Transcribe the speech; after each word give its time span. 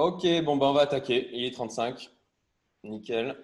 Ok, 0.00 0.26
bon, 0.44 0.56
ben 0.56 0.68
on 0.68 0.72
va 0.72 0.80
attaquer. 0.80 1.28
Il 1.34 1.44
est 1.44 1.50
35. 1.50 2.10
Nickel. 2.84 3.36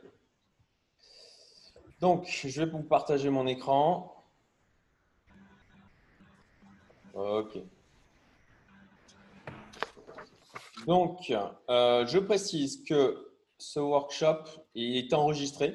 Donc, 2.00 2.26
je 2.26 2.62
vais 2.62 2.70
vous 2.70 2.82
partager 2.82 3.28
mon 3.28 3.46
écran. 3.46 4.24
Ok. 7.12 7.58
Donc, 10.86 11.30
euh, 11.68 12.06
je 12.06 12.18
précise 12.18 12.82
que 12.84 13.34
ce 13.58 13.78
workshop 13.78 14.44
est 14.74 15.12
enregistré 15.12 15.74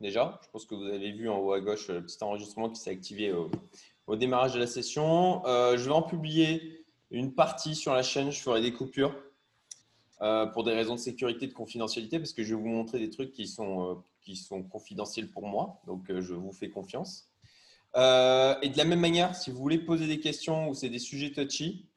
déjà. 0.00 0.38
Je 0.44 0.50
pense 0.50 0.66
que 0.66 0.76
vous 0.76 0.86
avez 0.86 1.10
vu 1.10 1.28
en 1.28 1.38
haut 1.38 1.52
à 1.52 1.60
gauche 1.60 1.88
le 1.88 2.00
petit 2.00 2.22
enregistrement 2.22 2.70
qui 2.70 2.80
s'est 2.80 2.92
activé 2.92 3.32
au, 4.06 4.14
démarrage 4.14 4.54
de 4.54 4.60
la 4.60 4.68
session. 4.68 5.44
Euh, 5.46 5.76
je 5.76 5.86
vais 5.86 5.96
en 5.96 6.02
publier 6.02 6.86
une 7.10 7.34
partie 7.34 7.74
sur 7.74 7.92
la 7.92 8.04
chaîne. 8.04 8.30
Je 8.30 8.40
ferai 8.40 8.60
des 8.60 8.72
coupures 8.72 9.12
euh, 10.22 10.46
pour 10.46 10.64
des 10.64 10.72
raisons 10.72 10.94
de 10.94 11.00
sécurité, 11.00 11.46
de 11.46 11.52
confidentialité, 11.52 12.18
parce 12.18 12.32
que 12.32 12.42
je 12.42 12.54
vais 12.54 12.60
vous 12.60 12.68
montrer 12.68 12.98
des 12.98 13.10
trucs 13.10 13.32
qui 13.32 13.46
sont, 13.46 14.02
qui 14.20 14.36
sont 14.36 14.62
confidentiels 14.62 15.28
pour 15.28 15.46
moi. 15.46 15.80
Donc, 15.86 16.04
je 16.08 16.34
vous 16.34 16.52
fais 16.52 16.70
confiance. 16.70 17.28
et 17.94 17.98
de 17.98 18.76
la 18.76 18.84
même 18.84 19.00
manière, 19.00 19.34
si 19.34 19.50
vous 19.50 19.58
voulez 19.58 19.78
poser 19.78 20.06
des 20.06 20.20
questions 20.20 20.68
ou 20.68 20.74
c'est 20.74 20.88
des 20.88 20.98
sujets 20.98 21.32
touchy, 21.32 21.88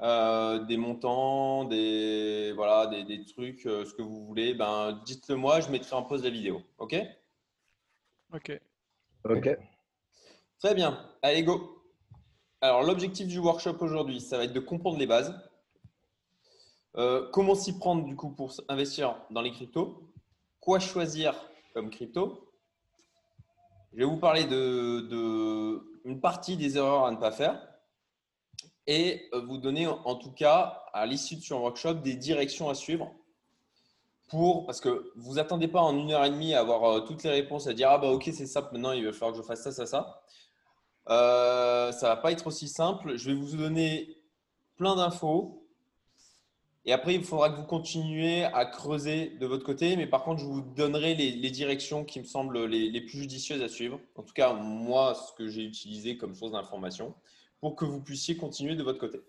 euh, 0.00 0.58
des 0.64 0.76
montants, 0.76 1.64
des, 1.64 2.52
voilà, 2.56 2.86
des, 2.88 3.24
trucs, 3.24 3.64
euh, 3.66 3.84
ce 3.84 3.94
que 3.94 4.02
vous 4.02 4.26
voulez, 4.26 4.52
ben, 4.52 5.00
dites-le 5.04 5.36
moi, 5.36 5.60
je 5.60 5.70
mettrai 5.70 5.94
en 5.94 6.02
pause 6.02 6.24
la 6.24 6.30
vidéo. 6.30 6.62
OK? 6.78 6.96
OK. 8.32 8.60
OK. 9.24 9.56
Très 10.58 10.74
bien. 10.74 10.98
Allez, 11.22 11.44
go. 11.44 11.80
Alors, 12.60 12.82
l'objectif 12.82 13.28
du 13.28 13.38
workshop 13.38 13.76
aujourd'hui, 13.80 14.20
ça 14.20 14.36
va 14.36 14.44
être 14.44 14.52
de 14.52 14.60
comprendre 14.60 14.98
les 14.98 15.06
bases. 15.06 15.32
Euh, 16.96 17.28
comment 17.32 17.54
s'y 17.54 17.76
prendre 17.76 18.04
du 18.04 18.14
coup 18.14 18.30
pour 18.30 18.52
investir 18.68 19.16
dans 19.30 19.40
les 19.40 19.50
cryptos? 19.50 20.02
Quoi 20.60 20.78
choisir 20.78 21.34
comme 21.72 21.90
crypto? 21.90 22.50
Je 23.92 23.98
vais 23.98 24.04
vous 24.04 24.16
parler 24.16 24.44
de, 24.44 25.82
une 26.04 26.20
partie 26.20 26.56
des 26.56 26.76
erreurs 26.76 27.04
à 27.06 27.10
ne 27.10 27.16
pas 27.16 27.32
faire 27.32 27.60
et 28.86 29.28
euh, 29.32 29.40
vous 29.40 29.58
donner 29.58 29.86
en 29.86 30.14
tout 30.16 30.32
cas 30.32 30.82
à 30.92 31.06
l'issue 31.06 31.36
de 31.36 31.40
ce 31.40 31.54
workshop 31.54 31.94
des 31.94 32.14
directions 32.14 32.68
à 32.68 32.74
suivre 32.74 33.12
pour 34.28 34.66
parce 34.66 34.80
que 34.80 35.12
vous 35.16 35.38
attendez 35.38 35.68
pas 35.68 35.80
en 35.80 35.96
une 35.96 36.10
heure 36.10 36.24
et 36.24 36.30
demie 36.30 36.54
à 36.54 36.60
avoir 36.60 36.84
euh, 36.84 37.00
toutes 37.00 37.22
les 37.22 37.30
réponses 37.30 37.66
à 37.66 37.72
dire 37.72 37.90
ah 37.90 37.98
bah 37.98 38.10
ok 38.10 38.24
c'est 38.32 38.46
simple 38.46 38.70
maintenant 38.72 38.92
il 38.92 39.04
va 39.04 39.12
falloir 39.12 39.32
que 39.32 39.38
je 39.38 39.42
fasse 39.42 39.62
ça 39.62 39.72
ça 39.72 39.86
ça. 39.86 40.22
Euh, 41.08 41.92
ça 41.92 42.08
va 42.08 42.16
pas 42.16 42.32
être 42.32 42.46
aussi 42.46 42.68
simple. 42.68 43.16
Je 43.16 43.30
vais 43.30 43.36
vous 43.36 43.56
donner 43.56 44.16
plein 44.76 44.96
d'infos 44.96 45.63
et 46.86 46.92
après 46.92 47.14
il 47.14 47.24
faudra 47.24 47.50
que 47.50 47.56
vous 47.56 47.66
continuez 47.66 48.44
à 48.44 48.66
creuser 48.66 49.30
de 49.40 49.46
votre 49.46 49.64
côté 49.64 49.96
mais 49.96 50.06
par 50.06 50.22
contre 50.22 50.40
je 50.40 50.46
vous 50.46 50.60
donnerai 50.60 51.14
les, 51.14 51.50
directions 51.50 52.04
qui 52.04 52.20
me 52.20 52.24
semblent 52.24 52.64
les, 52.66 53.00
plus 53.00 53.18
judicieuses 53.20 53.62
à 53.62 53.68
suivre 53.68 54.00
en 54.16 54.22
tout 54.22 54.34
cas 54.34 54.52
moi 54.52 55.14
ce 55.14 55.32
que 55.32 55.48
j'ai 55.48 55.62
utilisé 55.62 56.16
comme 56.16 56.34
source 56.34 56.52
d'information 56.52 57.14
pour 57.64 57.76
que 57.76 57.86
vous 57.86 58.02
puissiez 58.02 58.36
continuer 58.36 58.76
de 58.76 58.82
votre 58.82 58.98
côté. 58.98 59.22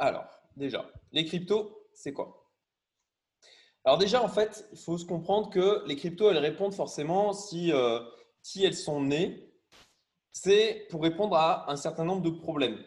Alors, 0.00 0.24
déjà, 0.56 0.90
les 1.12 1.24
cryptos, 1.24 1.86
c'est 1.92 2.12
quoi? 2.12 2.50
Alors 3.84 3.96
déjà, 3.96 4.20
en 4.20 4.28
fait, 4.28 4.68
il 4.72 4.78
faut 4.78 4.98
se 4.98 5.04
comprendre 5.04 5.50
que 5.50 5.84
les 5.86 5.94
cryptos, 5.94 6.28
elles 6.32 6.38
répondent 6.38 6.74
forcément, 6.74 7.32
si, 7.32 7.72
euh, 7.72 8.00
si 8.42 8.64
elles 8.64 8.74
sont 8.74 9.00
nées, 9.00 9.52
c'est 10.32 10.88
pour 10.90 11.00
répondre 11.00 11.36
à 11.36 11.70
un 11.70 11.76
certain 11.76 12.04
nombre 12.04 12.22
de 12.22 12.30
problèmes. 12.30 12.82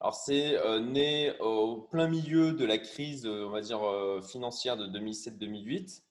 Alors, 0.00 0.14
c'est 0.14 0.56
euh, 0.56 0.80
né 0.80 1.32
au 1.40 1.78
plein 1.90 2.08
milieu 2.08 2.52
de 2.52 2.64
la 2.64 2.78
crise, 2.78 3.26
euh, 3.26 3.46
on 3.46 3.50
va 3.50 3.60
dire, 3.60 3.80
financière 4.22 4.76
de 4.76 4.86
2007-2008. 4.86 6.02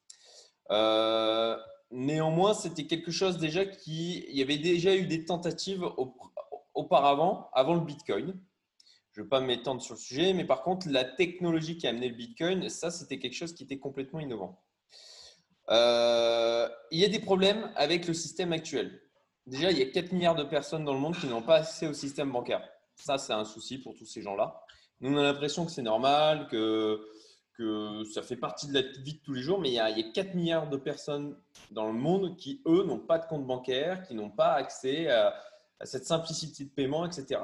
néanmoins, 1.91 2.53
c'était 2.53 2.85
quelque 2.85 3.11
chose 3.11 3.37
déjà 3.37 3.65
qui, 3.65 4.25
il 4.29 4.37
y 4.37 4.41
avait 4.41 4.57
déjà 4.57 4.95
eu 4.95 5.07
des 5.07 5.25
tentatives 5.25 5.83
au, 5.83 6.15
auparavant, 6.73 7.49
avant 7.53 7.75
le 7.75 7.81
Bitcoin. 7.81 8.39
Je 9.11 9.21
ne 9.21 9.25
vais 9.25 9.29
pas 9.29 9.41
m'étendre 9.41 9.81
sur 9.81 9.95
le 9.95 9.99
sujet, 9.99 10.33
mais 10.33 10.45
par 10.45 10.61
contre, 10.61 10.87
la 10.89 11.03
technologie 11.03 11.77
qui 11.77 11.87
a 11.87 11.89
amené 11.89 12.09
le 12.09 12.15
Bitcoin, 12.15 12.69
ça, 12.69 12.91
c'était 12.91 13.17
quelque 13.17 13.33
chose 13.33 13.53
qui 13.53 13.63
était 13.63 13.79
complètement 13.79 14.19
innovant. 14.19 14.61
Euh, 15.69 16.69
il 16.91 16.99
y 16.99 17.05
a 17.05 17.09
des 17.09 17.19
problèmes 17.19 17.71
avec 17.75 18.07
le 18.07 18.13
système 18.13 18.53
actuel. 18.53 19.01
Déjà, 19.47 19.71
il 19.71 19.79
y 19.79 19.81
a 19.81 19.85
4 19.87 20.11
milliards 20.11 20.35
de 20.35 20.43
personnes 20.43 20.85
dans 20.85 20.93
le 20.93 20.99
monde 20.99 21.17
qui 21.17 21.27
n'ont 21.27 21.41
pas 21.41 21.57
accès 21.57 21.87
au 21.87 21.93
système 21.93 22.31
bancaire. 22.31 22.67
Ça, 22.97 23.17
c'est 23.17 23.33
un 23.33 23.45
souci 23.45 23.77
pour 23.77 23.95
tous 23.95 24.05
ces 24.05 24.21
gens-là. 24.21 24.61
Nous, 25.01 25.13
on 25.13 25.17
a 25.17 25.23
l'impression 25.23 25.65
que 25.65 25.71
c'est 25.71 25.83
normal, 25.83 26.47
que, 26.47 26.99
que 27.53 28.03
ça 28.05 28.23
fait 28.23 28.35
partie 28.35 28.67
de 28.67 28.73
la 28.73 28.81
vie 28.81 29.13
de 29.13 29.19
tous 29.23 29.33
les 29.33 29.41
jours, 29.41 29.59
mais 29.59 29.69
il 29.69 29.75
y, 29.75 29.79
a, 29.79 29.89
il 29.89 29.99
y 29.99 30.09
a 30.09 30.11
4 30.11 30.33
milliards 30.33 30.69
de 30.69 30.77
personnes 30.77 31.37
dans 31.71 31.85
le 31.85 31.93
monde 31.93 32.35
qui, 32.37 32.61
eux, 32.67 32.83
n'ont 32.83 32.99
pas 32.99 33.19
de 33.19 33.27
compte 33.27 33.45
bancaire, 33.45 34.01
qui 34.03 34.15
n'ont 34.15 34.31
pas 34.31 34.53
accès 34.53 35.09
à, 35.09 35.33
cette 35.83 36.05
simplicité 36.05 36.63
de 36.63 36.69
paiement, 36.69 37.05
etc. 37.05 37.39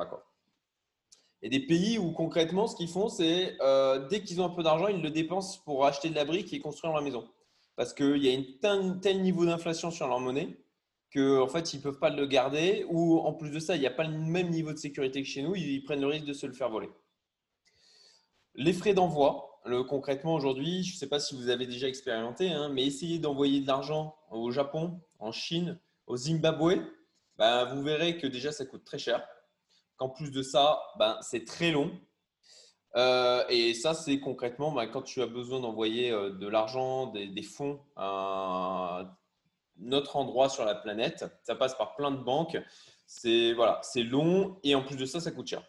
Et 1.43 1.49
des 1.49 1.59
pays 1.59 1.99
où 1.99 2.11
concrètement, 2.11 2.65
ce 2.65 2.75
qu'ils 2.75 2.87
font, 2.87 3.09
c'est 3.09 3.55
euh, 3.61 4.07
dès 4.07 4.23
qu'ils 4.23 4.41
ont 4.41 4.45
un 4.45 4.55
peu 4.55 4.63
d'argent, 4.63 4.87
ils 4.87 5.03
le 5.03 5.11
dépensent 5.11 5.59
pour 5.65 5.85
acheter 5.85 6.09
de 6.09 6.15
la 6.15 6.25
brique 6.25 6.51
et 6.51 6.59
construire 6.59 6.93
leur 6.93 7.03
maison. 7.03 7.29
Parce 7.75 7.93
qu'il 7.93 8.17
y 8.17 8.33
a 8.33 8.71
un 8.71 8.97
tel 8.99 9.21
niveau 9.21 9.45
d'inflation 9.45 9.91
sur 9.91 10.07
leur 10.07 10.19
monnaie 10.19 10.57
qu'en 11.13 11.43
en 11.43 11.47
fait, 11.47 11.73
ils 11.73 11.77
ne 11.77 11.83
peuvent 11.83 11.99
pas 11.99 12.09
le 12.09 12.25
garder. 12.25 12.85
Ou 12.89 13.19
en 13.19 13.33
plus 13.33 13.51
de 13.51 13.59
ça, 13.59 13.75
il 13.75 13.79
n'y 13.79 13.87
a 13.87 13.91
pas 13.91 14.03
le 14.03 14.17
même 14.17 14.49
niveau 14.49 14.71
de 14.71 14.77
sécurité 14.77 15.21
que 15.21 15.27
chez 15.27 15.41
nous. 15.41 15.55
Ils 15.55 15.83
prennent 15.83 16.01
le 16.01 16.07
risque 16.07 16.25
de 16.25 16.33
se 16.33 16.45
le 16.45 16.53
faire 16.53 16.69
voler. 16.69 16.89
Les 18.55 18.73
frais 18.73 18.93
d'envoi, 18.93 19.61
concrètement 19.87 20.35
aujourd'hui, 20.35 20.83
je 20.83 20.93
ne 20.93 20.97
sais 20.97 21.07
pas 21.07 21.19
si 21.19 21.35
vous 21.35 21.49
avez 21.49 21.65
déjà 21.65 21.87
expérimenté, 21.87 22.51
hein, 22.51 22.69
mais 22.69 22.85
essayez 22.85 23.17
d'envoyer 23.17 23.61
de 23.61 23.67
l'argent 23.67 24.15
au 24.29 24.51
Japon, 24.51 24.99
en 25.19 25.31
Chine, 25.31 25.79
au 26.05 26.17
Zimbabwe, 26.17 26.81
ben, 27.37 27.65
vous 27.65 27.81
verrez 27.81 28.17
que 28.17 28.27
déjà, 28.27 28.51
ça 28.51 28.65
coûte 28.65 28.83
très 28.83 28.99
cher. 28.99 29.25
Qu'en 29.97 30.09
plus 30.09 30.31
de 30.31 30.43
ça, 30.43 30.79
ben, 30.99 31.17
c'est 31.21 31.45
très 31.45 31.71
long. 31.71 31.91
Euh, 32.95 33.43
et 33.49 33.73
ça, 33.73 33.95
c'est 33.95 34.19
concrètement 34.19 34.71
ben, 34.71 34.85
quand 34.85 35.01
tu 35.01 35.21
as 35.21 35.27
besoin 35.27 35.59
d'envoyer 35.59 36.11
euh, 36.11 36.29
de 36.29 36.47
l'argent, 36.47 37.07
des, 37.07 37.41
fonds 37.41 37.79
un 39.93 39.97
autre 39.97 40.15
endroit 40.15 40.49
sur 40.49 40.65
la 40.65 40.75
planète. 40.75 41.25
Ça 41.43 41.55
passe 41.55 41.75
par 41.75 41.95
plein 41.95 42.11
de 42.11 42.17
banques. 42.17 42.57
C'est 43.05 43.53
voilà, 43.53 43.79
c'est 43.83 44.03
long 44.03 44.57
et 44.63 44.75
en 44.75 44.81
plus 44.81 44.95
de 44.95 45.05
ça, 45.05 45.19
ça 45.19 45.31
coûte 45.31 45.47
cher. 45.47 45.63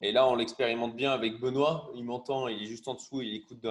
Et 0.00 0.12
là, 0.12 0.28
on 0.28 0.34
l'expérimente 0.34 0.94
bien 0.94 1.12
avec 1.12 1.40
Benoît. 1.40 1.90
Il 1.94 2.04
m'entend, 2.04 2.48
il 2.48 2.62
est 2.62 2.66
juste 2.66 2.86
en 2.88 2.94
dessous, 2.94 3.22
il 3.22 3.34
écoute 3.34 3.64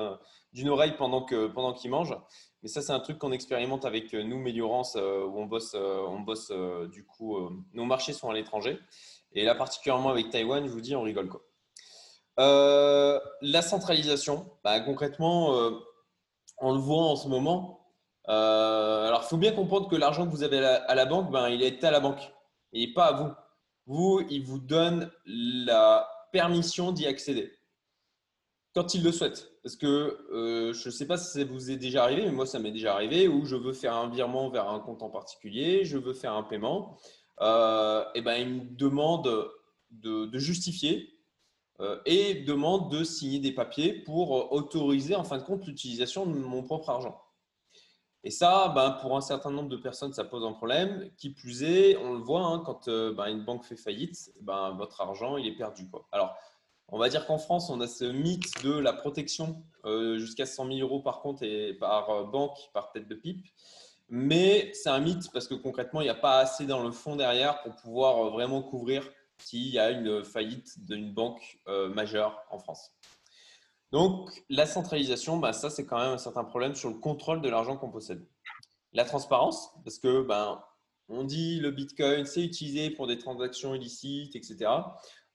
d'une 0.52 0.70
oreille 0.70 0.96
pendant 0.98 1.26
qu'il 1.26 1.52
pendant 1.54 1.74
qu'il 1.74 1.92
mange. 1.92 2.16
Mais 2.64 2.70
ça, 2.70 2.82
c'est 2.82 2.94
un 2.94 3.00
truc 3.00 3.20
qu'on 3.20 3.34
expérimente 3.34 3.84
avec 3.86 4.14
euh, 4.14 4.24
nous, 4.24 4.40
Méliorance, 4.40 4.96
euh, 4.96 5.26
où 5.26 5.38
on 5.38 5.46
bosse, 5.46 5.74
euh, 5.76 6.00
on 6.08 6.22
bosse 6.22 6.52
du 6.92 7.06
coup, 7.06 7.38
nos 7.74 7.86
marchés 7.86 8.14
sont 8.14 8.30
à 8.30 8.34
l'étranger. 8.34 8.80
Et 9.34 9.44
là, 9.44 9.54
particulièrement 9.54 10.10
avec 10.10 10.30
Taïwan, 10.30 10.66
je 10.66 10.72
vous 10.72 10.82
dis, 10.82 10.96
on 10.96 11.04
rigole 11.04 11.30
quoi. 11.30 11.42
la 12.38 13.62
centralisation, 13.62 14.50
bah, 14.64 14.80
concrètement, 14.80 15.50
on 16.60 16.74
le 16.74 16.80
voit 16.80 17.04
en 17.04 17.16
ce 17.16 17.28
moment. 17.28 17.83
Alors, 18.26 19.22
il 19.24 19.28
faut 19.30 19.38
bien 19.38 19.52
comprendre 19.52 19.90
que 19.90 19.96
l'argent 19.96 20.26
que 20.26 20.32
vous 20.32 20.44
avez 20.44 20.60
à 20.60 20.96
la, 20.96 21.06
banque, 21.06 21.32
ben, 21.32 21.50
il 21.50 21.62
est 21.62 21.84
à 21.84 21.92
la 21.92 22.00
banque 22.00 22.32
et 22.72 22.94
pas 22.94 23.06
à 23.06 23.12
vous. 23.14 23.32
Vous, 23.86 24.26
il 24.30 24.44
vous 24.44 24.60
donne 24.60 25.12
la 25.26 26.08
permission 26.32 26.92
d'y 26.92 27.06
accéder 27.06 27.52
quand 28.74 28.94
il 28.96 29.04
le 29.04 29.12
souhaite. 29.12 29.52
Parce 29.64 29.76
que 29.76 29.86
euh, 30.34 30.74
je 30.74 30.90
ne 30.90 30.92
sais 30.92 31.08
pas 31.08 31.18
si 31.18 31.32
ça 31.32 31.46
vous 31.46 31.72
est 31.72 31.78
déjà 31.78 32.04
arrivé, 32.04 32.24
mais 32.26 32.32
moi, 32.32 32.46
ça 32.46 32.60
m'est 32.60 32.72
déjà 32.72 32.94
arrivé 32.94 33.28
où 33.28 33.46
je 33.46 33.56
veux 33.56 33.74
faire 33.74 33.96
un 33.96 34.10
virement 34.10 34.50
vers 34.50 34.68
un 34.70 34.80
compte 34.80 35.04
en 35.04 35.10
particulier, 35.10 35.86
je 35.86 35.98
veux 35.98 36.14
faire 36.14 36.34
un 36.34 36.44
paiement. 36.44 36.98
Euh, 37.42 38.04
et 38.16 38.22
ben, 38.22 38.36
il 38.36 38.50
me 38.50 38.76
demande 38.76 39.48
de, 39.92 40.38
justifier 40.38 41.18
euh, 41.80 42.00
et 42.06 42.36
demande 42.36 42.92
de 42.92 43.04
signer 43.04 43.40
des 43.40 43.52
papiers 43.52 43.94
pour 43.94 44.52
autoriser, 44.52 45.16
en 45.16 45.24
fin 45.24 45.38
de 45.38 45.44
compte, 45.44 45.66
l'utilisation 45.66 46.26
de 46.26 46.34
mon 46.34 46.64
propre 46.64 46.90
argent. 46.90 47.23
Et 48.24 48.32
ça, 48.32 48.72
ben, 48.74 48.92
pour 49.02 49.18
un 49.18 49.22
certain 49.22 49.52
nombre 49.52 49.70
de 49.70 49.78
personnes, 49.78 50.14
ça 50.14 50.24
pose 50.24 50.46
un 50.46 50.54
problème. 50.54 51.10
Qui 51.18 51.32
plus 51.32 51.64
est, 51.64 51.98
on 51.98 52.14
le 52.14 52.20
voit, 52.20 52.46
hein, 52.46 52.64
quand 52.66 52.88
ben, 52.88 53.28
une 53.28 53.44
banque 53.44 53.66
fait 53.66 53.76
faillite, 53.76 54.32
ben, 54.42 54.72
votre 54.72 55.02
argent, 55.02 55.38
il 55.38 55.48
est 55.48 55.56
perdu. 55.56 55.90
Alors, 56.12 56.36
on 56.90 57.00
va 57.00 57.10
dire 57.10 57.26
qu'en 57.26 57.40
France, 57.40 57.70
on 57.70 57.82
a 57.82 57.88
ce 57.88 58.06
mythe 58.06 58.64
de 58.64 58.78
la 58.78 58.94
protection 58.94 59.64
euh, 59.86 60.20
jusqu'à 60.20 60.46
100 60.46 60.68
000 60.68 60.80
euros 60.80 61.02
par 61.02 61.22
compte 61.22 61.42
et 61.42 61.74
par 61.74 62.10
euh, 62.10 62.24
banque, 62.24 62.58
par 62.72 62.92
tête 62.92 63.08
de 63.08 63.16
pipe. 63.16 63.46
Mais 64.10 64.72
c'est 64.74 64.90
un 64.90 65.00
mythe 65.00 65.32
parce 65.32 65.48
que 65.48 65.56
concrètement, 65.56 66.02
il 66.02 66.04
n'y 66.04 66.12
a 66.12 66.16
pas 66.16 66.38
assez 66.38 66.66
dans 66.66 66.84
le 66.84 66.92
fond 66.92 67.16
derrière 67.16 67.64
pour 67.64 67.76
pouvoir 67.78 68.28
euh, 68.28 68.30
vraiment 68.30 68.62
couvrir 68.62 69.10
s'il 69.40 69.70
y 69.70 69.80
a 69.80 69.90
une 69.90 70.24
faillite 70.24 70.86
d'une 70.86 71.12
banque 71.12 71.60
majeure 71.68 72.46
en 72.50 72.60
France. 72.60 72.92
Donc, 73.94 74.44
la 74.50 74.66
centralisation, 74.66 75.38
bah, 75.38 75.54
ça, 75.54 75.70
c'est 75.70 75.86
quand 75.86 76.00
même 76.00 76.14
un 76.14 76.18
certain 76.18 76.44
problème 76.44 76.74
sur 76.74 76.90
le 76.90 76.96
contrôle 76.96 77.42
de 77.42 77.50
l'argent 77.50 77.78
qu'on 77.78 77.92
possède. 77.92 78.26
La 78.92 79.06
transparence, 79.06 79.70
parce 79.84 80.00
que 80.00 80.24
ben, 80.24 80.64
on 81.10 81.24
dit 81.24 81.60
le 81.60 81.70
Bitcoin, 81.70 82.26
c'est 82.26 82.42
utilisé 82.42 82.90
pour 82.90 83.06
des 83.06 83.20
transactions 83.20 83.76
illicites, 83.76 84.36
etc. 84.36 84.72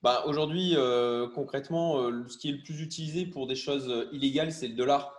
bah, 0.03 0.25
Aujourd'hui, 0.27 0.73
euh, 0.75 1.29
concrètement, 1.33 2.01
euh, 2.01 2.27
ce 2.27 2.37
qui 2.37 2.49
est 2.49 2.53
le 2.53 2.63
plus 2.65 2.83
utilisé 2.83 3.27
pour 3.27 3.47
des 3.47 3.55
choses 3.55 4.09
illégales, 4.11 4.51
c'est 4.51 4.67
le 4.67 4.75
dollar. 4.75 5.15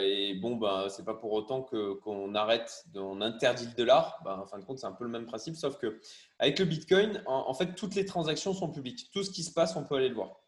et 0.00 0.38
bon, 0.40 0.56
ben, 0.56 0.88
c'est 0.88 1.04
pas 1.04 1.14
pour 1.14 1.34
autant 1.34 1.60
qu'on 1.62 2.34
arrête, 2.34 2.82
on 2.94 3.20
interdit 3.20 3.66
le 3.66 3.74
dollar. 3.74 4.22
Ben, 4.24 4.38
en 4.38 4.46
fin 4.46 4.58
de 4.58 4.64
compte, 4.64 4.78
c'est 4.78 4.86
un 4.86 4.92
peu 4.92 5.04
le 5.04 5.10
même 5.10 5.26
principe, 5.26 5.54
sauf 5.54 5.76
que 5.76 6.00
avec 6.38 6.58
le 6.60 6.64
Bitcoin, 6.64 7.22
en, 7.26 7.52
fait, 7.52 7.74
toutes 7.74 7.94
les 7.94 8.06
transactions 8.06 8.54
sont 8.54 8.70
publiques. 8.70 9.10
Tout 9.12 9.22
ce 9.22 9.30
qui 9.30 9.42
se 9.42 9.52
passe, 9.52 9.76
on 9.76 9.84
peut 9.84 9.96
aller 9.96 10.08
le 10.08 10.14
voir. 10.14 10.40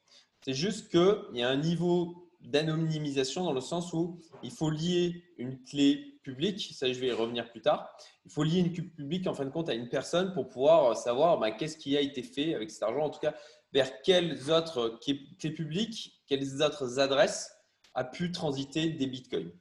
C'est 0.44 0.55
juste 0.55 0.91
qu'il 0.91 1.39
y 1.39 1.43
a 1.43 1.49
un 1.49 1.56
niveau 1.56 2.31
d'anonymisation 2.41 3.44
dans 3.44 3.53
le 3.53 3.61
sens 3.61 3.93
où 3.93 4.21
il 4.43 4.50
faut 4.50 4.71
lier 4.71 5.25
une 5.39 5.62
clé 5.62 6.19
publique, 6.23 6.75
ça 6.75 6.93
je 6.93 6.99
vais 6.99 7.09
y 7.09 7.12
revenir 7.12 7.50
plus 7.50 7.61
tard, 7.61 7.97
il 8.25 8.31
faut 8.31 8.43
lier 8.43 8.59
une 8.59 8.73
clé 8.73 8.83
publique 8.83 9.27
en 9.27 9.35
fin 9.35 9.44
de 9.44 9.50
compte 9.50 9.69
à 9.69 9.75
une 9.75 9.89
personne 9.89 10.33
pour 10.33 10.49
pouvoir 10.49 10.97
savoir 10.97 11.39
bah, 11.39 11.50
qu'est-ce 11.53 11.77
qui 11.77 11.97
a 11.97 12.00
été 12.00 12.23
fait 12.23 12.55
avec 12.55 12.71
cet 12.71 12.83
argent, 12.83 13.05
en 13.05 13.11
tout 13.11 13.21
cas 13.21 13.35
vers 13.73 14.03
quelles 14.03 14.50
autres 14.50 15.00
clés 15.00 15.50
publiques, 15.50 16.21
quelles 16.27 16.62
autres 16.62 16.99
adresses 16.99 17.50
a 17.94 18.05
pu 18.05 18.33
transiter 18.33 18.91
des 18.91 19.06
bitcoins, 19.06 19.53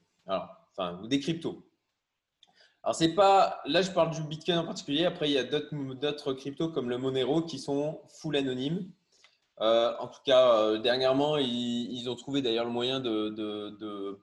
ou 1.01 1.07
des 1.07 1.19
cryptos. 1.19 1.65
Alors, 2.83 2.95
c'est 2.95 3.13
pas, 3.13 3.61
là 3.65 3.81
je 3.81 3.91
parle 3.91 4.11
du 4.11 4.23
bitcoin 4.23 4.57
en 4.57 4.65
particulier, 4.65 5.05
après 5.05 5.29
il 5.29 5.33
y 5.33 5.37
a 5.37 5.43
d'autres 5.43 6.33
cryptos 6.33 6.69
comme 6.69 6.89
le 6.89 6.97
Monero 6.97 7.43
qui 7.43 7.59
sont 7.59 8.01
full 8.09 8.35
anonymes. 8.35 8.91
Euh, 9.61 9.93
en 9.99 10.07
tout 10.07 10.21
cas, 10.25 10.55
euh, 10.55 10.79
dernièrement, 10.79 11.37
ils, 11.37 12.09
ont 12.09 12.15
trouvé 12.15 12.41
d'ailleurs 12.41 12.65
le 12.65 12.71
moyen 12.71 12.99
de, 12.99 14.17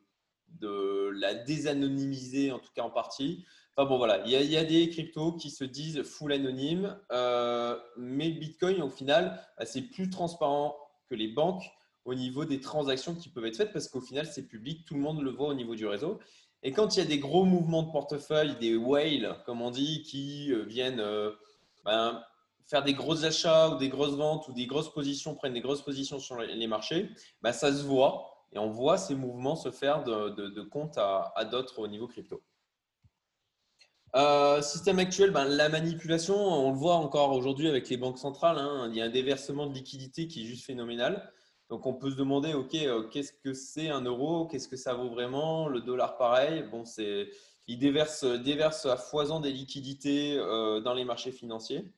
la 1.12 1.35
désanonymiser, 1.35 2.50
en 2.50 2.58
tout 2.58 2.70
cas 2.75 2.82
en 2.82 2.90
partie. 2.90 3.44
Enfin 3.76 3.88
bon, 3.88 3.99
voilà, 3.99 4.20
il 4.26 4.32
y, 4.32 4.56
a, 4.56 4.64
des 4.64 4.90
cryptos 4.90 5.35
qui 5.35 5.50
se 5.50 5.62
disent 5.62 6.02
full 6.02 6.32
anonyme, 6.32 6.99
euh, 7.12 7.79
mais 7.96 8.31
Bitcoin, 8.31 8.82
au 8.82 8.90
final, 8.90 9.40
bah, 9.56 9.64
c'est 9.64 9.82
plus 9.82 10.11
transparent 10.11 10.76
que 11.08 11.14
les 11.14 11.29
banques 11.29 11.70
au 12.05 12.14
niveau 12.14 12.44
des 12.44 12.61
transactions 12.61 13.14
qui 13.14 13.29
peuvent 13.29 13.46
être 13.46 13.56
faites 13.56 13.73
parce 13.73 13.87
qu'au 13.87 14.00
final, 14.00 14.26
c'est 14.26 14.49
public, 14.49 14.84
tout 14.84 14.94
le 14.94 15.00
monde 15.00 15.23
le 15.23 15.31
voit 15.31 15.49
au 15.49 15.55
niveau 15.55 15.76
du 15.76 15.87
réseau. 15.87 16.19
Et 16.64 16.73
quand 16.73 16.96
il 16.96 16.99
y 16.99 17.02
a 17.02 17.06
des 17.06 17.20
gros 17.20 17.44
mouvements 17.44 17.84
de 17.84 17.93
portefeuille, 17.93 18.56
des 18.56 18.75
whales, 18.75 19.37
comme 19.46 19.62
on 19.62 19.70
dit, 19.70 20.02
qui 20.02 20.52
viennent 20.64 21.05
ben, 21.84 22.20
faire 22.69 22.85
des 22.85 22.94
gros 22.94 23.25
achats 23.25 23.70
ou 23.70 23.79
des 23.79 23.88
grosses 23.88 24.15
ventes 24.15 24.47
ou 24.49 24.53
des 24.53 24.67
grosses 24.67 24.93
positions, 24.93 25.35
prennent 25.35 25.55
des 25.55 25.61
grosses 25.61 25.82
positions 25.82 26.19
sur 26.19 26.38
les 26.38 26.67
marchés, 26.67 27.11
bah, 27.43 27.53
ça 27.53 27.73
se 27.73 27.82
voit 27.82 28.38
et 28.53 28.59
on 28.59 28.70
voit 28.70 28.99
ces 28.99 29.15
mouvements 29.15 29.56
se 29.56 29.70
faire 29.70 30.05
de, 30.05 30.31
de, 30.31 30.62
compte 30.62 30.97
à, 30.99 31.44
d'autres 31.50 31.79
au 31.81 31.88
niveau 31.88 32.06
crypto. 32.06 32.43
Euh, 34.17 34.62
système 34.62 34.99
actuel, 34.99 35.31
ben, 35.32 35.44
la 35.44 35.69
manipulation, 35.69 36.35
on 36.35 36.70
le 36.70 36.79
voit 36.79 36.94
encore 36.94 37.32
aujourd'hui 37.32 37.69
avec 37.69 37.88
les 37.91 37.99
banques 37.99 38.19
centrales. 38.19 38.56
Hein. 38.56 38.88
il 38.91 38.97
y 38.97 39.03
a 39.03 39.05
un 39.05 39.11
déversement 39.11 39.67
de 39.67 39.75
liquidité 39.75 40.29
qui 40.29 40.44
est 40.44 40.47
juste 40.47 40.65
phénoménal. 40.65 41.31
Donc 41.69 41.85
on 41.85 41.93
peut 41.93 42.11
se 42.11 42.17
demander, 42.17 42.55
ok, 42.55 42.75
euh, 42.75 43.03
qu'est-ce 43.09 43.32
que 43.32 43.53
c'est 43.53 43.91
un 43.91 44.00
euro? 44.00 44.47
Qu'est-ce 44.47 44.69
que 44.69 44.76
ça 44.76 44.94
vaut 44.94 45.11
vraiment? 45.11 45.69
Le 45.69 45.82
dollar, 45.82 46.17
pareil. 46.17 46.65
Bon, 46.70 46.85
il 47.67 47.79
déverse, 47.79 48.25
déverse 48.25 48.87
à 48.87 48.97
foison 48.97 49.41
des 49.41 49.53
liquidités 49.53 50.38
euh, 50.38 50.81
dans 50.81 50.94
les 50.94 51.05
marchés 51.05 51.32
financiers. 51.32 51.93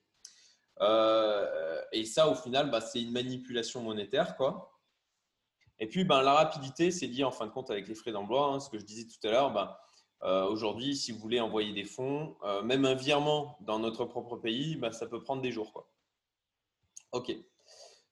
Euh, 0.80 1.80
et 1.92 2.04
ça, 2.04 2.28
au 2.28 2.34
final, 2.34 2.70
bah, 2.70 2.80
c'est 2.80 3.02
une 3.02 3.12
manipulation 3.12 3.82
monétaire. 3.82 4.36
Quoi. 4.36 4.72
Et 5.78 5.86
puis, 5.86 6.04
ben, 6.04 6.22
la 6.22 6.34
rapidité, 6.34 6.90
c'est 6.90 7.06
lié 7.06 7.24
en 7.24 7.30
fin 7.30 7.46
de 7.46 7.52
compte 7.52 7.70
avec 7.70 7.88
les 7.88 7.94
frais 7.94 8.12
d'emploi. 8.12 8.46
Hein, 8.46 8.60
ce 8.60 8.70
que 8.70 8.78
je 8.78 8.84
disais 8.84 9.06
tout 9.06 9.26
à 9.26 9.30
l'heure, 9.30 9.52
ben, 9.52 9.74
euh, 10.22 10.44
aujourd'hui, 10.46 10.96
si 10.96 11.12
vous 11.12 11.18
voulez 11.18 11.40
envoyer 11.40 11.72
des 11.72 11.84
fonds, 11.84 12.36
euh, 12.44 12.62
même 12.62 12.84
un 12.84 12.94
virement 12.94 13.56
dans 13.60 13.78
notre 13.78 14.04
propre 14.04 14.36
pays, 14.36 14.76
ben, 14.76 14.92
ça 14.92 15.06
peut 15.06 15.22
prendre 15.22 15.42
des 15.42 15.52
jours. 15.52 15.72
Quoi. 15.72 15.90
OK. 17.12 17.34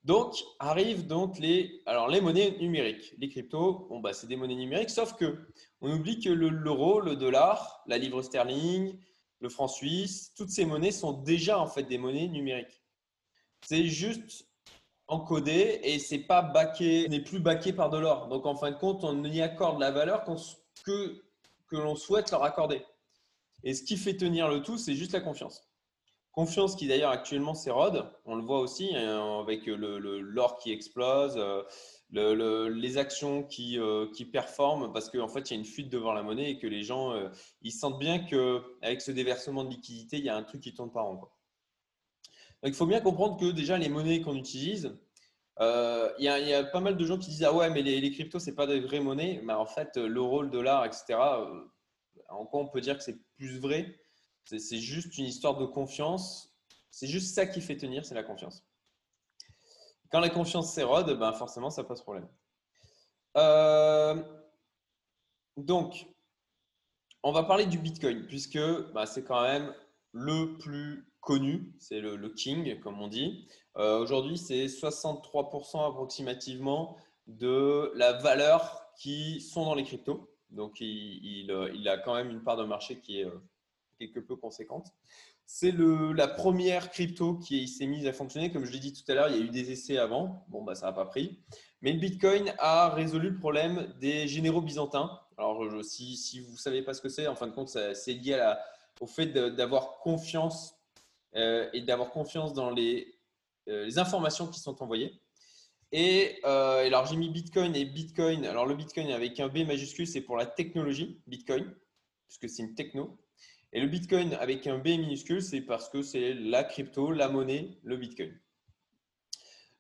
Donc, 0.05 0.35
arrivent 0.59 1.07
donc 1.07 1.39
les, 1.39 1.83
alors 1.85 2.09
les 2.09 2.21
monnaies 2.21 2.57
numériques. 2.59 3.15
Les 3.19 3.29
cryptos, 3.29 3.87
bon, 3.91 4.01
bah, 4.01 4.13
c'est 4.13 4.27
des 4.27 4.37
monnaies 4.37 4.55
numériques, 4.55 4.91
sauf 4.91 5.15
que 5.15 5.39
on 5.81 5.93
oublie 5.93 6.19
que 6.19 6.31
l'euro, 6.31 7.01
le, 7.01 7.17
dollar, 7.17 7.83
la 7.87 7.99
livre 7.99 8.23
sterling, 8.23 8.99
le 9.41 9.49
franc 9.49 9.69
suisse, 9.69 10.33
toutes 10.37 10.51
ces 10.51 10.65
monnaies 10.65 10.91
sont 10.91 11.13
déjà 11.13 11.59
en 11.59 11.67
fait 11.67 11.85
des 11.85 11.99
monnaies 11.99 12.29
numériques. 12.29 12.83
C'est 13.67 13.85
juste 13.85 14.47
encodé 15.07 15.81
et 15.83 15.99
c'est 15.99 16.19
pas 16.19 16.43
baqué, 16.43 17.09
n'est 17.09 17.23
plus 17.23 17.41
baqué 17.41 17.73
par 17.73 17.91
de 17.91 17.99
l'or. 17.99 18.29
Donc 18.29 18.47
en 18.47 18.55
fin 18.55 18.71
de 18.71 18.77
compte, 18.77 19.05
on 19.05 19.25
y 19.25 19.41
accorde 19.41 19.81
la 19.81 19.91
valeur 19.91 20.25
que, 20.85 21.23
que 21.67 21.77
l'on 21.77 21.97
souhaite 21.97 22.31
leur 22.31 22.45
accorder. 22.45 22.85
Et 23.65 23.75
ce 23.75 23.83
qui 23.83 23.97
fait 23.97 24.17
tenir 24.17 24.49
le 24.49 24.63
tout, 24.63 24.79
c'est 24.79 24.95
juste 24.95 25.13
la 25.13 25.21
confiance. 25.21 25.65
Confiance 26.33 26.77
qui 26.77 26.87
d'ailleurs 26.87 27.11
actuellement 27.11 27.55
s'érode, 27.55 28.09
on 28.25 28.37
le 28.37 28.43
voit 28.43 28.61
aussi 28.61 28.95
hein, 28.95 29.41
avec 29.41 29.67
l'or 29.67 29.89
le, 29.89 30.63
qui 30.63 30.71
explose, 30.71 31.37
les 32.11 32.99
actions 32.99 33.43
qui, 33.43 33.79
euh, 33.79 34.07
qui 34.13 34.25
performent 34.25 34.93
parce 34.93 35.11
qu'en 35.11 35.29
fait, 35.29 35.51
il 35.51 35.55
y 35.55 35.57
a 35.57 35.61
une 35.61 35.67
fuite 35.67 35.91
devant 35.91 36.13
la 36.13 36.23
monnaie 36.23 36.51
et 36.51 36.59
que 36.59 36.67
les 36.67 36.83
gens 36.83 37.13
euh, 37.13 37.29
ils 37.63 37.73
sentent 37.73 37.99
bien 37.99 38.19
qu'avec 38.21 39.03
ce 39.03 39.11
déversement 39.11 39.65
de 39.65 39.71
liquidité, 39.71 40.19
il 40.19 40.25
y 40.25 40.29
a 40.29 40.37
un 40.37 40.43
truc 40.43 40.61
qui 40.61 40.75
tourne 40.75 40.91
pas 40.91 41.03
rond. 41.03 41.17
Donc, 41.17 41.31
il 42.65 42.75
faut 42.75 42.87
bien 42.87 43.01
comprendre 43.01 43.39
que 43.39 43.53
déjà, 43.53 43.79
les 43.79 43.89
monnaies 43.89 44.21
qu'on 44.21 44.37
utilise, 44.37 44.97
euh, 45.61 46.11
il, 46.19 46.25
y 46.25 46.29
a, 46.29 46.65
pas 46.65 46.81
mal 46.81 46.97
de 46.97 47.05
gens 47.05 47.19
qui 47.19 47.31
disent 47.31 47.45
Ah 47.45 47.53
ouais, 47.53 47.71
mais 47.71 47.83
les, 47.83 48.01
les 48.01 48.11
cryptos, 48.11 48.41
ce 48.41 48.51
n'est 48.51 48.57
pas 48.57 48.67
des 48.67 48.81
vraies 48.81 49.01
monnaies. 49.01 49.41
Mais 49.45 49.53
en 49.53 49.67
fait, 49.67 49.97
l'euro, 49.97 50.43
le 50.43 50.51
dollar, 50.51 50.85
etc., 50.85 51.19
en 52.29 52.47
quoi 52.47 52.61
on 52.61 52.69
peut 52.69 52.81
dire 52.81 52.97
que 52.97 53.05
c'est 53.05 53.19
plus 53.37 53.59
vrai? 53.59 54.01
C'est 54.45 54.79
juste 54.79 55.19
une 55.19 55.27
histoire 55.27 55.57
de 55.59 55.67
confiance. 55.67 56.55
C'est 56.91 57.07
juste 57.07 57.35
ça 57.35 57.47
qui 57.47 57.61
fait 57.61 57.77
tenir, 57.77 58.05
c'est 58.05 58.15
la 58.15 58.23
confiance. 58.23 58.68
Quand 60.11 60.21
la 60.21 60.31
confiance 60.31 60.73
s'érode, 60.73 61.19
ben 61.19 61.33
forcément, 61.33 61.71
ça 61.71 61.85
pose 61.85 62.03
problème. 62.03 62.29
Euh, 63.37 64.23
donc, 65.57 66.07
on 67.23 67.33
va 67.33 67.43
parler 67.43 67.67
du 67.67 67.79
Bitcoin, 67.79 68.27
puisque 68.27 68.59
ben, 68.95 69.07
c'est 69.07 69.25
quand 69.25 69.43
même 69.43 69.75
le 70.13 70.57
plus 70.59 71.13
connu, 71.21 71.75
c'est 71.79 72.01
le, 72.01 72.29
king, 72.31 72.81
comme 72.81 73.01
on 73.03 73.09
dit. 73.09 73.47
Euh, 73.77 73.99
aujourd'hui, 73.99 74.39
c'est 74.39 74.67
63% 74.67 75.89
approximativement 75.89 76.97
de 77.27 77.93
la 77.95 78.15
valeur 78.15 78.93
qui 78.97 79.41
sont 79.41 79.65
dans 79.65 79.75
les 79.75 79.85
cryptos. 79.85 80.33
Donc, 80.51 80.81
il, 80.81 81.51
il, 81.51 81.89
a 81.89 81.99
quand 81.99 82.15
même 82.15 82.31
une 82.31 82.43
part 82.43 82.57
de 82.57 82.65
marché 82.65 82.99
qui 83.01 83.21
est 83.21 83.27
euh, 83.27 83.43
quelque 83.99 84.21
peu 84.21 84.37
conséquente. 84.37 84.95
C'est 85.51 85.73
la 85.73 86.29
première 86.29 86.91
crypto 86.91 87.37
qui 87.39 87.69
s'est 87.69 87.87
mise 87.87 88.07
à 88.07 88.13
fonctionner. 88.13 88.53
Comme 88.53 88.67
je 88.67 88.71
l'ai 88.71 88.81
dit 88.81 88.93
tout 88.93 89.11
à 89.11 89.15
l'heure, 89.15 89.31
il 89.31 89.37
y 89.37 89.41
a 89.41 89.43
eu 89.43 89.49
des 89.49 89.73
essais 89.73 89.97
avant. 89.97 90.45
Bon, 90.49 90.63
bah, 90.63 90.75
ça 90.75 90.87
n'a 90.87 90.93
pas 90.93 91.07
pris. 91.07 91.41
Mais 91.81 91.91
le 91.91 91.99
Bitcoin 91.99 92.53
a 92.59 92.91
résolu 92.91 93.31
le 93.31 93.39
problème 93.39 93.95
des 93.99 94.29
généraux 94.29 94.61
byzantins. 94.61 95.19
Alors, 95.39 95.65
si, 95.83 96.41
vous 96.41 96.53
ne 96.53 96.59
savez 96.59 96.83
pas 96.83 96.93
ce 96.93 97.01
que 97.01 97.09
c'est, 97.09 97.27
en 97.27 97.35
fin 97.35 97.47
de 97.47 97.53
compte, 97.53 97.71
c'est 97.71 98.13
lié 98.13 98.39
au 99.01 99.07
fait 99.07 99.29
d'avoir 99.29 100.01
confiance 100.01 100.75
euh, 101.35 101.71
et 101.73 101.81
d'avoir 101.81 102.11
confiance 102.11 102.53
dans 102.53 102.71
les, 102.71 103.19
euh, 103.69 103.89
informations 103.97 104.49
qui 104.49 104.61
sont 104.61 104.83
envoyées. 104.83 105.19
Et 105.93 106.41
euh, 106.45 106.87
alors, 106.87 107.07
j'ai 107.07 107.17
mis 107.17 107.31
Bitcoin 107.31 107.75
et 107.75 107.87
Bitcoin. 107.87 108.45
Alors, 108.45 108.67
le 108.67 108.75
Bitcoin 108.75 109.11
avec 109.13 109.41
un 109.41 109.49
B 109.49 109.67
majuscule, 109.67 110.07
c'est 110.07 110.21
pour 110.21 110.37
la 110.37 110.45
technologie 110.45 111.23
Bitcoin, 111.27 111.75
puisque 112.27 112.55
c'est 112.55 112.63
une 112.63 112.75
techno. 112.75 113.19
Et 113.73 113.81
le 113.81 113.87
Bitcoin 113.87 114.35
avec 114.35 114.67
un 114.67 114.79
B 114.79 114.87
minuscule, 114.87 115.43
c'est 115.43 115.61
parce 115.61 115.89
que 115.89 116.03
c'est 116.03 116.35
la 116.35 116.65
crypto, 116.65 117.13
la 117.13 117.29
monnaie, 117.29 117.79
le 117.83 117.97
Bitcoin. 117.97 118.39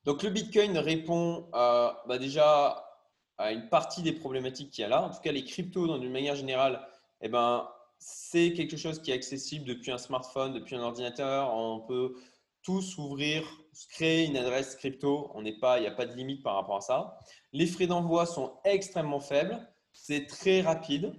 Donc 0.05 0.23
le 0.23 0.31
Bitcoin 0.31 0.77
répond 0.79 1.49
bah, 1.53 2.19
déjà 2.19 2.85
à 3.39 3.53
une 3.53 3.69
partie 3.69 4.03
des 4.03 4.13
problématiques 4.13 4.71
qu'il 4.71 4.83
y 4.83 4.85
a 4.85 4.89
là. 4.89 5.03
En 5.03 5.11
tout 5.11 5.21
cas, 5.21 5.33
les 5.33 5.45
cryptos, 5.45 5.99
d'une 5.99 6.13
manière 6.13 6.35
générale, 6.35 6.87
eh 7.21 7.29
ben, 7.29 7.69
c'est 7.99 8.53
quelque 8.53 8.77
chose 8.77 9.01
qui 9.01 9.11
est 9.11 9.15
accessible 9.15 9.65
depuis 9.65 9.91
un 9.91 9.99
smartphone, 9.99 10.53
depuis 10.53 10.77
un 10.77 10.83
ordinateur. 10.83 11.55
On 11.55 11.81
peut 11.81 12.15
tous 12.63 12.99
ouvrir, 12.99 13.45
créer 13.91 14.27
une 14.27 14.37
adresse 14.37 14.77
crypto. 14.77 15.31
On 15.35 15.43
n'est 15.43 15.59
pas, 15.59 15.79
il 15.79 15.83
n'y 15.83 15.87
a 15.87 15.93
pas 15.93 16.07
de 16.07 16.15
limite 16.15 16.43
par 16.43 16.55
rapport 16.55 16.77
à 16.77 16.81
ça. 16.81 17.19
Les 17.53 17.67
frais 17.67 17.87
d'envoi 17.87 18.27
sont 18.27 18.59
extrêmement 18.65 19.21
faibles. 19.21 19.59
C'est 19.93 20.27
très 20.27 20.61
rapide. 20.61 21.15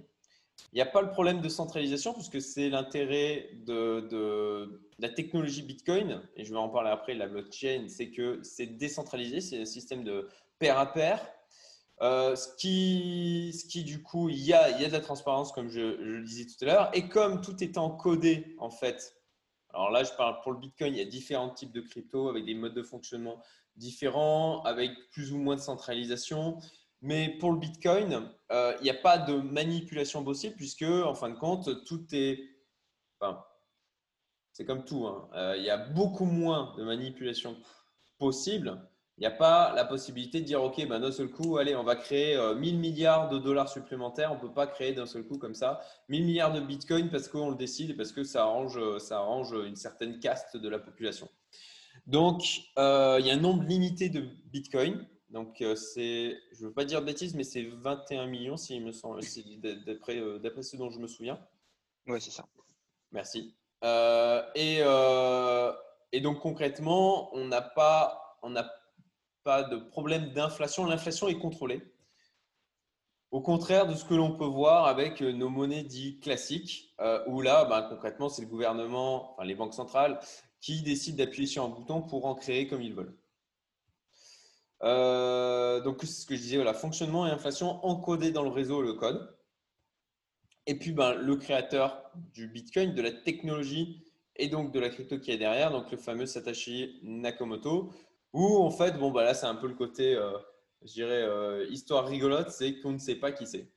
Il 0.72 0.76
n'y 0.76 0.82
a 0.82 0.86
pas 0.86 1.02
le 1.02 1.10
problème 1.10 1.40
de 1.40 1.48
centralisation 1.48 2.12
puisque 2.12 2.40
c'est 2.40 2.68
l'intérêt 2.68 3.50
de, 3.66 4.80
la 4.98 5.08
technologie 5.08 5.62
Bitcoin, 5.62 6.22
et 6.36 6.44
je 6.44 6.52
vais 6.52 6.58
en 6.58 6.68
parler 6.68 6.90
après, 6.90 7.14
la 7.14 7.26
blockchain, 7.26 7.86
c'est 7.88 8.10
que 8.10 8.40
c'est 8.42 8.66
décentralisé, 8.66 9.40
c'est 9.40 9.60
un 9.60 9.64
système 9.64 10.04
de 10.04 10.28
pair 10.58 10.78
à 10.78 10.92
pair. 10.92 11.20
Euh, 12.02 12.34
ce, 12.34 12.48
qui, 12.56 13.84
du 13.84 14.02
coup, 14.02 14.30
il 14.30 14.38
y, 14.38 14.54
a, 14.54 14.70
il 14.70 14.80
y 14.80 14.84
a 14.84 14.88
de 14.88 14.92
la 14.92 15.00
transparence, 15.00 15.52
comme 15.52 15.68
je, 15.68 15.80
le 15.80 16.22
disais 16.22 16.46
tout 16.46 16.64
à 16.64 16.66
l'heure, 16.66 16.90
et 16.94 17.08
comme 17.08 17.40
tout 17.42 17.62
est 17.62 17.76
encodé, 17.76 18.54
en 18.58 18.70
fait, 18.70 19.16
alors 19.72 19.90
là, 19.90 20.02
je 20.04 20.12
parle 20.12 20.40
pour 20.42 20.52
le 20.52 20.58
Bitcoin, 20.58 20.94
il 20.94 20.98
y 20.98 21.02
a 21.02 21.04
différents 21.04 21.50
types 21.50 21.72
de 21.72 21.80
crypto 21.80 22.28
avec 22.28 22.44
des 22.44 22.54
modes 22.54 22.74
de 22.74 22.82
fonctionnement 22.82 23.40
différents, 23.76 24.62
avec 24.62 24.90
plus 25.10 25.32
ou 25.32 25.38
moins 25.38 25.56
de 25.56 25.60
centralisation. 25.60 26.58
Mais 27.02 27.36
pour 27.38 27.52
le 27.52 27.58
Bitcoin, 27.58 28.30
euh, 28.52 28.74
il 28.80 28.84
n'y 28.84 28.90
a 28.90 28.94
pas 28.94 29.18
de 29.18 29.34
manipulation 29.34 30.22
possible 30.22 30.56
puisque, 30.56 30.82
en 30.82 31.14
fin 31.14 31.30
de 31.30 31.38
compte, 31.38 31.84
tout 31.84 32.04
est. 32.12 32.40
C'est 34.52 34.64
comme 34.64 34.84
tout. 34.84 35.06
Hein. 35.06 35.28
Euh, 35.34 35.54
il 35.56 35.64
y 35.64 35.70
a 35.70 35.76
beaucoup 35.76 36.24
moins 36.24 36.74
de 36.76 36.84
manipulation 36.84 37.56
possible. 38.18 38.82
Il 39.16 39.20
n'y 39.20 39.26
a 39.26 39.30
pas 39.30 39.74
la 39.74 39.84
possibilité 39.84 40.40
de 40.40 40.46
dire, 40.46 40.62
OK, 40.62 40.86
ben, 40.86 40.98
d'un 40.98 41.12
seul 41.12 41.30
coup, 41.30 41.58
allez, 41.58 41.76
on 41.76 41.84
va 41.84 41.94
créer 41.94 42.38
1000 42.56 42.78
milliards 42.78 43.28
de 43.28 43.38
dollars 43.38 43.68
supplémentaires. 43.68 44.32
On 44.32 44.36
ne 44.36 44.40
peut 44.40 44.52
pas 44.52 44.66
créer 44.66 44.92
d'un 44.92 45.04
seul 45.06 45.24
coup 45.24 45.36
comme 45.36 45.54
ça 45.54 45.80
1000 46.08 46.24
milliards 46.24 46.52
de 46.52 46.60
Bitcoin 46.60 47.10
parce 47.10 47.28
qu'on 47.28 47.50
le 47.50 47.56
décide 47.56 47.90
et 47.90 47.94
parce 47.94 48.12
que 48.12 48.24
ça 48.24 48.42
arrange, 48.42 48.80
ça 48.98 49.18
arrange 49.18 49.52
une 49.52 49.76
certaine 49.76 50.20
caste 50.20 50.56
de 50.56 50.68
la 50.68 50.78
population. 50.78 51.28
Donc, 52.06 52.42
euh, 52.78 53.18
il 53.20 53.26
y 53.26 53.30
a 53.30 53.34
un 53.34 53.40
nombre 53.40 53.62
limité 53.64 54.08
de 54.08 54.26
Bitcoin. 54.46 55.06
Donc, 55.30 55.62
euh, 55.62 55.76
c'est, 55.76 56.36
je 56.52 56.62
ne 56.62 56.68
veux 56.68 56.72
pas 56.72 56.84
dire 56.84 57.00
de 57.00 57.06
bêtises, 57.06 57.34
mais 57.34 57.44
c'est 57.44 57.62
21 57.62 58.26
millions, 58.26 58.56
si 58.56 58.78
me 58.80 58.90
semble, 58.90 59.20
d'après, 59.86 60.18
euh, 60.18 60.38
d'après 60.38 60.62
ce 60.62 60.76
dont 60.76 60.90
je 60.90 60.98
me 60.98 61.06
souviens. 61.06 61.40
Oui, 62.06 62.20
c'est 62.20 62.32
ça. 62.32 62.46
Merci. 63.12 63.54
et, 64.56 64.80
et, 66.12 66.20
donc, 66.20 66.40
concrètement, 66.40 67.34
on 67.34 67.46
n'a 67.46 67.62
pas, 67.62 68.38
on 68.42 68.50
n'a 68.50 68.68
pas 69.44 69.62
de 69.62 69.76
problème 69.76 70.32
d'inflation. 70.32 70.84
L'inflation 70.84 71.28
est 71.28 71.38
contrôlée. 71.38 71.80
Au 73.30 73.40
contraire 73.40 73.86
de 73.86 73.94
ce 73.94 74.04
que 74.04 74.14
l'on 74.14 74.36
peut 74.36 74.44
voir 74.44 74.86
avec 74.86 75.20
nos 75.20 75.48
monnaies 75.48 75.84
dites 75.84 76.20
classiques, 76.22 76.92
où 77.28 77.40
là, 77.40 77.64
ben, 77.64 77.82
concrètement, 77.82 78.28
c'est 78.28 78.42
le 78.42 78.48
gouvernement, 78.48 79.32
enfin, 79.32 79.44
les 79.44 79.54
banques 79.54 79.74
centrales 79.74 80.18
qui 80.60 80.82
décident 80.82 81.18
d'appuyer 81.18 81.46
sur 81.46 81.64
un 81.64 81.68
bouton 81.68 82.02
pour 82.02 82.26
en 82.26 82.34
créer 82.34 82.66
comme 82.66 82.82
ils 82.82 82.94
veulent. 82.94 83.16
Euh, 84.82 85.80
donc, 85.80 85.98
c'est 86.00 86.06
ce 86.06 86.26
que 86.26 86.34
je 86.36 86.40
disais, 86.40 86.56
voilà, 86.56 86.74
fonctionnement 86.74 87.26
et 87.26 87.30
inflation 87.30 87.84
encodés 87.84 88.32
dans 88.32 88.42
le 88.42 88.50
réseau, 88.50 88.82
le 88.82 88.94
code. 88.94 89.36
Et 90.66 90.78
puis, 90.78 90.92
ben, 90.92 91.14
le 91.14 91.36
créateur 91.36 92.10
du 92.14 92.48
Bitcoin, 92.48 92.94
de 92.94 93.02
la 93.02 93.12
technologie 93.12 94.04
et 94.36 94.48
donc 94.48 94.72
de 94.72 94.80
la 94.80 94.88
crypto 94.88 95.18
qui 95.18 95.30
est 95.32 95.38
derrière, 95.38 95.70
donc 95.70 95.90
le 95.90 95.96
fameux 95.96 96.26
Satoshi 96.26 97.00
Nakamoto, 97.02 97.92
où 98.32 98.58
en 98.58 98.70
fait, 98.70 98.92
bon, 98.98 99.10
bah 99.10 99.24
là, 99.24 99.34
c'est 99.34 99.46
un 99.46 99.54
peu 99.54 99.66
le 99.66 99.74
côté, 99.74 100.14
euh, 100.14 100.38
je 100.82 100.92
dirais, 100.92 101.22
euh, 101.22 101.66
histoire 101.70 102.06
rigolote, 102.06 102.50
c'est 102.50 102.80
qu'on 102.80 102.92
ne 102.92 102.98
sait 102.98 103.16
pas 103.16 103.32
qui 103.32 103.46
c'est. 103.46 103.70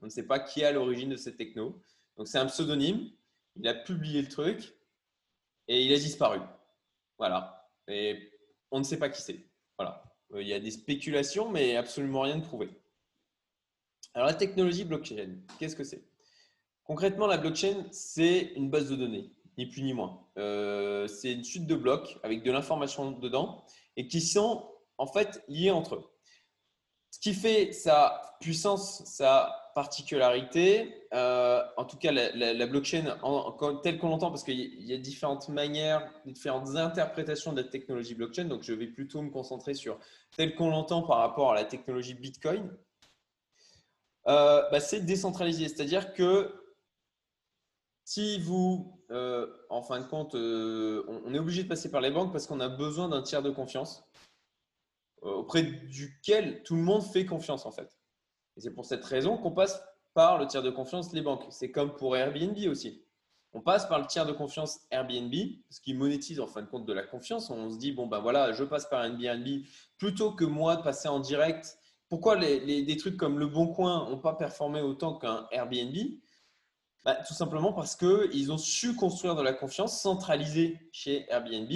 On 0.00 0.06
ne 0.06 0.10
sait 0.10 0.26
pas 0.26 0.38
qui 0.38 0.60
est 0.60 0.64
à 0.64 0.72
l'origine 0.72 1.10
de 1.10 1.16
cette 1.16 1.36
techno. 1.36 1.80
Donc, 2.16 2.28
c'est 2.28 2.38
un 2.38 2.46
pseudonyme. 2.46 3.10
Il 3.56 3.66
a 3.68 3.74
publié 3.74 4.22
le 4.22 4.28
truc 4.28 4.76
et 5.68 5.84
il 5.84 5.92
a 5.92 5.98
disparu. 5.98 6.40
Voilà. 7.18 7.68
Et 7.88 8.30
on 8.70 8.78
ne 8.78 8.84
sait 8.84 8.98
pas 8.98 9.08
qui 9.08 9.22
c'est. 9.22 9.45
Voilà. 9.78 10.02
Euh, 10.32 10.42
il 10.42 10.48
y 10.48 10.52
a 10.52 10.60
des 10.60 10.70
spéculations, 10.70 11.50
mais 11.50 11.76
absolument 11.76 12.22
rien 12.22 12.36
de 12.36 12.44
prouvé. 12.44 12.70
Alors, 14.14 14.26
la 14.26 14.34
technologie 14.34 14.84
blockchain, 14.84 15.36
qu'est-ce 15.58 15.76
que 15.76 15.84
c'est? 15.84 16.02
Concrètement, 16.84 17.26
la 17.26 17.36
blockchain, 17.36 17.84
c'est 17.90 18.52
une 18.54 18.70
base 18.70 18.88
de 18.88 18.96
données, 18.96 19.30
ni 19.58 19.66
plus 19.66 19.82
ni 19.82 19.92
moins. 19.92 20.26
Euh, 20.38 21.06
c'est 21.08 21.32
une 21.32 21.44
suite 21.44 21.66
de 21.66 21.74
blocs 21.74 22.18
avec 22.22 22.42
de 22.42 22.50
l'information 22.50 23.10
dedans 23.10 23.64
et 23.96 24.06
qui 24.06 24.20
sont 24.20 24.70
en 24.98 25.06
fait 25.06 25.44
liés 25.48 25.70
entre 25.70 25.96
eux. 25.96 26.04
Ce 27.10 27.18
qui 27.18 27.34
fait 27.34 27.72
sa 27.72 28.36
puissance, 28.40 29.04
sa 29.04 29.65
particularité, 29.76 31.06
euh, 31.12 31.62
en 31.76 31.84
tout 31.84 31.98
cas 31.98 32.10
la, 32.10 32.66
blockchain 32.66 33.18
en, 33.22 33.76
telle 33.82 33.98
qu'on 33.98 34.08
l'entend, 34.08 34.30
parce 34.30 34.42
qu'il 34.42 34.82
y 34.82 34.94
a 34.94 34.96
différentes 34.96 35.50
manières, 35.50 36.10
différentes 36.24 36.76
interprétations 36.76 37.52
de 37.52 37.60
la 37.60 37.68
technologie 37.68 38.14
blockchain, 38.14 38.46
donc 38.46 38.62
je 38.62 38.72
vais 38.72 38.86
plutôt 38.86 39.20
me 39.20 39.28
concentrer 39.28 39.74
sur 39.74 39.98
telle 40.34 40.54
qu'on 40.54 40.70
l'entend 40.70 41.02
par 41.02 41.18
rapport 41.18 41.52
à 41.52 41.54
la 41.54 41.66
technologie 41.66 42.14
Bitcoin, 42.14 42.74
euh, 44.28 44.62
bah, 44.70 44.80
c'est 44.80 45.02
décentralisé, 45.02 45.68
c'est-à-dire 45.68 46.14
que 46.14 46.54
si 48.06 48.40
vous, 48.40 48.98
euh, 49.10 49.46
en 49.68 49.82
fin 49.82 50.00
de 50.00 50.06
compte, 50.06 50.34
on 50.34 51.34
est 51.34 51.38
obligé 51.38 51.64
de 51.64 51.68
passer 51.68 51.90
par 51.90 52.00
les 52.00 52.10
banques 52.10 52.32
parce 52.32 52.46
qu'on 52.46 52.60
a 52.60 52.70
besoin 52.70 53.10
d'un 53.10 53.20
tiers 53.20 53.42
de 53.42 53.50
confiance 53.50 54.08
auprès 55.20 55.64
duquel 55.64 56.62
tout 56.62 56.76
le 56.76 56.82
monde 56.82 57.02
fait 57.02 57.26
confiance 57.26 57.66
en 57.66 57.72
fait. 57.72 57.94
Et 58.56 58.60
c'est 58.60 58.70
pour 58.72 58.84
cette 58.84 59.04
raison 59.04 59.36
qu'on 59.36 59.52
passe 59.52 59.82
par 60.14 60.38
le 60.38 60.46
tiers 60.46 60.62
de 60.62 60.70
confiance 60.70 61.12
les 61.12 61.20
banques. 61.20 61.44
C'est 61.50 61.70
comme 61.70 61.94
pour 61.94 62.16
Airbnb 62.16 62.56
aussi. 62.70 63.02
On 63.52 63.60
passe 63.60 63.86
par 63.86 63.98
le 63.98 64.06
tiers 64.06 64.26
de 64.26 64.32
confiance 64.32 64.80
Airbnb, 64.90 65.32
ce 65.70 65.80
qui 65.80 65.94
monétise 65.94 66.40
en 66.40 66.46
fin 66.46 66.62
de 66.62 66.66
compte 66.66 66.84
de 66.84 66.92
la 66.92 67.02
confiance. 67.02 67.48
On 67.48 67.70
se 67.70 67.78
dit, 67.78 67.92
bon, 67.92 68.06
ben 68.06 68.18
voilà, 68.18 68.52
je 68.52 68.64
passe 68.64 68.86
par 68.86 69.04
Airbnb 69.04 69.46
plutôt 69.96 70.32
que 70.32 70.44
moi 70.44 70.76
de 70.76 70.82
passer 70.82 71.08
en 71.08 71.20
direct. 71.20 71.78
Pourquoi 72.08 72.36
les, 72.36 72.82
des 72.82 72.96
trucs 72.96 73.16
comme 73.16 73.38
Le 73.38 73.46
Bon 73.46 73.68
Coin 73.68 74.10
n'ont 74.10 74.18
pas 74.18 74.34
performé 74.34 74.80
autant 74.82 75.18
qu'un 75.18 75.46
Airbnb? 75.52 75.96
Bah, 77.04 77.16
Tout 77.26 77.34
simplement 77.34 77.72
parce 77.72 77.96
qu'ils 77.96 78.52
ont 78.52 78.58
su 78.58 78.94
construire 78.94 79.34
de 79.34 79.42
la 79.42 79.54
confiance 79.54 80.02
centralisée 80.02 80.78
chez 80.92 81.24
Airbnb 81.30 81.72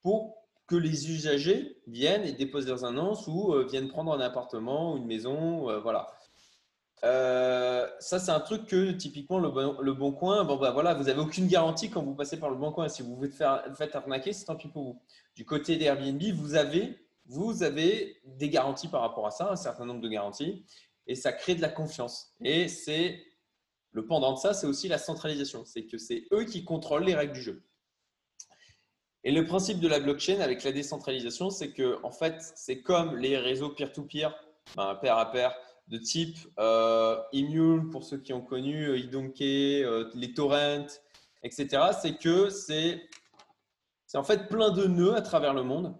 pour 0.00 0.39
que 0.70 0.76
les 0.76 1.10
usagers 1.10 1.76
viennent 1.88 2.22
et 2.22 2.30
déposent 2.30 2.68
leurs 2.68 2.84
annonces 2.84 3.26
ou 3.26 3.52
euh, 3.52 3.66
viennent 3.66 3.88
prendre 3.88 4.12
un 4.12 4.20
appartement 4.20 4.92
ou 4.92 4.98
une 4.98 5.06
maison. 5.06 5.68
Euh, 5.68 5.80
voilà. 5.80 6.06
Euh, 7.02 7.88
ça, 7.98 8.20
c'est 8.20 8.30
un 8.30 8.38
truc 8.38 8.66
que 8.66 8.92
typiquement 8.92 9.40
le 9.40 9.48
bon, 9.92 10.12
coin, 10.12 10.44
bon, 10.44 10.56
bah, 10.56 10.70
voilà, 10.70 10.94
vous 10.94 11.04
n'avez 11.04 11.18
aucune 11.18 11.48
garantie 11.48 11.90
quand 11.90 12.04
vous 12.04 12.14
passez 12.14 12.38
par 12.38 12.50
le 12.50 12.56
bon 12.56 12.70
coin. 12.70 12.88
Si 12.88 13.02
vous 13.02 13.16
vous 13.16 13.26
faites 13.74 13.96
arnaquer, 13.96 14.32
c'est 14.32 14.44
tant 14.44 14.54
pis 14.54 14.68
pour 14.68 14.84
vous. 14.84 15.02
Du 15.34 15.44
côté 15.44 15.76
d'Airbnb, 15.76 16.22
vous 16.34 16.54
avez, 16.54 17.04
vous 17.26 17.64
avez 17.64 18.20
des 18.24 18.48
garanties 18.48 18.86
par 18.86 19.00
rapport 19.00 19.26
à 19.26 19.32
ça, 19.32 19.50
un 19.50 19.56
certain 19.56 19.86
nombre 19.86 20.00
de 20.00 20.08
garanties, 20.08 20.64
et 21.08 21.16
ça 21.16 21.32
crée 21.32 21.56
de 21.56 21.62
la 21.62 21.68
confiance. 21.68 22.32
Et 22.44 22.68
c'est 22.68 23.20
le 23.90 24.06
pendant 24.06 24.34
de 24.34 24.38
ça, 24.38 24.54
c'est 24.54 24.68
aussi 24.68 24.86
la 24.86 24.98
centralisation. 24.98 25.64
C'est 25.64 25.86
que 25.86 25.98
c'est 25.98 26.28
eux 26.32 26.44
qui 26.44 26.64
contrôlent 26.64 27.04
les 27.04 27.16
règles 27.16 27.32
du 27.32 27.42
jeu. 27.42 27.64
Et 29.22 29.32
le 29.32 29.44
principe 29.44 29.80
de 29.80 29.88
la 29.88 30.00
blockchain 30.00 30.40
avec 30.40 30.64
la 30.64 30.72
décentralisation, 30.72 31.50
c'est 31.50 31.72
que 31.72 31.98
en 32.02 32.10
fait, 32.10 32.36
c'est 32.54 32.80
comme 32.80 33.16
les 33.16 33.36
réseaux 33.36 33.68
peer-to-peer, 33.68 34.34
ben, 34.76 34.94
pair 34.94 35.18
à 35.18 35.30
pair, 35.30 35.54
de 35.88 35.98
type 35.98 36.38
euh, 36.58 37.20
Emule 37.32 37.90
pour 37.90 38.04
ceux 38.04 38.18
qui 38.18 38.32
ont 38.32 38.40
connu, 38.40 38.88
euh, 38.88 38.98
Idonkey, 38.98 39.82
euh, 39.82 40.08
les 40.14 40.32
torrents, 40.32 40.86
etc. 41.42 41.90
C'est 42.00 42.16
que 42.16 42.48
c'est 42.48 43.08
en 44.14 44.22
fait 44.22 44.48
plein 44.48 44.70
de 44.70 44.86
nœuds 44.86 45.16
à 45.16 45.22
travers 45.22 45.52
le 45.52 45.64
monde 45.64 45.94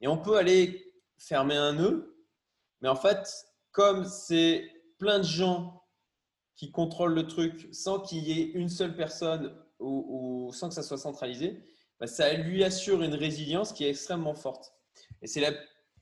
et 0.00 0.08
on 0.08 0.18
peut 0.18 0.36
aller 0.36 0.92
fermer 1.18 1.56
un 1.56 1.72
nœud, 1.72 2.16
mais 2.80 2.88
en 2.88 2.96
fait, 2.96 3.28
comme 3.72 4.04
c'est 4.04 4.68
plein 4.98 5.18
de 5.18 5.24
gens 5.24 5.84
qui 6.56 6.70
contrôlent 6.70 7.14
le 7.14 7.26
truc 7.26 7.68
sans 7.72 8.00
qu'il 8.00 8.24
y 8.24 8.40
ait 8.40 8.50
une 8.54 8.68
seule 8.68 8.96
personne 8.96 9.56
ou 9.78 10.50
sans 10.52 10.68
que 10.68 10.74
ça 10.74 10.82
soit 10.82 10.98
centralisé, 10.98 11.62
bah, 12.00 12.06
ça 12.06 12.32
lui 12.34 12.64
assure 12.64 13.02
une 13.02 13.14
résilience 13.14 13.72
qui 13.72 13.84
est 13.84 13.90
extrêmement 13.90 14.34
forte. 14.34 14.74
Et 15.22 15.26
c'est 15.26 15.40
la 15.40 15.52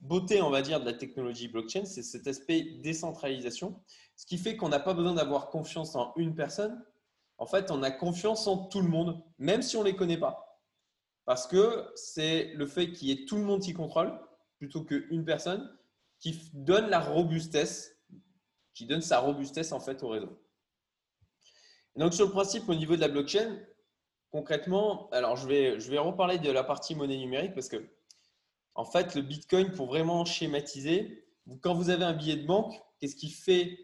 beauté, 0.01 0.43
on 0.43 0.51
va 0.51 0.63
dire, 0.63 0.81
de 0.81 0.85
la 0.85 0.93
technologie 0.93 1.49
blockchain, 1.49 1.85
c'est 1.85 2.03
cet 2.03 2.27
aspect 2.27 2.63
décentralisation, 2.83 3.81
ce 4.17 4.27
qui 4.27 4.39
fait 4.39 4.57
qu'on 4.57 4.69
n'a 4.69 4.81
pas 4.81 4.95
besoin 4.95 5.15
d'avoir 5.15 5.49
confiance 5.49 5.97
en 5.97 6.13
une 6.17 6.35
personne. 6.35 6.85
En 7.39 7.47
fait, 7.47 7.71
on 7.71 7.83
a 7.83 7.91
confiance 7.91 8.47
en 8.47 8.67
tout 8.67 8.81
le 8.81 8.89
monde, 8.89 9.23
même 9.39 9.63
si 9.63 9.77
on 9.77 9.81
ne 9.81 9.87
les 9.87 9.97
connaît 9.97 10.19
pas. 10.19 10.63
Parce 11.25 11.47
que 11.47 11.91
c'est 11.95 12.53
le 12.55 12.67
fait 12.67 12.93
qu'il 12.93 13.09
y 13.09 13.11
ait 13.11 13.27
tout 13.27 13.37
le 13.37 13.43
monde 13.43 13.61
qui 13.61 13.75
contrôle, 13.75 14.19
plutôt 14.59 14.85
qu'une 14.85 15.25
personne, 15.25 15.77
qui 16.21 16.51
donne 16.55 16.89
la 16.89 17.01
robustesse, 17.01 17.99
qui 18.75 18.87
donne 18.87 19.03
sa 19.03 19.19
robustesse 19.19 19.73
en 19.73 19.81
fait 19.81 20.03
au 20.03 20.09
réseau. 20.09 20.41
donc 21.97 22.15
sur 22.15 22.27
le 22.27 22.33
principe 22.33 22.69
au 22.69 22.75
niveau 22.75 22.97
de 22.97 23.01
la 23.01 23.09
blockchain, 23.09 23.59
concrètement, 24.37 25.09
alors 25.13 25.37
je 25.37 25.49
vais, 25.49 25.81
je 25.81 25.91
vais 25.91 25.97
reparler 25.97 26.39
de 26.39 26.51
la 26.51 26.63
partie 26.63 26.95
monnaie 26.95 27.17
numérique 27.17 27.55
parce 27.55 27.71
que, 27.71 27.89
en 28.75 28.85
fait, 28.85 29.15
le 29.15 29.23
Bitcoin, 29.23 29.73
pour 29.73 29.87
vraiment 29.87 30.27
schématiser, 30.27 31.27
quand 31.63 31.73
vous 31.73 31.89
avez 31.89 32.05
un 32.05 32.13
billet 32.13 32.37
de 32.37 32.47
banque, 32.47 32.75
qu'est-ce 33.01 33.17
qui 33.17 33.31
fait 33.31 33.79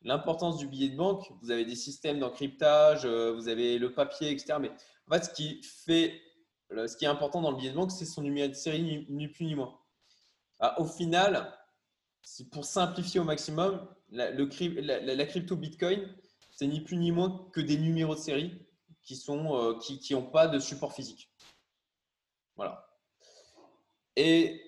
l'importance 0.00 0.56
du 0.56 0.66
billet 0.66 0.88
de 0.88 0.96
banque? 0.96 1.30
Vous 1.42 1.50
avez 1.50 1.66
des 1.66 1.74
systèmes 1.74 2.20
d'encryptage, 2.20 3.04
euh, 3.04 3.34
vous 3.34 3.48
avez 3.48 3.78
le 3.78 3.92
papier, 3.92 4.30
etc. 4.30 4.54
Mais 4.58 4.70
en 4.70 5.14
fait, 5.14 5.24
ce 5.24 5.30
qui, 5.30 5.60
fait, 5.62 6.18
ce 6.70 6.96
qui 6.96 7.04
est 7.04 7.08
important 7.08 7.42
dans 7.42 7.50
le 7.50 7.58
billet 7.58 7.70
de 7.72 7.76
banque, 7.76 7.92
c'est 7.92 8.06
son 8.06 8.22
numéro 8.22 8.48
de 8.48 8.54
série, 8.54 9.04
ni, 9.10 9.28
plus 9.28 9.44
ni 9.44 9.56
moins. 9.56 9.78
Ah, 10.58 10.80
au 10.80 10.86
final, 10.86 11.52
pour 12.50 12.64
simplifier 12.64 13.20
au 13.20 13.24
maximum, 13.24 13.86
la 14.10 15.26
crypto 15.26 15.54
Bitcoin, 15.54 16.08
c'est 16.50 16.66
ni 16.66 16.80
plus 16.80 16.96
ni 16.96 17.12
moins 17.12 17.46
que 17.52 17.60
des 17.60 17.76
numéros 17.76 18.14
de 18.14 18.20
série 18.20 18.67
qui 19.08 19.16
sont 19.16 19.56
euh, 19.56 19.78
qui 19.78 20.12
n'ont 20.12 20.30
pas 20.30 20.48
de 20.48 20.58
support 20.58 20.92
physique. 20.92 21.30
Voilà. 22.56 22.86
Et 24.16 24.60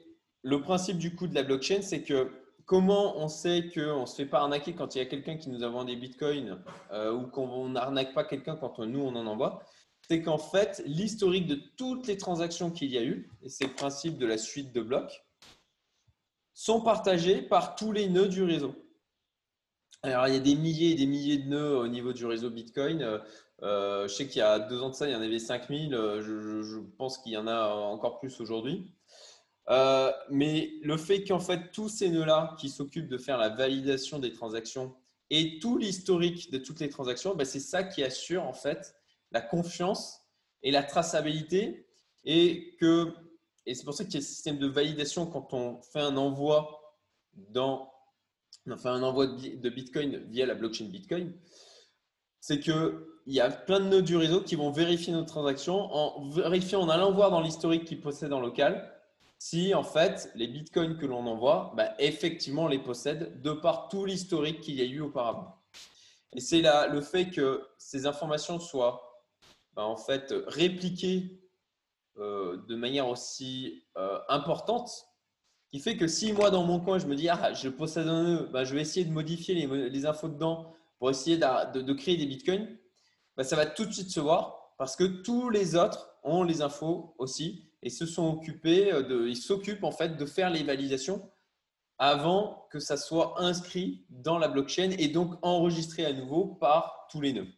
le 0.42 0.62
principe 0.62 0.96
du 0.96 1.14
coup 1.14 1.26
de 1.26 1.34
la 1.34 1.42
blockchain, 1.42 1.82
c'est 1.82 2.02
que 2.02 2.32
comment 2.64 3.18
on 3.18 3.28
sait 3.28 3.68
qu'on 3.68 4.00
ne 4.00 4.06
se 4.06 4.16
fait 4.16 4.24
pas 4.24 4.40
arnaquer 4.40 4.74
quand 4.74 4.94
il 4.94 4.98
y 4.98 5.00
a 5.02 5.04
quelqu'un 5.04 5.36
qui 5.36 5.50
nous 5.50 5.62
a 5.62 5.68
vendu 5.68 5.92
des 5.92 6.00
bitcoins 6.00 6.64
euh, 6.90 7.12
ou 7.12 7.26
qu'on 7.26 7.68
n'arnaque 7.68 8.14
pas 8.14 8.24
quelqu'un 8.24 8.56
quand 8.56 8.78
nous 8.78 9.00
on 9.00 9.14
en 9.14 9.26
envoie? 9.26 9.62
C'est 10.08 10.22
qu'en 10.22 10.38
fait, 10.38 10.82
l'historique 10.86 11.46
de 11.46 11.60
toutes 11.76 12.06
les 12.06 12.16
transactions 12.16 12.70
qu'il 12.70 12.90
y 12.90 12.96
a 12.96 13.02
eu, 13.02 13.28
et 13.42 13.50
c'est 13.50 13.66
le 13.66 13.74
principe 13.74 14.16
de 14.16 14.24
la 14.24 14.38
suite 14.38 14.72
de 14.72 14.80
blocs, 14.80 15.22
sont 16.54 16.80
partagés 16.80 17.42
par 17.42 17.74
tous 17.74 17.92
les 17.92 18.08
nœuds 18.08 18.28
du 18.28 18.42
réseau. 18.42 18.74
Alors, 20.02 20.28
il 20.28 20.34
y 20.34 20.36
a 20.36 20.40
des 20.40 20.54
milliers 20.54 20.92
et 20.92 20.94
des 20.94 21.06
milliers 21.06 21.36
de 21.36 21.48
nœuds 21.48 21.76
au 21.76 21.86
niveau 21.86 22.14
du 22.14 22.24
réseau 22.24 22.48
Bitcoin. 22.48 23.02
Euh, 23.02 23.18
euh, 23.62 24.08
je 24.08 24.14
sais 24.14 24.26
qu'il 24.26 24.38
y 24.38 24.42
a 24.42 24.58
deux 24.58 24.80
ans 24.82 24.88
de 24.88 24.94
ça, 24.94 25.06
il 25.06 25.12
y 25.12 25.14
en 25.14 25.20
avait 25.20 25.38
5000. 25.38 25.92
Euh, 25.92 26.22
je, 26.22 26.62
je 26.62 26.78
pense 26.96 27.18
qu'il 27.18 27.32
y 27.32 27.36
en 27.36 27.46
a 27.46 27.66
encore 27.66 28.18
plus 28.18 28.40
aujourd'hui. 28.40 28.92
Mais 30.30 30.72
le 30.82 30.96
fait 30.96 31.22
qu'en 31.24 31.38
fait, 31.38 31.70
tous 31.72 31.88
ces 31.88 32.08
nœuds-là 32.08 32.56
qui 32.58 32.70
s'occupent 32.70 33.08
de 33.08 33.18
faire 33.18 33.36
la 33.36 33.50
validation 33.50 34.18
des 34.18 34.32
transactions 34.32 34.96
et 35.28 35.58
tout 35.60 35.78
l'historique 35.78 36.50
de 36.50 36.58
toutes 36.58 36.80
les 36.80 36.88
transactions, 36.88 37.36
ben, 37.36 37.44
c'est 37.44 37.60
ça 37.60 37.84
qui 37.84 38.02
assure 38.02 38.42
en 38.44 38.52
fait 38.52 38.96
la 39.30 39.40
confiance 39.40 40.22
et 40.62 40.70
la 40.70 40.82
traçabilité. 40.82 41.86
Et, 42.24 42.74
que, 42.80 43.14
et 43.66 43.74
c'est 43.74 43.84
pour 43.84 43.94
ça 43.94 44.04
qu'il 44.04 44.14
y 44.14 44.16
a 44.16 44.20
le 44.20 44.24
système 44.26 44.58
de 44.58 44.66
validation 44.66 45.26
quand 45.26 45.52
on 45.52 45.80
fait 45.82 46.00
un 46.00 46.16
envoi 46.16 46.96
dans 47.34 47.92
on 48.66 48.76
fait 48.76 48.88
un 48.88 49.02
envoi 49.02 49.26
de 49.26 49.68
Bitcoin 49.68 50.24
via 50.28 50.46
la 50.46 50.54
blockchain 50.54 50.86
Bitcoin, 50.86 51.32
c'est 52.40 52.60
qu'il 52.60 52.92
y 53.26 53.40
a 53.40 53.50
plein 53.50 53.80
de 53.80 53.86
nœuds 53.86 54.02
du 54.02 54.16
réseau 54.16 54.42
qui 54.42 54.54
vont 54.54 54.70
vérifier 54.70 55.12
nos 55.12 55.24
transactions 55.24 55.92
en 55.94 56.28
vérifiant, 56.30 56.80
en 56.80 56.88
allant 56.88 57.12
voir 57.12 57.30
dans 57.30 57.40
l'historique 57.40 57.84
qu'ils 57.84 58.00
possèdent 58.00 58.32
en 58.32 58.40
local 58.40 58.96
si 59.40 59.74
en 59.74 59.82
fait 59.82 60.30
les 60.34 60.46
bitcoins 60.46 60.98
que 60.98 61.06
l'on 61.06 61.26
envoie, 61.26 61.72
bah, 61.74 61.94
effectivement, 61.98 62.68
les 62.68 62.78
possède 62.78 63.40
de 63.40 63.52
par 63.52 63.88
tout 63.88 64.04
l'historique 64.04 64.60
qu'il 64.60 64.74
y 64.74 64.82
a 64.82 64.84
eu 64.84 65.00
auparavant. 65.00 65.56
Et 66.34 66.40
c'est 66.40 66.62
le 66.62 67.00
fait 67.00 67.30
que 67.30 67.66
ces 67.78 68.06
informations 68.06 68.60
soient 68.60 69.24
bah, 69.72 69.84
en 69.84 69.96
fait 69.96 70.34
répliquées 70.46 71.40
euh, 72.18 72.58
de 72.68 72.76
manière 72.76 73.08
aussi 73.08 73.82
euh, 73.96 74.20
importante 74.28 75.06
qui 75.70 75.78
fait 75.78 75.96
que 75.96 76.08
si 76.08 76.32
moi 76.32 76.50
dans 76.50 76.64
mon 76.64 76.80
coin 76.80 76.98
je 76.98 77.06
me 77.06 77.14
dis 77.14 77.28
ah 77.28 77.52
je 77.54 77.68
possède 77.68 78.08
un 78.08 78.24
nœud, 78.24 78.48
bah, 78.52 78.64
je 78.64 78.74
vais 78.74 78.80
essayer 78.80 79.06
de 79.06 79.12
modifier 79.12 79.54
les, 79.54 80.06
infos 80.06 80.28
dedans 80.28 80.72
pour 80.98 81.10
essayer 81.10 81.38
de, 81.38 81.92
créer 81.92 82.16
des 82.16 82.26
bitcoins, 82.26 82.76
ça 83.42 83.56
va 83.56 83.66
tout 83.66 83.86
de 83.86 83.92
suite 83.92 84.10
se 84.10 84.20
voir 84.20 84.74
parce 84.76 84.96
que 84.96 85.04
tous 85.04 85.48
les 85.48 85.76
autres 85.76 86.18
ont 86.24 86.42
les 86.42 86.62
infos 86.62 87.14
aussi 87.18 87.70
et 87.82 87.90
se 87.90 88.04
sont 88.04 88.28
occupés 88.28 88.92
euh, 88.92 89.02
de, 89.02 89.26
ils 89.26 89.36
s'occupent 89.36 89.84
en 89.84 89.92
fait 89.92 90.16
de 90.16 90.26
faire 90.26 90.50
les 90.50 90.62
validations 90.62 91.30
avant 91.98 92.66
que 92.70 92.78
ça 92.78 92.96
soit 92.96 93.34
inscrit 93.42 94.04
dans 94.08 94.38
la 94.38 94.48
blockchain 94.48 94.90
et 94.98 95.08
donc 95.08 95.34
enregistré 95.42 96.04
à 96.04 96.12
nouveau 96.12 96.46
par 96.46 97.06
tous 97.10 97.20
les 97.20 97.32
nœuds. 97.32 97.48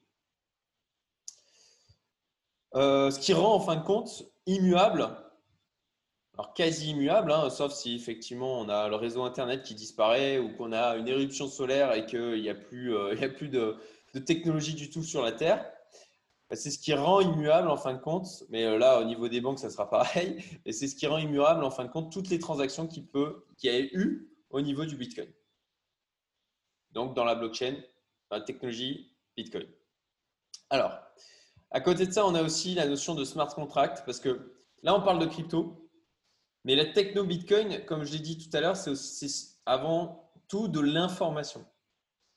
Euh, 2.75 3.11
ce 3.11 3.21
qui 3.21 3.33
rend 3.35 3.55
en 3.55 3.61
fin 3.61 3.77
de 3.77 3.85
compte 3.85 4.25
immuable, 4.47 5.09
quasi 6.55 6.91
immuable, 6.91 7.33
hein, 7.33 7.51
sauf 7.51 7.73
si 7.73 7.95
effectivement 7.95 8.61
on 8.61 8.69
a 8.69 8.89
le 8.89 8.97
réseau 8.97 9.23
Internet 9.23 9.63
qui 9.63 9.75
disparaît 9.75 10.39
ou 10.39 10.55
qu'on 10.57 10.73
a 10.73 10.97
une 10.97 11.09
éruption 11.09 11.49
solaire 11.49 11.93
et 11.93 12.07
qu'il 12.07 12.41
n'y 12.41 12.49
a 12.49 12.55
plus, 12.55 12.95
euh, 12.95 13.15
a 13.21 13.29
plus 13.29 13.49
de, 13.49 13.77
technologie 14.27 14.75
du 14.75 14.91
tout 14.91 15.03
sur 15.03 15.23
la 15.23 15.33
Terre. 15.33 15.65
Bah, 16.51 16.57
c'est 16.57 16.71
ce 16.71 16.79
qui 16.79 16.93
rend 16.93 17.21
immuable 17.21 17.69
en 17.69 17.77
fin 17.77 17.95
de 17.95 17.99
compte, 17.99 18.45
mais 18.51 18.65
euh, 18.65 18.79
là 18.79 19.01
au 19.01 19.05
niveau 19.05 19.29
des 19.29 19.41
banques 19.41 19.59
ça 19.59 19.71
sera 19.71 19.89
pareil, 19.91 20.43
et 20.65 20.73
c'est 20.73 20.89
ce 20.89 20.95
qui 20.95 21.07
rend 21.07 21.19
immuable 21.19 21.65
en 21.65 21.71
fin 21.71 21.85
de 21.85 21.91
compte 21.91 22.13
toutes 22.13 22.29
les 22.29 22.39
transactions 22.39 22.87
qu'il 22.87 23.07
qu'il 23.57 23.73
y 23.73 23.77
a 23.77 23.81
eu 23.81 24.29
au 24.51 24.61
niveau 24.61 24.85
du 24.85 24.97
Bitcoin. 24.97 25.33
Donc 26.93 27.15
dans 27.15 27.25
la 27.25 27.35
blockchain, 27.35 27.77
la 28.31 28.41
technologie 28.41 29.15
Bitcoin. 29.37 29.67
Alors, 30.71 30.93
à 31.71 31.81
côté 31.81 32.07
de 32.07 32.13
ça, 32.13 32.27
on 32.27 32.35
a 32.35 32.43
aussi 32.43 32.75
la 32.75 32.87
notion 32.87 33.15
de 33.15 33.25
smart 33.25 33.49
contract, 33.55 34.03
parce 34.05 34.21
que 34.21 34.55
là 34.83 34.95
on 34.95 35.03
parle 35.03 35.19
de 35.19 35.27
crypto, 35.27 35.82
mais 36.65 36.77
la 36.77 36.87
techno 36.87 37.25
Bitcoin, 37.25 37.85
comme 37.87 38.05
je 38.05 38.13
l'ai 38.13 38.21
dit 38.21 38.39
tout 38.39 38.57
à 38.57 38.61
l'heure, 38.61 38.77
c'est 38.77 39.27
avant 39.67 40.31
tout 40.49 40.69
de 40.69 40.81
l'information. 40.81 41.65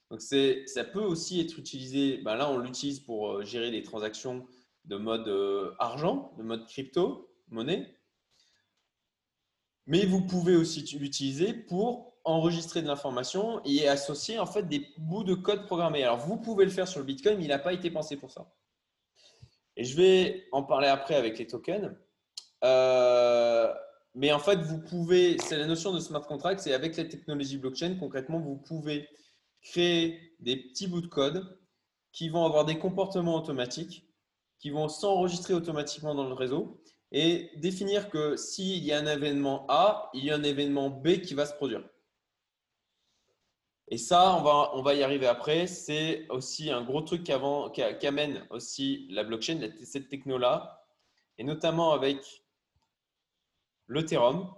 Donc, 0.09 0.21
ça 0.21 0.83
peut 0.83 1.03
aussi 1.03 1.39
être 1.41 1.57
utilisé, 1.57 2.17
ben 2.17 2.35
là, 2.35 2.49
on 2.49 2.57
l'utilise 2.57 2.99
pour 2.99 3.31
euh, 3.31 3.43
gérer 3.43 3.71
les 3.71 3.81
transactions 3.83 4.47
de 4.85 4.97
mode 4.97 5.27
euh, 5.27 5.73
argent, 5.79 6.33
de 6.37 6.43
mode 6.43 6.67
crypto, 6.67 7.33
monnaie. 7.49 7.95
Mais 9.87 10.05
vous 10.05 10.21
pouvez 10.21 10.55
aussi 10.55 10.81
l'utiliser 10.97 11.53
pour 11.53 12.15
enregistrer 12.23 12.81
de 12.81 12.87
l'information 12.87 13.61
et 13.65 13.87
associer 13.87 14.39
en 14.39 14.45
fait 14.47 14.63
des 14.63 14.87
bouts 14.97 15.23
de 15.23 15.35
code 15.35 15.65
programmés. 15.65 16.03
Alors, 16.03 16.17
vous 16.17 16.37
pouvez 16.37 16.65
le 16.65 16.71
faire 16.71 16.87
sur 16.87 16.99
le 16.99 17.05
Bitcoin, 17.05 17.37
mais 17.37 17.45
il 17.45 17.49
n'a 17.49 17.59
pas 17.59 17.73
été 17.73 17.91
pensé 17.91 18.15
pour 18.15 18.31
ça. 18.31 18.51
Et 19.75 19.83
je 19.83 19.95
vais 19.95 20.47
en 20.51 20.63
parler 20.63 20.87
après 20.87 21.15
avec 21.15 21.37
les 21.37 21.47
tokens. 21.47 21.95
Euh, 22.63 23.73
mais 24.15 24.31
en 24.31 24.39
fait, 24.39 24.61
vous 24.61 24.79
pouvez, 24.79 25.37
c'est 25.39 25.57
la 25.57 25.67
notion 25.67 25.91
de 25.91 25.99
smart 25.99 26.25
contract, 26.25 26.61
c'est 26.61 26.73
avec 26.73 26.95
la 26.95 27.03
technologie 27.03 27.57
blockchain, 27.57 27.97
concrètement, 27.99 28.39
vous 28.39 28.55
pouvez 28.55 29.09
créer 29.61 30.33
des 30.39 30.55
petits 30.55 30.87
bouts 30.87 31.01
de 31.01 31.07
code 31.07 31.59
qui 32.13 32.29
vont 32.29 32.45
avoir 32.45 32.63
des 32.63 32.79
comportements 32.79 33.35
automatiques, 33.35 34.07
qui 34.59 34.69
vont 34.69 34.87
s'enregistrer 34.87 35.53
automatiquement 35.53 36.15
dans 36.15 36.27
le 36.27 36.33
réseau 36.33 36.81
et 37.11 37.51
définir 37.57 38.09
que 38.09 38.37
s'il 38.37 38.83
y 38.85 38.93
a 38.93 38.99
un 38.99 39.05
événement 39.05 39.65
A, 39.67 40.09
il 40.13 40.23
y 40.23 40.31
a 40.31 40.35
un 40.35 40.43
événement 40.43 40.89
B 40.89 41.19
qui 41.21 41.33
va 41.33 41.45
se 41.45 41.53
produire. 41.53 41.83
Et 43.89 43.97
ça, 43.97 44.35
on 44.35 44.41
va, 44.41 44.71
on 44.73 44.81
va 44.81 44.95
y 44.95 45.03
arriver 45.03 45.27
après. 45.27 45.67
C'est 45.67 46.25
aussi 46.29 46.71
un 46.71 46.83
gros 46.83 47.01
truc 47.01 47.23
qu'amène 47.23 48.47
aussi 48.49 49.07
la 49.11 49.23
blockchain, 49.23 49.59
cette 49.83 50.09
techno-là, 50.09 50.83
et 51.37 51.43
notamment 51.43 51.91
avec 51.91 52.44
l'Ethereum, 53.87 54.53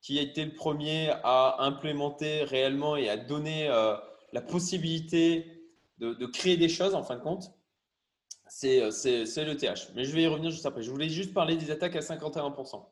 qui 0.00 0.18
a 0.18 0.22
été 0.22 0.44
le 0.44 0.54
premier 0.54 1.10
à 1.24 1.56
implémenter 1.60 2.44
réellement 2.44 2.96
et 2.96 3.08
à 3.08 3.16
donner 3.16 3.68
euh, 3.68 3.96
la 4.32 4.40
possibilité 4.40 5.60
de, 5.98 6.26
créer 6.26 6.56
des 6.56 6.70
choses 6.70 6.94
en 6.94 7.02
fin 7.02 7.16
de 7.16 7.20
compte, 7.20 7.52
c'est 8.48 8.80
l'ETH. 8.80 9.92
Mais 9.94 10.04
je 10.04 10.14
vais 10.14 10.22
y 10.22 10.26
revenir 10.26 10.50
juste 10.50 10.64
après. 10.64 10.82
Je 10.82 10.90
voulais 10.90 11.10
juste 11.10 11.34
parler 11.34 11.56
des 11.56 11.70
attaques 11.70 11.96
à 11.96 12.00
51%. 12.00 12.82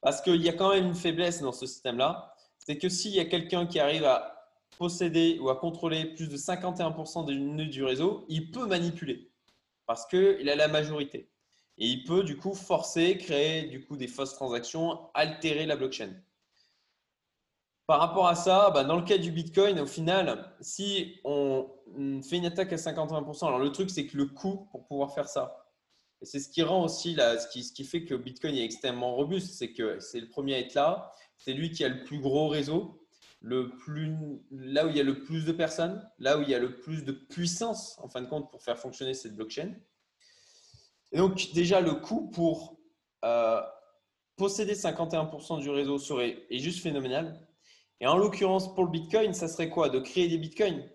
Parce 0.00 0.22
qu'il 0.22 0.42
y 0.42 0.48
a 0.48 0.54
quand 0.54 0.70
même 0.70 0.86
une 0.86 0.94
faiblesse 0.94 1.42
dans 1.42 1.52
ce 1.52 1.66
système-là. 1.66 2.34
C'est 2.58 2.78
que 2.78 2.88
s'il 2.88 3.12
y 3.12 3.20
a 3.20 3.26
quelqu'un 3.26 3.66
qui 3.66 3.78
arrive 3.78 4.04
à 4.04 4.38
posséder 4.78 5.38
ou 5.40 5.50
à 5.50 5.56
contrôler 5.56 6.06
plus 6.06 6.28
de 6.28 6.36
51% 6.36 7.26
des 7.26 7.34
nœuds 7.34 7.66
du 7.66 7.84
réseau, 7.84 8.24
il 8.28 8.50
peut 8.50 8.66
manipuler 8.66 9.30
parce 9.86 10.06
qu'il 10.06 10.48
a 10.48 10.54
la 10.54 10.68
majorité. 10.68 11.30
Et 11.78 11.86
il 11.86 12.04
peut 12.04 12.24
du 12.24 12.36
coup 12.36 12.54
forcer, 12.54 13.16
créer 13.18 13.62
du 13.62 13.84
coup 13.84 13.96
des 13.96 14.08
fausses 14.08 14.34
transactions, 14.34 14.98
altérer 15.14 15.64
la 15.64 15.76
blockchain. 15.76 16.10
Par 17.86 18.00
rapport 18.00 18.26
à 18.26 18.34
ça, 18.34 18.70
bah, 18.70 18.84
dans 18.84 18.96
le 18.96 19.04
cas 19.04 19.16
du 19.16 19.30
Bitcoin, 19.30 19.80
au 19.80 19.86
final, 19.86 20.54
si 20.60 21.20
on 21.24 21.70
fait 22.22 22.36
une 22.36 22.46
attaque 22.46 22.72
à 22.72 22.76
51%, 22.76 23.46
alors 23.46 23.58
le 23.58 23.72
truc 23.72 23.90
c'est 23.90 24.06
que 24.06 24.16
le 24.16 24.26
coût 24.26 24.68
pour 24.72 24.86
pouvoir 24.86 25.14
faire 25.14 25.28
ça, 25.28 25.68
et 26.20 26.26
c'est 26.26 26.40
ce 26.40 26.48
qui 26.48 26.62
rend 26.62 26.84
aussi 26.84 27.14
là, 27.14 27.38
ce 27.38 27.46
qui, 27.48 27.84
fait 27.84 28.04
que 28.04 28.14
Bitcoin 28.14 28.54
est 28.56 28.64
extrêmement 28.64 29.14
robuste, 29.14 29.54
c'est 29.54 29.72
que 29.72 30.00
c'est 30.00 30.20
le 30.20 30.28
premier 30.28 30.54
à 30.54 30.58
être 30.58 30.74
là, 30.74 31.12
c'est 31.36 31.52
lui 31.52 31.70
qui 31.70 31.84
a 31.84 31.88
le 31.88 32.02
plus 32.02 32.18
gros 32.18 32.48
réseau, 32.48 33.06
le 33.40 33.70
plus, 33.70 34.12
là 34.50 34.86
où 34.86 34.90
il 34.90 34.96
y 34.96 35.00
a 35.00 35.04
le 35.04 35.22
plus 35.22 35.44
de 35.44 35.52
personnes, 35.52 36.04
là 36.18 36.38
où 36.38 36.42
il 36.42 36.48
y 36.48 36.54
a 36.54 36.58
le 36.58 36.80
plus 36.80 37.04
de 37.04 37.12
puissance 37.12 37.96
en 38.00 38.08
fin 38.08 38.20
de 38.20 38.26
compte 38.26 38.50
pour 38.50 38.62
faire 38.62 38.78
fonctionner 38.78 39.14
cette 39.14 39.36
blockchain. 39.36 39.74
Et 41.12 41.18
donc, 41.18 41.52
déjà, 41.54 41.80
le 41.80 41.94
coût 41.94 42.30
pour 42.30 42.78
euh, 43.24 43.60
posséder 44.36 44.74
51% 44.74 45.60
du 45.60 45.70
réseau 45.70 45.98
serait 45.98 46.46
est 46.50 46.58
juste 46.58 46.82
phénoménal. 46.82 47.46
Et 48.00 48.06
en 48.06 48.16
l'occurrence, 48.16 48.74
pour 48.74 48.84
le 48.84 48.90
Bitcoin, 48.90 49.32
ça 49.34 49.48
serait 49.48 49.70
quoi? 49.70 49.88
De 49.88 49.98
créer 49.98 50.28
des 50.28 50.38
Bitcoins. 50.38 50.88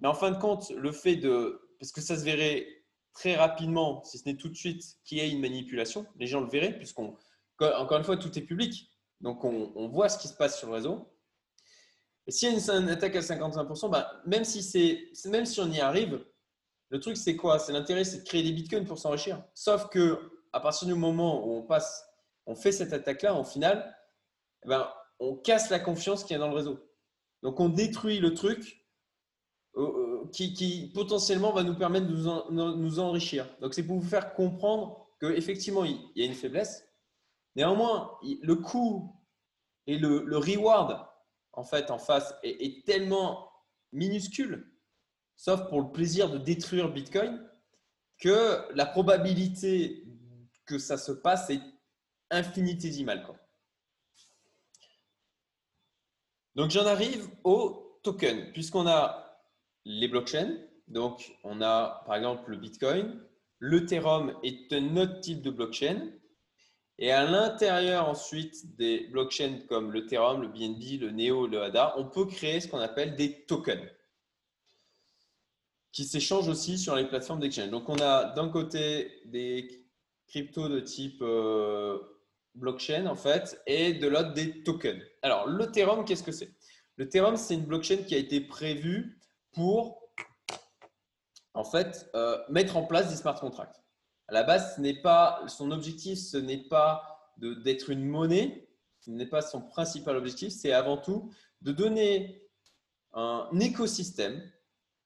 Mais 0.00 0.08
en 0.08 0.14
fin 0.14 0.30
de 0.30 0.38
compte, 0.38 0.70
le 0.70 0.92
fait 0.92 1.16
de. 1.16 1.60
Parce 1.78 1.92
que 1.92 2.00
ça 2.00 2.16
se 2.16 2.24
verrait 2.24 2.66
très 3.12 3.34
rapidement, 3.36 4.02
si 4.04 4.18
ce 4.18 4.28
n'est 4.28 4.36
tout 4.36 4.48
de 4.48 4.54
suite, 4.54 4.82
qu'il 5.04 5.18
y 5.18 5.20
ait 5.20 5.30
une 5.30 5.40
manipulation. 5.40 6.06
Les 6.18 6.26
gens 6.26 6.40
le 6.40 6.48
verraient, 6.48 6.76
puisqu'on. 6.76 7.16
Encore 7.60 7.98
une 7.98 8.04
fois, 8.04 8.16
tout 8.16 8.36
est 8.38 8.42
public. 8.42 8.90
Donc, 9.20 9.44
on, 9.44 9.88
voit 9.88 10.08
ce 10.08 10.18
qui 10.18 10.28
se 10.28 10.34
passe 10.34 10.58
sur 10.58 10.68
le 10.68 10.74
réseau. 10.74 11.10
Et 12.26 12.30
s'il 12.30 12.52
y 12.52 12.70
a 12.70 12.76
une, 12.76 12.88
attaque 12.88 13.16
à 13.16 13.20
51%, 13.20 13.90
bah, 13.90 14.20
même, 14.26 14.44
si 14.44 15.10
même 15.26 15.46
si 15.46 15.60
on 15.60 15.70
y 15.70 15.80
arrive, 15.80 16.24
le 16.90 17.00
truc, 17.00 17.16
c'est 17.16 17.36
quoi? 17.36 17.58
C'est 17.58 17.72
l'intérêt, 17.72 18.04
c'est 18.04 18.18
de 18.18 18.24
créer 18.24 18.42
des 18.42 18.52
bitcoins 18.52 18.84
pour 18.84 18.98
s'enrichir. 18.98 19.42
Sauf 19.54 19.88
que 19.88 20.30
à 20.52 20.60
partir 20.60 20.86
du 20.86 20.94
moment 20.94 21.44
où 21.46 21.56
on 21.56 21.62
passe, 21.62 22.06
on 22.46 22.54
fait 22.54 22.72
cette 22.72 22.92
attaque-là, 22.92 23.34
en 23.34 23.42
final, 23.42 23.96
eh 24.64 24.68
ben, 24.68 24.88
on 25.18 25.34
casse 25.34 25.70
la 25.70 25.80
confiance 25.80 26.22
qu'il 26.22 26.34
y 26.34 26.36
a 26.36 26.38
dans 26.38 26.48
le 26.48 26.54
réseau. 26.54 26.78
Donc, 27.42 27.58
on 27.58 27.68
détruit 27.68 28.20
le 28.20 28.34
truc 28.34 28.86
euh, 29.76 29.82
euh, 29.82 30.30
qui, 30.30 30.92
potentiellement 30.94 31.52
va 31.52 31.64
nous 31.64 31.76
permettre 31.76 32.06
de 32.06 32.14
nous, 32.14 32.98
enrichir. 33.00 33.48
Donc, 33.60 33.74
c'est 33.74 33.82
pour 33.82 33.98
vous 33.98 34.08
faire 34.08 34.34
comprendre 34.34 35.08
qu'effectivement, 35.20 35.84
il 35.84 36.00
y 36.14 36.22
a 36.22 36.26
une 36.26 36.34
faiblesse. 36.34 36.88
Néanmoins, 37.56 38.16
le 38.22 38.54
coût 38.54 39.12
et 39.86 39.98
le, 39.98 40.38
reward 40.38 41.04
en 41.52 41.64
fait 41.64 41.90
en 41.90 41.98
face 41.98 42.34
est 42.42 42.84
tellement 42.84 43.50
minuscule 43.92 44.73
sauf 45.36 45.68
pour 45.68 45.80
le 45.80 45.90
plaisir 45.90 46.30
de 46.30 46.38
détruire 46.38 46.92
Bitcoin, 46.92 47.42
que 48.18 48.60
la 48.74 48.86
probabilité 48.86 50.04
que 50.66 50.78
ça 50.78 50.96
se 50.96 51.12
passe 51.12 51.50
est 51.50 51.60
infinitésimale. 52.30 53.26
Donc 56.54 56.70
j'en 56.70 56.86
arrive 56.86 57.28
au 57.42 57.98
token, 58.02 58.52
puisqu'on 58.52 58.86
a 58.86 59.40
les 59.84 60.08
blockchains, 60.08 60.56
donc 60.88 61.36
on 61.42 61.60
a 61.60 62.02
par 62.06 62.16
exemple 62.16 62.50
le 62.50 62.56
Bitcoin, 62.56 63.20
l'Ethereum 63.60 64.38
est 64.42 64.72
un 64.72 64.96
autre 64.96 65.20
type 65.20 65.42
de 65.42 65.50
blockchain, 65.50 66.12
Et 66.98 67.10
à 67.10 67.24
l'intérieur 67.24 68.08
ensuite 68.08 68.76
des 68.76 69.08
blockchains 69.08 69.66
comme 69.68 69.92
l'Ethereum, 69.92 70.42
le 70.42 70.48
BNB, 70.48 71.00
le 71.00 71.10
Neo, 71.10 71.48
le 71.48 71.60
ADA, 71.62 71.94
on 71.98 72.08
peut 72.08 72.26
créer 72.26 72.60
ce 72.60 72.68
qu'on 72.68 72.78
appelle 72.78 73.16
des 73.16 73.44
tokens 73.46 73.90
qui 75.94 76.04
s'échangent 76.04 76.48
aussi 76.48 76.76
sur 76.76 76.96
les 76.96 77.04
plateformes 77.04 77.38
d'exchange. 77.38 77.70
Donc, 77.70 77.88
on 77.88 77.96
a 78.00 78.24
d'un 78.34 78.48
côté 78.48 79.22
des 79.26 79.86
cryptos 80.26 80.68
de 80.68 80.80
type 80.80 81.22
euh, 81.22 81.96
blockchain, 82.56 83.06
en 83.06 83.14
fait, 83.14 83.62
et 83.68 83.94
de 83.94 84.08
l'autre 84.08 84.32
des 84.32 84.64
tokens. 84.64 85.00
Alors, 85.22 85.48
l'Ethereum, 85.48 86.04
qu'est-ce 86.04 86.24
que 86.24 86.32
c'est? 86.32 86.52
L'Ethereum, 86.98 87.36
c'est 87.36 87.54
une 87.54 87.64
blockchain 87.64 87.98
qui 87.98 88.16
a 88.16 88.18
été 88.18 88.40
prévue 88.40 89.20
pour, 89.52 90.02
en 91.54 91.64
fait, 91.64 92.10
euh, 92.16 92.38
mettre 92.48 92.76
en 92.76 92.82
place 92.82 93.08
des 93.10 93.16
smart 93.16 93.38
contracts. 93.38 93.80
À 94.26 94.32
la 94.32 94.42
base, 94.42 94.74
ce 94.74 94.80
n'est 94.80 95.00
pas, 95.00 95.44
son 95.46 95.70
objectif, 95.70 96.18
ce 96.18 96.38
n'est 96.38 96.64
pas 96.68 97.32
d'être 97.36 97.90
une 97.90 98.04
monnaie, 98.04 98.68
ce 98.98 99.10
n'est 99.10 99.26
pas 99.26 99.42
son 99.42 99.60
principal 99.60 100.16
objectif, 100.16 100.52
c'est 100.52 100.72
avant 100.72 100.96
tout 100.96 101.30
de 101.62 101.70
donner 101.70 102.42
un 103.12 103.48
écosystème 103.60 104.42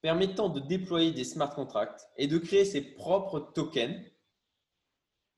permettant 0.00 0.48
de 0.48 0.60
déployer 0.60 1.12
des 1.12 1.24
smart 1.24 1.54
contracts 1.54 2.08
et 2.16 2.26
de 2.26 2.38
créer 2.38 2.64
ses 2.64 2.80
propres 2.80 3.40
tokens 3.54 4.00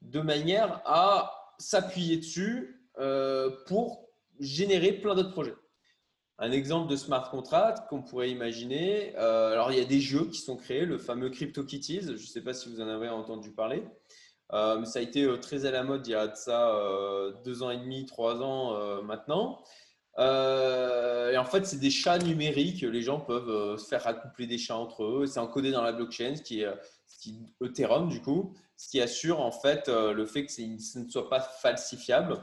de 0.03 0.21
manière 0.21 0.83
à 0.85 1.55
s'appuyer 1.59 2.17
dessus 2.17 2.89
euh, 2.99 3.51
pour 3.67 4.09
générer 4.39 4.93
plein 4.93 5.15
d'autres 5.15 5.33
projets. 5.33 5.55
Un 6.39 6.53
exemple 6.53 6.91
de 6.91 6.97
smart 6.97 7.31
contract 7.31 7.87
qu'on 7.89 8.03
pourrait 8.03 8.31
imaginer, 8.31 9.15
euh, 9.17 9.53
alors 9.53 9.73
il 9.73 9.79
y 9.79 9.83
a 9.83 9.85
des 9.85 10.01
jeux 10.01 10.25
qui 10.27 10.39
sont 10.39 10.57
créés, 10.57 10.87
le 10.87 10.97
fameux 10.97 11.29
CryptoKitties, 11.29 12.01
je 12.03 12.13
ne 12.13 12.17
sais 12.17 12.41
pas 12.41 12.55
si 12.55 12.71
vous 12.71 12.81
en 12.81 12.89
avez 12.89 13.11
entendu 13.11 13.53
parler, 13.53 13.85
euh, 14.55 14.79
mais 14.79 14.87
ça 14.87 15.01
a 15.01 15.03
été 15.03 15.29
très 15.41 15.67
à 15.67 15.71
la 15.71 15.83
mode 15.83 16.07
il 16.07 16.13
y 16.13 16.15
a 16.15 16.33
deux 17.45 17.63
ans 17.63 17.71
et 17.71 17.77
demi, 17.77 18.07
trois 18.07 18.41
ans 18.43 19.03
maintenant. 19.03 19.63
Et 20.19 21.37
en 21.39 21.45
fait, 21.45 21.67
c'est 21.67 21.79
des 21.79 21.91
chats 21.91 22.19
numériques. 22.19 22.83
Les 22.83 23.03
gens 23.03 23.21
peuvent 23.21 23.79
se 23.79 23.87
faire 23.87 24.07
accoupler 24.07 24.47
des 24.47 24.59
chats 24.59 24.77
entre 24.77 25.05
eux. 25.05 25.27
C'est 25.27 25.41
encodé 25.41 25.71
dans 25.71 25.83
la 25.83 25.93
blockchain, 25.93 26.37
ce 26.37 26.43
qui 26.43 26.61
est, 26.61 26.69
ce 27.07 27.19
qui 27.19 27.39
Ethereum 27.63 28.09
du 28.09 28.21
coup 28.21 28.55
ce 28.81 28.89
qui 28.89 29.01
assure 29.03 29.41
en 29.41 29.53
fait 29.53 29.91
euh, 29.91 30.15
le 30.15 30.25
fait 30.25 30.47
que 30.47 30.51
ce 30.53 30.99
ne 30.99 31.09
soit 31.11 31.29
pas 31.29 31.41
falsifiable. 31.41 32.39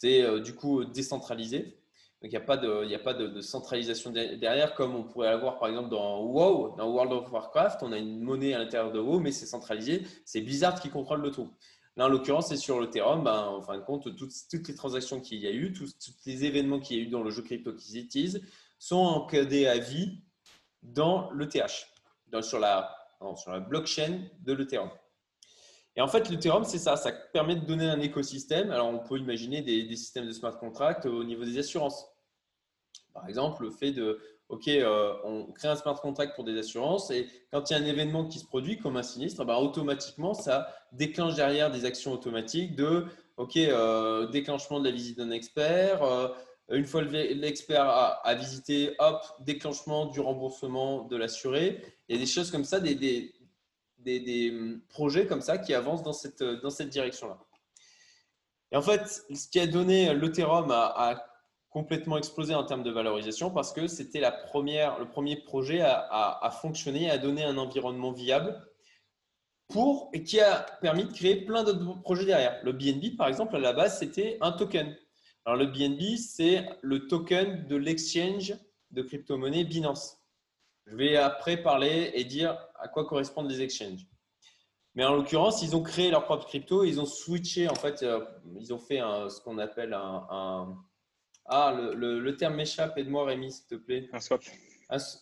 C'est 0.00 0.22
euh, 0.22 0.40
du 0.40 0.54
coup 0.54 0.84
décentralisé. 0.86 1.78
Donc 2.22 2.22
il 2.22 2.28
n'y 2.30 2.36
a 2.36 2.40
pas, 2.40 2.56
de, 2.56 3.26
de, 3.26 3.40
centralisation 3.42 4.10
derrière 4.10 4.74
comme 4.74 4.94
on 4.94 5.02
pourrait 5.04 5.28
avoir 5.28 5.58
par 5.58 5.68
exemple 5.68 5.90
dans 5.90 6.22
WoW, 6.22 6.76
dans 6.78 6.88
World 6.88 7.12
of 7.12 7.30
Warcraft, 7.30 7.82
on 7.82 7.92
a 7.92 7.98
une 7.98 8.20
monnaie 8.20 8.54
à 8.54 8.58
l'intérieur 8.58 8.90
de 8.90 8.98
WoW, 8.98 9.20
mais 9.20 9.32
c'est 9.32 9.44
centralisé. 9.44 10.02
C'est 10.24 10.40
Blizzard 10.40 10.80
qui 10.80 10.88
contrôle 10.88 11.20
le 11.20 11.30
tout. 11.30 11.50
Là, 11.96 12.06
en 12.06 12.08
l'occurrence, 12.08 12.48
c'est 12.48 12.56
sur 12.56 12.80
l'Ethereum. 12.80 13.24
Ben, 13.24 13.46
en 13.46 13.62
fin 13.62 13.78
de 13.78 13.82
compte, 13.82 14.14
toutes, 14.16 14.68
les 14.68 14.74
transactions 14.74 15.20
qu'il 15.20 15.38
y 15.38 15.46
a 15.46 15.50
eu, 15.50 15.72
tous, 15.72 15.96
les 16.26 16.44
événements 16.44 16.78
qu'il 16.78 16.98
y 16.98 17.00
a 17.00 17.02
eu 17.02 17.08
dans 17.08 17.22
le 17.22 17.30
jeu 17.30 17.42
CryptoKitties 17.42 18.42
sont 18.78 18.96
encodés 18.96 19.66
à 19.66 19.78
vie 19.78 20.20
dans 20.82 21.30
l'ETH, 21.32 21.88
sur 22.42 22.58
la, 22.58 22.94
sur 23.36 23.50
la 23.50 23.60
blockchain 23.60 24.20
de 24.40 24.52
l'Ethereum. 24.52 24.90
Et 25.96 26.02
en 26.02 26.08
fait, 26.08 26.28
l'Ethereum, 26.28 26.64
c'est 26.64 26.78
ça. 26.78 26.96
Ça 26.96 27.10
permet 27.10 27.56
de 27.56 27.64
donner 27.64 27.88
un 27.88 28.00
écosystème. 28.00 28.70
Alors, 28.70 28.88
on 28.88 28.98
peut 28.98 29.18
imaginer 29.18 29.62
des, 29.62 29.96
systèmes 29.96 30.26
de 30.26 30.32
smart 30.32 30.56
contract 30.58 31.06
au 31.06 31.24
niveau 31.24 31.44
des 31.44 31.58
assurances. 31.58 32.06
Par 33.14 33.26
exemple, 33.26 33.62
le 33.62 33.70
fait 33.70 33.92
de, 33.92 34.20
OK, 34.48 34.68
euh, 34.68 35.12
on 35.24 35.52
crée 35.52 35.68
un 35.68 35.74
smart 35.74 36.00
contract 36.00 36.36
pour 36.36 36.44
des 36.44 36.56
assurances 36.56 37.10
et 37.10 37.28
quand 37.52 37.68
il 37.68 37.72
y 37.72 37.76
a 37.76 37.82
un 37.82 37.84
événement 37.84 38.26
qui 38.26 38.38
se 38.38 38.44
produit, 38.44 38.78
comme 38.78 38.96
un 38.96 39.02
sinistre, 39.02 39.44
bah, 39.44 39.58
automatiquement, 39.58 40.34
ça 40.34 40.72
déclenche 40.92 41.34
derrière 41.34 41.70
des 41.70 41.84
actions 41.84 42.12
automatiques 42.12 42.76
de, 42.76 43.06
OK, 43.38 43.56
euh, 43.56 44.28
déclenchement 44.28 44.78
de 44.78 44.84
la 44.84 44.92
visite 44.92 45.18
d'un 45.18 45.32
expert. 45.32 46.02
Euh, 46.04 46.28
une 46.70 46.84
fois 46.84 47.02
l'expert 47.02 47.84
a, 47.88 48.34
visité, 48.34 48.94
hop, 48.98 49.22
déclenchement 49.40 50.06
du 50.06 50.20
remboursement 50.20 51.04
de 51.04 51.16
l'assuré. 51.16 51.82
Il 52.08 52.16
y 52.16 52.18
a 52.18 52.20
des 52.20 52.26
choses 52.26 52.50
comme 52.50 52.64
ça, 52.64 52.80
des, 52.80 52.94
des, 53.98 54.50
hum, 54.50 54.80
projets 54.88 55.26
comme 55.26 55.40
ça 55.40 55.58
qui 55.58 55.74
avancent 55.74 56.02
dans 56.02 56.12
cette, 56.12 56.42
dans 56.42 56.70
cette 56.70 56.88
direction-là. 56.88 57.38
Et 58.72 58.76
en 58.76 58.82
fait, 58.82 59.24
ce 59.32 59.48
qui 59.48 59.60
a 59.60 59.66
donné 59.66 60.12
l'Ethereum 60.14 60.70
à, 60.70 61.24
complètement 61.76 62.16
explosé 62.16 62.54
en 62.54 62.64
termes 62.64 62.82
de 62.82 62.90
valorisation 62.90 63.50
parce 63.50 63.70
que 63.70 63.86
c'était 63.86 64.18
la 64.18 64.32
première, 64.32 64.98
le 64.98 65.06
premier 65.06 65.36
projet 65.36 65.82
à, 65.82 66.50
fonctionner, 66.62 67.10
à 67.10 67.18
donner 67.18 67.44
un 67.44 67.58
environnement 67.58 68.12
viable 68.12 68.66
pour 69.68 70.08
et 70.14 70.22
qui 70.22 70.40
a 70.40 70.64
permis 70.80 71.04
de 71.04 71.12
créer 71.12 71.36
plein 71.44 71.64
d'autres 71.64 72.00
projets 72.00 72.24
derrière. 72.24 72.58
Le 72.64 72.72
BNB, 72.72 73.18
par 73.18 73.28
exemple, 73.28 73.56
à 73.56 73.58
la 73.58 73.74
base, 73.74 73.98
c'était 73.98 74.38
un 74.40 74.52
token. 74.52 74.96
Alors, 75.44 75.58
le 75.58 75.66
BNB, 75.66 76.16
c'est 76.16 76.66
le 76.80 77.08
token 77.08 77.66
de 77.66 77.76
l'exchange 77.76 78.54
de 78.90 79.02
crypto-monnaie 79.02 79.64
Binance. 79.64 80.16
Je 80.86 80.96
vais 80.96 81.18
après 81.18 81.58
parler 81.58 82.10
et 82.14 82.24
dire 82.24 82.56
à 82.76 82.88
quoi 82.88 83.04
correspondent 83.04 83.50
les 83.50 83.60
exchanges. 83.60 84.06
Mais 84.94 85.04
en 85.04 85.14
l'occurrence, 85.14 85.60
ils 85.60 85.76
ont 85.76 85.82
créé 85.82 86.10
leur 86.10 86.24
propre 86.24 86.46
crypto, 86.46 86.84
ils 86.84 87.02
ont 87.02 87.04
switché, 87.04 87.68
en 87.68 87.74
fait, 87.74 88.02
euh, 88.02 88.24
ils 88.58 88.72
ont 88.72 88.78
fait 88.78 89.00
ce 89.28 89.42
qu'on 89.42 89.58
appelle 89.58 89.92
un, 89.92 90.78
Ah, 91.48 91.76
le, 91.94 92.36
terme 92.36 92.56
m'échappe, 92.56 92.98
aide-moi 92.98 93.24
Rémi, 93.24 93.52
s'il 93.52 93.66
te 93.66 93.74
plaît. 93.76 94.08
Un 94.12 94.20
swap. 94.20 94.42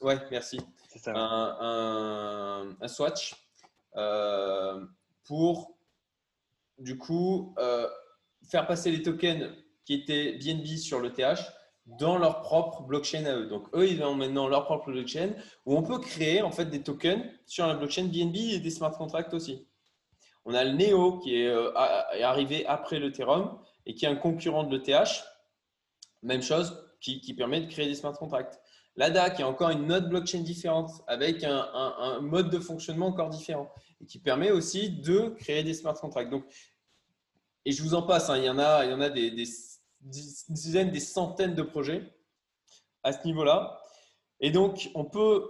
ouais, 0.02 0.18
merci. 0.30 0.60
Ça. 0.96 1.12
Un, 1.14 2.70
un, 2.80 2.88
swatch 2.88 3.34
euh, 3.96 4.84
pour, 5.24 5.76
du 6.78 6.96
coup, 6.96 7.54
euh, 7.58 7.88
faire 8.48 8.66
passer 8.66 8.90
les 8.90 9.02
tokens 9.02 9.50
qui 9.84 9.94
étaient 9.94 10.38
BNB 10.38 10.76
sur 10.76 11.00
le 11.00 11.12
TH 11.12 11.40
dans 11.86 12.16
leur 12.16 12.40
propre 12.40 12.82
blockchain 12.82 13.26
à 13.26 13.36
eux. 13.36 13.46
Donc, 13.46 13.66
eux, 13.74 13.88
ils 13.88 14.02
ont 14.02 14.14
maintenant 14.14 14.48
leur 14.48 14.64
propre 14.64 14.90
blockchain 14.90 15.30
où 15.66 15.76
on 15.76 15.82
peut 15.82 15.98
créer 15.98 16.42
en 16.42 16.50
fait 16.50 16.66
des 16.66 16.82
tokens 16.82 17.22
sur 17.46 17.66
la 17.66 17.74
blockchain 17.74 18.04
BNB 18.04 18.36
et 18.36 18.60
des 18.60 18.70
smart 18.70 18.92
contracts 18.96 19.34
aussi. 19.34 19.66
On 20.46 20.54
a 20.54 20.64
le 20.64 20.72
Neo 20.72 21.18
qui 21.18 21.36
est, 21.36 21.48
euh, 21.48 21.72
arrivé 21.74 22.66
après 22.66 22.98
l'Ethereum 22.98 23.58
et 23.86 23.94
qui 23.94 24.04
est 24.04 24.08
un 24.08 24.16
concurrent 24.16 24.64
de 24.64 24.76
l'ETH. 24.76 25.24
Même 26.24 26.42
chose, 26.42 26.84
qui, 27.00 27.34
permet 27.34 27.60
de 27.60 27.70
créer 27.70 27.86
des 27.86 27.94
smart 27.94 28.16
contracts. 28.16 28.58
L'ADA 28.96 29.30
qui 29.30 29.42
est 29.42 29.44
encore 29.44 29.70
une 29.70 29.92
autre 29.92 30.08
blockchain 30.08 30.40
différente 30.40 30.90
avec 31.06 31.44
un, 31.44 32.20
mode 32.20 32.50
de 32.50 32.58
fonctionnement 32.58 33.08
encore 33.08 33.28
différent 33.28 33.70
et 34.00 34.06
qui 34.06 34.18
permet 34.18 34.50
aussi 34.50 34.88
de 34.90 35.34
créer 35.38 35.62
des 35.62 35.74
smart 35.74 35.94
contracts. 35.94 36.30
Donc, 36.30 36.44
et 37.66 37.72
je 37.72 37.82
vous 37.82 37.94
en 37.94 38.02
passe, 38.02 38.30
hein, 38.30 38.38
il 38.38 38.44
y 38.44 38.48
en 38.48 38.58
a, 38.58 38.84
il 38.84 38.90
y 38.90 38.94
en 38.94 39.00
a 39.00 39.10
des 39.10 39.30
dizaines, 40.00 40.90
des 40.90 41.00
centaines 41.00 41.54
de 41.54 41.62
projets 41.62 42.14
à 43.02 43.12
ce 43.12 43.26
niveau-là. 43.26 43.80
Et 44.40 44.50
donc, 44.50 44.90
on 44.94 45.04
peut, 45.04 45.48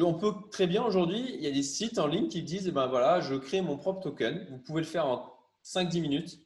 on 0.00 0.14
peut 0.14 0.34
très 0.50 0.66
bien 0.66 0.84
aujourd'hui, 0.84 1.24
il 1.34 1.42
y 1.42 1.46
a 1.46 1.50
des 1.50 1.62
sites 1.62 1.98
en 1.98 2.06
ligne 2.06 2.28
qui 2.28 2.42
disent, 2.42 2.68
ben 2.68 2.86
voilà, 2.86 3.20
je 3.20 3.34
crée 3.34 3.62
mon 3.62 3.76
propre 3.76 4.00
token. 4.00 4.46
Vous 4.50 4.58
pouvez 4.58 4.82
le 4.82 4.86
faire 4.86 5.06
en 5.06 5.32
5-10 5.64 6.00
minutes. 6.00 6.38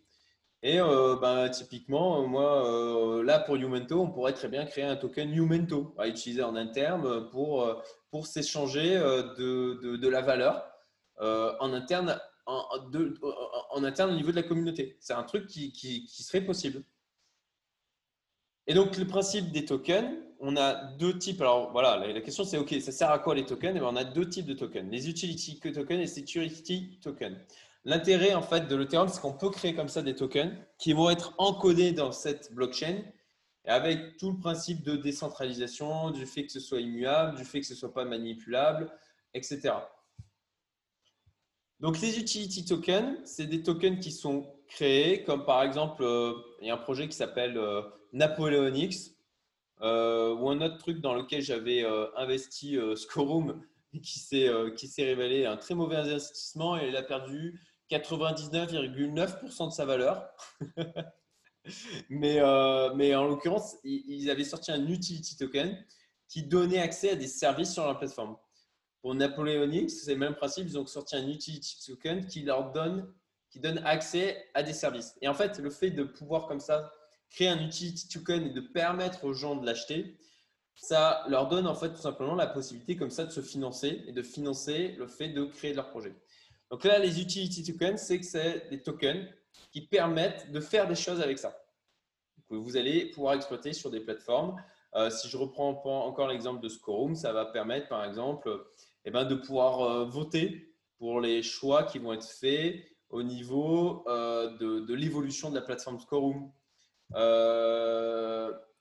Et 0.67 0.81
euh, 0.81 1.15
ben, 1.15 1.49
typiquement, 1.49 2.27
moi, 2.27 2.69
euh, 2.69 3.23
là, 3.23 3.39
pour 3.39 3.55
Umento, 3.55 4.01
on 4.01 4.11
pourrait 4.11 4.33
très 4.33 4.49
bien 4.49 4.67
créer 4.67 4.83
un 4.83 4.97
token 4.97 5.33
Umento 5.33 5.95
à 5.97 6.09
utiliser 6.09 6.43
en 6.43 6.57
interne 6.57 7.31
pour, 7.31 7.63
euh, 7.63 7.75
pour 8.11 8.27
s'échanger 8.27 8.97
de, 9.39 9.97
de, 9.97 10.09
la 10.09 10.23
valeur 10.23 10.69
en 11.21 11.73
interne, 11.73 12.19
en, 12.47 13.85
interne 13.85 14.11
au 14.11 14.17
niveau 14.17 14.33
de 14.33 14.37
la 14.37 14.43
communauté. 14.43 14.97
C'est 14.99 15.13
un 15.13 15.23
truc 15.23 15.47
qui, 15.47 15.71
qui, 15.71 16.23
serait 16.25 16.41
possible. 16.41 16.83
Et 18.67 18.75
donc, 18.75 18.97
le 18.97 19.07
principe 19.07 19.53
des 19.53 19.65
tokens, 19.65 20.17
on 20.41 20.57
a 20.57 20.75
deux 20.95 21.17
types. 21.17 21.41
Alors, 21.43 21.71
voilà, 21.71 21.97
la 21.97 22.21
question 22.21 22.43
c'est 22.43 22.59
OK, 22.59 22.75
ça 22.81 22.91
sert 22.91 23.13
à 23.13 23.21
quoi 23.21 23.37
les 23.37 23.47
tokens? 23.47 23.73
Et 23.73 23.77
eh 23.77 23.81
bien, 23.81 23.89
On 23.89 23.95
a 23.95 24.03
deux 24.03 24.29
types 24.29 24.47
de 24.47 24.55
tokens 24.55 24.91
les 24.91 25.09
utility 25.09 25.61
tokens 25.61 26.01
et 26.01 26.03
les 26.03 26.07
security 26.09 26.99
tokens. 27.01 27.37
L'intérêt 27.87 28.35
en 28.35 28.43
fait 28.43 28.67
de 28.67 28.75
l'Ethereum, 28.75 29.09
c'est 29.09 29.21
qu'on 29.21 29.33
peut 29.33 29.49
créer 29.49 29.73
comme 29.73 29.89
ça 29.89 30.03
des 30.03 30.17
tokens 30.17 30.53
qui 30.77 30.93
vont 30.93 31.09
être 31.09 31.35
encodés 31.39 31.93
dans 31.93 32.11
cette 32.11 32.53
blockchain 32.53 33.05
avec 33.65 34.17
tout 34.17 34.33
le 34.33 34.39
principe 34.39 34.83
de 34.83 34.97
décentralisation, 34.97 36.11
du 36.11 36.27
fait 36.27 36.47
que 36.47 36.53
ce 36.53 36.59
soit 36.59 36.81
immuable, 36.81 37.37
du 37.37 37.45
fait 37.45 37.61
que 37.61 37.67
ce 37.67 37.75
ne 37.75 37.79
soit 37.79 37.95
pas 37.95 38.05
manipulable, 38.05 38.91
etc. 39.35 39.75
Donc, 41.79 42.01
les 42.01 42.19
utility 42.19 42.65
tokens, 42.65 43.19
c'est 43.25 43.47
des 43.47 43.63
tokens 43.63 44.01
qui 44.01 44.11
sont 44.11 44.53
créés, 44.67 45.23
comme 45.23 45.45
par 45.45 45.63
exemple, 45.63 46.03
euh, 46.03 46.33
il 46.61 46.67
y 46.67 46.71
a 46.71 46.75
un 46.75 46.79
projet 46.79 47.07
qui 47.07 47.17
s'appelle 47.17 47.57
euh, 47.57 47.83
Napoleonix, 48.13 49.13
euh, 49.83 50.35
ou 50.35 50.51
un 50.51 50.61
autre 50.61 50.79
truc 50.79 51.01
dans 51.01 51.15
lequel 51.15 51.41
j'avais 51.41 51.85
investi 52.17 52.79
Scorum 52.97 53.63
et 53.93 54.01
qui 54.01 54.19
s'est 54.19 55.05
révélé 55.05 55.47
un 55.47 55.57
très 55.57 55.77
mauvais 55.77 55.97
investissement 55.97 56.77
et 56.77 56.89
il 56.89 56.97
a 56.97 57.03
perdu 57.05 57.61
99,9% 57.91 59.69
de 59.69 59.73
sa 59.73 59.85
valeur. 59.85 60.29
mais, 62.11 62.41
mais 62.95 63.15
en 63.15 63.25
l'occurrence, 63.27 63.77
ils 63.85 64.31
avaient 64.31 64.45
sorti 64.45 64.73
un 64.73 64.87
utility 64.87 65.37
token 65.37 65.85
qui 66.29 66.43
donnait 66.43 66.79
accès 66.79 67.11
à 67.11 67.17
des 67.17 67.29
services 67.29 67.73
sur 67.73 67.87
la 67.87 67.95
plateforme. 67.95 68.37
Pour 69.01 69.15
Napoleonix, 69.15 70.03
c'est 70.05 70.15
le 70.15 70.19
même 70.19 70.35
principe. 70.35 70.67
Ils 70.67 70.79
ont 70.79 70.87
sorti 70.87 71.17
un 71.17 71.29
utility 71.29 71.79
token 71.87 72.27
qui 72.27 72.43
leur 72.43 72.73
donne 72.73 73.13
qui 73.51 73.61
donnent 73.61 73.83
accès 73.87 74.45
à 74.55 74.63
des 74.63 74.73
services. 74.73 75.15
Et 75.23 75.29
en 75.29 75.35
fait, 75.35 75.59
le 75.59 75.71
fait 75.71 75.91
de 75.91 76.03
pouvoir 76.03 76.47
comme 76.47 76.61
ça 76.61 76.93
créer 77.31 77.49
un 77.49 77.65
utility 77.65 78.09
token 78.09 78.47
et 78.47 78.51
de 78.51 78.61
permettre 78.61 79.25
aux 79.25 79.33
gens 79.33 79.57
de 79.57 79.65
l'acheter, 79.65 80.19
ça 80.75 81.25
leur 81.29 81.49
donne 81.49 81.67
en 81.67 81.75
fait 81.75 81.91
tout 81.91 82.01
simplement 82.01 82.35
la 82.35 82.47
possibilité 82.47 82.97
comme 82.97 83.11
ça 83.11 83.25
de 83.25 83.31
se 83.31 83.41
financer 83.41 84.05
et 84.07 84.13
de 84.13 84.23
financer 84.23 84.95
le 84.99 85.07
fait 85.07 85.29
de 85.29 85.45
créer 85.45 85.73
leur 85.73 85.89
projet. 85.89 86.15
Donc 86.71 86.85
là, 86.85 86.99
les 86.99 87.21
utility 87.21 87.63
tokens, 87.65 88.01
c'est 88.01 88.19
que 88.19 88.27
c'est 88.27 88.69
des 88.71 88.83
tokens 88.83 89.27
qui 89.71 89.83
permettent 89.83 90.51
de 90.51 90.61
faire 90.61 90.89
des 90.89 90.95
choses 90.95 91.21
avec 91.21 91.39
ça. 91.39 91.57
vous 92.49 92.77
allez 92.77 93.07
pouvoir 93.11 93.35
exploiter 93.35 93.73
sur 93.73 93.91
des 93.91 94.01
plateformes. 94.01 94.57
Euh, 94.95 95.11
si 95.11 95.29
je 95.29 95.37
reprends 95.37 95.71
encore 96.07 96.29
l'exemple 96.29 96.63
de 96.63 96.69
Scoreroom, 96.69 97.15
ça 97.15 97.33
va 97.33 97.45
permettre 97.47 97.89
par 97.89 98.05
exemple 98.05 98.65
eh 99.05 99.11
ben, 99.11 99.25
de 99.25 99.35
pouvoir 99.35 99.83
euh, 99.83 100.05
voter 100.05 100.73
pour 100.99 101.21
les 101.21 101.43
choix 101.43 101.83
qui 101.85 101.99
vont 101.99 102.13
être 102.15 102.27
faits 102.27 102.83
au 103.11 103.23
niveau 103.23 104.05
euh, 104.09 104.57
de, 104.57 104.95
l'évolution 104.95 105.51
de 105.51 105.55
la 105.55 105.61
plateforme 105.61 106.01
Scoreroom. 106.01 106.51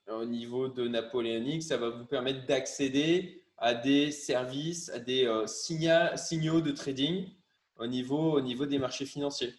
au 0.07 0.25
niveau 0.25 0.69
de 0.69 0.87
Napoléonique, 0.87 1.63
ça 1.63 1.77
va 1.77 1.89
vous 1.89 2.05
permettre 2.05 2.45
d'accéder 2.45 3.43
à 3.57 3.73
des 3.73 4.11
services, 4.11 4.89
à 4.89 4.99
des 4.99 5.29
signaux 5.45 6.61
de 6.61 6.71
trading 6.71 7.29
au 7.77 7.87
niveau, 7.87 8.33
au 8.33 8.41
niveau 8.41 8.65
des 8.65 8.79
marchés 8.79 9.05
financiers. 9.05 9.53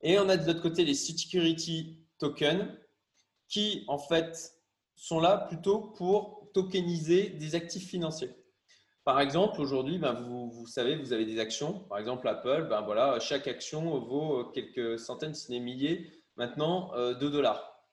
Et 0.00 0.18
on 0.18 0.28
a 0.28 0.36
de 0.36 0.46
l'autre 0.46 0.62
côté 0.62 0.84
les 0.84 0.94
security 0.94 1.98
tokens 2.18 2.68
qui, 3.48 3.84
en 3.88 3.98
fait, 3.98 4.54
sont 4.94 5.20
là 5.20 5.38
plutôt 5.48 5.80
pour 5.80 6.50
tokeniser 6.52 7.30
des 7.30 7.54
actifs 7.54 7.88
financiers. 7.88 8.30
Par 9.04 9.20
exemple, 9.20 9.60
aujourd'hui, 9.60 9.98
ben, 9.98 10.12
vous, 10.12 10.50
vous, 10.50 10.66
savez, 10.66 10.96
vous 10.96 11.12
avez 11.12 11.24
des 11.24 11.40
actions. 11.40 11.80
Par 11.88 11.98
exemple, 11.98 12.28
Apple, 12.28 12.66
ben, 12.68 12.82
voilà, 12.82 13.18
chaque 13.20 13.48
action 13.48 13.98
vaut 14.00 14.44
quelques 14.52 14.98
centaines, 14.98 15.34
si 15.34 15.46
ce 15.46 15.52
n'est 15.52 15.60
milliers, 15.60 16.12
maintenant, 16.36 16.92
euh, 16.94 17.14
de 17.14 17.28
dollars. 17.28 17.86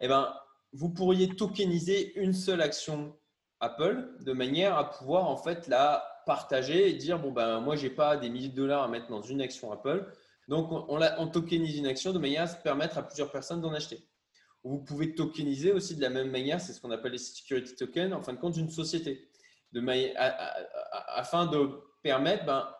Eh 0.00 0.08
ben, 0.08 0.34
vous 0.72 0.90
pourriez 0.90 1.28
tokeniser 1.34 2.14
une 2.18 2.32
seule 2.32 2.60
action 2.60 3.16
Apple 3.60 4.16
de 4.20 4.32
manière 4.32 4.76
à 4.76 4.90
pouvoir 4.90 5.28
en 5.28 5.36
fait 5.36 5.68
la 5.68 6.11
partager 6.24 6.88
et 6.88 6.94
dire 6.94 7.18
bon 7.18 7.32
ben 7.32 7.60
moi 7.60 7.76
j'ai 7.76 7.90
pas 7.90 8.16
des 8.16 8.28
milliers 8.28 8.48
de 8.48 8.56
dollars 8.56 8.82
à 8.82 8.88
mettre 8.88 9.08
dans 9.08 9.22
une 9.22 9.40
action 9.40 9.72
Apple, 9.72 10.06
donc 10.48 10.72
on, 10.72 11.00
on, 11.18 11.26
tokenise 11.28 11.78
une 11.78 11.86
action 11.86 12.12
de 12.12 12.18
manière 12.18 12.42
à 12.42 12.46
se 12.46 12.56
permettre 12.56 12.98
à 12.98 13.02
plusieurs 13.02 13.30
personnes 13.30 13.60
d'en 13.60 13.72
acheter. 13.72 14.06
Vous 14.64 14.78
pouvez 14.78 15.14
tokeniser 15.14 15.72
aussi 15.72 15.96
de 15.96 16.00
la 16.00 16.10
même 16.10 16.30
manière, 16.30 16.60
c'est 16.60 16.72
ce 16.72 16.80
qu'on 16.80 16.90
appelle 16.90 17.12
les 17.12 17.18
security 17.18 17.74
tokens, 17.74 18.12
en 18.12 18.22
fin 18.22 18.32
de 18.32 18.38
compte 18.38 18.54
d'une 18.54 18.70
société, 18.70 19.28
de 19.72 19.82
afin 21.16 21.46
de 21.46 21.70
permettre, 22.02 22.44
ben, 22.44 22.72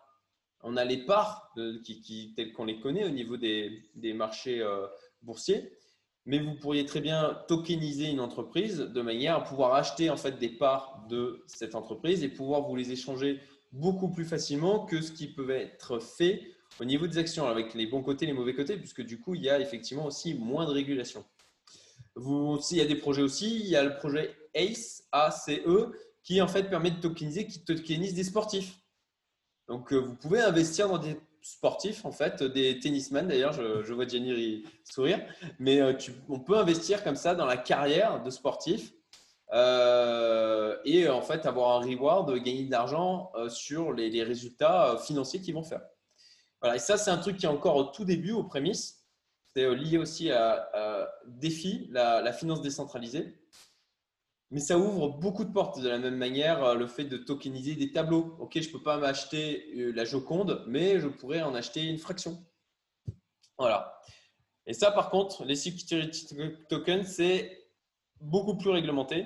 on 0.61 0.77
a 0.77 0.85
les 0.85 1.05
parts 1.05 1.51
qui, 1.83 2.01
qui, 2.01 2.33
telles 2.35 2.53
qu'on 2.53 2.65
les 2.65 2.79
connaît 2.79 3.05
au 3.05 3.09
niveau 3.09 3.35
des, 3.35 3.83
des 3.95 4.13
marchés 4.13 4.61
euh, 4.61 4.87
boursiers, 5.21 5.77
mais 6.25 6.39
vous 6.39 6.55
pourriez 6.55 6.85
très 6.85 7.01
bien 7.01 7.37
tokeniser 7.47 8.09
une 8.09 8.19
entreprise 8.19 8.77
de 8.79 9.01
manière 9.01 9.35
à 9.35 9.43
pouvoir 9.43 9.73
acheter 9.73 10.09
en 10.09 10.17
fait 10.17 10.37
des 10.39 10.49
parts 10.49 11.05
de 11.09 11.43
cette 11.47 11.75
entreprise 11.75 12.23
et 12.23 12.29
pouvoir 12.29 12.61
vous 12.61 12.75
les 12.75 12.91
échanger 12.91 13.39
beaucoup 13.71 14.09
plus 14.09 14.25
facilement 14.25 14.85
que 14.85 15.01
ce 15.01 15.11
qui 15.11 15.27
peut 15.27 15.49
être 15.49 15.99
fait 15.99 16.43
au 16.79 16.85
niveau 16.85 17.07
des 17.07 17.17
actions 17.17 17.47
avec 17.47 17.73
les 17.73 17.87
bons 17.87 18.01
côtés 18.01 18.25
les 18.25 18.33
mauvais 18.33 18.53
côtés 18.53 18.77
puisque 18.77 19.01
du 19.01 19.19
coup 19.19 19.35
il 19.35 19.41
y 19.41 19.49
a 19.49 19.59
effectivement 19.59 20.05
aussi 20.05 20.33
moins 20.33 20.65
de 20.65 20.71
régulation. 20.71 21.25
Il 22.15 22.77
y 22.77 22.81
a 22.81 22.85
des 22.85 22.95
projets 22.95 23.23
aussi, 23.23 23.59
il 23.59 23.67
y 23.67 23.75
a 23.75 23.83
le 23.83 23.95
projet 23.95 24.35
ACE, 24.53 25.03
ACE 25.11 25.49
qui 26.21 26.41
en 26.41 26.47
fait 26.47 26.69
permet 26.69 26.91
de 26.91 26.99
tokeniser, 26.99 27.47
qui 27.47 27.63
tokenise 27.63 28.13
des 28.13 28.23
sportifs. 28.23 28.79
Donc 29.67 29.91
euh, 29.91 29.97
vous 29.97 30.15
pouvez 30.15 30.39
investir 30.39 30.87
dans 30.89 30.97
des 30.97 31.17
sportifs, 31.43 32.05
en 32.05 32.11
fait, 32.11 32.41
des 32.41 32.79
tennismen 32.79 33.27
d'ailleurs, 33.27 33.53
je, 33.53 33.93
vois 33.93 34.07
Jenny 34.07 34.63
sourire, 34.85 35.19
mais 35.59 35.81
euh, 35.81 35.93
on 36.29 36.39
peut 36.39 36.57
investir 36.57 37.03
comme 37.03 37.17
ça 37.17 37.35
dans 37.35 37.45
la 37.45 37.57
carrière 37.57 38.23
de 38.23 38.29
sportif 38.29 38.93
euh, 39.51 40.77
et 40.85 41.07
en 41.09 41.21
fait 41.21 41.45
avoir 41.45 41.81
un 41.81 41.85
reward, 41.85 42.33
gagner 42.41 42.63
de 42.63 42.71
l'argent 42.71 43.31
euh, 43.35 43.49
sur 43.49 43.91
les, 43.91 44.23
résultats 44.23 44.97
financiers 45.05 45.41
qu'ils 45.41 45.53
vont 45.53 45.63
faire. 45.63 45.81
Voilà, 46.61 46.77
et 46.77 46.79
ça, 46.79 46.97
c'est 46.97 47.11
un 47.11 47.17
truc 47.17 47.37
qui 47.37 47.45
est 47.45 47.49
encore 47.49 47.75
au 47.75 47.83
tout 47.83 48.05
début, 48.05 48.31
aux 48.31 48.45
prémices. 48.45 49.03
C'est 49.53 49.75
lié 49.75 49.97
aussi 49.97 50.31
à, 50.31 51.11
Défi, 51.27 51.87
la 51.91 52.33
finance 52.33 52.61
décentralisée. 52.61 53.37
Mais 54.53 54.59
ça 54.59 54.77
ouvre 54.77 55.09
beaucoup 55.09 55.45
de 55.45 55.51
portes 55.51 55.81
de 55.81 55.89
la 55.89 55.97
même 55.97 56.15
manière, 56.15 56.63
euh, 56.63 56.75
le 56.75 56.85
fait 56.85 57.05
de 57.05 57.17
tokeniser 57.17 57.73
des 57.73 57.91
tableaux. 57.91 58.35
Ok, 58.37 58.51
je 58.61 58.67
ne 58.67 58.71
peux 58.71 58.83
pas 58.83 58.99
m'acheter 58.99 59.65
euh, 59.75 59.91
la 59.93 60.05
Joconde, 60.05 60.63
mais 60.67 60.99
je 60.99 61.07
pourrais 61.07 61.41
en 61.41 61.55
acheter 61.55 61.81
une 61.81 61.97
fraction. 61.97 62.37
Voilà. 63.57 63.99
Et 64.67 64.73
ça, 64.73 64.91
par 64.91 65.09
contre, 65.09 65.43
les 65.43 65.55
security 65.55 66.37
tokens, 66.69 67.07
c'est 67.07 67.67
beaucoup 68.21 68.55
plus 68.55 68.69
réglementé. 68.69 69.25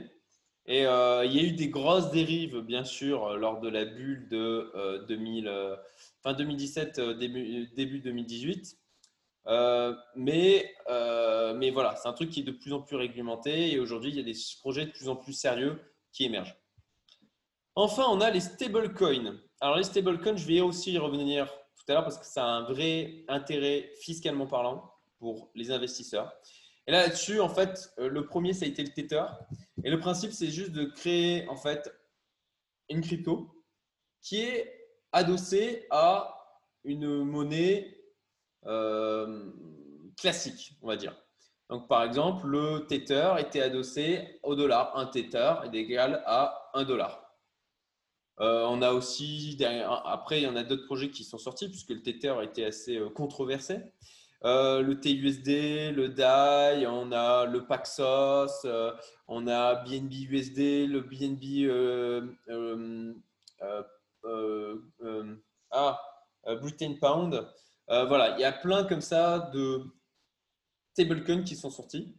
Et 0.66 0.86
euh, 0.86 1.26
il 1.26 1.36
y 1.36 1.40
a 1.40 1.44
eu 1.44 1.52
des 1.52 1.68
grosses 1.68 2.10
dérives, 2.12 2.62
bien 2.62 2.86
sûr, 2.86 3.36
lors 3.36 3.60
de 3.60 3.68
la 3.68 3.84
bulle 3.84 4.30
de 4.30 5.06
2000, 5.10 5.52
fin 6.24 6.34
2017, 6.34 7.02
début, 7.02 7.68
début 7.76 8.00
2018. 8.00 8.78
Euh, 9.48 9.96
mais, 10.16 10.74
euh, 10.90 11.54
mais 11.54 11.72
voilà, 11.72 11.96
c'est 11.96 12.08
un 12.08 12.14
truc 12.14 12.30
qui 12.30 12.42
est 12.42 12.44
de 12.44 12.52
plus 12.52 12.74
en 12.74 12.82
plus 12.82 12.98
réglementé 12.98 13.72
et 13.72 13.80
aujourd'hui, 13.80 14.12
il 14.12 14.18
y 14.18 14.20
a 14.20 14.24
des 14.24 14.38
projets 14.60 14.86
de 14.86 14.92
plus 14.92 15.08
en 15.08 15.16
plus 15.16 15.34
sérieux 15.34 15.80
qui 16.12 16.26
émergent. 16.26 16.58
Enfin, 17.76 18.06
on 18.10 18.20
a 18.20 18.30
les 18.30 18.42
stablecoins. 18.42 19.38
Alors, 19.62 19.78
les 19.78 19.84
stablecoins, 19.84 20.36
je 20.36 20.48
vais 20.48 20.62
aussi 20.62 20.94
y 20.94 20.98
revenir 20.98 21.48
tout 21.78 21.86
à 21.88 21.94
l'heure 21.94 22.04
parce 22.04 22.18
que 22.18 22.26
ça 22.26 22.44
a 22.44 22.48
un 22.48 22.64
vrai 22.64 23.24
intérêt 23.28 23.92
fiscalement 24.02 24.48
parlant 24.48 24.92
pour 25.20 25.50
les 25.56 25.72
investisseurs. 25.72 26.34
Et 26.86 26.92
là, 26.92 27.04
là-dessus, 27.04 27.40
en 27.40 27.50
fait, 27.50 27.94
euh, 28.00 28.10
le 28.10 28.26
premier, 28.26 28.54
ça 28.54 28.66
a 28.66 28.68
été 28.68 28.84
le 28.84 28.90
Tether. 28.90 29.24
Et 29.84 29.90
le 29.90 30.00
principe, 30.00 30.32
c'est 30.32 30.50
juste 30.50 30.72
de 30.72 30.86
créer, 30.86 31.48
en 31.50 31.56
fait, 31.56 31.94
une 32.90 33.02
crypto 33.02 33.64
qui 34.22 34.42
est 34.42 34.90
adossée 35.12 35.86
à 35.90 36.34
une 36.84 37.24
monnaie 37.24 37.97
euh, 38.66 39.52
classique, 40.18 40.74
on 40.82 40.88
va 40.88 40.98
dire. 40.98 41.16
Donc, 41.70 41.88
par 41.88 42.04
exemple, 42.04 42.48
le 42.48 42.86
Tether 42.88 43.34
était 43.40 43.62
adossé 43.62 44.40
au 44.44 44.56
dollar. 44.56 44.96
Un 44.98 45.06
Tether 45.06 45.54
est 45.66 45.76
égal 45.76 46.24
à 46.26 46.70
1 46.74 46.84
dollar. 46.86 47.24
Euh, 48.40 48.66
on 48.68 48.82
a 48.82 48.92
aussi, 48.92 49.58
après, 50.06 50.42
il 50.42 50.44
y 50.44 50.48
en 50.48 50.56
a 50.56 50.64
d'autres 50.64 50.86
projets 50.86 51.10
qui 51.10 51.24
sont 51.24 51.38
sortis 51.38 51.70
puisque 51.70 51.90
le 51.90 52.02
Tether 52.02 52.36
était 52.44 52.66
assez 52.66 52.98
euh, 52.98 53.10
controversé. 53.10 53.80
le 54.44 54.94
TUSD, 54.94 55.96
le 55.96 56.10
DAI, 56.10 56.86
on 56.88 57.12
a 57.12 57.46
le 57.46 57.66
Paxos, 57.66 58.66
on 59.28 59.48
a 59.48 59.76
BNB 59.84 60.14
USD, 60.30 60.88
le 60.88 61.02
BNB 61.02 61.70
ah, 65.72 66.00
Britain 66.62 66.94
Pound. 67.02 67.48
Euh, 67.90 68.06
voilà, 68.06 68.38
il 68.38 68.42
y 68.42 68.44
a 68.44 68.52
plein 68.52 68.84
comme 68.84 69.02
ça 69.02 69.50
de 69.54 69.84
stablecoins 70.94 71.44
qui 71.44 71.56
sont 71.56 71.70
sortis 71.70 72.16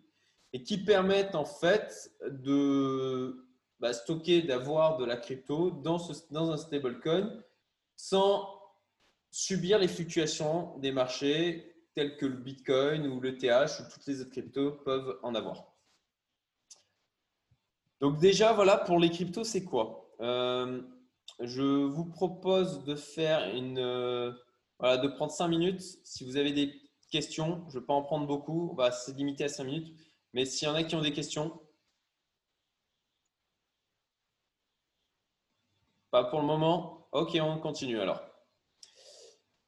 et 0.52 0.62
qui 0.62 0.78
permettent 0.78 1.35
en 1.35 1.44
fait 1.44 2.11
de 2.26 3.46
bah, 3.81 3.92
stocker, 3.92 4.42
d'avoir 4.42 4.96
de 4.96 5.04
la 5.04 5.16
crypto 5.16 5.70
dans, 5.70 6.11
un 6.50 6.57
stablecoin 6.57 7.42
sans 7.96 8.48
subir 9.31 9.78
les 9.78 9.88
fluctuations 9.88 10.78
des 10.78 10.90
marchés 10.90 11.74
tels 11.94 12.16
que 12.16 12.26
le 12.26 12.37
Bitcoin 12.37 13.07
ou 13.07 13.20
le 13.20 13.37
TH 13.37 13.81
ou 13.81 13.92
toutes 13.92 14.07
les 14.07 14.20
autres 14.20 14.31
cryptos 14.31 14.72
peuvent 14.85 15.18
en 15.22 15.35
avoir. 15.35 15.74
Donc 18.00 18.18
déjà, 18.20 18.52
voilà, 18.52 18.78
pour 18.78 18.98
les 18.98 19.11
cryptos, 19.11 19.44
c'est 19.44 19.64
quoi? 19.64 20.14
Euh, 20.20 20.81
Je 21.40 21.85
vous 21.85 22.07
propose 22.07 22.85
de 22.85 22.94
faire 22.94 23.54
une 23.54 24.35
voilà, 24.78 24.96
de 24.98 25.08
prendre 25.08 25.32
5 25.32 25.48
minutes. 25.48 25.80
Si 26.04 26.24
vous 26.24 26.36
avez 26.36 26.52
des 26.52 26.72
questions, 27.10 27.64
je 27.68 27.76
ne 27.76 27.80
vais 27.80 27.86
pas 27.86 27.94
en 27.94 28.02
prendre 28.02 28.26
beaucoup, 28.26 28.70
on 28.72 28.74
va 28.74 28.92
se 28.92 29.10
limiter 29.12 29.44
à 29.44 29.48
5 29.48 29.64
minutes. 29.64 29.96
Mais 30.32 30.44
s'il 30.44 30.68
y 30.68 30.70
en 30.70 30.74
a 30.74 30.84
qui 30.84 30.94
ont 30.94 31.00
des 31.00 31.12
questions, 31.12 31.60
pas 36.10 36.24
pour 36.24 36.40
le 36.40 36.46
moment. 36.46 37.08
Ok, 37.12 37.38
on 37.40 37.58
continue 37.58 38.00
alors. 38.00 38.22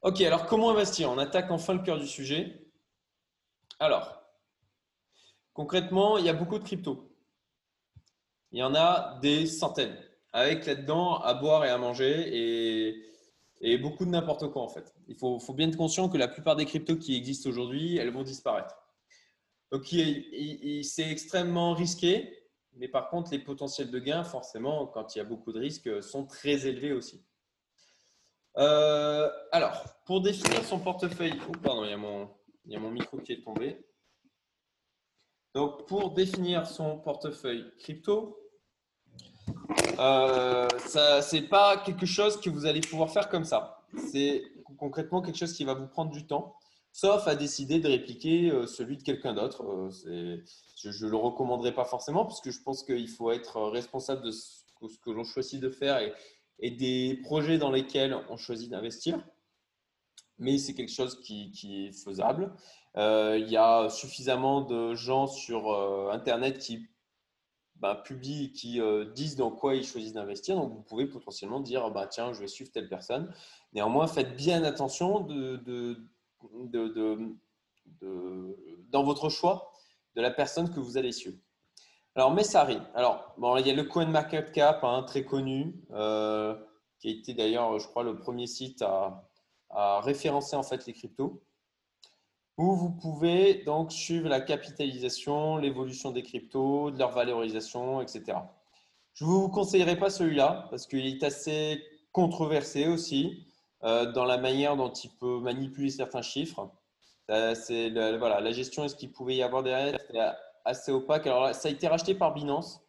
Ok, 0.02 0.20
alors 0.22 0.46
comment 0.46 0.70
investir 0.70 1.10
On 1.10 1.18
attaque 1.18 1.50
enfin 1.50 1.74
le 1.74 1.82
cœur 1.82 1.98
du 1.98 2.06
sujet? 2.06 2.70
Alors, 3.78 4.22
concrètement, 5.52 6.18
il 6.18 6.24
y 6.24 6.28
a 6.28 6.34
beaucoup 6.34 6.58
de 6.58 6.64
crypto. 6.64 7.14
Il 8.52 8.58
y 8.58 8.62
en 8.62 8.74
a 8.74 9.18
des 9.20 9.46
centaines, 9.46 9.96
avec 10.32 10.66
là-dedans 10.66 11.20
à 11.20 11.34
boire 11.34 11.64
et 11.64 11.70
à 11.70 11.78
manger. 11.78 12.28
Et 12.32 13.04
et 13.60 13.78
beaucoup 13.78 14.04
de 14.04 14.10
n'importe 14.10 14.50
quoi 14.50 14.62
en 14.62 14.68
fait. 14.68 14.94
Il 15.08 15.16
faut, 15.16 15.38
bien 15.54 15.68
être 15.68 15.76
conscient 15.76 16.08
que 16.08 16.16
la 16.16 16.28
plupart 16.28 16.56
des 16.56 16.64
cryptos 16.64 16.96
qui 16.96 17.16
existent 17.16 17.48
aujourd'hui, 17.48 17.96
elles 17.96 18.12
vont 18.12 18.22
disparaître. 18.22 18.76
Donc 19.70 19.84
c'est 19.86 21.10
extrêmement 21.10 21.74
risqué, 21.74 22.48
mais 22.74 22.88
par 22.88 23.08
contre 23.08 23.30
les 23.30 23.38
potentiels 23.38 23.90
de 23.90 23.98
gains, 23.98 24.24
forcément, 24.24 24.86
quand 24.86 25.14
il 25.14 25.18
y 25.18 25.20
a 25.20 25.24
beaucoup 25.24 25.52
de 25.52 25.60
risques, 25.60 26.02
sont 26.02 26.26
très 26.26 26.66
élevés 26.66 26.92
aussi. 26.92 27.24
alors, 28.56 29.84
pour 30.06 30.22
définir 30.22 30.64
son 30.64 30.80
portefeuille, 30.80 31.38
oh, 31.48 31.52
pardon, 31.62 31.84
y, 31.84 31.92
a 31.92 31.96
mon, 31.96 32.30
il 32.64 32.72
y 32.72 32.76
a 32.76 32.80
mon 32.80 32.90
micro 32.90 33.18
qui 33.18 33.32
est 33.32 33.42
tombé. 33.42 33.84
Donc, 35.54 35.86
pour 35.86 36.12
définir 36.12 36.66
son 36.66 36.98
portefeuille 36.98 37.72
crypto, 37.78 38.40
euh, 39.98 40.68
ça, 40.86 41.22
c'est 41.22 41.42
pas 41.42 41.76
quelque 41.78 42.06
chose 42.06 42.40
que 42.40 42.48
vous 42.48 42.66
allez 42.66 42.80
pouvoir 42.80 43.10
faire 43.10 43.28
comme 43.28 43.44
ça. 43.44 43.82
C'est 44.10 44.42
concrètement 44.78 45.20
quelque 45.20 45.36
chose 45.36 45.52
qui 45.52 45.64
va 45.64 45.74
vous 45.74 45.86
prendre 45.86 46.10
du 46.10 46.26
temps, 46.26 46.56
sauf 46.92 47.26
à 47.28 47.34
décider 47.34 47.80
de 47.80 47.88
répliquer 47.88 48.50
euh, 48.50 48.66
celui 48.66 48.96
de 48.96 49.02
quelqu'un 49.02 49.34
d'autre. 49.34 49.62
Euh, 50.06 50.42
je 50.76 51.04
ne 51.04 51.10
le 51.10 51.16
recommanderais 51.16 51.74
pas 51.74 51.84
forcément, 51.84 52.24
parce 52.24 52.40
que 52.40 52.50
je 52.50 52.62
pense 52.62 52.82
qu'il 52.82 53.08
faut 53.08 53.30
être 53.30 53.60
responsable 53.60 54.22
de 54.22 54.30
ce 54.30 54.62
que, 55.04 55.10
l'on 55.10 55.24
choisit 55.24 55.60
de 55.60 55.68
faire 55.68 56.00
et, 56.58 56.70
des 56.70 57.20
projets 57.22 57.58
dans 57.58 57.70
lesquels 57.70 58.16
on 58.30 58.36
choisit 58.36 58.70
d'investir. 58.70 59.22
Mais 60.38 60.56
c'est 60.56 60.72
quelque 60.72 60.92
chose 60.92 61.20
qui, 61.20 61.50
qui 61.50 61.86
est 61.86 61.92
faisable. 61.92 62.54
Euh, 62.96 63.38
il 63.38 63.50
y 63.50 63.58
a 63.58 63.90
suffisamment 63.90 64.62
de 64.62 64.94
gens 64.94 65.26
sur 65.26 65.70
Internet 66.10 66.58
qui 66.58 66.88
bah, 67.80 68.02
qui 68.06 68.80
euh, 68.80 69.06
disent 69.06 69.36
dans 69.36 69.50
quoi 69.50 69.74
ils 69.74 69.84
choisissent 69.84 70.12
d'investir. 70.12 70.56
Donc, 70.56 70.72
vous 70.72 70.82
pouvez 70.82 71.06
potentiellement 71.06 71.60
dire, 71.60 71.90
bah, 71.90 72.06
tiens, 72.06 72.32
je 72.32 72.40
vais 72.40 72.46
suivre 72.46 72.70
telle 72.70 72.88
personne. 72.88 73.32
Néanmoins, 73.72 74.06
faites 74.06 74.36
bien 74.36 74.62
attention 74.64 75.20
de, 75.20 75.56
de, 75.56 75.96
de, 76.62 77.36
dans 78.90 79.02
votre 79.02 79.28
choix 79.30 79.72
de 80.14 80.20
la 80.20 80.30
personne 80.30 80.70
que 80.70 80.80
vous 80.80 80.98
allez 80.98 81.12
suivre. 81.12 81.38
Alors, 82.14 82.32
Messari. 82.32 82.78
Alors, 82.94 83.34
bon, 83.38 83.56
il 83.56 83.66
y 83.66 83.70
a 83.70 83.74
le 83.74 83.84
CoinMarketCap, 83.84 84.84
hein, 84.84 85.02
très 85.04 85.24
connu, 85.24 85.82
euh, 85.92 86.54
qui 86.98 87.08
a 87.08 87.10
été 87.12 87.34
d'ailleurs, 87.34 87.78
je 87.78 87.86
crois, 87.86 88.02
le 88.02 88.18
premier 88.18 88.46
site 88.46 88.82
à, 88.82 89.26
à 89.70 90.00
référencer 90.00 90.56
en 90.56 90.62
fait 90.62 90.84
les 90.86 90.92
cryptos 90.92 91.42
où 92.60 92.74
vous 92.74 92.90
pouvez 92.90 93.62
donc 93.64 93.90
suivre 93.90 94.28
la 94.28 94.42
capitalisation, 94.42 95.56
l'évolution 95.56 96.10
des 96.10 96.22
cryptos, 96.22 96.90
de 96.90 96.98
leur 96.98 97.10
valorisation, 97.10 98.02
etc. 98.02 98.36
Je 99.14 99.24
ne 99.24 99.30
vous 99.30 99.48
conseillerais 99.48 99.96
pas 99.96 100.10
celui-là 100.10 100.66
parce 100.68 100.86
qu'il 100.86 101.06
est 101.06 101.22
assez 101.22 101.82
controversé 102.12 102.86
aussi 102.86 103.46
euh, 103.82 104.12
dans 104.12 104.26
la 104.26 104.36
manière 104.36 104.76
dont 104.76 104.92
il 104.92 105.08
peut 105.08 105.40
manipuler 105.40 105.88
certains 105.88 106.20
chiffres. 106.20 106.70
Voilà, 107.28 108.40
la 108.40 108.52
gestion 108.52 108.84
et 108.84 108.90
ce 108.90 108.94
qu'il 108.94 109.10
pouvait 109.10 109.36
y 109.36 109.42
avoir 109.42 109.62
derrière 109.62 109.94
est 109.94 110.18
assez 110.66 110.92
opaque. 110.92 111.26
Alors 111.26 111.54
ça 111.54 111.68
a 111.68 111.70
été 111.70 111.88
racheté 111.88 112.14
par 112.14 112.34
Binance. 112.34 112.82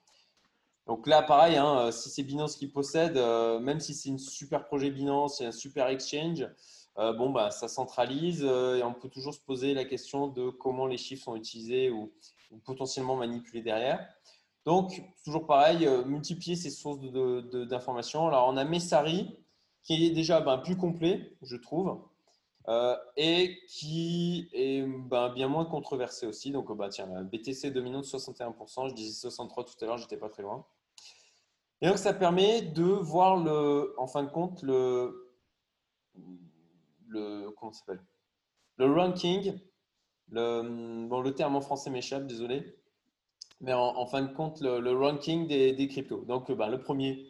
Donc 0.86 1.07
là, 1.07 1.21
pareil, 1.21 1.55
hein, 1.55 1.91
si 1.93 2.10
c'est 2.10 2.23
Binance 2.23 2.57
qui 2.57 2.67
possède, 2.67 3.15
euh, 3.15 3.60
même 3.60 3.79
si 3.79 3.93
c'est 3.93 4.10
un 4.10 4.17
super 4.17 4.65
projet 4.65 4.89
Binance, 4.89 5.38
c'est 5.38 5.45
un 5.45 5.53
super 5.53 5.88
exchange, 5.88 6.45
euh, 6.97 7.13
bon, 7.13 7.30
bah, 7.30 7.51
ça 7.51 7.67
centralise 7.67 8.43
euh, 8.45 8.77
et 8.77 8.84
on 8.84 8.93
peut 8.93 9.08
toujours 9.08 9.34
se 9.34 9.39
poser 9.39 9.73
la 9.73 9.86
question 9.86 10.27
de 10.27 10.49
comment 10.49 10.88
les 10.88 10.97
chiffres 10.97 11.23
sont 11.23 11.36
utilisés 11.36 11.89
ou, 11.89 12.12
potentiellement 12.65 13.15
manipulés 13.15 13.62
derrière. 13.62 14.06
Donc, 14.65 15.01
toujours 15.23 15.47
pareil, 15.47 15.88
euh, 15.88 16.04
multiplier 16.04 16.58
ces 16.58 16.69
sources 16.69 16.99
d'informations. 16.99 18.27
Alors, 18.27 18.47
on 18.49 18.58
a 18.58 18.65
Messari 18.65 19.38
qui 19.84 20.06
est 20.06 20.12
déjà 20.12 20.41
ben, 20.41 20.58
plus 20.58 20.75
complet, 20.75 21.38
je 21.41 21.56
trouve, 21.56 21.97
et 23.17 23.58
qui 23.67 24.49
est 24.54 24.86
ben, 24.86 25.30
bien 25.30 25.47
moins 25.47 25.65
controversé 25.65 26.27
aussi. 26.27 26.51
Donc, 26.51 26.75
bah, 26.75 26.89
tiens, 26.89 27.08
BTC 27.23 27.71
dominant 27.71 28.01
de 28.01 28.06
61%, 28.06 28.89
je 28.89 28.93
disais 28.93 29.13
63 29.13 29.63
tout 29.63 29.73
à 29.82 29.86
l'heure, 29.86 29.97
j'étais 29.97 30.17
pas 30.17 30.30
très 30.30 30.43
loin. 30.43 30.65
Et 31.82 31.88
donc, 31.88 31.97
ça 31.97 32.13
permet 32.13 32.62
de 32.62 32.84
voir, 32.84 33.38
le, 33.38 33.95
en 33.97 34.08
fin 34.08 34.23
de 34.23 34.30
compte, 34.30 34.62
le, 34.62 35.31
le, 37.12 37.52
comment 37.52 37.74
s'appelle? 37.74 38.04
Le 38.78 38.91
ranking. 38.91 39.60
Le, 40.30 41.08
bon, 41.08 41.21
le 41.21 41.34
terme 41.36 41.56
en 41.56 41.62
français 41.62 41.89
m'échappe, 41.89 42.26
désolé. 42.26 42.78
Mais 43.60 43.74
en, 43.74 44.06
fin 44.08 44.24
de 44.24 44.34
compte, 44.34 44.62
le, 44.62 44.91
ranking 44.91 45.47
des, 45.47 45.88
cryptos. 45.88 46.26
Donc, 46.26 46.52
ben, 46.52 46.67
le 46.67 46.80
premier, 46.80 47.28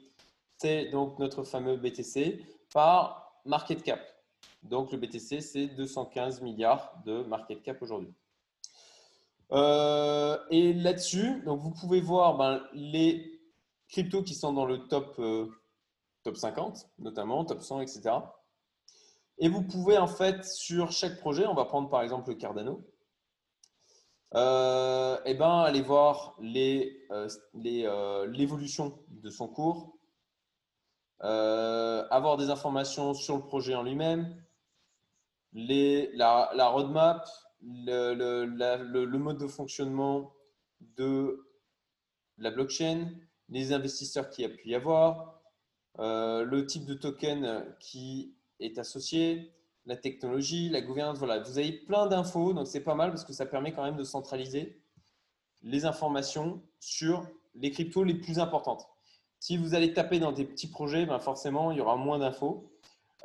c'est 0.58 0.86
donc 0.86 1.20
notre 1.20 1.44
fameux 1.44 1.76
BTC 1.76 2.46
par 2.74 3.41
market 3.46 3.84
cap. 3.84 4.00
Donc, 4.63 4.91
le 4.91 4.98
BTC, 4.98 5.41
c'est 5.41 5.67
215 5.67 6.41
milliards 6.41 7.02
de 7.06 7.24
market 7.24 7.62
cap 7.63 7.82
aujourd'hui. 7.82 8.13
Euh, 9.52 10.38
et 10.50 10.72
là-dessus, 10.74 11.41
donc 11.41 11.60
vous 11.60 11.72
pouvez 11.72 12.00
voir 12.00 12.38
ben, 12.38 12.63
les 12.74 13.41
cryptos 13.89 14.24
qui 14.24 14.34
sont 14.34 14.54
dans 14.54 14.65
le 14.65 14.88
top, 14.88 15.15
euh, 15.20 15.48
top 16.24 16.38
50, 16.38 16.89
notamment, 17.00 17.44
top 17.44 17.62
100, 17.62 17.82
etc. 17.82 18.12
Et 19.38 19.50
vous 19.50 19.63
pouvez 19.63 19.98
en 19.98 20.08
fait 20.08 20.46
sur 20.46 20.91
chaque 20.91 21.17
projet, 21.20 21.48
on 21.48 21.56
va 21.56 21.65
prendre 21.65 21.89
par 21.89 22.02
exemple 22.02 22.30
le 22.30 22.36
Cardano, 22.36 22.86
euh, 24.34 25.20
eh 25.26 25.34
ben, 25.34 25.60
aller 25.60 25.82
voir 25.82 26.38
euh, 26.41 27.28
euh, 27.65 28.28
l'évolution 28.28 28.98
les, 29.10 29.22
de 29.22 29.30
son 29.30 29.50
cours, 29.50 29.98
avoir 31.20 32.38
des 32.38 32.50
informations 32.50 33.13
sur 33.13 33.36
le 33.36 33.44
projet 33.44 33.76
en 33.76 33.84
lui-même, 33.84 34.41
la, 35.54 36.50
la, 36.56 36.67
roadmap, 36.70 37.28
le, 37.62 39.17
mode 39.17 39.38
de 39.38 39.48
fonctionnement 39.48 40.34
de 40.80 41.46
la 42.38 42.52
blockchain, 42.52 43.12
les 43.50 43.74
investisseurs 43.74 44.30
qui 44.30 44.46
a 44.46 44.50
pu 44.50 44.70
y 44.70 44.76
avoir, 44.76 45.41
le 46.00 46.62
type 46.65 46.86
de 46.86 46.94
token 46.94 47.76
qui 47.82 48.34
est 48.62 48.78
associé, 48.78 49.52
la 49.86 49.95
technologie, 49.95 50.69
la 50.69 50.82
gouvernance. 50.82 51.17
Voilà, 51.17 51.39
vous 51.39 51.58
avez 51.58 51.71
plein 51.71 52.08
d'infos, 52.08 52.54
donc 52.54 52.67
c'est 52.67 52.84
pas 52.84 52.95
mal 52.95 53.10
parce 53.10 53.26
que 53.26 53.34
ça 53.34 53.45
permet 53.45 53.74
quand 53.74 53.84
même 53.84 53.97
de 53.97 54.04
centraliser 54.04 54.82
les 55.63 55.86
informations 55.86 56.62
sur 56.80 57.28
les 57.56 57.71
cryptos 57.71 58.04
les 58.04 58.15
plus 58.15 58.39
importantes. 58.39 58.88
Si 59.39 59.58
vous 59.58 59.74
allez 59.74 59.93
taper 59.93 60.19
dans 60.19 60.32
des 60.32 60.45
petits 60.45 60.69
projets, 60.69 61.06
ben 61.06 61.19
forcément, 61.19 61.71
il 61.71 61.78
y 61.78 61.82
aura 61.82 61.95
moins 61.97 62.19
d'infos. 62.19 62.71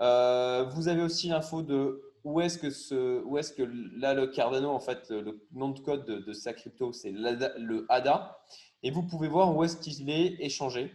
Euh, 0.00 0.64
vous 0.74 0.88
avez 0.88 1.02
aussi 1.02 1.28
l'info 1.28 1.62
de 1.62 2.02
où 2.24 2.40
est-ce 2.40 2.58
que, 2.58 2.70
ce, 2.70 3.22
où 3.24 3.38
est 3.38 3.54
que 3.54 3.62
là, 3.62 4.14
le 4.14 4.26
Cardano, 4.26 4.70
en 4.70 4.80
fait, 4.80 5.10
le 5.10 5.46
nom 5.52 5.68
de 5.70 5.78
code 5.78 6.06
de, 6.06 6.32
sa 6.32 6.52
crypto, 6.54 6.92
c'est 6.92 7.12
le 7.12 7.86
ADA. 7.88 8.38
Et 8.82 8.90
vous 8.90 9.02
pouvez 9.02 9.28
voir 9.28 9.54
où 9.54 9.62
est-ce 9.62 9.76
qu'il 9.76 10.10
est 10.10 10.36
échangé. 10.40 10.92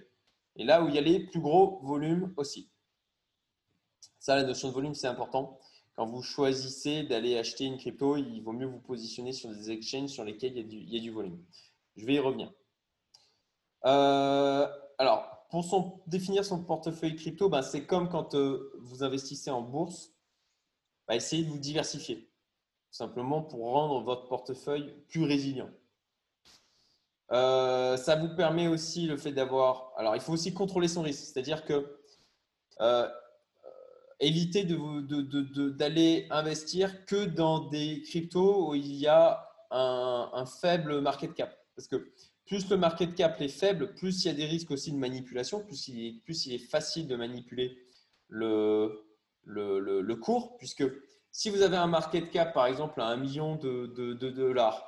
Et 0.56 0.66
là 0.66 0.84
où 0.84 0.90
il 0.90 0.96
y 0.96 0.98
a 0.98 1.02
les 1.02 1.20
plus 1.20 1.40
gros 1.40 1.80
volumes 1.84 2.34
aussi. 2.36 2.71
Ça, 4.22 4.36
la 4.36 4.44
notion 4.44 4.68
de 4.70 4.74
volume, 4.74 4.94
c'est 4.94 5.08
important. 5.08 5.58
Quand 5.96 6.06
vous 6.06 6.22
choisissez 6.22 7.02
d'aller 7.02 7.40
acheter 7.40 7.66
une 7.66 7.80
crypto, 7.80 8.18
il 8.18 8.40
vaut 8.42 8.54
mieux 8.54 8.68
vous 8.68 8.80
positionner 8.80 9.34
sur 9.34 9.50
des 9.50 9.72
exchanges 9.72 10.12
sur 10.12 10.24
lesquels 10.24 10.56
il 10.56 10.94
y 10.94 10.98
a 10.98 11.02
du, 11.02 11.10
volume. 11.10 11.44
Je 11.96 12.06
vais 12.06 12.14
y 12.14 12.20
revenir. 12.20 12.54
Euh, 13.86 14.68
alors, 15.00 15.48
pour 15.50 16.04
définir 16.06 16.46
son 16.46 16.64
portefeuille 16.64 17.16
crypto, 17.16 17.50
ben, 17.50 17.64
c'est 17.64 17.88
comme 17.88 18.10
quand 18.10 18.36
euh, 18.36 18.72
vous 18.80 19.04
investissez 19.04 19.50
en 19.50 19.64
bourse. 19.64 20.12
Ben, 21.08 21.16
essayez 21.16 21.44
de 21.44 21.50
vous 21.50 21.58
diversifier, 21.58 22.18
tout 22.18 22.98
simplement 22.98 23.42
pour 23.42 23.72
rendre 23.72 24.02
votre 24.02 24.28
portefeuille 24.28 24.94
plus 25.10 25.24
résilient. 25.24 25.72
Euh, 27.32 27.98
ça 27.98 28.18
vous 28.18 28.36
permet 28.36 28.68
aussi 28.68 29.08
le 29.08 29.18
fait 29.18 29.32
d'avoir. 29.32 29.94
Alors, 29.98 30.16
il 30.16 30.22
faut 30.22 30.34
aussi 30.34 30.54
contrôler 30.54 30.88
son 30.88 31.02
risque, 31.02 31.24
c'est-à-dire 31.24 31.66
que 31.66 31.98
éviter 34.22 34.64
d'aller 34.64 36.28
investir 36.30 37.06
que 37.06 37.26
dans 37.26 37.68
des 37.70 38.04
cryptos 38.04 38.70
où 38.70 38.76
il 38.76 38.96
y 38.96 39.08
a 39.08 39.48
un, 39.72 40.46
faible 40.46 41.02
market 41.02 41.34
cap. 41.34 41.58
Parce 41.76 41.88
que 41.88 42.12
plus 42.46 42.70
le 42.70 42.78
market 42.78 43.16
cap 43.16 43.42
est 43.42 43.48
faible, 43.48 43.94
plus 43.96 44.24
il 44.24 44.28
y 44.28 44.32
a 44.32 44.34
des 44.34 44.46
risques 44.46 44.72
aussi 44.72 44.92
de 44.92 44.98
manipulation, 44.98 45.64
plus 45.64 45.88
il 45.88 46.06
est, 46.06 46.24
plus 46.24 46.46
il 46.46 46.54
est 46.54 46.60
facile 46.60 47.08
de 47.08 47.16
manipuler 47.16 47.78
le, 48.28 49.04
cours. 50.22 50.58
Puisque 50.58 50.84
si 51.32 51.50
vous 51.50 51.62
avez 51.62 51.78
un 51.78 51.88
market 51.88 52.30
cap, 52.30 52.54
par 52.54 52.68
exemple, 52.68 53.02
à 53.02 53.08
1 53.08 53.18
million 53.18 53.56
de, 53.56 54.14
dollars, 54.14 54.88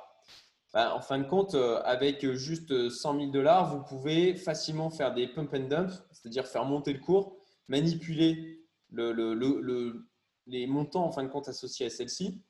ben, 0.72 0.90
en 0.90 1.00
fin 1.00 1.18
de 1.18 1.24
compte, 1.24 1.54
euh, 1.54 1.80
avec 1.84 2.28
juste 2.32 2.90
100 2.90 3.20
000 3.20 3.30
dollars, 3.30 3.72
vous 3.72 3.84
pouvez 3.84 4.34
facilement 4.34 4.90
faire 4.90 5.14
des 5.14 5.28
pump 5.28 5.54
and 5.54 5.68
dump, 5.68 5.90
c'est-à-dire 6.10 6.46
faire 6.48 6.64
monter 6.64 6.92
le 6.92 6.98
cours, 6.98 7.36
manipuler 7.68 8.63
le, 8.94 10.06
les 10.46 10.66
montants 10.66 11.04
en 11.04 11.12
fin 11.12 11.22
de 11.22 11.28
compte 11.28 11.48
associés 11.48 11.86
à 11.86 11.90
celle-ci. 11.90 12.40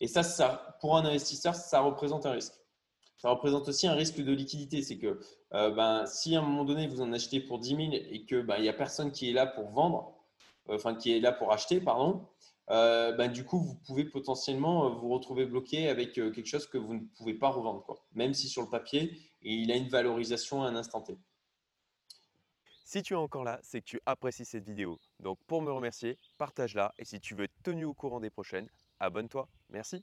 Et 0.00 0.06
ça, 0.06 0.76
pour 0.80 0.96
un 0.96 1.04
investisseur, 1.04 1.54
ça 1.54 1.80
représente 1.80 2.26
un 2.26 2.32
risque. 2.32 2.54
Ça 3.16 3.30
représente 3.30 3.68
aussi 3.68 3.88
un 3.88 3.94
risque 3.94 4.20
de 4.20 4.32
liquidité. 4.32 4.82
C'est 4.82 4.98
que 4.98 5.20
euh, 5.54 5.70
ben, 5.70 6.06
si 6.06 6.36
à 6.36 6.38
un 6.38 6.42
moment 6.42 6.64
donné, 6.64 6.86
vous 6.86 7.00
en 7.00 7.12
achetez 7.12 7.40
pour 7.40 7.58
10 7.58 7.68
000 7.68 7.80
et 7.92 8.24
qu'il 8.24 8.42
ben, 8.42 8.60
n'y 8.60 8.68
a 8.68 8.72
personne 8.72 9.10
qui 9.10 9.28
est 9.28 9.32
là 9.32 9.46
pour 9.46 9.70
vendre, 9.70 10.14
euh, 10.68 10.76
enfin 10.76 10.94
qui 10.94 11.16
est 11.16 11.20
là 11.20 11.32
pour 11.32 11.52
acheter, 11.52 11.80
pardon, 11.80 12.26
euh, 12.70 13.12
ben, 13.12 13.30
du 13.30 13.44
coup, 13.44 13.58
vous 13.58 13.74
pouvez 13.74 14.04
potentiellement 14.04 14.90
vous 14.90 15.08
retrouver 15.08 15.46
bloqué 15.46 15.88
avec 15.88 16.12
quelque 16.12 16.46
chose 16.46 16.66
que 16.66 16.78
vous 16.78 16.94
ne 16.94 17.00
pouvez 17.16 17.34
pas 17.34 17.48
revendre, 17.48 17.82
quoi. 17.82 18.04
même 18.12 18.34
si 18.34 18.48
sur 18.48 18.62
le 18.62 18.68
papier, 18.68 19.18
il 19.42 19.72
a 19.72 19.76
une 19.76 19.88
valorisation 19.88 20.62
à 20.62 20.68
un 20.68 20.76
instant 20.76 21.00
T. 21.00 21.18
Si 22.90 23.02
tu 23.02 23.12
es 23.12 23.16
encore 23.18 23.44
là, 23.44 23.60
c'est 23.62 23.82
que 23.82 23.84
tu 23.84 24.00
apprécies 24.06 24.46
cette 24.46 24.64
vidéo. 24.64 24.98
Donc 25.20 25.38
pour 25.46 25.60
me 25.60 25.70
remercier, 25.70 26.16
partage-la 26.38 26.94
et 26.96 27.04
si 27.04 27.20
tu 27.20 27.34
veux 27.34 27.44
être 27.44 27.62
tenu 27.62 27.84
au 27.84 27.92
courant 27.92 28.18
des 28.18 28.30
prochaines, 28.30 28.66
abonne-toi. 28.98 29.46
Merci. 29.68 30.02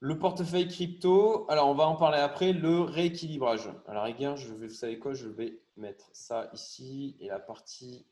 Le 0.00 0.18
portefeuille 0.18 0.66
crypto, 0.66 1.44
alors 1.50 1.68
on 1.68 1.74
va 1.74 1.86
en 1.86 1.96
parler 1.96 2.16
après, 2.16 2.54
le 2.54 2.80
rééquilibrage. 2.80 3.68
Alors 3.86 4.04
rigueur, 4.04 4.38
je 4.38 4.54
vous 4.54 4.70
savez 4.70 4.98
quoi, 4.98 5.12
je 5.12 5.28
vais 5.28 5.60
mettre 5.76 6.08
ça 6.14 6.48
ici 6.54 7.18
et 7.20 7.28
la 7.28 7.38
partie 7.38 8.06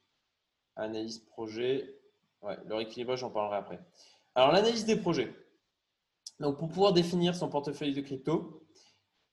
analyse 0.77 1.21
projet. 1.21 1.99
Ouais, 2.43 2.59
le 2.67 2.75
rééquilibrage, 2.75 3.21
j'en 3.21 3.31
parlerai 3.31 3.57
après. 3.57 3.81
Alors 4.35 4.53
l'analyse 4.53 4.85
des 4.85 4.97
projets. 4.97 5.35
Donc 6.41 6.59
pour 6.59 6.69
pouvoir 6.69 6.93
définir 6.93 7.35
son 7.35 7.49
portefeuille 7.49 7.95
de 7.95 8.03
crypto, 8.03 8.62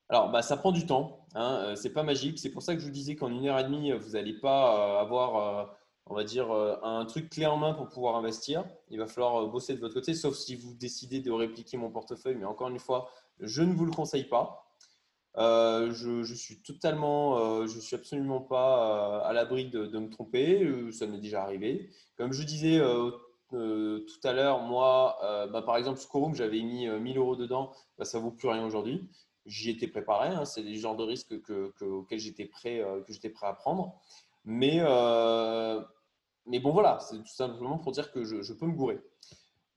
alors 0.09 0.31
bah, 0.31 0.41
ça 0.41 0.57
prend 0.57 0.71
du 0.71 0.85
temps, 0.85 1.25
hein, 1.35 1.61
euh, 1.63 1.75
c'est 1.75 1.93
pas 1.93 2.03
magique. 2.03 2.39
C'est 2.39 2.49
pour 2.49 2.63
ça 2.63 2.73
que 2.73 2.79
je 2.79 2.85
vous 2.85 2.91
disais 2.91 3.15
qu'en 3.15 3.29
une 3.29 3.45
heure 3.47 3.59
et 3.59 3.63
demie, 3.63 3.91
vous 3.91 4.11
n'allez 4.11 4.33
pas 4.33 4.97
euh, 4.97 5.01
avoir 5.01 5.35
euh, 5.37 5.65
on 6.07 6.15
va 6.15 6.23
dire, 6.23 6.51
un 6.51 7.05
truc 7.05 7.29
clé 7.29 7.45
en 7.45 7.57
main 7.57 7.73
pour 7.75 7.87
pouvoir 7.87 8.15
investir. 8.15 8.65
Il 8.89 8.97
va 8.97 9.05
falloir 9.05 9.45
bosser 9.45 9.75
de 9.75 9.79
votre 9.79 9.93
côté, 9.93 10.15
sauf 10.15 10.35
si 10.35 10.55
vous 10.55 10.73
décidez 10.73 11.19
de 11.19 11.31
répliquer 11.31 11.77
mon 11.77 11.91
portefeuille. 11.91 12.35
Mais 12.35 12.45
encore 12.45 12.69
une 12.69 12.79
fois, 12.79 13.11
je 13.39 13.61
ne 13.61 13.75
vous 13.75 13.85
le 13.85 13.91
conseille 13.91 14.23
pas. 14.23 14.65
Je, 15.37 16.23
je, 16.23 16.33
suis 16.33 16.63
totalement, 16.63 17.63
je 17.67 17.79
suis 17.79 17.95
absolument 17.95 18.41
pas 18.41 19.21
à 19.21 19.33
l'abri 19.33 19.69
de, 19.69 19.99
me 19.99 20.09
tromper. 20.09 20.91
Ça 20.91 21.05
m'est 21.05 21.19
déjà 21.19 21.43
arrivé. 21.43 21.91
Comme 22.17 22.33
je 22.33 22.41
disais 22.41 22.79
tout 23.51 24.21
à 24.23 24.33
l'heure, 24.33 24.61
moi, 24.61 25.15
bah, 25.53 25.61
par 25.61 25.77
exemple, 25.77 25.99
Scorum, 25.99 26.33
j'avais 26.33 26.63
mis 26.63 26.87
1000 26.87 27.19
euros 27.19 27.35
dedans, 27.35 27.71
bah, 27.99 28.05
ça 28.05 28.17
vaut 28.17 28.31
plus 28.31 28.47
rien 28.47 28.65
aujourd'hui. 28.65 29.07
J'y 29.49 29.71
étais 29.71 29.87
préparé. 29.87 30.29
Hein. 30.29 30.45
c'est 30.45 30.61
les 30.61 30.77
genres 30.77 30.95
de 30.95 31.03
risques 31.03 31.41
que, 31.41 31.73
auxquels 31.81 32.19
j'étais 32.19 32.45
prêt, 32.45 32.81
j'étais 33.09 33.29
prêt 33.29 33.47
à 33.47 33.53
prendre. 33.53 33.99
Mais 34.45 34.79
mais 36.49 36.59
bon, 36.59 36.71
voilà, 36.71 36.99
c'est 36.99 37.17
tout 37.17 37.27
simplement 37.27 37.77
pour 37.77 37.91
dire 37.91 38.11
que 38.11 38.23
je, 38.23 38.53
peux 38.53 38.65
me 38.65 38.73
gourer. 38.73 38.99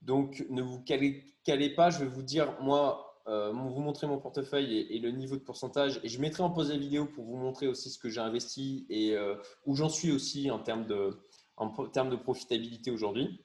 Donc, 0.00 0.44
ne 0.48 0.62
vous 0.62 0.80
calez, 0.82 1.70
pas. 1.76 1.90
Je 1.90 1.98
vais 2.00 2.06
vous 2.06 2.22
dire, 2.22 2.56
moi, 2.62 3.20
euh, 3.28 3.52
vous 3.52 3.80
montrer 3.80 4.06
mon 4.06 4.18
portefeuille 4.18 4.78
et, 4.90 4.98
le 4.98 5.10
niveau 5.10 5.36
de 5.36 5.42
pourcentage. 5.42 6.00
Et 6.02 6.08
je 6.08 6.18
mettrai 6.18 6.42
en 6.42 6.50
pause 6.50 6.70
la 6.70 6.78
vidéo 6.78 7.04
pour 7.06 7.24
vous 7.24 7.36
montrer 7.36 7.68
aussi 7.68 7.90
ce 7.90 7.98
que 7.98 8.08
j'ai 8.08 8.20
investi 8.20 8.86
et 8.88 9.14
euh, 9.14 9.36
où 9.66 9.76
j'en 9.76 9.90
suis 9.90 10.10
aussi 10.10 10.50
en 10.50 10.60
termes 10.60 10.86
de, 10.86 11.20
en 11.56 11.68
termes 11.88 12.10
de 12.10 12.16
profitabilité 12.16 12.90
aujourd'hui. 12.90 13.44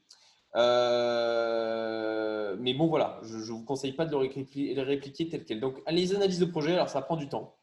Euh, 0.55 2.17
mais 2.59 2.73
bon, 2.73 2.87
voilà, 2.87 3.19
je 3.23 3.37
ne 3.37 3.43
vous 3.43 3.63
conseille 3.63 3.93
pas 3.93 4.05
de 4.05 4.11
le 4.11 4.17
répliquer, 4.17 5.29
tel 5.29 5.45
quel. 5.45 5.59
Donc, 5.59 5.81
les 5.89 6.15
analyses 6.15 6.39
de 6.39 6.45
projet, 6.45 6.73
alors 6.73 6.89
ça 6.89 7.01
prend 7.01 7.15
du 7.17 7.29
temps. 7.29 7.57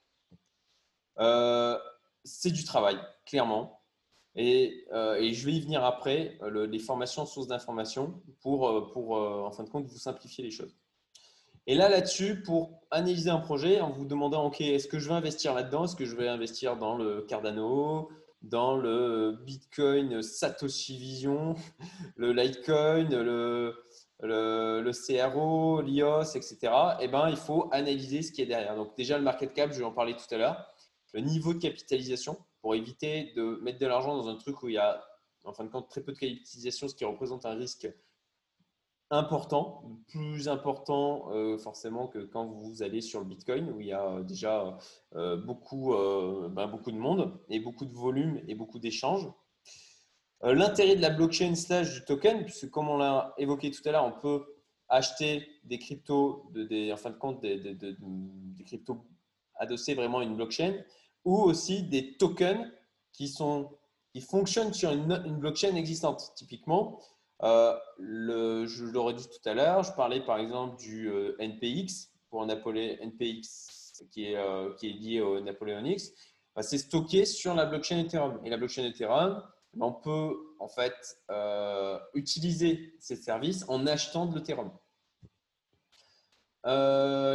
c'est 2.25 2.51
du 2.51 2.65
travail, 2.65 2.99
clairement. 3.27 3.85
Euh, 4.37 5.15
et, 5.17 5.33
je 5.33 5.47
vais 5.47 5.53
y 5.53 5.61
venir 5.61 5.85
après, 5.85 6.39
euh, 6.43 6.67
les 6.67 6.79
formations 6.79 7.25
sources 7.27 7.47
d'informations 7.47 8.21
pour, 8.41 8.69
euh, 8.69 8.91
pour 8.93 9.13
en 9.13 9.51
fin 9.53 9.63
de 9.65 9.71
compte, 9.71 9.87
vous 9.87 9.99
simplifier 9.99 10.45
les 10.45 10.51
choses. 10.51 10.77
Et 11.67 11.75
là, 11.75 11.89
là-dessus, 11.89 12.43
pour 12.43 12.83
analyser 12.91 13.31
un 13.31 13.39
projet, 13.39 13.81
en 13.81 13.91
vous 13.91 14.05
demandant, 14.05 14.47
OK, 14.47 14.61
est-ce 14.61 14.87
que 14.87 14.99
je 14.99 15.09
vais 15.09 15.15
investir 15.15 15.55
là-dedans? 15.55 15.85
Est-ce 15.85 15.97
que 15.97 16.05
je 16.05 16.15
vais 16.15 16.29
investir 16.29 16.77
dans 16.77 16.97
le 16.97 17.23
Cardano, 17.23 18.11
dans 18.45 18.77
le 18.77 19.39
Bitcoin 19.45 20.23
Satoshi 20.23 20.97
Vision, 20.97 21.55
le 22.17 22.33
Litecoin, 22.33 23.09
le, 23.09 23.75
le, 24.21 24.81
le 24.83 24.93
CRO, 24.93 25.81
l'IOS, 25.81 26.37
etc. 26.37 26.73
Eh 27.01 27.09
bien, 27.09 27.29
il 27.29 27.37
faut 27.37 27.69
analyser 27.73 28.23
ce 28.23 28.33
qui 28.33 28.43
est 28.43 28.47
derrière. 28.47 28.77
Donc 28.77 28.97
déjà, 28.97 29.19
le 29.19 29.25
market 29.25 29.53
cap, 29.53 29.73
je 29.73 29.79
vais 29.79 29.85
en 29.85 29.93
parler 29.93 30.15
tout 30.15 30.33
à 30.35 30.39
l'heure. 30.39 30.67
Le 31.13 31.21
niveau 31.21 31.55
de 31.55 31.59
capitalisation, 31.59 32.37
pour 32.61 32.75
éviter 32.75 33.33
de 33.37 33.61
mettre 33.63 33.79
de 33.79 33.87
l'argent 33.87 34.17
dans 34.17 34.29
un 34.29 34.37
truc 34.37 34.63
où 34.63 34.69
il 34.69 34.75
y 34.75 34.79
a, 34.79 35.05
en 35.45 35.53
fin 35.53 35.65
de 35.65 35.71
compte, 35.71 35.89
très 35.89 36.03
peu 36.03 36.13
de 36.13 36.19
capitalisation, 36.19 36.89
ce 36.89 36.95
qui 36.95 37.05
représente 37.05 37.47
un 37.47 37.55
risque 37.55 37.89
important, 39.15 39.83
plus 40.09 40.49
important 40.49 41.31
euh, 41.33 41.57
forcément 41.59 42.09
que 42.09 42.19
quand 42.19 42.47
vous 42.47 42.83
allez 42.83 43.01
sur 43.01 43.21
le 43.21 43.27
Bitcoin, 43.27 43.71
où 43.71 43.81
il 43.81 43.87
y 43.87 43.93
a 43.93 44.23
déjà 44.23 44.77
euh, 45.15 45.37
beaucoup, 45.37 45.95
euh, 45.95 46.49
ben, 46.51 46.67
beaucoup 46.67 46.93
de 46.93 46.99
monde 46.99 47.39
et 47.49 47.61
beaucoup 47.61 47.87
de 47.87 47.95
volume 47.95 48.41
et 48.47 48.55
beaucoup 48.55 48.79
d'échanges. 48.79 49.29
L'intérêt 50.43 50.95
de 50.95 51.01
la 51.01 51.09
blockchain 51.09 51.55
slash 51.55 51.95
du 51.95 52.05
token, 52.05 52.45
puisque 52.45 52.69
comme 52.69 52.91
on 52.91 52.99
l'a 52.99 53.33
évoqué 53.39 53.71
tout 53.71 53.81
à 53.87 53.93
l'heure, 53.93 54.05
on 54.05 54.21
peut 54.21 54.45
acheter 54.89 55.49
des 55.65 55.79
cryptos, 55.79 56.51
en 56.93 56.97
fin 56.97 57.11
de 57.11 57.17
compte, 57.17 57.41
des, 57.41 57.79
cryptos 58.67 59.07
adossés 59.55 59.95
vraiment 59.95 60.19
à 60.19 60.25
une 60.25 60.37
blockchain 60.37 60.75
ou 61.25 61.37
aussi 61.37 61.85
des 61.85 62.19
tokens 62.19 62.71
qui 63.13 63.33
fonctionnent 64.21 64.75
sur 64.75 64.91
une, 64.91 65.39
blockchain 65.39 65.77
existante. 65.77 66.33
Typiquement, 66.37 67.01
euh, 67.43 67.77
je 67.99 68.85
l'aurais 68.85 69.15
dit 69.15 69.29
tout 69.29 69.49
à 69.49 69.55
l'heure, 69.55 69.83
je 69.83 69.93
parlais 69.93 70.21
par 70.21 70.39
exemple 70.39 70.77
du 70.79 71.09
euh, 71.09 71.37
NPX 71.39 72.11
pour 72.31 72.43
un 72.43 72.47
NPX 72.47 74.05
qui 74.11 74.27
est, 74.27 74.37
euh, 74.37 74.73
qui 74.75 74.89
est 74.89 74.93
lié 74.93 75.21
au 75.21 75.41
Napoleon 75.41 75.85
X. 75.85 76.13
Bah, 76.55 76.63
c'est 76.63 76.79
stocké 76.79 77.25
sur 77.25 77.55
la 77.55 77.67
blockchain 77.67 77.99
Ethereum. 77.99 78.41
Et 78.45 78.51
la 78.51 78.57
blockchain 78.57 78.85
Ethereum, 78.85 79.43
bah, 79.75 79.87
on 79.87 79.93
peut 79.93 80.37
en 80.61 80.69
fait 80.69 80.95
utiliser 82.15 82.95
ces 83.01 83.17
services 83.17 83.65
en 83.69 83.87
achetant 83.87 84.27
de 84.27 84.39
l'Ethereum. 84.39 84.71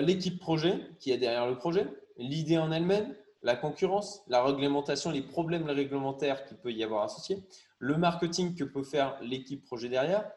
L'équipe 0.05 0.39
projet 0.39 0.79
qui 0.99 1.11
est 1.11 1.17
derrière 1.17 1.47
le 1.47 1.57
projet, 1.57 1.87
l'idée 2.17 2.57
en 2.57 2.71
elle-même, 2.71 3.15
la 3.41 3.55
concurrence, 3.55 4.21
la 4.27 4.43
réglementation, 4.43 5.11
les 5.11 5.21
problèmes 5.21 5.65
réglementaires 5.69 6.45
qu'il 6.45 6.57
peut 6.57 6.71
y 6.71 6.83
avoir 6.83 7.03
associés, 7.03 7.43
le 7.77 7.97
marketing 7.97 8.55
que 8.55 8.63
peut 8.63 8.83
faire 8.83 9.17
l'équipe 9.21 9.63
projet 9.63 9.89
derrière. 9.89 10.29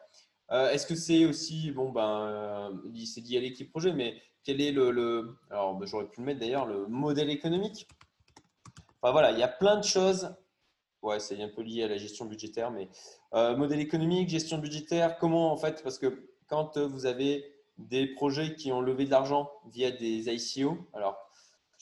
Euh, 0.51 0.69
est-ce 0.71 0.85
que 0.85 0.95
c'est 0.95 1.25
aussi, 1.25 1.71
bon, 1.71 1.91
ben, 1.91 2.27
euh, 2.27 3.05
c'est 3.05 3.21
lié 3.21 3.37
à 3.37 3.41
l'équipe 3.41 3.69
projet, 3.69 3.93
mais 3.93 4.21
quel 4.43 4.61
est 4.61 4.71
le, 4.71 5.37
alors 5.49 5.75
ben, 5.75 5.85
j'aurais 5.85 6.07
pu 6.07 6.21
le 6.21 6.25
mettre 6.25 6.39
d'ailleurs, 6.39 6.65
le 6.65 6.87
modèle 6.87 7.29
économique? 7.29 7.87
Enfin 9.01 9.11
voilà, 9.11 9.31
il 9.31 9.39
y 9.39 9.43
a 9.43 9.47
plein 9.47 9.77
de 9.77 9.83
choses. 9.83 10.33
Ouais, 11.01 11.19
c'est 11.19 11.41
un 11.41 11.49
peu 11.49 11.61
lié 11.61 11.83
à 11.83 11.87
la 11.89 11.97
gestion 11.97 12.25
budgétaire, 12.25 12.71
mais 12.71 12.89
euh, 13.33 13.57
modèle 13.57 13.81
économique, 13.81 14.29
gestion 14.29 14.57
budgétaire, 14.57 15.17
comment 15.17 15.51
en 15.51 15.57
fait, 15.57 15.83
parce 15.83 15.99
que 15.99 16.29
quand 16.47 16.77
vous 16.77 17.05
avez 17.05 17.43
des 17.77 18.07
projets 18.07 18.55
qui 18.55 18.71
ont 18.71 18.79
levé 18.79 19.05
de 19.05 19.11
l'argent 19.11 19.51
via 19.65 19.91
des 19.91 20.29
ICO, 20.29 20.77
alors 20.93 21.17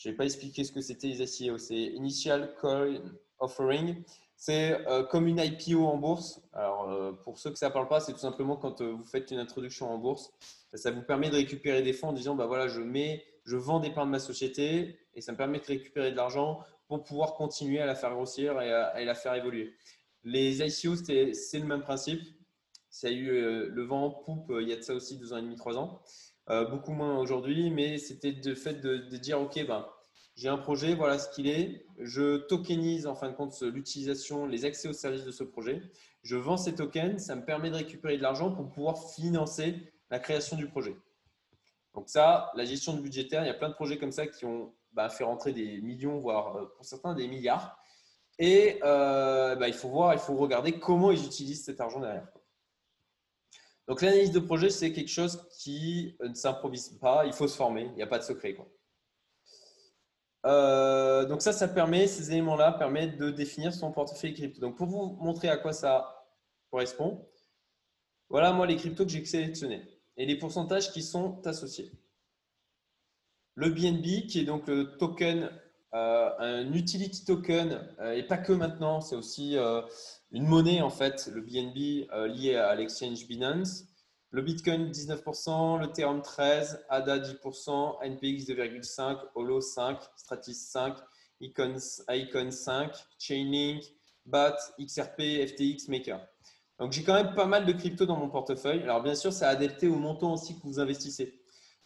je 0.01 0.09
n'ai 0.09 0.15
pas 0.15 0.25
expliqué 0.25 0.63
ce 0.63 0.71
que 0.71 0.81
c'était 0.81 1.07
les 1.07 1.27
SEO. 1.27 1.59
C'est 1.59 1.75
Initial 1.75 2.55
Coin 2.59 2.99
Offering. 3.39 4.03
C'est 4.35 4.87
euh, 4.87 5.03
comme 5.03 5.27
une 5.27 5.37
IPO 5.37 5.85
en 5.85 5.97
bourse. 5.97 6.41
Alors, 6.53 6.89
euh, 6.89 7.11
pour 7.11 7.37
ceux 7.37 7.51
que 7.51 7.59
ça 7.59 7.67
ne 7.67 7.73
parle 7.73 7.87
pas, 7.87 7.99
c'est 7.99 8.13
tout 8.13 8.17
simplement 8.17 8.55
quand 8.55 8.81
euh, 8.81 8.93
vous 8.93 9.03
faites 9.03 9.29
une 9.29 9.37
introduction 9.37 9.91
en 9.91 9.99
bourse, 9.99 10.31
ça 10.73 10.89
vous 10.89 11.03
permet 11.03 11.29
de 11.29 11.35
récupérer 11.35 11.83
des 11.83 11.93
fonds 11.93 12.07
en 12.07 12.13
disant 12.13 12.33
bah 12.33 12.47
voilà, 12.47 12.67
je 12.67 12.81
mets, 12.81 13.23
je 13.45 13.55
vends 13.55 13.79
des 13.79 13.91
parts 13.91 14.07
de 14.07 14.11
ma 14.11 14.17
société 14.17 14.97
et 15.13 15.21
ça 15.21 15.33
me 15.33 15.37
permet 15.37 15.59
de 15.59 15.65
récupérer 15.65 16.09
de 16.09 16.15
l'argent 16.15 16.61
pour 16.87 17.03
pouvoir 17.03 17.35
continuer 17.35 17.79
à 17.79 17.85
la 17.85 17.93
faire 17.93 18.15
grossir 18.15 18.59
et 18.59 18.71
à, 18.71 19.03
la 19.05 19.13
faire 19.13 19.35
évoluer. 19.35 19.75
Les 20.23 20.63
ICO, 20.63 20.95
c'est 20.95 21.59
le 21.59 21.65
même 21.65 21.81
principe. 21.81 22.21
Ça 22.89 23.07
a 23.07 23.11
eu 23.11 23.29
le 23.29 23.83
vent 23.83 24.05
en 24.05 24.09
poupe 24.09 24.51
il 24.59 24.67
y 24.67 24.73
a 24.73 24.77
de 24.77 24.81
ça 24.81 24.95
aussi 24.95 25.17
deux 25.17 25.31
ans 25.33 25.37
et 25.37 25.41
demi, 25.41 25.55
trois 25.55 25.77
ans. 25.77 26.01
Euh, 26.49 26.65
beaucoup 26.65 26.91
moins 26.91 27.17
aujourd'hui, 27.19 27.69
mais 27.69 27.97
c'était 27.97 28.31
le 28.31 28.55
fait 28.55 28.81
de, 28.81 28.97
dire 29.17 29.39
ok, 29.39 29.65
ben, 29.65 29.87
j'ai 30.35 30.49
un 30.49 30.57
projet, 30.57 30.95
voilà 30.95 31.19
ce 31.19 31.29
qu'il 31.29 31.47
est. 31.47 31.85
Je 31.99 32.37
tokenise 32.37 33.05
en 33.05 33.15
fin 33.15 33.29
de 33.29 33.35
compte 33.35 33.59
l'utilisation, 33.61 34.45
les 34.45 34.65
accès 34.65 34.87
aux 34.87 34.93
services 34.93 35.23
de 35.23 35.31
ce 35.31 35.43
projet. 35.43 35.81
Je 36.23 36.35
vends 36.35 36.57
ces 36.57 36.75
tokens, 36.75 37.23
ça 37.23 37.35
me 37.35 37.45
permet 37.45 37.69
de 37.69 37.75
récupérer 37.75 38.17
de 38.17 38.21
l'argent 38.21 38.51
pour 38.51 38.69
pouvoir 38.69 39.11
financer 39.13 39.75
la 40.09 40.19
création 40.19 40.57
du 40.57 40.67
projet. 40.67 40.95
Donc 41.93 42.09
ça, 42.09 42.51
la 42.55 42.65
gestion 42.65 42.93
budgétaire, 42.93 43.43
il 43.43 43.47
y 43.47 43.49
a 43.49 43.53
plein 43.53 43.69
de 43.69 43.73
projets 43.73 43.97
comme 43.97 44.11
ça 44.11 44.27
qui 44.27 44.45
ont 44.45 44.73
bah, 44.93 45.09
fait 45.09 45.23
rentrer 45.23 45.51
des 45.53 45.81
millions, 45.81 46.19
voire 46.19 46.55
euh, 46.55 46.65
pour 46.75 46.85
certains 46.85 47.13
des 47.13 47.27
milliards. 47.27 47.77
Et 48.39 48.79
euh, 48.83 49.55
bah, 49.55 49.67
il 49.67 49.73
faut 49.73 49.89
voir, 49.89 50.13
il 50.13 50.19
faut 50.19 50.35
regarder 50.35 50.79
comment 50.79 51.11
ils 51.11 51.25
utilisent 51.25 51.63
cet 51.63 51.81
argent 51.81 51.99
derrière. 51.99 52.27
Donc 53.91 54.01
l'analyse 54.01 54.31
de 54.31 54.39
projet, 54.39 54.69
c'est 54.69 54.93
quelque 54.93 55.09
chose 55.09 55.45
qui 55.59 56.15
ne 56.21 56.33
s'improvise 56.33 56.97
pas, 57.01 57.25
il 57.25 57.33
faut 57.33 57.49
se 57.49 57.57
former, 57.57 57.87
il 57.87 57.95
n'y 57.95 58.01
a 58.01 58.07
pas 58.07 58.19
de 58.19 58.23
secret. 58.23 58.53
Quoi. 58.53 58.65
Euh, 60.45 61.25
donc 61.25 61.41
ça, 61.41 61.51
ça 61.51 61.67
permet, 61.67 62.07
ces 62.07 62.31
éléments-là 62.31 62.71
permettent 62.71 63.17
de 63.17 63.31
définir 63.31 63.73
son 63.73 63.91
portefeuille 63.91 64.33
crypto. 64.33 64.61
Donc 64.61 64.77
pour 64.77 64.87
vous 64.87 65.17
montrer 65.19 65.49
à 65.49 65.57
quoi 65.57 65.73
ça 65.73 66.25
correspond, 66.69 67.27
voilà 68.29 68.53
moi 68.53 68.65
les 68.65 68.77
cryptos 68.77 69.03
que 69.03 69.11
j'ai 69.11 69.25
sélectionnés 69.25 69.85
et 70.15 70.25
les 70.25 70.37
pourcentages 70.37 70.93
qui 70.93 71.03
sont 71.03 71.45
associés. 71.45 71.91
Le 73.55 73.71
BNB, 73.71 74.27
qui 74.27 74.39
est 74.39 74.45
donc 74.45 74.67
le 74.67 74.95
token, 74.99 75.51
euh, 75.95 76.29
un 76.39 76.71
utility 76.71 77.25
token, 77.25 77.93
euh, 77.99 78.13
et 78.13 78.23
pas 78.23 78.37
que 78.37 78.53
maintenant, 78.53 79.01
c'est 79.01 79.17
aussi 79.17 79.57
une 80.31 80.47
monnaie 80.47 80.81
en 80.81 80.89
fait, 80.89 81.29
le 81.33 81.41
BNB 81.41 82.09
euh, 82.13 82.27
lié 82.27 82.55
à 82.55 82.73
l'exchange 82.75 83.27
Binance. 83.27 83.85
Le 84.33 84.41
Bitcoin 84.41 84.89
19%, 84.91 85.79
le 85.79 85.87
Ethereum 85.87 86.21
13%, 86.21 86.77
ADA 86.89 87.19
10%, 87.19 88.01
NPX 88.01 88.45
2,5%, 88.45 89.17
Holo 89.35 89.59
5%, 89.59 89.97
Stratis 90.15 90.53
5% 90.53 90.95
Icon, 91.41 91.75
Icon 92.09 92.51
5, 92.51 92.93
Chainlink, 93.17 93.83
BAT, 94.25 94.57
XRP, 94.79 95.47
FTX, 95.47 95.89
Maker. 95.89 96.25
Donc 96.79 96.91
j'ai 96.91 97.03
quand 97.03 97.15
même 97.15 97.33
pas 97.33 97.45
mal 97.45 97.65
de 97.65 97.73
crypto 97.73 98.05
dans 98.05 98.15
mon 98.15 98.29
portefeuille. 98.29 98.83
Alors 98.83 99.01
bien 99.01 99.15
sûr, 99.15 99.33
c'est 99.33 99.45
adapté 99.45 99.87
au 99.87 99.95
montant 99.95 100.33
aussi 100.33 100.55
que 100.55 100.63
vous 100.63 100.79
investissez. 100.79 101.40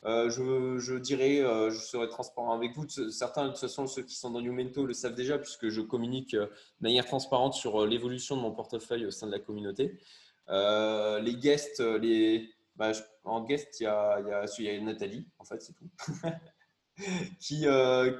Euh, 0.06 0.30
je, 0.30 0.98
dirais, 1.00 1.40
euh, 1.40 1.72
je 1.72 1.80
serai 1.80 2.08
transparent 2.08 2.54
avec 2.54 2.76
vous. 2.76 2.88
Certains, 3.10 3.46
de 3.46 3.50
toute 3.50 3.60
façon, 3.60 3.88
ceux 3.88 4.04
qui 4.04 4.16
sont 4.16 4.30
dans 4.30 4.42
Numento 4.42 4.86
le 4.86 4.94
savent 4.94 5.16
déjà, 5.16 5.40
puisque 5.40 5.70
je 5.70 5.82
communique 5.82 6.36
euh, 6.36 6.46
de 6.46 6.84
manière 6.88 7.06
transparente 7.06 7.56
sur 7.56 7.86
l'évolution 7.88 8.38
de 8.38 8.42
mon 8.42 8.52
portefeuille 8.52 9.06
au 9.06 9.12
sein 9.12 9.26
de 9.26 9.32
la 9.32 9.40
communauté. 9.40 10.00
les 10.48 11.36
guests, 11.38 11.80
les, 11.80 12.54
bah, 12.76 12.92
en 13.24 13.42
guest, 13.42 13.80
il 13.80 13.84
y, 13.84 13.88
a, 13.88 14.20
il, 14.20 14.66
y 14.66 14.70
a, 14.70 14.82
Nathalie, 14.82 15.28
en 15.40 15.46
fait, 15.46 15.62
c'est 15.62 15.74
tout, 15.74 15.90
qui, 17.40 17.66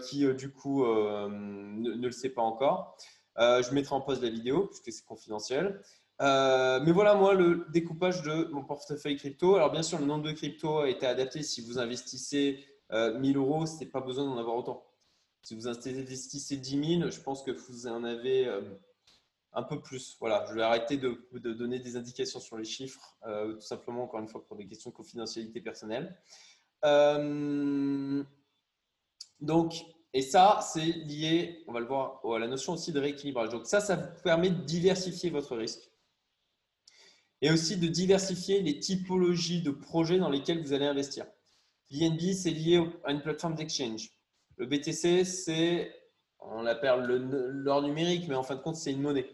qui 0.08 0.34
du 0.34 0.52
coup 0.52 0.84
ne, 0.86 2.06
le 2.08 2.12
sait 2.12 2.30
pas 2.30 2.42
encore. 2.42 2.98
je 3.38 3.74
mettrai 3.74 3.94
en 3.94 4.02
pause 4.02 4.24
la 4.24 4.30
vidéo, 4.30 4.68
puisque 4.68 4.92
c'est 4.92 5.06
confidentiel. 5.06 5.84
Euh, 6.22 6.80
mais 6.84 6.92
voilà, 6.92 7.16
moi, 7.16 7.34
le 7.34 7.66
découpage 7.72 8.22
de 8.22 8.46
mon 8.46 8.64
portefeuille 8.64 9.18
crypto. 9.18 9.56
Alors, 9.56 9.72
bien 9.72 9.84
sûr, 9.84 10.00
le 10.00 10.06
nombre 10.06 10.24
de 10.24 10.32
crypto 10.32 10.80
a 10.80 10.90
été 10.90 11.06
adapté. 11.06 11.44
Si 11.44 11.62
vous 11.62 11.78
investissez 11.80 12.66
1000 12.92 13.38
euh, 13.38 13.40
euros, 13.40 13.66
ce 13.66 13.80
n'est 13.80 13.90
pas 13.90 14.02
besoin 14.02 14.26
d'en 14.26 14.38
avoir 14.38 14.56
autant. 14.56 14.86
Si 15.42 15.56
vous 15.56 15.68
investissez 15.68 16.58
10 16.58 17.00
000, 17.00 17.12
je 17.12 17.20
pense 17.20 17.44
que 17.44 17.52
vous 17.52 17.88
en 17.88 18.04
avez 18.04 18.48
euh, 18.48 18.62
un 19.54 19.64
peu 19.64 19.82
plus. 19.82 20.16
Voilà, 20.20 20.46
je 20.50 20.54
vais 20.56 20.64
arrêter 20.64 20.98
de, 20.98 21.20
donner 21.34 21.80
des 21.80 21.98
indications 21.98 22.40
sur 22.40 22.58
les 22.58 22.66
chiffres, 22.66 23.18
tout 23.24 23.62
simplement, 23.62 24.04
encore 24.04 24.20
une 24.20 24.28
fois, 24.28 24.44
pour 24.46 24.56
des 24.58 24.66
questions 24.66 24.90
de 24.90 24.96
confidentialité 24.96 25.62
personnelle. 25.62 26.18
donc, 29.42 29.74
et 30.14 30.22
ça, 30.22 30.60
c'est 30.62 30.86
lié, 30.86 31.64
on 31.68 31.74
va 31.74 31.82
le 31.82 31.86
voir, 31.86 32.22
à 32.26 32.40
la 32.40 32.48
notion 32.48 32.74
aussi 32.74 32.92
de 32.92 33.00
rééquilibrage. 33.00 33.50
Donc, 33.50 33.66
ça, 33.68 33.82
ça 33.82 33.98
vous 33.98 34.22
permet 34.24 34.50
de 34.50 34.64
diversifier 34.64 35.30
votre 35.30 35.56
risque 35.56 35.92
et 37.42 37.52
aussi 37.52 37.78
de 37.78 37.88
diversifier 37.88 38.62
les 38.62 38.80
typologies 38.80 39.62
de 39.62 39.72
projets 39.72 40.18
dans 40.18 40.30
lesquels 40.30 40.62
vous 40.62 40.74
allez 40.74 40.86
investir. 40.86 41.26
BNB, 41.92 42.34
c'est 42.34 42.52
lié 42.52 42.84
à 43.04 43.12
une 43.12 43.22
plateforme 43.22 43.56
d'exchange. 43.56 44.10
Le 44.58 44.66
BTC, 44.66 45.26
c'est, 45.26 45.94
on 46.40 46.62
l'appelle 46.62 47.06
l'or 47.06 47.82
numérique, 47.82 48.28
mais 48.28 48.36
en 48.36 48.44
fin 48.44 48.56
de 48.56 48.62
compte, 48.62 48.76
c'est 48.76 48.92
une 48.92 49.02
monnaie. 49.02 49.30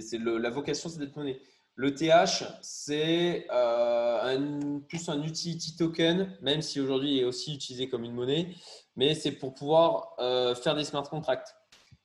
C'est 0.00 0.18
la 0.18 0.50
vocation, 0.50 0.88
c'est 0.88 0.98
d'être 0.98 1.16
monnaie. 1.16 1.40
Le 1.76 1.92
TH, 1.92 2.44
c'est 2.62 3.46
euh, 3.50 4.78
plus 4.88 5.08
un 5.08 5.20
utility 5.22 5.76
token, 5.76 6.36
même 6.40 6.62
si 6.62 6.80
aujourd'hui 6.80 7.16
il 7.16 7.20
est 7.20 7.24
aussi 7.24 7.52
utilisé 7.52 7.88
comme 7.88 8.04
une 8.04 8.14
monnaie, 8.14 8.54
mais 8.94 9.14
c'est 9.14 9.32
pour 9.32 9.54
pouvoir 9.54 10.14
euh, 10.20 10.54
faire 10.54 10.76
des 10.76 10.84
smart 10.84 11.02
contracts. 11.02 11.56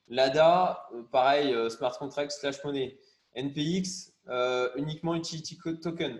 L'ADA, 0.08 0.88
euh, 0.96 1.04
pareil, 1.12 1.56
smart 1.70 1.96
contract 1.98 2.32
slash 2.32 2.64
monnaie. 2.64 2.98
NPX, 3.36 4.14
euh, 4.28 4.70
uniquement 4.76 5.16
utility 5.16 5.58
token. 5.82 6.20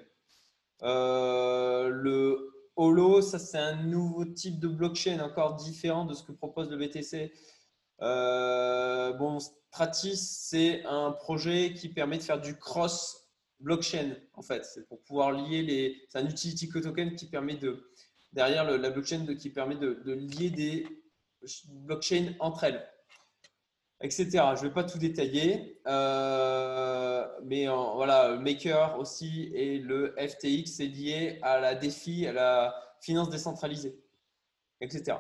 Euh, 0.84 1.90
le 1.90 2.50
Holo, 2.76 3.22
c'est 3.22 3.58
un 3.58 3.76
nouveau 3.84 4.26
type 4.26 4.60
de 4.60 4.68
blockchain 4.68 5.20
encore 5.20 5.56
différent 5.56 6.06
de 6.06 6.14
ce 6.14 6.24
que 6.24 6.32
propose 6.32 6.70
le 6.70 6.78
BTC. 6.78 7.34
Euh, 8.02 9.12
bon, 9.14 9.40
Stratis, 9.40 10.16
c'est 10.16 10.86
un 10.86 11.12
projet 11.12 11.74
qui 11.74 11.90
permet 11.90 12.18
de 12.18 12.24
faire 12.24 12.40
du 12.40 12.58
cross 12.58 13.28
blockchain 13.60 14.16
en 14.34 14.42
fait. 14.42 14.64
C'est 14.64 14.88
pour 14.88 15.02
pouvoir 15.04 15.34
lier 15.34 15.62
les. 15.62 16.02
C'est 16.08 16.20
un 16.20 16.26
utility 16.26 16.70
token 16.70 17.16
qui 17.16 17.26
permet 17.26 17.56
de 17.56 17.92
derrière 18.32 18.64
la 18.64 18.90
blockchain 18.90 19.26
de, 19.26 19.34
qui 19.34 19.50
permet 19.50 19.76
de 19.76 20.14
lier 20.14 20.50
des 20.50 20.88
blockchains 21.68 22.34
entre 22.40 22.64
elles 22.64 22.88
etc. 24.02 24.28
Je 24.56 24.64
ne 24.64 24.68
vais 24.68 24.74
pas 24.74 24.84
tout 24.84 24.98
détailler, 24.98 25.82
euh, 25.88 27.26
mais 27.44 27.68
voilà, 27.68 28.38
Maker 28.38 28.98
aussi 28.98 29.52
et 29.54 29.80
le 29.80 30.16
FTX 30.18 30.80
est 30.80 30.94
lié 30.94 31.40
à 31.42 31.60
la 31.60 31.76
défi, 31.76 32.26
à 32.26 32.34
la 32.34 32.76
finance 33.02 33.30
décentralisée, 33.30 34.00
etc. 34.82 35.18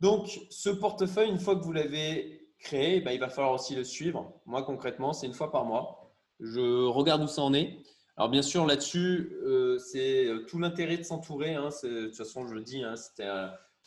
Donc, 0.00 0.40
ce 0.50 0.68
portefeuille, 0.68 1.30
une 1.30 1.38
fois 1.38 1.56
que 1.56 1.62
vous 1.62 1.72
l'avez 1.72 2.48
créé, 2.58 3.00
ben, 3.00 3.12
il 3.12 3.20
va 3.20 3.28
falloir 3.28 3.54
aussi 3.54 3.74
le 3.74 3.84
suivre. 3.84 4.40
Moi, 4.46 4.62
concrètement, 4.64 5.12
c'est 5.12 5.26
une 5.26 5.34
fois 5.34 5.50
par 5.50 5.64
mois. 5.64 6.14
Je 6.40 6.86
regarde 6.86 7.22
où 7.22 7.28
ça 7.28 7.42
en 7.42 7.54
est. 7.54 7.78
Alors, 8.16 8.28
bien 8.28 8.42
sûr, 8.42 8.66
là-dessus, 8.66 9.32
euh, 9.44 9.78
c'est 9.78 10.28
tout 10.48 10.58
l'intérêt 10.58 10.98
de 10.98 11.02
s'entourer. 11.02 11.54
Hein. 11.54 11.70
de 11.82 12.06
toute 12.06 12.16
façon, 12.16 12.46
je 12.46 12.54
le 12.54 12.62
dis, 12.62 12.82
hein, 12.82 12.96
c'était 12.96 13.28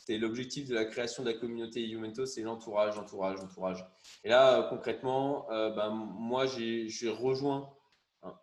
c'est 0.06 0.18
l'objectif 0.18 0.68
de 0.68 0.74
la 0.74 0.84
création 0.84 1.24
de 1.24 1.30
la 1.30 1.36
communauté 1.36 1.82
Youmento, 1.82 2.26
c'est 2.26 2.42
l'entourage, 2.42 2.94
l'entourage, 2.94 3.38
l'entourage. 3.38 3.84
Et 4.22 4.28
là, 4.28 4.60
euh, 4.60 4.68
concrètement, 4.68 5.50
euh, 5.50 5.70
ben, 5.70 5.90
moi, 5.90 6.46
j'ai 6.46 7.08
rejoint 7.08 7.74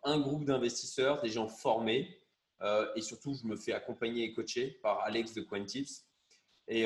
un, 0.02 0.20
groupe 0.20 0.44
d'investisseurs, 0.44 1.22
des 1.22 1.30
gens 1.30 1.48
formés, 1.48 2.20
euh, 2.60 2.86
et 2.96 3.00
surtout, 3.00 3.34
je 3.34 3.46
me 3.46 3.56
fais 3.56 3.72
accompagner 3.72 4.24
et 4.24 4.34
coacher 4.34 4.78
par 4.82 5.00
Alex 5.04 5.32
de 5.32 5.40
Quantips. 5.40 6.04
Et, 6.68 6.84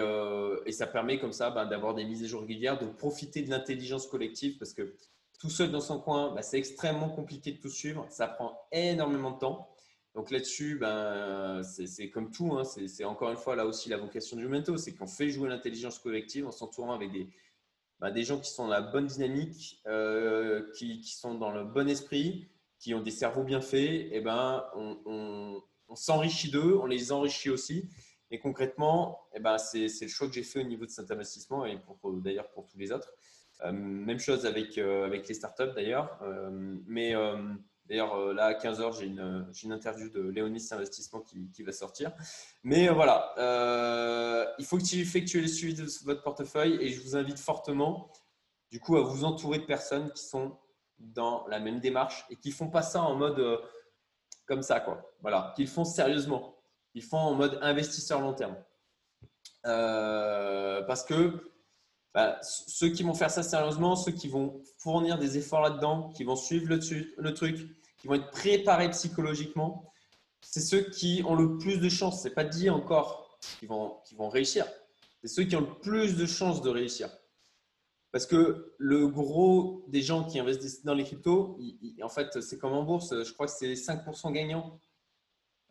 et 0.66 0.72
ça 0.72 0.88
permet 0.88 1.20
comme 1.20 1.32
ça 1.32 1.50
ben, 1.50 1.64
d'avoir 1.64 1.94
des 1.94 2.04
mises 2.04 2.24
à 2.24 2.26
jour 2.26 2.40
régulières, 2.40 2.80
de 2.80 2.86
profiter 2.86 3.42
de 3.42 3.50
l'intelligence 3.50 4.06
collective, 4.06 4.58
parce 4.58 4.72
que 4.74 4.96
tout 5.40 5.50
seul 5.50 5.70
dans 5.70 5.80
son 5.80 6.00
coin, 6.00 6.34
ben, 6.34 6.42
c'est 6.42 6.58
extrêmement 6.58 7.08
compliqué 7.08 7.52
de 7.52 7.58
tout 7.58 7.70
suivre, 7.70 8.06
ça 8.10 8.26
prend 8.28 8.60
énormément 8.72 9.32
de 9.32 9.38
temps. 9.38 9.76
Donc 10.14 10.30
là-dessus, 10.30 10.76
ben, 10.76 11.62
c'est 11.62 12.10
comme 12.10 12.30
tout. 12.30 12.54
Hein. 12.54 12.64
c'est 12.64 13.04
encore 13.04 13.30
une 13.30 13.36
fois 13.36 13.54
là 13.54 13.66
aussi 13.66 13.88
la 13.88 13.98
vocation 13.98 14.36
du 14.36 14.48
Mento, 14.48 14.76
c'est 14.76 14.94
qu'on 14.94 15.06
fait 15.06 15.30
jouer 15.30 15.48
l'intelligence 15.48 15.98
collective 15.98 16.46
en 16.46 16.50
s'entourant 16.50 16.92
avec 16.92 17.12
des, 17.12 17.28
ben, 18.00 18.10
des 18.10 18.24
gens 18.24 18.38
qui 18.40 18.50
sont 18.50 18.64
dans 18.64 18.70
la 18.70 18.80
bonne 18.80 19.06
dynamique, 19.06 19.80
euh, 19.86 20.70
qui, 20.76 21.02
sont 21.04 21.34
dans 21.34 21.50
le 21.50 21.64
bon 21.64 21.88
esprit, 21.88 22.48
qui 22.78 22.94
ont 22.94 23.00
des 23.00 23.10
cerveaux 23.10 23.44
bien 23.44 23.60
faits. 23.60 24.08
Et 24.12 24.20
ben, 24.20 24.64
on, 24.74 25.62
s'enrichit 25.94 26.50
d'eux, 26.50 26.76
on 26.76 26.86
les 26.86 27.12
enrichit 27.12 27.50
aussi. 27.50 27.88
Et 28.30 28.38
concrètement, 28.38 29.20
et 29.34 29.40
ben, 29.40 29.58
c'est 29.58 29.88
le 30.00 30.08
choix 30.08 30.28
que 30.28 30.34
j'ai 30.34 30.42
fait 30.42 30.60
au 30.60 30.66
niveau 30.66 30.84
de 30.84 30.90
cet 30.90 31.10
investissement 31.10 31.64
et 31.64 31.78
d'ailleurs 32.22 32.50
pour 32.50 32.66
tous 32.66 32.78
les 32.78 32.92
autres. 32.92 33.12
Euh, 33.64 33.72
même 33.72 34.20
chose 34.20 34.46
avec, 34.46 34.78
euh, 34.78 35.04
avec 35.04 35.26
les 35.26 35.34
startups 35.34 35.72
d'ailleurs. 35.74 36.20
mais 36.86 37.14
D'ailleurs, 37.88 38.14
euh, 38.16 38.34
là, 38.34 38.46
à 38.46 38.52
15h, 38.52 38.98
j'ai 38.98 39.06
une, 39.06 39.50
une, 39.64 39.72
interview 39.72 40.10
de 40.10 40.20
Léonis 40.20 40.68
Investissement 40.72 41.20
qui, 41.20 41.50
qui 41.50 41.62
va 41.62 41.72
sortir. 41.72 42.12
Mais 42.62 42.88
euh, 42.88 42.92
voilà, 42.92 43.32
euh, 43.38 44.44
il 44.58 44.66
faut 44.66 44.78
effectues 44.78 45.40
le 45.40 45.48
suivi 45.48 45.74
de 45.74 45.86
votre 46.04 46.22
portefeuille 46.22 46.76
et 46.82 46.90
je 46.90 47.00
vous 47.00 47.16
invite 47.16 47.38
fortement, 47.38 48.12
du 48.70 48.78
coup, 48.78 48.96
à 48.96 49.00
vous 49.02 49.24
entourer 49.24 49.58
de 49.58 49.64
personnes 49.64 50.12
qui 50.12 50.22
sont 50.22 50.58
dans 50.98 51.46
la 51.46 51.60
même 51.60 51.80
démarche 51.80 52.26
et 52.28 52.36
qui 52.36 52.50
ne 52.50 52.54
font 52.54 52.68
pas 52.68 52.82
ça 52.82 53.02
en 53.02 53.14
mode 53.14 53.42
comme 54.46 54.62
ça, 54.62 54.80
quoi. 54.80 55.10
Voilà, 55.22 55.52
qu'ils 55.56 55.68
font 55.68 55.84
sérieusement. 55.84 56.56
Ils 56.94 57.02
font 57.02 57.18
en 57.18 57.34
mode 57.34 57.58
investisseur 57.62 58.20
long 58.20 58.34
terme. 58.34 58.56
parce 59.62 61.04
que 61.04 61.52
bah, 62.14 62.38
ceux 62.42 62.88
qui 62.88 63.02
vont 63.02 63.14
faire 63.14 63.30
ça 63.30 63.42
sérieusement, 63.42 63.96
ceux 63.96 64.12
qui 64.12 64.28
vont 64.28 64.62
fournir 64.78 65.18
des 65.18 65.38
efforts 65.38 65.60
là-dedans, 65.60 66.10
qui 66.10 66.24
vont 66.24 66.36
suivre 66.36 66.68
le, 66.68 66.80
le 67.16 67.34
truc, 67.34 67.56
qui 67.98 68.06
vont 68.06 68.14
être 68.14 68.30
préparés 68.30 68.90
psychologiquement, 68.90 69.92
c'est 70.40 70.60
ceux 70.60 70.80
qui 70.80 71.22
ont 71.26 71.34
le 71.34 71.58
plus 71.58 71.78
de 71.78 71.88
chances. 71.88 72.22
C'est 72.22 72.34
pas 72.34 72.44
dit 72.44 72.70
encore 72.70 73.38
qu'ils 73.58 73.68
vont, 73.68 73.96
vont 74.16 74.28
réussir. 74.28 74.66
C'est 75.20 75.28
ceux 75.28 75.44
qui 75.44 75.56
ont 75.56 75.60
le 75.60 75.78
plus 75.80 76.16
de 76.16 76.26
chances 76.26 76.62
de 76.62 76.70
réussir. 76.70 77.10
Parce 78.10 78.26
que 78.26 78.74
le 78.78 79.06
gros 79.08 79.84
des 79.88 80.00
gens 80.00 80.24
qui 80.24 80.38
investissent 80.38 80.84
dans 80.84 80.94
les 80.94 81.04
cryptos, 81.04 81.58
en 82.02 82.08
fait, 82.08 82.40
c'est 82.40 82.58
comme 82.58 82.72
en 82.72 82.82
bourse, 82.82 83.22
je 83.22 83.32
crois 83.32 83.46
que 83.46 83.52
c'est 83.52 83.74
5% 83.74 84.32
gagnants. 84.32 84.80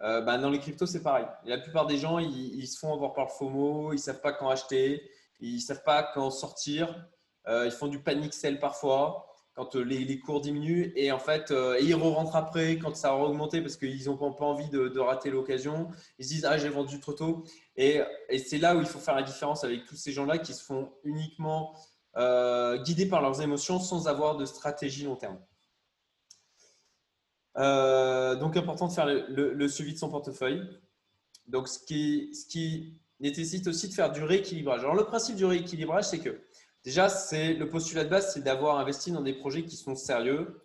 Euh, 0.02 0.22
bah, 0.22 0.38
dans 0.38 0.52
les 0.52 0.60
cryptos, 0.60 0.86
c'est 0.86 1.02
pareil. 1.02 1.26
la 1.46 1.58
plupart 1.58 1.88
des 1.88 1.98
gens, 1.98 2.20
ils, 2.20 2.68
se 2.68 2.78
font 2.78 2.94
avoir 2.94 3.14
par 3.14 3.26
le 3.26 3.32
FOMO, 3.32 3.94
ils 3.94 3.96
ne 3.96 4.02
savent 4.02 4.22
pas 4.22 4.34
quand 4.34 4.50
acheter, 4.50 5.10
ils 5.40 5.56
ne 5.56 5.62
savent 5.62 5.84
pas 5.84 6.04
quand 6.14 6.30
sortir, 6.32 7.08
euh, 7.48 7.66
ils 7.66 7.72
font 7.72 7.88
du 7.88 8.00
panic 8.00 8.34
sell 8.34 8.60
parfois 8.60 9.28
quand 9.58 9.76
euh, 9.76 9.82
les, 9.82 10.20
cours 10.20 10.40
diminuent 10.40 10.94
et 10.96 11.12
en 11.12 11.18
fait 11.18 11.50
euh, 11.50 11.80
ils 11.82 11.96
re 11.96 12.14
rentrent 12.14 12.36
après 12.36 12.78
quand 12.78 12.96
ça 12.96 13.10
a 13.10 13.16
augmenté 13.16 13.60
parce 13.60 13.76
qu'ils 13.76 14.06
n'ont 14.06 14.16
pas, 14.16 14.46
envie 14.46 14.70
de, 14.70 15.00
rater 15.00 15.32
l'occasion. 15.32 15.90
Ils 16.20 16.26
se 16.26 16.30
disent 16.30 16.46
ah 16.46 16.60
j'ai 16.60 16.70
vendu 16.70 17.00
trop 17.00 17.14
tôt 17.14 17.44
et, 17.76 18.02
c'est 18.38 18.60
là 18.60 18.76
où 18.76 18.82
il 18.82 18.86
faut 18.86 19.00
faire 19.00 19.16
la 19.16 19.24
différence 19.24 19.64
avec 19.64 19.86
tous 19.86 19.96
ces 19.96 20.12
gens-là 20.12 20.38
qui 20.38 20.54
se 20.54 20.64
font 20.64 20.94
uniquement 21.04 21.76
euh, 22.18 22.78
guidés 22.84 23.08
par 23.08 23.22
leurs 23.22 23.42
émotions 23.42 23.80
sans 23.80 24.08
avoir 24.08 24.38
de 24.38 24.46
stratégie 24.46 25.06
long 25.06 25.16
terme. 25.16 25.40
donc 27.56 28.56
important 28.58 28.88
de 28.88 28.94
faire 28.94 29.08
le, 29.08 29.68
suivi 29.68 29.94
de 29.94 29.98
son 29.98 30.10
portefeuille. 30.10 30.62
Donc 31.48 31.68
ce 31.68 31.80
qui, 31.80 32.30
ce 32.36 32.46
qui 32.46 33.02
nécessite 33.20 33.68
aussi 33.68 33.88
de 33.90 33.94
faire 33.94 34.12
du 34.12 34.24
rééquilibrage. 34.24 34.82
Alors 34.82 34.96
le 34.96 35.06
principe 35.06 35.36
du 35.36 35.46
rééquilibrage 35.46 36.06
c'est 36.06 36.20
que 36.20 36.42
Déjà, 36.88 37.10
c'est 37.10 37.54
le 37.54 37.68
postulat 37.68 38.06
de 38.06 38.10
base, 38.10 38.34
c'est 38.34 38.42
d'avoir 38.46 38.80
investi 38.80 39.12
dans 39.12 39.22
des 39.22 39.34
projets 39.34 39.66
qui 39.66 39.76
sont 39.76 39.94
sérieux. 39.94 40.62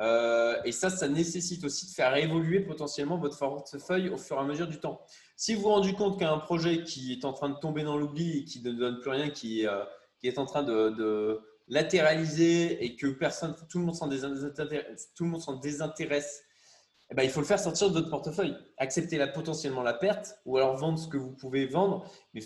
Euh, 0.00 0.54
et 0.66 0.72
ça, 0.72 0.90
ça 0.90 1.08
nécessite 1.08 1.64
aussi 1.64 1.86
de 1.86 1.92
faire 1.92 2.14
évoluer 2.14 2.60
potentiellement 2.60 3.16
votre 3.16 3.38
portefeuille 3.38 4.10
au 4.10 4.18
fur 4.18 4.36
et 4.36 4.40
à 4.40 4.44
mesure 4.44 4.68
du 4.68 4.80
temps. 4.80 5.00
Si 5.34 5.54
vous 5.54 5.62
vous 5.62 5.68
rendez 5.70 5.94
compte 5.94 6.18
qu'un 6.18 6.36
projet 6.36 6.82
qui 6.82 7.14
est 7.14 7.24
en 7.24 7.32
train 7.32 7.48
de 7.48 7.58
tomber 7.58 7.84
dans 7.84 7.96
l'oubli 7.96 8.44
qui 8.44 8.60
ne 8.60 8.70
donne 8.72 9.00
plus 9.00 9.08
rien, 9.12 9.30
qui, 9.30 9.66
euh, 9.66 9.82
qui 10.20 10.28
est 10.28 10.36
en 10.36 10.44
train 10.44 10.62
de, 10.62 11.40
latéraliser 11.68 12.84
et 12.84 12.94
que 12.94 13.06
personne, 13.06 13.54
tout 13.70 13.78
le 13.78 13.84
monde 13.84 13.94
s'en 13.94 14.08
désintéresse, 15.56 16.42
eh 17.12 17.14
ben, 17.14 17.24
il 17.24 17.28
faut 17.28 17.40
le 17.40 17.46
faire 17.46 17.60
sortir 17.60 17.90
de 17.90 17.92
votre 17.92 18.08
portefeuille. 18.08 18.56
Accepter 18.78 19.18
la, 19.18 19.28
potentiellement 19.28 19.82
la 19.82 19.92
perte 19.92 20.38
ou 20.46 20.56
alors 20.56 20.78
vendre 20.78 20.98
ce 20.98 21.06
que 21.08 21.18
vous 21.18 21.32
pouvez 21.32 21.66
vendre. 21.66 22.10
Mais 22.32 22.40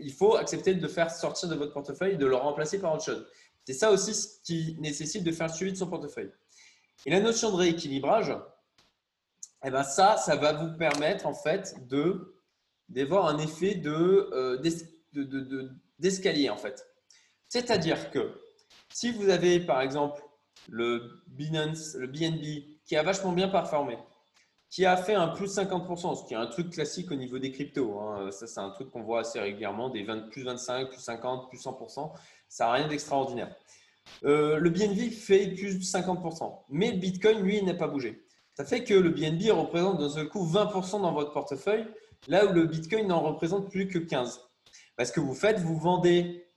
il 0.00 0.12
faut 0.12 0.34
accepter 0.34 0.74
de 0.74 0.82
le 0.82 0.88
faire 0.88 1.12
sortir 1.12 1.48
de 1.48 1.54
votre 1.54 1.72
portefeuille 1.72 2.16
de 2.16 2.26
le 2.26 2.34
remplacer 2.34 2.80
par 2.80 2.92
autre 2.92 3.04
chose. 3.04 3.24
C'est 3.64 3.72
ça 3.72 3.92
aussi 3.92 4.12
ce 4.12 4.42
qui 4.42 4.76
nécessite 4.80 5.22
de 5.22 5.30
faire 5.30 5.46
le 5.46 5.52
suivi 5.52 5.70
de 5.70 5.76
son 5.76 5.86
portefeuille. 5.86 6.32
Et 7.06 7.10
la 7.10 7.20
notion 7.20 7.52
de 7.52 7.56
rééquilibrage, 7.56 8.36
eh 9.64 9.70
ben 9.70 9.84
ça, 9.84 10.16
ça 10.16 10.34
va 10.34 10.54
vous 10.54 10.76
permettre 10.76 11.26
en 11.26 11.34
fait 11.34 11.86
de 11.86 12.34
d'avoir 12.88 13.26
un 13.26 13.38
effet 13.38 13.76
de, 13.76 14.28
euh, 14.32 14.60
d'escalier 16.00 16.50
en 16.50 16.56
fait. 16.56 16.84
C'est-à-dire 17.48 18.10
que 18.10 18.40
si 18.92 19.12
vous 19.12 19.28
avez 19.28 19.60
par 19.60 19.82
exemple 19.82 20.20
le 20.68 21.22
Binance, 21.28 21.94
le 21.94 22.08
BNB 22.08 22.73
qui 22.86 22.96
a 22.96 23.02
vachement 23.02 23.32
bien 23.32 23.48
performé, 23.48 23.98
qui 24.70 24.84
a 24.84 24.96
fait 24.96 25.14
un 25.14 25.28
plus 25.28 25.56
50%, 25.56 26.22
ce 26.22 26.26
qui 26.26 26.34
est 26.34 26.36
un 26.36 26.46
truc 26.46 26.70
classique 26.70 27.10
au 27.10 27.14
niveau 27.14 27.38
des 27.38 27.52
cryptos. 27.52 27.98
Hein. 28.00 28.30
Ça, 28.30 28.46
c'est 28.46 28.60
un 28.60 28.70
truc 28.70 28.90
qu'on 28.90 29.02
voit 29.02 29.20
assez 29.20 29.38
régulièrement, 29.40 29.88
des 29.88 30.02
20, 30.02 30.30
plus 30.30 30.42
25, 30.42 30.88
plus 30.88 31.00
50, 31.00 31.48
plus 31.48 31.62
100%. 31.62 32.12
Ça 32.48 32.66
n'a 32.66 32.72
rien 32.72 32.88
d'extraordinaire. 32.88 33.54
Euh, 34.24 34.58
le 34.58 34.70
BNB 34.70 35.10
fait 35.10 35.48
plus 35.48 35.78
de 35.78 35.84
50%, 35.84 36.64
mais 36.68 36.90
le 36.90 36.98
Bitcoin, 36.98 37.40
lui, 37.40 37.62
n'a 37.62 37.74
pas 37.74 37.88
bougé. 37.88 38.26
Ça 38.54 38.64
fait 38.64 38.84
que 38.84 38.94
le 38.94 39.10
BNB 39.10 39.50
représente 39.50 39.98
d'un 39.98 40.08
seul 40.08 40.28
coup 40.28 40.44
20% 40.46 41.02
dans 41.02 41.12
votre 41.12 41.32
portefeuille, 41.32 41.86
là 42.28 42.46
où 42.46 42.52
le 42.52 42.66
Bitcoin 42.66 43.08
n'en 43.08 43.20
représente 43.20 43.70
plus 43.70 43.88
que 43.88 43.98
15%. 43.98 44.38
Parce 44.96 45.10
que 45.10 45.20
vous 45.20 45.34
faites, 45.34 45.58
vous 45.58 45.78
vendez, 45.78 46.48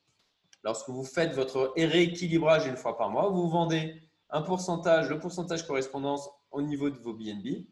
lorsque 0.63 0.89
vous 0.89 1.03
faites 1.03 1.33
votre 1.33 1.73
rééquilibrage 1.75 2.67
une 2.67 2.77
fois 2.77 2.97
par 2.97 3.09
mois, 3.09 3.29
vous 3.29 3.49
vendez 3.49 3.95
un 4.29 4.41
pourcentage, 4.41 5.09
le 5.09 5.19
pourcentage 5.19 5.65
correspondance 5.65 6.29
au 6.51 6.61
niveau 6.61 6.89
de 6.89 6.97
vos 6.97 7.13
BNB 7.13 7.65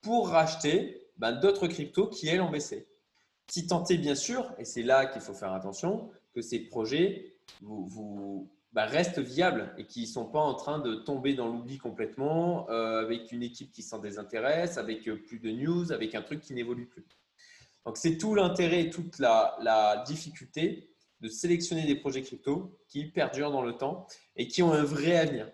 pour 0.00 0.28
racheter 0.28 1.08
ben, 1.16 1.32
d'autres 1.32 1.68
cryptos 1.68 2.08
qui, 2.08 2.28
elles, 2.28 2.40
ont 2.40 2.50
baissé. 2.50 2.88
Si 3.48 3.66
tant 3.66 3.82
bien 3.82 4.14
sûr, 4.14 4.52
et 4.58 4.64
c'est 4.64 4.82
là 4.82 5.06
qu'il 5.06 5.20
faut 5.20 5.34
faire 5.34 5.52
attention, 5.52 6.10
que 6.34 6.40
ces 6.40 6.60
projets 6.60 7.36
ben, 7.60 8.84
restent 8.86 9.18
viables 9.18 9.74
et 9.76 9.86
qui 9.86 10.02
ne 10.02 10.06
sont 10.06 10.26
pas 10.26 10.40
en 10.40 10.54
train 10.54 10.78
de 10.78 10.94
tomber 10.94 11.34
dans 11.34 11.48
l'oubli 11.48 11.78
complètement 11.78 12.68
euh, 12.70 13.02
avec 13.02 13.30
une 13.32 13.42
équipe 13.42 13.70
qui 13.70 13.82
s'en 13.82 13.98
désintéresse, 13.98 14.78
avec 14.78 15.06
euh, 15.08 15.16
plus 15.16 15.38
de 15.38 15.50
news, 15.50 15.92
avec 15.92 16.14
un 16.14 16.22
truc 16.22 16.40
qui 16.40 16.54
n'évolue 16.54 16.86
plus. 16.86 17.04
Donc, 17.84 17.96
c'est 17.96 18.16
tout 18.16 18.34
l'intérêt 18.34 18.84
et 18.84 18.90
toute 18.90 19.18
la, 19.18 19.56
la 19.60 20.04
difficulté 20.06 20.88
de 21.20 21.28
sélectionner 21.28 21.84
des 21.84 21.96
projets 21.96 22.22
crypto 22.22 22.78
qui 22.88 23.04
perdurent 23.04 23.50
dans 23.50 23.62
le 23.62 23.76
temps 23.76 24.06
et 24.36 24.48
qui 24.48 24.62
ont 24.62 24.72
un 24.72 24.84
vrai 24.84 25.16
avenir. 25.16 25.50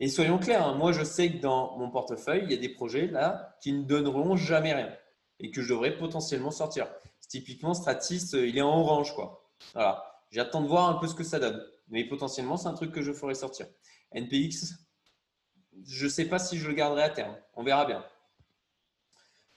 Et 0.00 0.08
soyons 0.08 0.38
clairs, 0.38 0.66
hein, 0.66 0.74
moi 0.74 0.92
je 0.92 1.02
sais 1.02 1.32
que 1.32 1.38
dans 1.38 1.76
mon 1.76 1.90
portefeuille, 1.90 2.42
il 2.44 2.50
y 2.52 2.54
a 2.54 2.58
des 2.58 2.68
projets 2.68 3.08
là 3.08 3.56
qui 3.60 3.72
ne 3.72 3.82
donneront 3.82 4.36
jamais 4.36 4.72
rien 4.72 4.94
et 5.40 5.50
que 5.50 5.62
je 5.62 5.72
devrais 5.72 5.96
potentiellement 5.96 6.50
sortir. 6.50 6.88
Typiquement, 7.28 7.74
Stratis, 7.74 8.30
euh, 8.34 8.46
il 8.46 8.58
est 8.58 8.62
en 8.62 8.80
orange. 8.80 9.14
quoi. 9.14 9.50
Voilà. 9.74 10.22
J'attends 10.30 10.62
de 10.62 10.68
voir 10.68 10.88
un 10.88 10.94
peu 10.94 11.06
ce 11.06 11.14
que 11.14 11.24
ça 11.24 11.38
donne. 11.38 11.64
Mais 11.88 12.04
potentiellement, 12.04 12.56
c'est 12.56 12.68
un 12.68 12.74
truc 12.74 12.92
que 12.92 13.02
je 13.02 13.12
ferai 13.12 13.34
sortir. 13.34 13.66
NPX, 14.12 14.74
je 15.86 16.04
ne 16.04 16.10
sais 16.10 16.26
pas 16.26 16.38
si 16.38 16.58
je 16.58 16.68
le 16.68 16.74
garderai 16.74 17.02
à 17.02 17.10
terme. 17.10 17.36
On 17.54 17.62
verra 17.62 17.84
bien. 17.84 18.04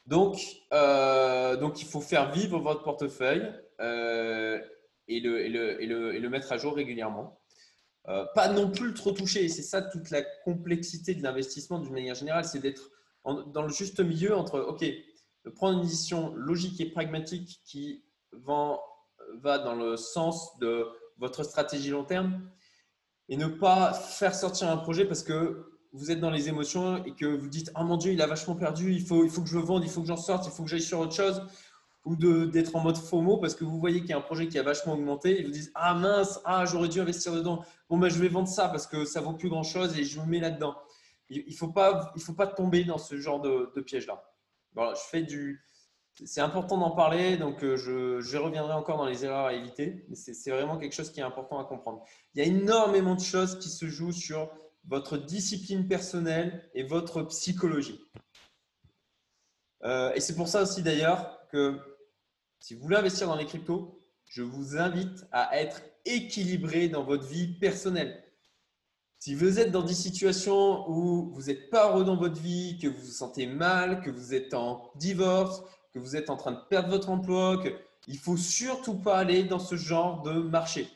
Donc, 0.05 0.39
euh, 0.73 1.57
il 1.77 1.85
faut 1.85 2.01
faire 2.01 2.31
vivre 2.31 2.59
votre 2.59 2.83
portefeuille 2.83 3.53
euh, 3.79 4.59
et 5.07 5.19
le 5.19 6.27
mettre 6.29 6.51
à 6.51 6.57
jour 6.57 6.75
régulièrement. 6.75 7.40
Euh, 8.07 8.25
pas 8.33 8.47
non 8.47 8.71
plus 8.71 8.93
trop 8.93 9.11
touché. 9.11 9.47
C'est 9.47 9.61
ça 9.61 9.81
toute 9.81 10.09
la 10.09 10.23
complexité 10.43 11.13
de 11.13 11.21
l'investissement 11.21 11.79
d'une 11.79 11.93
manière 11.93 12.15
générale, 12.15 12.45
c'est 12.45 12.59
d'être 12.59 12.89
dans 13.25 13.61
le 13.61 13.69
juste 13.69 13.99
milieu 13.99 14.35
entre, 14.35 14.59
OK, 14.59 14.83
prendre 15.55 15.77
une 15.77 15.83
décision 15.83 16.33
logique 16.35 16.81
et 16.81 16.89
pragmatique 16.89 17.61
qui 17.63 18.03
va, 18.31 18.79
va 19.41 19.59
dans 19.59 19.75
le 19.75 19.97
sens 19.97 20.57
de 20.59 20.87
votre 21.19 21.43
stratégie 21.43 21.91
long 21.91 22.03
terme 22.03 22.49
et 23.29 23.37
ne 23.37 23.47
pas 23.47 23.93
faire 23.93 24.33
sortir 24.33 24.69
un 24.69 24.77
projet 24.77 25.05
parce 25.05 25.21
que 25.21 25.67
vous 25.93 26.09
êtes 26.09 26.19
dans 26.19 26.31
les 26.31 26.49
émotions 26.49 27.03
et 27.05 27.13
que 27.13 27.25
vous 27.25 27.49
dites 27.49 27.71
Oh 27.79 27.83
mon 27.83 27.97
Dieu, 27.97 28.13
il 28.13 28.21
a 28.21 28.27
vachement 28.27 28.55
perdu, 28.55 28.93
il 28.93 29.05
faut, 29.05 29.23
il 29.23 29.29
faut 29.29 29.43
que 29.43 29.49
je 29.49 29.57
le 29.57 29.63
vende, 29.63 29.83
il 29.83 29.89
faut 29.89 30.01
que 30.01 30.07
j'en 30.07 30.17
sorte, 30.17 30.47
il 30.47 30.51
faut 30.51 30.63
que 30.63 30.69
j'aille 30.69 30.81
sur 30.81 30.99
autre 30.99 31.13
chose 31.13 31.43
ou 32.03 32.15
d'être 32.15 32.75
en 32.75 32.79
mode 32.79 32.97
FOMO 32.97 33.37
parce 33.37 33.53
que 33.53 33.63
vous 33.63 33.79
voyez 33.79 34.01
qu'il 34.01 34.09
y 34.09 34.13
a 34.13 34.17
un 34.17 34.21
projet 34.21 34.47
qui 34.47 34.57
a 34.57 34.63
vachement 34.63 34.93
augmenté 34.93 35.39
et 35.39 35.43
vous 35.43 35.51
dites 35.51 35.71
Ah 35.75 35.93
mince, 35.93 36.39
ah, 36.45 36.65
j'aurais 36.65 36.87
dû 36.87 36.99
investir 36.99 37.33
dedans. 37.33 37.63
Bon, 37.89 37.97
ben, 37.97 38.09
je 38.09 38.19
vais 38.19 38.27
vendre 38.27 38.47
ça 38.47 38.69
parce 38.69 38.87
que 38.87 39.05
ça 39.05 39.21
vaut 39.21 39.33
plus 39.33 39.49
grand 39.49 39.63
chose 39.63 39.97
et 39.97 40.03
je 40.03 40.19
me 40.19 40.25
mets 40.25 40.39
là-dedans. 40.39 40.75
Il 41.29 41.45
ne 41.47 41.55
faut, 41.55 41.69
pas, 41.69 42.13
faut 42.19 42.33
pas 42.33 42.47
tomber 42.47 42.83
dans 42.83 42.97
ce 42.97 43.17
genre 43.17 43.39
de, 43.39 43.79
piège-là. 43.81 44.21
Voilà, 44.73 44.93
je 44.95 45.01
fais 45.09 45.21
du. 45.21 45.65
C'est 46.25 46.41
important 46.41 46.77
d'en 46.77 46.91
parler, 46.91 47.37
donc 47.37 47.63
euh, 47.63 47.77
je, 47.77 48.19
je, 48.19 48.37
reviendrai 48.37 48.73
encore 48.73 48.97
dans 48.97 49.05
les 49.05 49.23
erreurs 49.23 49.45
à 49.45 49.53
éviter. 49.53 50.05
Mais 50.09 50.15
c'est 50.15 50.51
vraiment 50.51 50.77
quelque 50.77 50.93
chose 50.93 51.09
qui 51.09 51.21
est 51.21 51.23
important 51.23 51.57
à 51.57 51.63
comprendre. 51.63 52.03
Il 52.33 52.43
y 52.43 52.45
a 52.45 52.47
énormément 52.51 53.15
de 53.15 53.21
choses 53.21 53.57
qui 53.59 53.69
se 53.69 53.87
jouent 53.87 54.11
sur 54.11 54.51
votre 54.87 55.17
discipline 55.17 55.87
personnelle 55.87 56.69
et 56.73 56.83
votre 56.83 57.23
psychologie. 57.23 58.01
Euh, 59.83 60.13
et 60.13 60.19
c'est 60.19 60.35
pour 60.35 60.47
ça 60.47 60.61
aussi 60.63 60.83
d'ailleurs 60.83 61.47
que 61.51 61.79
si 62.61 62.75
vous 62.75 62.83
voulez 62.83 62.95
investir 62.95 63.27
dans 63.27 63.35
les 63.35 63.47
cryptos, 63.47 63.99
je 64.27 64.43
vous 64.43 64.77
invite 64.77 65.25
à 65.31 65.59
être 65.59 65.81
équilibré 66.05 66.87
dans 66.87 67.03
votre 67.03 67.25
vie 67.25 67.47
personnelle. 67.47 68.23
Si 69.17 69.33
vous 69.35 69.59
êtes 69.59 69.71
dans 69.71 69.81
des 69.81 69.95
situations 69.95 70.89
où 70.89 71.31
vous 71.33 71.43
n'êtes 71.43 71.69
pas 71.71 71.89
heureux 71.89 72.05
dans 72.05 72.15
votre 72.15 72.39
vie, 72.39 72.77
que 72.79 72.87
vous 72.87 73.01
vous 73.01 73.11
sentez 73.11 73.47
mal, 73.47 74.01
que 74.01 74.11
vous 74.11 74.33
êtes 74.35 74.53
en 74.53 74.91
divorce, 74.95 75.63
que 75.91 75.99
vous 75.99 76.15
êtes 76.15 76.29
en 76.29 76.37
train 76.37 76.51
de 76.51 76.59
perdre 76.69 76.89
votre 76.89 77.09
emploi, 77.09 77.61
il 78.07 78.17
faut 78.17 78.37
surtout 78.37 78.95
pas 78.95 79.17
aller 79.17 79.43
dans 79.43 79.59
ce 79.59 79.75
genre 79.75 80.21
de 80.21 80.33
marché. 80.33 80.87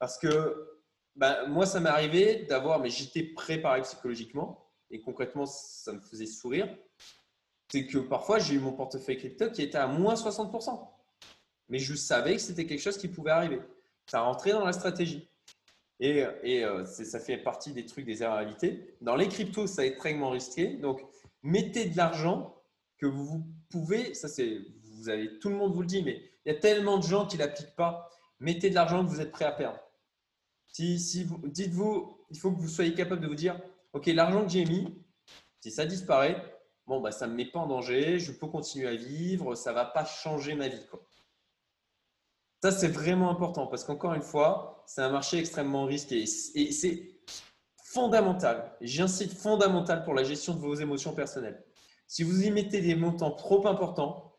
Parce 0.00 0.18
que 0.18 0.80
ben, 1.14 1.46
moi, 1.48 1.66
ça 1.66 1.78
m'est 1.78 1.88
arrivé 1.88 2.46
d'avoir, 2.48 2.80
mais 2.80 2.90
j'étais 2.90 3.22
préparé 3.22 3.82
psychologiquement 3.82 4.68
et 4.90 5.00
concrètement, 5.00 5.46
ça 5.46 5.92
me 5.92 6.00
faisait 6.00 6.26
sourire 6.26 6.68
c'est 7.70 7.86
que 7.86 7.98
parfois 7.98 8.38
j'ai 8.38 8.54
eu 8.54 8.58
mon 8.58 8.72
portefeuille 8.72 9.18
crypto 9.18 9.50
qui 9.50 9.62
était 9.62 9.78
à 9.78 9.86
moins 9.86 10.14
60%. 10.14 10.88
Mais 11.68 11.78
je 11.78 11.94
savais 11.94 12.34
que 12.34 12.42
c'était 12.42 12.66
quelque 12.66 12.80
chose 12.80 12.98
qui 12.98 13.08
pouvait 13.08 13.30
arriver. 13.30 13.60
Ça 14.06 14.22
rentrait 14.22 14.52
dans 14.52 14.64
la 14.64 14.72
stratégie. 14.72 15.28
Et, 16.00 16.24
et 16.42 16.64
euh, 16.64 16.84
ça 16.84 17.20
fait 17.20 17.38
partie 17.38 17.72
des 17.72 17.86
trucs 17.86 18.06
des 18.06 18.22
éviter. 18.22 18.96
Dans 19.00 19.14
les 19.14 19.28
cryptos, 19.28 19.66
ça 19.66 19.84
est 19.84 19.90
extrêmement 19.90 20.30
risqué. 20.30 20.74
Donc, 20.78 21.00
mettez 21.42 21.86
de 21.86 21.96
l'argent 21.96 22.56
que 22.98 23.06
vous 23.06 23.46
pouvez. 23.70 24.14
Ça, 24.14 24.26
c'est, 24.26 24.60
vous 24.82 25.08
avez, 25.08 25.38
tout 25.38 25.48
le 25.48 25.56
monde 25.56 25.74
vous 25.74 25.82
le 25.82 25.86
dit, 25.86 26.02
mais 26.02 26.22
il 26.44 26.52
y 26.52 26.56
a 26.56 26.58
tellement 26.58 26.98
de 26.98 27.04
gens 27.04 27.26
qui 27.26 27.36
ne 27.36 27.42
l'appliquent 27.42 27.76
pas. 27.76 28.08
Mettez 28.40 28.70
de 28.70 28.74
l'argent 28.74 29.04
que 29.04 29.10
vous 29.10 29.20
êtes 29.20 29.30
prêt 29.30 29.44
à 29.44 29.52
perdre. 29.52 29.78
Si, 30.68 30.98
si 30.98 31.24
vous, 31.24 31.38
dites-vous, 31.44 32.18
il 32.30 32.38
faut 32.38 32.50
que 32.50 32.60
vous 32.60 32.68
soyez 32.68 32.94
capable 32.94 33.20
de 33.20 33.26
vous 33.28 33.34
dire, 33.34 33.60
OK, 33.92 34.06
l'argent 34.06 34.44
que 34.44 34.50
j'ai 34.50 34.64
mis, 34.64 34.88
si 35.60 35.70
ça 35.70 35.84
disparaît, 35.84 36.42
bon, 36.90 37.00
bah, 37.00 37.12
ça 37.12 37.28
ne 37.28 37.32
me 37.32 37.36
met 37.36 37.44
pas 37.44 37.60
en 37.60 37.68
danger, 37.68 38.18
je 38.18 38.32
peux 38.32 38.48
continuer 38.48 38.88
à 38.88 38.96
vivre, 38.96 39.54
ça 39.54 39.70
ne 39.70 39.76
va 39.76 39.84
pas 39.84 40.04
changer 40.04 40.56
ma 40.56 40.66
vie. 40.66 40.84
Quoi. 40.90 41.00
Ça, 42.60 42.72
c'est 42.72 42.88
vraiment 42.88 43.30
important 43.30 43.68
parce 43.68 43.84
qu'encore 43.84 44.12
une 44.14 44.22
fois, 44.22 44.82
c'est 44.88 45.00
un 45.00 45.10
marché 45.10 45.38
extrêmement 45.38 45.84
risqué 45.84 46.24
et 46.24 46.72
c'est 46.72 47.20
fondamental, 47.84 48.76
j'incite 48.80 49.32
fondamental 49.32 50.02
pour 50.02 50.14
la 50.14 50.24
gestion 50.24 50.52
de 50.54 50.58
vos 50.58 50.74
émotions 50.74 51.14
personnelles. 51.14 51.64
Si 52.08 52.24
vous 52.24 52.42
y 52.42 52.50
mettez 52.50 52.80
des 52.80 52.96
montants 52.96 53.30
trop 53.30 53.68
importants 53.68 54.36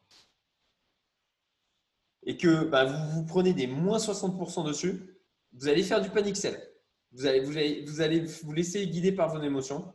et 2.23 2.35
que 2.35 2.65
bah, 2.65 2.83
vous 2.83 3.25
prenez 3.25 3.53
des 3.53 3.67
moins 3.67 3.97
60% 3.97 4.65
dessus, 4.65 5.21
vous 5.53 5.69
allez 5.69 5.83
faire 5.83 6.01
du 6.01 6.09
panic 6.09 6.35
sell. 6.35 6.61
Vous 7.13 7.25
allez, 7.25 7.39
vous, 7.39 7.57
allez, 7.57 7.85
vous 7.85 8.01
allez 8.01 8.19
vous 8.19 8.51
laisser 8.51 8.85
guider 8.87 9.13
par 9.13 9.33
vos 9.33 9.41
émotions 9.41 9.93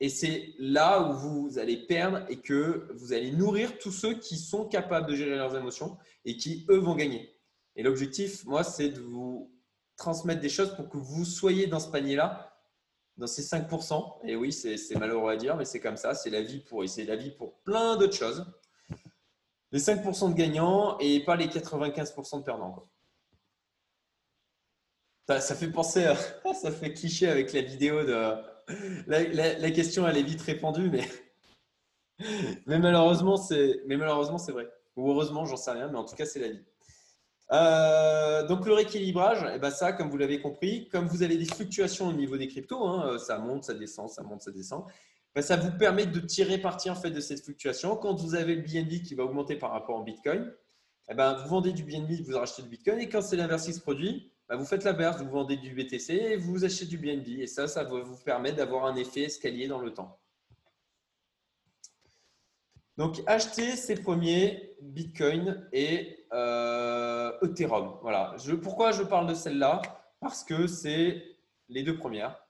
et 0.00 0.08
c'est 0.08 0.54
là 0.58 1.02
où 1.02 1.12
vous 1.14 1.58
allez 1.58 1.76
perdre 1.76 2.24
et 2.28 2.38
que 2.40 2.88
vous 2.94 3.12
allez 3.12 3.30
nourrir 3.30 3.78
tous 3.78 3.92
ceux 3.92 4.14
qui 4.14 4.36
sont 4.36 4.66
capables 4.66 5.08
de 5.08 5.14
gérer 5.14 5.36
leurs 5.36 5.56
émotions 5.56 5.96
et 6.24 6.36
qui, 6.36 6.66
eux, 6.68 6.78
vont 6.78 6.94
gagner. 6.94 7.34
Et 7.76 7.82
l'objectif, 7.82 8.44
moi, 8.44 8.64
c'est 8.64 8.88
de 8.88 9.00
vous 9.00 9.52
transmettre 9.96 10.40
des 10.40 10.48
choses 10.48 10.74
pour 10.74 10.88
que 10.88 10.96
vous 10.96 11.24
soyez 11.24 11.66
dans 11.66 11.80
ce 11.80 11.88
panier-là, 11.88 12.56
dans 13.16 13.28
ces 13.28 13.42
5%. 13.42 14.18
Et 14.24 14.34
oui, 14.34 14.52
c'est 14.52 14.98
malheureux 14.98 15.30
à 15.30 15.36
dire, 15.36 15.56
mais 15.56 15.64
c'est 15.64 15.80
comme 15.80 15.96
ça, 15.96 16.14
c'est 16.14 16.30
la 16.30 16.42
vie 16.42 16.60
pour, 16.60 16.82
la 16.82 17.16
vie 17.16 17.30
pour 17.30 17.60
plein 17.60 17.96
d'autres 17.96 18.16
choses. 18.16 18.44
Les 19.70 19.80
5% 19.80 20.30
de 20.30 20.34
gagnants 20.34 20.98
et 20.98 21.24
pas 21.24 21.36
les 21.36 21.46
95% 21.46 22.40
de 22.40 22.44
perdants. 22.44 22.88
Ça, 25.28 25.40
fait 25.40 25.70
penser 25.70 26.12
ça 26.60 26.70
fait 26.70 26.92
cliché 26.92 27.28
avec 27.28 27.52
la 27.52 27.62
vidéo 27.62 28.04
de 28.04 28.53
la, 29.06 29.70
question, 29.70 30.06
elle 30.06 30.16
est 30.16 30.22
vite 30.22 30.42
répandue, 30.42 30.90
mais, 30.90 31.06
malheureusement, 32.66 33.36
c'est 33.36 34.52
vrai. 34.52 34.68
Ou 34.96 35.10
heureusement, 35.10 35.44
j'en 35.44 35.56
sais 35.56 35.72
rien, 35.72 35.88
mais 35.88 35.98
en 35.98 36.04
tout 36.04 36.14
cas, 36.14 36.24
c'est 36.24 36.40
la 36.40 36.48
vie. 36.48 36.64
Euh, 37.52 38.46
donc 38.46 38.64
le 38.64 38.72
rééquilibrage, 38.72 39.46
eh 39.54 39.58
ben 39.58 39.70
ça, 39.70 39.92
comme 39.92 40.08
vous 40.08 40.16
l'avez 40.16 40.40
compris, 40.40 40.88
comme 40.88 41.06
vous 41.06 41.22
avez 41.22 41.36
des 41.36 41.44
fluctuations 41.44 42.08
au 42.08 42.12
niveau 42.12 42.38
des 42.38 42.48
cryptos, 42.48 42.86
hein, 42.86 43.18
ça 43.18 43.38
monte, 43.38 43.64
ça 43.64 43.74
descend, 43.74 44.08
ça 44.08 44.22
monte, 44.22 44.40
ça 44.40 44.50
descend, 44.50 44.84
ben 45.34 45.42
ça 45.42 45.56
vous 45.56 45.70
permet 45.76 46.06
de 46.06 46.20
tirer 46.20 46.56
parti 46.56 46.88
en 46.88 46.94
fait 46.94 47.10
de 47.10 47.20
cette 47.20 47.44
fluctuation. 47.44 47.96
Quand 47.96 48.14
vous 48.14 48.34
avez 48.34 48.54
le 48.54 48.62
BNB 48.62 49.02
qui 49.02 49.14
va 49.14 49.24
augmenter 49.24 49.56
par 49.56 49.72
rapport 49.72 49.96
au 49.96 50.02
Bitcoin, 50.02 50.50
eh 51.10 51.14
ben, 51.14 51.34
vous 51.34 51.48
vendez 51.48 51.72
du 51.72 51.84
BNB, 51.84 52.22
vous 52.26 52.38
rachetez 52.38 52.62
du 52.62 52.68
Bitcoin, 52.68 52.98
et 52.98 53.08
quand 53.08 53.20
c'est 53.20 53.36
l'inverse 53.36 53.66
qui 53.66 53.74
se 53.74 53.80
produit, 53.80 54.32
ben, 54.48 54.56
vous 54.56 54.66
faites 54.66 54.84
l'inverse, 54.84 55.20
vous 55.22 55.30
vendez 55.30 55.56
du 55.56 55.74
BTC 55.74 56.12
et 56.12 56.36
vous 56.36 56.64
achetez 56.64 56.84
du 56.84 56.98
BNB. 56.98 57.40
Et 57.40 57.46
ça, 57.46 57.66
ça 57.66 57.84
va 57.84 58.00
vous 58.00 58.16
permettre 58.24 58.56
d'avoir 58.56 58.84
un 58.84 58.96
effet 58.96 59.22
escalier 59.22 59.68
dans 59.68 59.78
le 59.78 59.92
temps. 59.92 60.20
Donc, 62.96 63.22
acheter 63.26 63.74
ces 63.74 63.96
premiers 63.96 64.76
Bitcoin 64.80 65.66
et 65.72 66.26
euh, 66.32 67.32
Ethereum. 67.42 67.98
Voilà. 68.02 68.36
pourquoi 68.62 68.92
je 68.92 69.02
parle 69.02 69.26
de 69.26 69.34
celle-là? 69.34 69.82
Parce 70.20 70.44
que 70.44 70.66
c'est 70.66 71.24
les 71.68 71.82
deux 71.82 71.96
premières. 71.96 72.40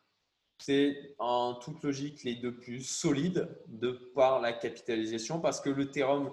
C'est 0.59 1.15
en 1.19 1.55
toute 1.55 1.83
logique 1.83 2.25
les 2.25 2.37
deux 2.37 2.57
plus 2.57 2.83
solides 2.83 3.49
de 3.67 3.91
par 4.15 4.41
la 4.41 4.53
capitalisation 4.53 5.41
parce 5.41 5.61
que 5.61 5.71
l'Ethereum, 5.71 6.33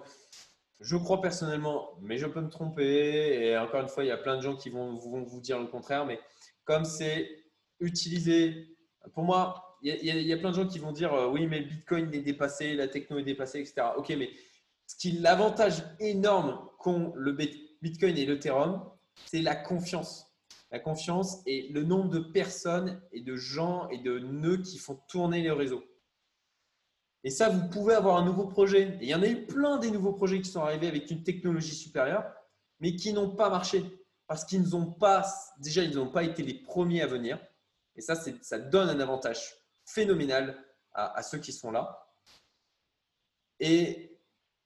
je 0.82 0.98
crois 0.98 1.22
personnellement, 1.22 1.92
mais 2.02 2.18
je 2.18 2.26
peux 2.26 2.42
me 2.42 2.50
tromper. 2.50 3.46
Et 3.46 3.58
encore 3.58 3.82
une 3.82 3.88
fois, 3.88 4.04
il 4.04 4.08
y 4.08 4.12
a 4.12 4.18
plein 4.18 4.38
de 4.38 4.42
gens 4.42 4.56
qui 4.56 4.70
vont, 4.70 4.96
vous 4.96 5.40
dire 5.40 5.60
le 5.60 5.68
contraire. 5.68 6.06
Mais 6.06 6.20
comme 6.66 6.86
c'est 6.86 7.30
utilisé, 7.80 8.76
pour 9.14 9.24
moi, 9.24 9.78
il 9.84 10.04
y, 10.04 10.34
a 10.34 10.38
plein 10.38 10.52
de 10.52 10.56
gens 10.56 10.68
qui 10.68 10.78
vont 10.78 10.92
dire 10.92 11.14
euh, 11.14 11.28
oui, 11.28 11.48
mais 11.48 11.60
le 11.60 11.66
Bitcoin 11.66 12.14
est 12.14 12.22
dépassé, 12.22 12.76
la 12.76 12.88
techno 12.88 13.18
est 13.18 13.24
dépassée, 13.24 13.60
etc. 13.60 13.88
Ok, 13.98 14.10
mais 14.10 14.30
ce 14.86 14.96
qui 14.96 15.14
l'avantage 15.14 15.84
énorme 16.00 16.68
qu'ont 16.78 17.14
le 17.16 17.32
Bitcoin 17.82 18.18
et 18.18 18.26
l'Ethereum, 18.26 18.84
c'est 19.26 19.42
la 19.42 19.56
confiance. 19.56 20.28
La 20.72 20.80
confiance 20.80 21.42
et 21.48 21.70
le 21.70 21.84
nombre 21.84 22.10
de 22.10 22.20
personnes 22.20 23.02
et 23.12 23.22
de 23.22 23.36
gens 23.36 23.90
et 23.90 23.98
de 23.98 24.20
nœuds 24.20 24.62
qui 24.62 24.78
font 24.78 25.00
tourner 25.08 25.42
les 25.42 25.52
réseaux. 25.52 25.84
Et 27.24 27.30
ça, 27.30 27.50
vous 27.50 27.68
pouvez 27.70 27.94
avoir 27.94 28.18
un 28.18 28.26
nouveau 28.26 28.48
projet. 28.48 28.98
Et 29.00 29.04
il 29.04 29.10
y 29.10 29.16
en 29.16 29.22
a 29.22 29.28
eu 29.28 29.46
plein 29.46 29.78
des 29.78 29.92
nouveaux 29.92 30.14
projets 30.14 30.42
qui 30.42 30.50
sont 30.50 30.62
arrivés 30.62 30.88
avec 30.88 31.10
une 31.12 31.24
technologie 31.24 31.76
supérieure, 31.76 32.26
mais 32.80 32.96
qui 32.96 33.14
n'ont 33.14 33.36
pas 33.36 33.50
marché 33.50 33.86
parce 34.32 34.46
qu'ils 34.46 34.70
n'ont 34.70 34.90
pas, 34.90 35.26
déjà, 35.60 35.84
ils 35.84 35.94
n'ont 35.94 36.10
pas 36.10 36.24
été 36.24 36.42
les 36.42 36.54
premiers 36.54 37.02
à 37.02 37.08
venir. 37.08 37.38
Et 37.98 38.02
ça, 38.02 38.16
ça 38.16 38.60
donne 38.60 38.90
un 38.90 39.00
avantage 39.02 39.56
phénoménal 39.84 40.58
à, 40.94 41.22
ceux 41.22 41.40
qui 41.40 41.52
sont 41.52 41.72
là. 41.72 42.08
Et, 43.60 44.08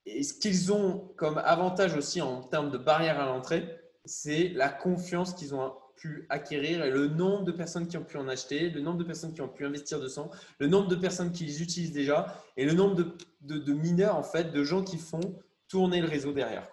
ce 0.05 0.35
qu'ils 0.35 0.71
ont 0.71 1.11
comme 1.17 1.39
avantage 1.39 1.95
aussi 1.95 2.21
en 2.21 2.43
termes 2.43 2.69
de 2.69 2.77
barrière 2.77 3.19
à 3.19 3.25
l'entrée, 3.25 3.81
c'est 4.05 4.49
la 4.49 4.69
confiance 4.69 5.33
qu'ils 5.33 5.55
ont 5.55 5.73
pu 5.95 6.25
acquérir 6.29 6.83
et 6.83 6.91
le 6.91 7.07
nombre 7.07 7.43
de 7.43 7.51
personnes 7.51 7.87
qui 7.87 7.97
ont 7.97 8.03
pu 8.03 8.17
en 8.17 8.27
acheter, 8.27 8.69
le 8.69 8.81
nombre 8.81 8.97
de 8.97 9.03
personnes 9.03 9.33
qui 9.33 9.41
ont 9.41 9.47
pu 9.47 9.65
investir 9.65 9.99
de 9.99 10.07
sang, 10.07 10.29
le 10.59 10.67
nombre 10.67 10.87
de 10.87 10.95
personnes 10.95 11.31
qui 11.31 11.45
les 11.45 11.61
utilisent 11.61 11.93
déjà 11.93 12.41
et 12.57 12.65
le 12.65 12.73
nombre 12.73 12.95
de, 13.41 13.73
mineurs, 13.73 14.15
en 14.15 14.23
fait, 14.23 14.51
de 14.51 14.63
gens 14.63 14.83
qui 14.83 14.97
font 14.97 15.39
tourner 15.67 16.01
le 16.01 16.07
réseau 16.07 16.31
derrière. 16.31 16.69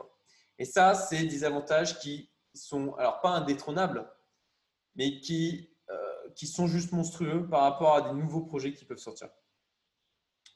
Et 0.59 0.65
ça, 0.65 0.95
c'est 0.95 1.25
des 1.25 1.45
avantages 1.45 1.99
qui 1.99 2.31
sont, 2.55 2.95
alors 2.95 3.21
pas 3.21 3.31
indétrônables, 3.31 4.07
mais 4.97 5.21
qui 5.21 5.69
qui 6.35 6.47
sont 6.47 6.67
juste 6.67 6.93
monstrueux 6.93 7.47
par 7.49 7.63
rapport 7.63 7.95
à 7.97 8.03
des 8.03 8.13
nouveaux 8.13 8.43
projets 8.43 8.73
qui 8.73 8.85
peuvent 8.85 8.99
sortir. 8.99 9.29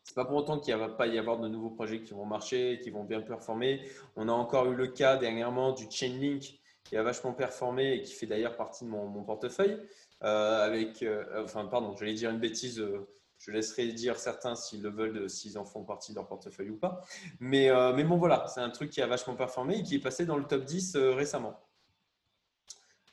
Ce 0.04 0.12
n'est 0.12 0.14
pas 0.14 0.24
pour 0.24 0.36
autant 0.36 0.60
qu'il 0.60 0.74
ne 0.74 0.78
va 0.78 0.88
pas 0.88 1.06
y 1.06 1.18
avoir 1.18 1.38
de 1.38 1.48
nouveaux 1.48 1.70
projets 1.70 2.02
qui 2.02 2.14
vont 2.14 2.24
marcher, 2.24 2.80
qui 2.82 2.90
vont 2.90 3.04
bien 3.04 3.20
performer. 3.20 3.88
On 4.14 4.28
a 4.28 4.32
encore 4.32 4.66
eu 4.66 4.76
le 4.76 4.86
cas 4.88 5.16
dernièrement 5.16 5.72
du 5.72 5.86
Chainlink 5.90 6.60
qui 6.88 6.96
a 6.96 7.02
vachement 7.02 7.32
performé 7.32 7.94
et 7.94 8.02
qui 8.02 8.12
fait 8.12 8.26
d'ailleurs 8.26 8.56
partie 8.56 8.84
de 8.84 8.90
mon, 8.90 9.22
portefeuille. 9.24 9.78
Euh, 10.22 10.64
avec, 10.64 11.02
euh, 11.02 11.44
enfin, 11.44 11.66
pardon, 11.66 11.94
j'allais 11.96 12.14
dire 12.14 12.30
une 12.30 12.38
bêtise. 12.38 12.80
Euh, 12.80 13.06
je 13.38 13.50
laisserai 13.50 13.88
dire 13.88 14.18
certains 14.18 14.54
s'ils 14.54 14.80
le 14.80 14.88
veulent, 14.88 15.28
s'ils 15.28 15.58
en 15.58 15.66
font 15.66 15.84
partie 15.84 16.12
de 16.12 16.16
leur 16.16 16.26
portefeuille 16.26 16.70
ou 16.70 16.78
pas. 16.78 17.02
Mais, 17.38 17.70
mais 17.94 18.02
bon, 18.02 18.16
voilà, 18.16 18.46
c'est 18.48 18.60
un 18.60 18.70
truc 18.70 18.88
qui 18.88 19.02
a 19.02 19.06
vachement 19.06 19.36
performé 19.36 19.76
et 19.76 19.82
qui 19.82 19.96
est 19.96 20.00
passé 20.00 20.24
dans 20.24 20.38
le 20.38 20.44
top 20.44 20.64
10 20.64 20.96
récemment. 20.96 21.60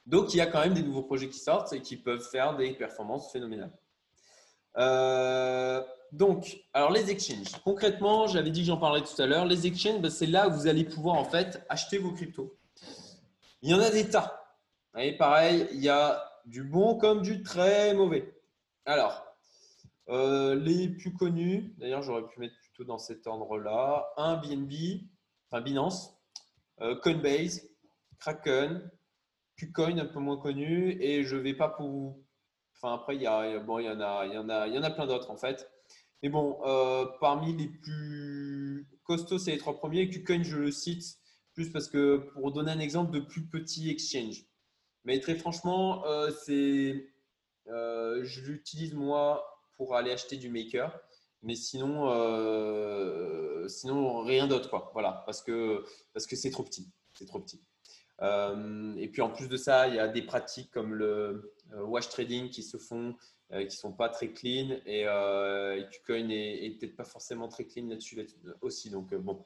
Donc, 0.06 0.34
il 0.34 0.38
y 0.38 0.42
a 0.42 0.46
quand 0.46 0.62
même 0.62 0.74
des 0.74 0.82
nouveaux 0.82 1.04
projets 1.04 1.28
qui 1.28 1.40
sortent 1.40 1.74
et 1.74 1.82
qui 1.82 1.98
peuvent 1.98 2.26
faire 2.26 2.56
des 2.56 2.72
performances 2.72 3.34
phénoménales. 3.34 3.74
Donc, 6.14 6.62
alors 6.74 6.92
les 6.92 7.10
exchanges. 7.10 7.60
Concrètement, 7.66 8.28
j'avais 8.28 8.52
dit 8.52 8.62
que 8.62 8.68
j'en 8.68 8.78
parlerais 8.78 9.04
tout 9.04 9.20
à 9.20 9.26
l'heure. 9.26 9.46
Les 9.46 9.66
exchanges, 9.66 10.00
ben, 10.00 10.12
c'est 10.12 10.28
là 10.28 10.48
où 10.48 10.54
vous 10.54 10.68
allez 10.68 10.86
pouvoir 10.86 11.16
en 11.16 11.26
fait 11.26 11.66
acheter 11.68 11.98
vos 11.98 12.12
cryptos. 12.12 12.56
Il 13.64 13.70
y 13.70 13.74
en 13.74 13.80
a 13.80 13.90
des 13.90 14.10
tas. 14.10 14.46
Et 14.98 15.16
pareil, 15.16 15.70
il 15.72 15.82
y 15.82 15.88
a 15.88 16.22
du 16.46 16.64
bon 16.64 16.98
comme 16.98 17.22
du 17.22 17.44
très 17.44 17.94
mauvais. 17.94 18.38
Alors, 18.84 19.26
euh, 20.10 20.54
les 20.54 20.90
plus 20.90 21.14
connus, 21.14 21.74
d'ailleurs, 21.78 22.04
j'aurais 22.04 22.28
pu 22.28 22.42
mettre 22.42 22.56
plutôt 22.60 22.84
dans 22.84 22.98
cet 22.98 23.26
ordre-là. 23.26 24.06
Un 24.18 24.36
BNB, 24.36 24.74
enfin 25.50 25.62
Binance, 25.62 26.14
euh, 26.82 27.00
Coinbase, 27.00 27.62
Kraken, 28.20 28.92
KuCoin 29.58 29.98
un 29.98 30.08
peu 30.08 30.20
moins 30.20 30.38
connu 30.38 31.02
et 31.02 31.24
je 31.24 31.38
vais 31.38 31.54
pas 31.54 31.70
pour. 31.70 32.20
Enfin 32.76 32.96
après 32.96 33.16
il 33.16 33.22
y 33.22 33.28
a 33.28 33.60
bon 33.60 33.80
il 33.80 33.86
y 33.86 33.90
en 33.90 34.02
a 34.02 34.26
il 34.26 34.34
y 34.34 34.38
en 34.38 34.50
a 34.50 34.68
il 34.68 34.74
y 34.74 34.78
en 34.78 34.84
a 34.84 34.90
plein 34.90 35.06
d'autres 35.06 35.32
en 35.32 35.38
fait. 35.38 35.72
Mais 36.22 36.30
bon 36.30 36.60
euh, 36.66 37.06
parmi 37.22 37.56
les 37.56 37.68
plus 37.68 38.90
costauds 39.04 39.40
c'est 39.40 39.52
les 39.52 39.58
trois 39.58 39.78
premiers. 39.78 40.10
KuCoin 40.10 40.44
je 40.44 40.58
le 40.58 40.72
cite 40.72 41.18
plus 41.54 41.72
parce 41.72 41.88
que 41.88 42.18
pour 42.34 42.52
donner 42.52 42.72
un 42.72 42.80
exemple 42.80 43.12
de 43.12 43.20
plus 43.20 43.46
petit 43.46 43.90
exchange. 43.90 44.46
Mais 45.06 45.20
très 45.20 45.36
franchement 45.36 46.06
euh, 46.06 46.32
c'est 46.46 47.08
euh, 47.68 48.24
je 48.24 48.42
l'utilise 48.42 48.94
moi 48.94 49.62
pour 49.78 49.96
aller 49.96 50.12
acheter 50.12 50.38
du 50.38 50.50
maker. 50.50 51.00
Mais 51.46 51.56
sinon, 51.56 52.08
sinon 53.68 54.24
rien 54.24 54.48
d'autre 54.48 54.70
quoi. 54.70 54.92
Voilà, 54.94 55.24
parce 55.26 55.42
que 55.42 55.84
parce 56.14 56.26
que 56.26 56.38
c'est 56.38 56.52
trop 56.52 56.64
petit, 56.64 56.90
c'est 57.14 57.26
trop 57.26 57.40
petit. 57.40 57.62
Euh, 58.22 58.96
et 58.98 59.08
puis 59.08 59.22
en 59.22 59.30
plus 59.30 59.48
de 59.48 59.58
ça, 59.58 59.88
il 59.88 59.96
y 59.96 60.00
a 60.00 60.08
des 60.08 60.22
pratiques 60.22 60.72
comme 60.72 60.94
le 60.94 61.54
euh, 61.74 61.84
wash 61.84 62.10
trading 62.10 62.50
qui 62.50 62.64
se 62.64 62.78
font, 62.78 63.16
euh, 63.52 63.66
qui 63.66 63.76
sont 63.76 63.92
pas 63.92 64.10
très 64.10 64.32
clean 64.32 64.78
et, 64.86 65.08
euh, 65.08 65.84
KuCoin 65.84 66.30
est, 66.30 66.78
peut-être 66.80 66.96
pas 66.96 67.04
forcément 67.04 67.48
très 67.48 67.66
clean 67.66 67.88
là-dessus 67.88 68.26
aussi. 68.62 68.90
Donc 68.90 69.14
bon, 69.16 69.46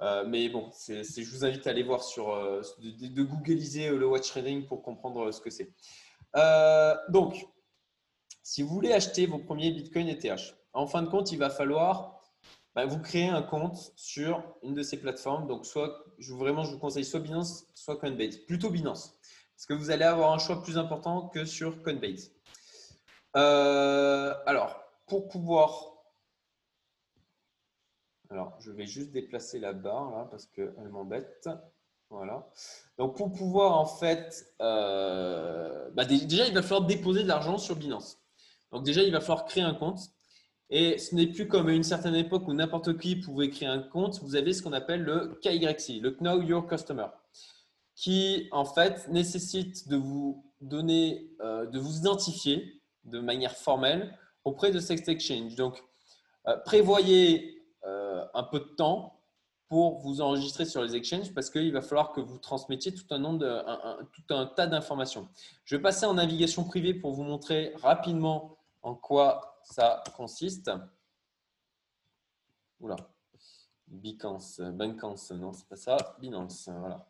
mais 0.00 0.48
bon, 0.48 0.70
je 0.88 1.30
vous 1.30 1.44
invite 1.44 1.66
à 1.66 1.70
aller 1.70 1.82
voir 1.82 2.02
sur 2.02 2.34
de, 2.78 3.08
de, 3.08 3.22
googliser 3.22 3.90
le 3.90 4.06
watch 4.06 4.28
trading 4.28 4.66
pour 4.66 4.82
comprendre 4.82 5.32
ce 5.32 5.40
que 5.40 5.50
c'est. 5.50 5.72
donc, 7.08 7.46
si 8.42 8.62
vous 8.62 8.68
voulez 8.68 8.92
acheter 8.92 9.26
vos 9.26 9.38
premiers 9.38 9.72
Bitcoin 9.72 10.08
ETH, 10.08 10.54
en 10.72 10.86
fin 10.86 11.02
de 11.02 11.08
compte, 11.08 11.32
il 11.32 11.38
va 11.38 11.50
falloir 11.50 12.16
bah, 12.76 12.84
vous 12.84 12.98
créez 12.98 13.28
un 13.28 13.40
compte 13.40 13.90
sur 13.96 14.44
une 14.62 14.74
de 14.74 14.82
ces 14.82 14.98
plateformes. 14.98 15.46
Donc, 15.46 15.64
soit, 15.64 16.04
vraiment, 16.28 16.62
je 16.62 16.72
vous 16.72 16.78
conseille 16.78 17.06
soit 17.06 17.20
Binance, 17.20 17.66
soit 17.74 17.96
Coinbase. 17.96 18.36
Plutôt 18.36 18.68
Binance, 18.68 19.18
parce 19.56 19.64
que 19.66 19.72
vous 19.72 19.90
allez 19.90 20.04
avoir 20.04 20.34
un 20.34 20.38
choix 20.38 20.62
plus 20.62 20.76
important 20.76 21.28
que 21.28 21.46
sur 21.46 21.82
Coinbase. 21.82 22.32
Euh, 23.34 24.34
alors, 24.44 24.78
pour 25.06 25.28
pouvoir. 25.28 25.95
Alors, 28.30 28.56
je 28.60 28.70
vais 28.70 28.86
juste 28.86 29.12
déplacer 29.12 29.58
la 29.58 29.72
barre 29.72 30.10
là 30.10 30.28
parce 30.30 30.46
qu'elle 30.46 30.88
m'embête. 30.90 31.48
Voilà. 32.10 32.48
Donc, 32.98 33.16
pour 33.16 33.32
pouvoir 33.32 33.78
en 33.78 33.86
fait. 33.86 34.46
Euh, 34.60 35.90
bah, 35.90 36.04
déjà, 36.04 36.46
il 36.46 36.54
va 36.54 36.62
falloir 36.62 36.86
déposer 36.86 37.22
de 37.22 37.28
l'argent 37.28 37.58
sur 37.58 37.76
Binance. 37.76 38.18
Donc, 38.72 38.84
déjà, 38.84 39.02
il 39.02 39.12
va 39.12 39.20
falloir 39.20 39.44
créer 39.44 39.64
un 39.64 39.74
compte. 39.74 40.00
Et 40.68 40.98
ce 40.98 41.14
n'est 41.14 41.28
plus 41.28 41.46
comme 41.46 41.68
à 41.68 41.72
une 41.72 41.84
certaine 41.84 42.16
époque 42.16 42.48
où 42.48 42.52
n'importe 42.52 42.98
qui 42.98 43.16
pouvait 43.16 43.50
créer 43.50 43.68
un 43.68 43.80
compte. 43.80 44.20
Vous 44.22 44.34
avez 44.34 44.52
ce 44.52 44.62
qu'on 44.62 44.72
appelle 44.72 45.02
le 45.02 45.38
KYC, 45.40 46.00
le 46.00 46.16
Know 46.16 46.42
Your 46.42 46.66
Customer, 46.66 47.06
qui 47.94 48.48
en 48.50 48.64
fait 48.64 49.08
nécessite 49.08 49.88
de 49.88 49.96
vous 49.96 50.44
donner, 50.60 51.30
euh, 51.40 51.66
de 51.66 51.78
vous 51.78 51.98
identifier 51.98 52.82
de 53.04 53.20
manière 53.20 53.56
formelle 53.56 54.18
auprès 54.44 54.72
de 54.72 54.80
cet 54.80 55.08
exchange. 55.08 55.54
Donc, 55.54 55.84
euh, 56.48 56.56
prévoyez 56.64 57.55
un 58.34 58.42
peu 58.42 58.60
de 58.60 58.64
temps 58.64 59.16
pour 59.68 59.98
vous 59.98 60.20
enregistrer 60.20 60.64
sur 60.64 60.82
les 60.82 60.94
exchanges 60.94 61.34
parce 61.34 61.50
qu'il 61.50 61.72
va 61.72 61.82
falloir 61.82 62.12
que 62.12 62.20
vous 62.20 62.38
transmettiez 62.38 62.94
tout 62.94 63.06
un, 63.10 63.34
de, 63.34 64.04
tout 64.12 64.34
un 64.34 64.46
tas 64.46 64.66
d'informations. 64.66 65.28
Je 65.64 65.76
vais 65.76 65.82
passer 65.82 66.06
en 66.06 66.14
navigation 66.14 66.64
privée 66.64 66.94
pour 66.94 67.12
vous 67.12 67.24
montrer 67.24 67.72
rapidement 67.76 68.58
en 68.82 68.94
quoi 68.94 69.60
ça 69.64 70.02
consiste. 70.16 70.70
Oula. 72.80 72.96
Binance, 73.88 74.60
Binance, 74.60 75.30
non, 75.32 75.52
c'est 75.52 75.68
pas 75.68 75.76
ça. 75.76 75.96
Binance, 76.20 76.68
voilà. 76.68 77.06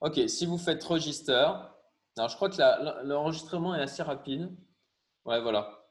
Ok, 0.00 0.20
si 0.28 0.44
vous 0.44 0.58
faites 0.58 0.82
register, 0.84 1.32
alors 2.16 2.28
je 2.28 2.36
crois 2.36 2.50
que 2.50 3.04
l'enregistrement 3.06 3.74
est 3.74 3.80
assez 3.80 4.02
rapide. 4.02 4.54
Ouais, 5.24 5.40
voilà. 5.40 5.83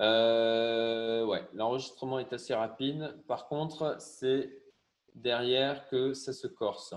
Euh, 0.00 1.24
ouais, 1.26 1.46
l'enregistrement 1.52 2.18
est 2.18 2.32
assez 2.32 2.54
rapide. 2.54 3.22
Par 3.28 3.48
contre, 3.48 3.96
c'est 4.00 4.62
derrière 5.14 5.86
que 5.88 6.14
ça 6.14 6.32
se 6.32 6.46
corse. 6.46 6.94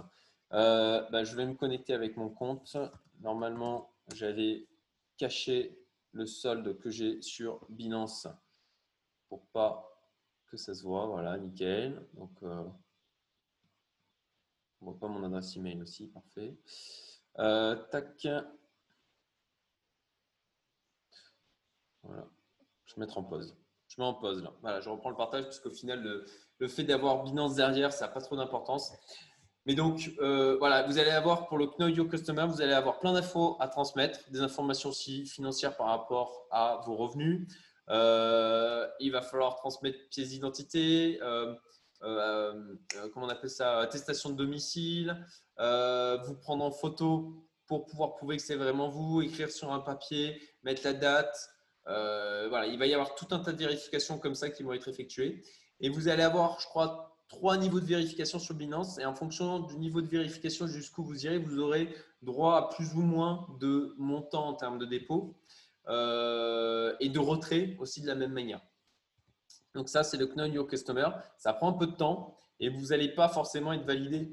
Euh, 0.53 1.01
bah, 1.09 1.23
je 1.23 1.35
vais 1.35 1.45
me 1.45 1.55
connecter 1.55 1.93
avec 1.93 2.15
mon 2.15 2.29
compte. 2.29 2.77
Normalement, 3.19 3.93
j'avais 4.13 4.67
caché 5.17 5.77
le 6.11 6.25
solde 6.25 6.77
que 6.79 6.89
j'ai 6.89 7.21
sur 7.21 7.65
Binance 7.69 8.27
pour 9.27 9.45
pas 9.47 9.89
que 10.47 10.57
ça 10.57 10.73
se 10.73 10.83
voit. 10.83 11.07
Voilà, 11.07 11.37
nickel. 11.37 12.07
Donc, 12.13 12.31
euh, 12.43 12.63
on 14.81 14.85
voit 14.85 14.99
pas 14.99 15.07
mon 15.07 15.23
adresse 15.23 15.55
email 15.57 15.81
aussi, 15.81 16.07
parfait. 16.07 16.55
Euh, 17.39 17.75
tac. 17.89 18.27
Voilà. 22.03 22.32
Je 22.93 22.99
vais 22.99 23.05
mettre 23.05 23.17
en 23.17 23.23
pause. 23.23 23.55
Je 23.87 24.01
mets 24.01 24.07
en 24.07 24.13
pause 24.13 24.43
là. 24.43 24.53
Voilà, 24.61 24.81
je 24.81 24.89
reprends 24.89 25.09
le 25.09 25.15
partage 25.15 25.45
puisqu'au 25.45 25.71
final, 25.71 26.01
le, 26.01 26.25
le 26.59 26.67
fait 26.67 26.83
d'avoir 26.83 27.23
Binance 27.23 27.55
derrière, 27.55 27.91
ça 27.91 28.05
n'a 28.05 28.11
pas 28.11 28.21
trop 28.21 28.35
d'importance. 28.35 28.93
Mais 29.65 29.75
donc, 29.75 30.11
euh, 30.19 30.57
voilà, 30.57 30.83
vous 30.83 30.97
allez 30.97 31.11
avoir 31.11 31.47
pour 31.47 31.57
le 31.57 31.67
Know 31.67 31.87
Your 31.87 32.07
Customer, 32.07 32.45
vous 32.47 32.61
allez 32.61 32.73
avoir 32.73 32.99
plein 32.99 33.13
d'infos 33.13 33.55
à 33.59 33.67
transmettre, 33.67 34.19
des 34.29 34.41
informations 34.41 34.89
aussi 34.89 35.25
financières 35.25 35.77
par 35.77 35.87
rapport 35.87 36.47
à 36.51 36.81
vos 36.85 36.95
revenus. 36.95 37.47
Euh, 37.89 38.87
il 38.99 39.11
va 39.11 39.21
falloir 39.21 39.55
transmettre 39.55 39.97
pièces 40.09 40.29
d'identité, 40.29 41.19
euh, 41.21 41.55
comment 42.01 43.27
on 43.27 43.29
appelle 43.29 43.49
ça, 43.49 43.79
attestation 43.79 44.29
de 44.31 44.35
domicile, 44.35 45.25
vous 45.57 46.35
prendre 46.35 46.65
en 46.65 46.71
photo 46.71 47.47
pour 47.65 47.85
pouvoir 47.85 48.15
prouver 48.15 48.35
que 48.35 48.43
c'est 48.43 48.57
vraiment 48.57 48.89
vous, 48.89 49.21
écrire 49.21 49.49
sur 49.49 49.71
un 49.71 49.79
papier, 49.79 50.41
mettre 50.63 50.81
la 50.83 50.93
date. 50.93 51.37
Voilà, 51.85 52.67
il 52.67 52.77
va 52.79 52.87
y 52.87 52.93
avoir 52.93 53.15
tout 53.15 53.27
un 53.31 53.39
tas 53.39 53.51
de 53.51 53.57
vérifications 53.57 54.17
comme 54.17 54.35
ça 54.35 54.49
qui 54.49 54.63
vont 54.63 54.73
être 54.73 54.87
effectuées. 54.87 55.43
Et 55.79 55.89
vous 55.89 56.07
allez 56.07 56.23
avoir, 56.23 56.59
je 56.59 56.65
crois, 56.67 57.13
trois 57.27 57.57
niveaux 57.57 57.79
de 57.79 57.85
vérification 57.85 58.39
sur 58.39 58.53
Binance 58.53 58.99
et 58.99 59.05
en 59.05 59.15
fonction 59.15 59.59
du 59.59 59.77
niveau 59.77 60.01
de 60.01 60.07
vérification 60.07 60.67
jusqu'où 60.67 61.03
vous 61.03 61.25
irez, 61.25 61.39
vous 61.39 61.59
aurez 61.59 61.93
droit 62.21 62.57
à 62.57 62.69
plus 62.75 62.93
ou 62.93 63.01
moins 63.01 63.47
de 63.59 63.95
montant 63.97 64.47
en 64.47 64.53
termes 64.53 64.77
de 64.77 64.85
dépôt 64.85 65.35
euh, 65.87 66.95
et 66.99 67.09
de 67.09 67.19
retrait 67.19 67.75
aussi 67.79 68.01
de 68.01 68.07
la 68.07 68.15
même 68.15 68.31
manière. 68.31 68.61
Donc 69.73 69.89
ça, 69.89 70.03
c'est 70.03 70.17
le 70.17 70.27
Know 70.27 70.45
Your 70.45 70.67
Customer. 70.67 71.07
Ça 71.37 71.53
prend 71.53 71.69
un 71.69 71.73
peu 71.73 71.87
de 71.87 71.95
temps 71.95 72.37
et 72.59 72.69
vous 72.69 72.87
n'allez 72.87 73.09
pas 73.09 73.27
forcément 73.27 73.73
être 73.73 73.85
validé 73.85 74.31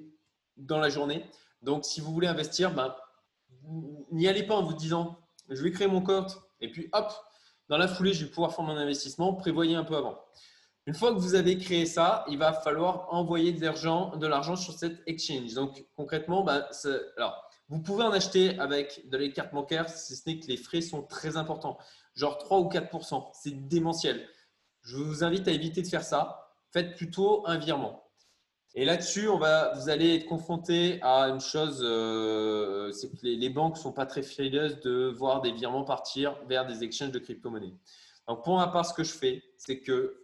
dans 0.57 0.79
la 0.79 0.91
journée. 0.91 1.25
Donc, 1.63 1.85
si 1.85 2.01
vous 2.01 2.13
voulez 2.13 2.29
investir, 2.29 2.75
ben, 2.75 2.95
n'y 4.13 4.29
allez 4.29 4.43
pas 4.43 4.55
en 4.55 4.63
vous 4.63 4.75
disant, 4.75 5.19
je 5.49 5.63
vais 5.63 5.73
créer 5.73 5.89
mon 5.89 6.03
compte 6.03 6.39
et 6.61 6.71
puis 6.71 6.89
hop, 6.93 7.11
dans 7.71 7.79
la 7.79 7.87
foulée, 7.87 8.13
je 8.13 8.25
vais 8.25 8.31
pouvoir 8.31 8.53
faire 8.53 8.65
mon 8.65 8.77
investissement. 8.77 9.33
Prévoyez 9.33 9.77
un 9.77 9.85
peu 9.85 9.97
avant. 9.97 10.19
Une 10.87 10.95
fois 10.95 11.15
que 11.15 11.19
vous 11.21 11.37
avez 11.37 11.57
créé 11.57 11.87
ça, 11.87 12.25
il 12.29 12.37
va 12.37 12.53
falloir 12.53 13.07
envoyer 13.15 13.53
de 13.53 13.63
l'argent, 13.63 14.57
sur 14.57 14.73
cette 14.73 15.01
exchange. 15.07 15.55
Donc 15.55 15.87
concrètement, 15.95 16.45
alors, 17.17 17.49
vous 17.69 17.81
pouvez 17.81 18.03
en 18.03 18.11
acheter 18.11 18.59
avec 18.59 19.09
de 19.09 19.17
les 19.17 19.33
cartes 19.33 19.55
bancaires, 19.55 19.89
si 19.89 20.17
ce 20.17 20.29
n'est 20.29 20.41
que 20.41 20.49
les 20.49 20.57
frais 20.57 20.81
sont 20.81 21.05
très 21.05 21.37
importants, 21.37 21.79
genre 22.17 22.39
3 22.39 22.59
ou 22.59 22.69
4% 22.69 23.31
C'est 23.35 23.69
démentiel. 23.69 24.29
Je 24.83 24.97
vous 24.97 25.23
invite 25.23 25.47
à 25.47 25.53
éviter 25.53 25.81
de 25.81 25.87
faire 25.87 26.03
ça. 26.03 26.51
Faites 26.73 26.97
plutôt 26.97 27.47
un 27.47 27.57
virement. 27.57 28.10
Et 28.75 28.85
là-dessus, 28.85 29.27
vous 29.27 29.89
allez 29.89 30.15
être 30.15 30.27
confronté 30.27 31.01
à 31.03 31.25
une 31.25 31.41
chose, 31.41 31.81
euh, 31.83 32.93
c'est 32.93 33.11
que 33.11 33.17
les, 33.23 33.35
les 33.35 33.51
banques 33.51 33.75
ne 33.75 33.81
sont 33.81 33.93
pas 33.93 34.07
très 34.07 34.23
frileuses 34.23 34.81
de 34.81 35.13
voir 35.17 35.41
des 35.41 35.51
virements 35.51 35.85
partir 35.85 36.37
vers 36.47 36.67
des 36.67 36.85
exchanges 36.85 37.11
de 37.11 37.19
crypto-monnaies. 37.19 37.75
Donc, 38.29 38.45
pour 38.45 38.57
ma 38.57 38.69
part, 38.69 38.87
ce 38.87 38.95
que 38.95 39.03
je 39.03 39.13
fais, 39.13 39.43
c'est 39.59 39.81
que 39.81 40.23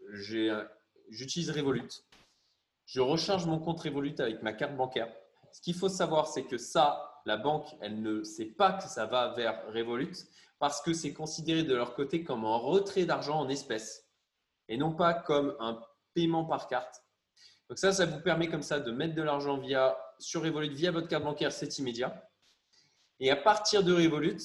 j'utilise 1.11 1.51
Revolut. 1.51 1.89
Je 2.85 3.01
recharge 3.01 3.47
mon 3.47 3.59
compte 3.59 3.81
Revolut 3.81 4.15
avec 4.21 4.43
ma 4.43 4.53
carte 4.53 4.77
bancaire. 4.77 5.13
Ce 5.51 5.61
qu'il 5.61 5.75
faut 5.75 5.89
savoir, 5.89 6.29
c'est 6.29 6.45
que 6.45 6.57
ça, 6.57 7.21
la 7.25 7.37
banque, 7.37 7.67
elle 7.81 8.01
ne 8.01 8.23
sait 8.23 8.47
pas 8.47 8.75
que 8.75 8.85
ça 8.85 9.07
va 9.07 9.35
vers 9.35 9.61
Revolut 9.75 10.15
parce 10.61 10.81
que 10.81 10.93
c'est 10.93 11.13
considéré 11.13 11.65
de 11.65 11.75
leur 11.75 11.95
côté 11.95 12.23
comme 12.23 12.45
un 12.45 12.57
retrait 12.57 13.07
d'argent 13.07 13.41
en 13.41 13.49
espèces 13.49 14.09
et 14.69 14.77
non 14.77 14.93
pas 14.93 15.13
comme 15.13 15.57
un 15.59 15.81
paiement 16.15 16.45
par 16.45 16.69
carte. 16.69 17.03
Donc 17.69 17.79
ça, 17.79 17.93
ça 17.93 18.07
vous 18.07 18.21
permet 18.21 18.49
comme 18.49 18.63
ça 18.63 18.79
de 18.81 18.91
mettre 18.93 19.15
de 19.15 19.23
l'argent 19.23 19.59
via 19.59 19.97
sur 20.19 20.43
Revolut 20.43 20.73
via 20.73 20.91
votre 20.91 21.09
carte 21.09 21.25
bancaire, 21.25 21.53
c'est 21.53 21.79
immédiat. 21.79 22.29
Et 23.21 23.31
à 23.31 23.37
partir 23.37 23.83
de 23.83 23.93
Revolut, 23.93 24.39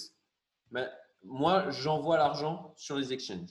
ben, 0.72 0.90
moi, 1.24 1.70
j'envoie 1.70 2.18
l'argent 2.18 2.74
sur 2.78 2.98
les 2.98 3.14
exchanges. 3.14 3.50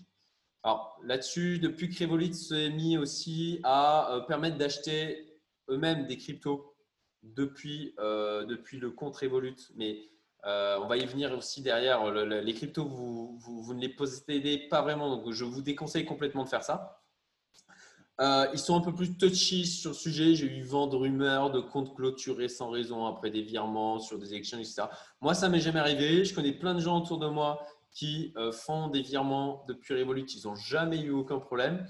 Alors 0.63 0.99
là-dessus, 1.05 1.59
depuis 1.59 1.89
que 1.89 2.05
Revolut 2.05 2.35
s'est 2.35 2.71
mis 2.71 2.99
aussi 2.99 3.61
à 3.63 4.13
euh, 4.13 4.21
permettre 4.21 4.59
d'acheter 4.59 5.39
eux-mêmes 5.69 6.07
des 6.07 6.19
cryptos 6.19 6.75
depuis, 7.23 7.95
euh, 7.99 8.45
depuis 8.45 8.79
le 8.79 8.91
compte 8.91 9.17
Revolut, 9.17 9.57
mais 9.77 10.11
euh, 10.47 10.79
on 10.83 10.87
va 10.87 10.97
y 10.97 11.07
venir 11.07 11.33
aussi 11.37 11.63
derrière. 11.63 12.11
les 12.11 12.55
cryptos, 12.55 12.87
vous, 12.87 13.39
vous, 13.39 13.75
ne 13.75 13.81
les 13.81 13.89
possédez 13.89 14.69
pas 14.69 14.83
vraiment, 14.83 15.17
donc 15.17 15.33
je 15.33 15.45
vous 15.45 15.63
déconseille 15.63 16.05
complètement 16.05 16.45
de 16.45 16.49
faire 16.49 16.65
ça. 16.65 17.00
Euh, 18.21 18.47
ils 18.53 18.59
sont 18.59 18.77
un 18.77 18.81
peu 18.81 18.95
plus 18.95 19.17
touchy 19.17 19.67
sur 19.67 19.91
le 19.91 19.97
sujet. 19.97 20.35
J'ai 20.35 20.47
eu 20.47 20.63
vent 20.63 20.87
de 20.87 20.97
rumeurs 20.97 21.51
de 21.51 21.61
comptes 21.61 21.95
clôturés 21.95 22.49
sans 22.49 22.71
raison 22.71 23.07
après 23.07 23.31
des 23.31 23.41
virements 23.43 23.99
sur 23.99 24.19
des 24.19 24.35
exchanges, 24.35 24.61
etc. 24.61 24.83
Moi, 25.23 25.33
ça 25.33 25.49
m'est 25.49 25.61
jamais 25.61 25.81
arrivé. 25.81 26.25
Je 26.25 26.35
connais 26.35 26.53
plein 26.53 26.75
de 26.75 26.81
gens 26.81 26.99
autour 27.01 27.19
de 27.19 27.29
moi 27.29 27.67
qui 27.93 28.33
euh, 28.37 28.53
font 28.53 28.89
des 28.89 29.01
virements 29.01 29.65
depuis 29.69 29.95
Revolut. 29.95 30.27
Ils 30.27 30.47
n'ont 30.47 30.55
jamais 30.55 31.01
eu 31.01 31.11
aucun 31.11 31.39
problème. 31.39 31.87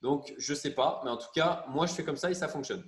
Donc, 0.00 0.34
je 0.38 0.52
ne 0.52 0.56
sais 0.56 0.74
pas. 0.74 1.02
Mais 1.04 1.10
en 1.10 1.18
tout 1.18 1.28
cas, 1.34 1.66
moi, 1.68 1.84
je 1.84 1.92
fais 1.92 2.04
comme 2.04 2.16
ça 2.16 2.30
et 2.30 2.34
ça 2.34 2.48
fonctionne. 2.48 2.82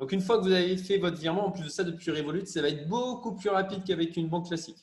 Donc, 0.00 0.10
une 0.12 0.22
fois 0.22 0.38
que 0.38 0.44
vous 0.44 0.52
avez 0.52 0.76
fait 0.78 0.96
votre 0.96 1.18
virement, 1.18 1.46
en 1.46 1.50
plus 1.50 1.64
de 1.64 1.68
ça, 1.68 1.84
depuis 1.84 2.10
Revolut, 2.10 2.46
ça 2.46 2.62
va 2.62 2.68
être 2.68 2.88
beaucoup 2.88 3.36
plus 3.36 3.50
rapide 3.50 3.84
qu'avec 3.84 4.16
une 4.16 4.28
banque 4.28 4.48
classique. 4.48 4.78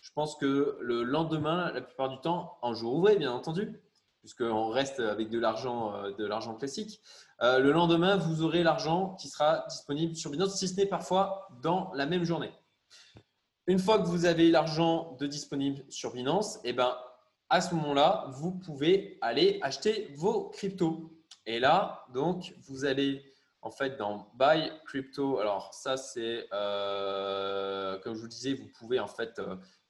Je 0.00 0.10
pense 0.14 0.34
que 0.36 0.78
le 0.80 1.02
lendemain, 1.02 1.72
la 1.72 1.82
plupart 1.82 2.08
du 2.08 2.18
temps, 2.20 2.58
en 2.62 2.72
jour 2.74 2.94
ouvré, 2.94 3.16
bien 3.16 3.32
entendu, 3.32 3.80
puisqu'on 4.26 4.70
reste 4.70 4.98
avec 4.98 5.30
de 5.30 5.38
l'argent, 5.38 5.94
euh, 5.94 6.10
de 6.10 6.26
l'argent 6.26 6.56
classique. 6.56 7.00
Euh, 7.42 7.60
le 7.60 7.70
lendemain, 7.70 8.16
vous 8.16 8.42
aurez 8.42 8.64
l'argent 8.64 9.14
qui 9.20 9.28
sera 9.28 9.64
disponible 9.68 10.16
sur 10.16 10.32
Binance, 10.32 10.58
si 10.58 10.66
ce 10.66 10.74
n'est 10.74 10.86
parfois 10.86 11.46
dans 11.62 11.92
la 11.94 12.06
même 12.06 12.24
journée. 12.24 12.50
Une 13.68 13.78
fois 13.78 14.00
que 14.00 14.08
vous 14.08 14.24
avez 14.24 14.50
l'argent 14.50 15.16
de 15.20 15.28
disponible 15.28 15.84
sur 15.90 16.12
Binance, 16.12 16.58
eh 16.64 16.72
ben, 16.72 16.96
à 17.50 17.60
ce 17.60 17.72
moment-là, 17.76 18.26
vous 18.32 18.50
pouvez 18.50 19.16
aller 19.20 19.60
acheter 19.62 20.12
vos 20.16 20.48
cryptos. 20.48 21.12
Et 21.44 21.60
là, 21.60 22.04
donc, 22.12 22.52
vous 22.66 22.84
allez 22.84 23.22
en 23.62 23.70
fait 23.70 23.96
dans 23.96 24.32
Buy 24.34 24.72
Crypto. 24.86 25.38
Alors 25.38 25.72
ça, 25.72 25.96
c'est 25.96 26.48
euh, 26.52 27.96
comme 28.00 28.16
je 28.16 28.22
vous 28.22 28.28
disais, 28.28 28.54
vous 28.54 28.68
pouvez 28.76 28.98
en 28.98 29.06
fait 29.06 29.40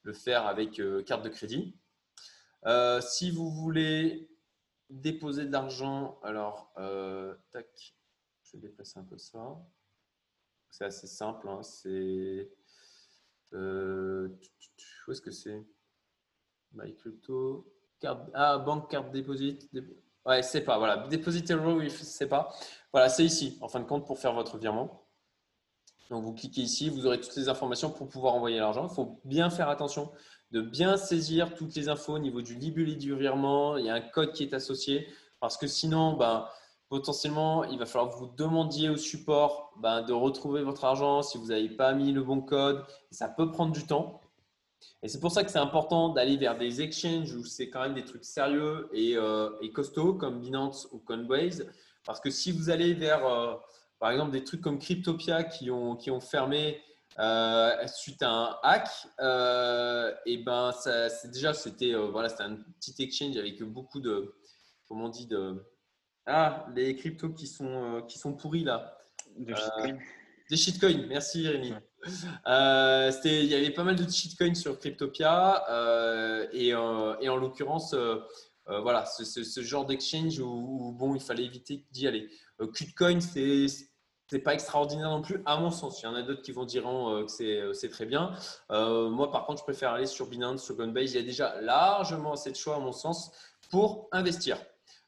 le 0.03 0.13
faire 0.13 0.45
avec 0.45 0.79
carte 1.07 1.23
de 1.23 1.29
crédit. 1.29 1.75
Euh, 2.67 2.99
si 2.99 3.31
vous 3.31 3.49
voulez 3.49 4.29
déposer 4.89 5.45
de 5.45 5.51
l'argent, 5.51 6.19
alors, 6.21 6.71
euh, 6.77 7.33
tac, 7.51 7.95
je 8.43 8.57
vais 8.57 8.67
déplacer 8.67 8.99
un 8.99 9.03
peu 9.03 9.17
ça. 9.17 9.57
C'est 10.69 10.85
assez 10.85 11.07
simple. 11.07 11.47
Hein, 11.47 11.63
c'est. 11.63 12.49
Euh, 13.53 14.29
où 15.07 15.11
est-ce 15.11 15.21
que 15.21 15.31
c'est? 15.31 15.65
Ah, 18.33 18.57
banque 18.57 18.91
carte 18.91 19.11
deposit. 19.11 19.69
Ouais, 20.25 20.43
c'est 20.43 20.61
pas. 20.61 20.77
Voilà. 20.77 21.07
Deposit 21.07 21.49
oui, 21.51 21.89
c'est 21.89 22.27
pas. 22.27 22.53
Voilà, 22.91 23.07
c'est 23.07 23.23
ici, 23.23 23.57
en 23.61 23.69
fin 23.69 23.79
de 23.79 23.85
compte, 23.85 24.05
pour 24.05 24.19
faire 24.19 24.33
votre 24.33 24.57
virement. 24.57 25.07
Donc, 26.09 26.23
vous 26.23 26.33
cliquez 26.33 26.61
ici, 26.61 26.89
vous 26.89 27.05
aurez 27.05 27.19
toutes 27.19 27.35
les 27.35 27.49
informations 27.49 27.91
pour 27.91 28.07
pouvoir 28.07 28.35
envoyer 28.35 28.59
l'argent. 28.59 28.87
Il 28.87 28.93
faut 28.93 29.19
bien 29.25 29.49
faire 29.49 29.69
attention 29.69 30.11
de 30.51 30.61
bien 30.61 30.97
saisir 30.97 31.53
toutes 31.55 31.75
les 31.75 31.89
infos 31.89 32.13
au 32.13 32.19
niveau 32.19 32.41
du 32.41 32.55
libellé 32.55 32.95
du 32.95 33.15
virement. 33.15 33.77
Il 33.77 33.85
y 33.85 33.89
a 33.89 33.95
un 33.95 34.01
code 34.01 34.31
qui 34.31 34.43
est 34.43 34.53
associé 34.53 35.07
parce 35.39 35.57
que 35.57 35.67
sinon, 35.67 36.13
ben, 36.13 36.47
potentiellement, 36.89 37.63
il 37.65 37.77
va 37.77 37.85
falloir 37.85 38.13
que 38.13 38.17
vous 38.17 38.31
demandiez 38.37 38.89
au 38.89 38.97
support 38.97 39.73
ben, 39.77 40.01
de 40.01 40.13
retrouver 40.13 40.63
votre 40.63 40.85
argent 40.85 41.21
si 41.21 41.37
vous 41.37 41.47
n'avez 41.47 41.69
pas 41.69 41.93
mis 41.93 42.11
le 42.11 42.23
bon 42.23 42.41
code. 42.41 42.85
ça 43.11 43.27
peut 43.27 43.51
prendre 43.51 43.73
du 43.73 43.85
temps. 43.85 44.21
Et 45.03 45.07
c'est 45.07 45.19
pour 45.19 45.31
ça 45.31 45.43
que 45.43 45.51
c'est 45.51 45.59
important 45.59 46.09
d'aller 46.09 46.37
vers 46.37 46.57
des 46.57 46.81
exchanges 46.81 47.33
où 47.33 47.43
c'est 47.43 47.69
quand 47.69 47.81
même 47.81 47.93
des 47.93 48.05
trucs 48.05 48.25
sérieux 48.25 48.89
et, 48.93 49.15
euh, 49.15 49.49
costauds 49.73 50.13
comme 50.13 50.39
Binance 50.39 50.87
ou 50.91 50.99
Coinbase. 50.99 51.67
Parce 52.05 52.19
que 52.19 52.29
si 52.29 52.51
vous 52.51 52.69
allez 52.69 52.93
vers, 52.93 53.25
euh, 53.25 53.55
par 53.99 54.11
exemple, 54.11 54.31
des 54.31 54.43
trucs 54.43 54.61
comme 54.61 54.79
Cryptopia 54.79 55.43
qui 55.43 55.69
ont, 55.71 55.95
qui 55.95 56.09
ont 56.09 56.21
fermé 56.21 56.81
euh, 57.19 57.87
suite 57.87 58.21
à 58.21 58.29
un 58.29 58.57
hack, 58.61 58.89
euh, 59.19 60.13
et 60.27 60.37
ben 60.37 60.71
ça, 60.71 61.09
c'est 61.09 61.31
déjà 61.31 61.51
c'était 61.51 61.95
euh, 61.95 62.09
voilà 62.11 62.29
c'était 62.29 62.43
un 62.43 62.57
petit 62.79 62.93
exchange 63.01 63.37
avec 63.37 63.63
beaucoup 63.63 63.99
de 63.99 64.35
comment 64.87 65.05
on 65.05 65.09
dit 65.09 65.25
de 65.25 65.65
ah 66.27 66.67
les 66.75 66.95
cryptos 66.95 67.29
qui 67.29 67.47
sont 67.47 68.03
qui 68.07 68.19
sont 68.19 68.33
pourris 68.33 68.63
là. 68.63 68.99
Des 69.35 69.55
shitcoins. 69.55 69.97
Des 70.49 70.57
shitcoins. 70.57 71.07
Merci 71.07 71.47
Rémi. 71.47 71.73
c'était 73.11 73.43
il 73.43 73.49
y 73.49 73.55
avait 73.55 73.71
pas 73.71 73.83
mal 73.83 73.95
de 73.95 74.07
shitcoins 74.07 74.53
sur 74.53 74.77
Cryptopia 74.77 75.65
et, 76.53 76.67
et, 76.67 76.75
en 76.75 77.35
l'occurrence 77.35 77.95
voilà 78.67 79.05
ce, 79.05 79.23
ce, 79.23 79.61
genre 79.61 79.87
d'exchange 79.87 80.39
où, 80.39 80.45
où, 80.45 80.91
bon 80.91 81.15
il 81.15 81.21
fallait 81.21 81.45
éviter 81.45 81.83
d'y 81.91 82.07
aller. 82.07 82.29
Qtcoin 82.59 83.21
c'est 83.21 83.65
c'est 84.29 84.39
pas 84.39 84.53
extraordinaire 84.53 85.09
non 85.09 85.21
plus, 85.21 85.41
à 85.45 85.57
mon 85.57 85.71
sens. 85.71 86.01
Il 86.01 86.05
y 86.05 86.07
en 86.07 86.15
a 86.15 86.21
d'autres 86.21 86.41
qui 86.41 86.51
vont 86.51 86.65
diront 86.65 87.25
que 87.25 87.73
c'est 87.73 87.89
très 87.89 88.05
bien. 88.05 88.33
moi, 88.69 89.31
par 89.31 89.45
contre, 89.45 89.59
je 89.59 89.63
préfère 89.63 89.91
aller 89.91 90.05
sur 90.05 90.27
Binance, 90.27 90.63
sur 90.63 90.75
Coinbase. 90.75 91.13
Il 91.13 91.17
y 91.17 91.19
a 91.19 91.23
déjà 91.23 91.59
largement 91.61 92.33
assez 92.33 92.51
de 92.51 92.55
choix, 92.57 92.75
à 92.75 92.79
mon 92.79 92.91
sens, 92.91 93.31
pour 93.71 94.09
investir. 94.11 94.57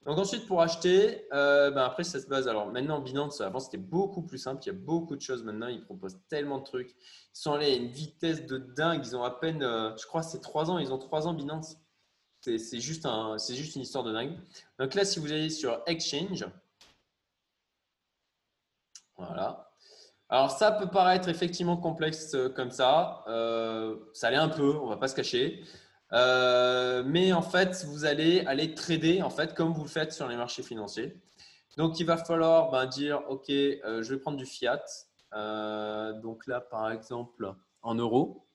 Donc 0.05 0.17
ensuite, 0.17 0.47
pour 0.47 0.61
acheter, 0.61 1.28
ben 1.32 1.78
après, 1.78 2.05
ça 2.05 2.22
se 2.22 2.28
base. 2.28 2.47
Alors 2.47 2.67
maintenant, 2.67 3.01
Binance, 3.01 3.41
avant, 3.41 3.59
c'était 3.59 3.78
beaucoup 3.78 4.22
plus 4.22 4.38
simple. 4.38 4.63
Il 4.63 4.67
y 4.67 4.70
a 4.70 4.74
beaucoup 4.74 5.17
de 5.17 5.22
choses 5.22 5.43
maintenant. 5.43 5.67
Ils 5.67 5.84
proposent 5.84 6.17
tellement 6.30 6.59
de 6.59 6.63
trucs. 6.63 6.91
Ils 6.91 7.39
sont 7.39 7.51
allés 7.51 7.74
à 7.74 7.76
une 7.76 7.89
vitesse 7.89 8.45
de 8.45 8.57
dingue. 8.57 9.01
Ils 9.05 9.17
ont 9.17 9.24
à 9.24 9.32
peine, 9.32 9.59
je 9.61 10.05
crois, 10.05 10.24
c'est 10.24 10.39
trois 10.39 10.72
ans. 10.72 10.80
Ils 10.80 10.93
ont 10.93 10.97
trois 10.97 11.28
ans, 11.28 11.34
Binance. 11.34 11.76
C'est 12.41 12.80
juste 12.80 13.03
une 13.76 13.82
histoire 13.82 14.05
de 14.05 14.13
dingue. 14.13 14.39
Donc 14.80 14.95
là, 14.95 15.03
si 15.03 15.20
vous 15.20 15.30
allez 15.34 15.49
sur 15.49 15.82
Exchange, 15.86 16.45
voilà. 19.20 19.70
Alors 20.30 20.51
ça 20.51 20.72
peut 20.72 20.88
paraître 20.88 21.28
effectivement 21.28 21.78
complexe 21.78 22.34
euh, 22.36 22.49
comme 22.49 22.72
ça. 22.72 23.24
Euh, 23.28 23.95
ça 24.13 24.30
l'est 24.30 24.38
un 24.38 24.49
peu, 24.49 24.76
on 24.78 24.88
va 24.88 24.97
pas 24.97 25.07
se 25.07 25.15
cacher. 25.15 25.63
Euh, 26.13 27.03
mais 27.05 27.34
en 27.34 27.41
fait, 27.41 27.86
vous 27.86 28.05
allez 28.05 28.41
aller 28.45 28.74
trader 28.74 29.22
en 29.22 29.30
fait 29.30 29.53
comme 29.55 29.74
vous 29.74 29.84
le 29.84 29.89
faites 29.89 30.13
sur 30.13 30.28
les 30.28 30.36
marchés 30.36 30.63
financiers. 30.63 31.20
Donc 31.78 31.99
il 31.99 32.05
va 32.05 32.17
falloir 32.17 32.72
ben, 32.72 32.86
dire 32.86 33.22
ok, 33.30 33.45
je 33.47 34.07
vais 34.07 34.17
prendre 34.17 34.38
du 34.38 34.45
fiat. 34.45 34.84
donc 36.22 36.45
là, 36.47 36.61
par 36.61 36.91
exemple, 36.91 37.53
en 37.82 37.95
euros. 37.95 38.45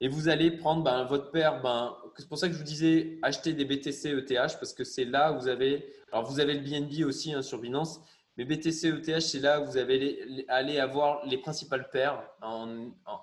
Et 0.00 0.08
vous 0.08 0.28
allez 0.28 0.50
prendre 0.50 0.82
ben, 0.82 1.04
votre 1.04 1.30
paire. 1.30 1.62
Ben, 1.62 1.96
c'est 2.18 2.28
pour 2.28 2.38
ça 2.38 2.48
que 2.48 2.54
je 2.54 2.58
vous 2.58 2.64
disais 2.64 3.18
acheter 3.22 3.52
des 3.52 3.64
BTC 3.64 4.10
ETH 4.10 4.58
parce 4.58 4.72
que 4.74 4.84
c'est 4.84 5.04
là 5.04 5.32
où 5.32 5.40
vous 5.40 5.48
avez. 5.48 5.94
Alors 6.12 6.24
vous 6.24 6.40
avez 6.40 6.54
le 6.54 6.60
BNB 6.60 7.06
aussi 7.06 7.32
hein, 7.32 7.42
sur 7.42 7.58
Binance, 7.58 8.00
mais 8.36 8.44
BTC 8.44 8.88
ETH 8.88 9.20
c'est 9.20 9.40
là 9.40 9.60
où 9.60 9.66
vous 9.66 9.76
allez 9.76 10.78
avoir 10.78 11.24
les 11.26 11.38
principales 11.38 11.88
paires 11.90 12.22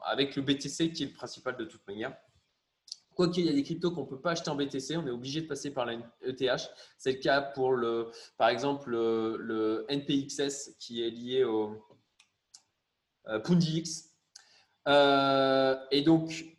avec 0.05 0.35
le 0.35 0.41
BTC 0.41 0.91
qui 0.91 1.03
est 1.03 1.07
le 1.07 1.13
principal 1.13 1.57
de 1.57 1.65
toute 1.65 1.85
manière. 1.87 2.15
Quoi 3.15 3.29
qu'il 3.29 3.45
y 3.45 3.49
a 3.49 3.53
des 3.53 3.63
cryptos 3.63 3.91
qu'on 3.91 4.03
ne 4.03 4.09
peut 4.09 4.21
pas 4.21 4.31
acheter 4.31 4.49
en 4.49 4.55
BTC, 4.55 4.95
on 4.95 5.05
est 5.05 5.11
obligé 5.11 5.41
de 5.41 5.47
passer 5.47 5.71
par 5.71 5.85
la 5.85 5.93
ETH. 6.21 6.71
C'est 6.97 7.11
le 7.11 7.17
cas 7.19 7.41
pour 7.41 7.73
le, 7.73 8.09
par 8.37 8.47
exemple 8.47 8.89
le, 8.89 9.85
NPXS 9.89 10.77
qui 10.79 11.03
est 11.03 11.09
lié 11.09 11.43
au 11.43 11.85
euh, 13.27 13.39
Pundix. 13.39 14.11
Euh, 14.87 15.75
et 15.91 16.01
donc 16.01 16.51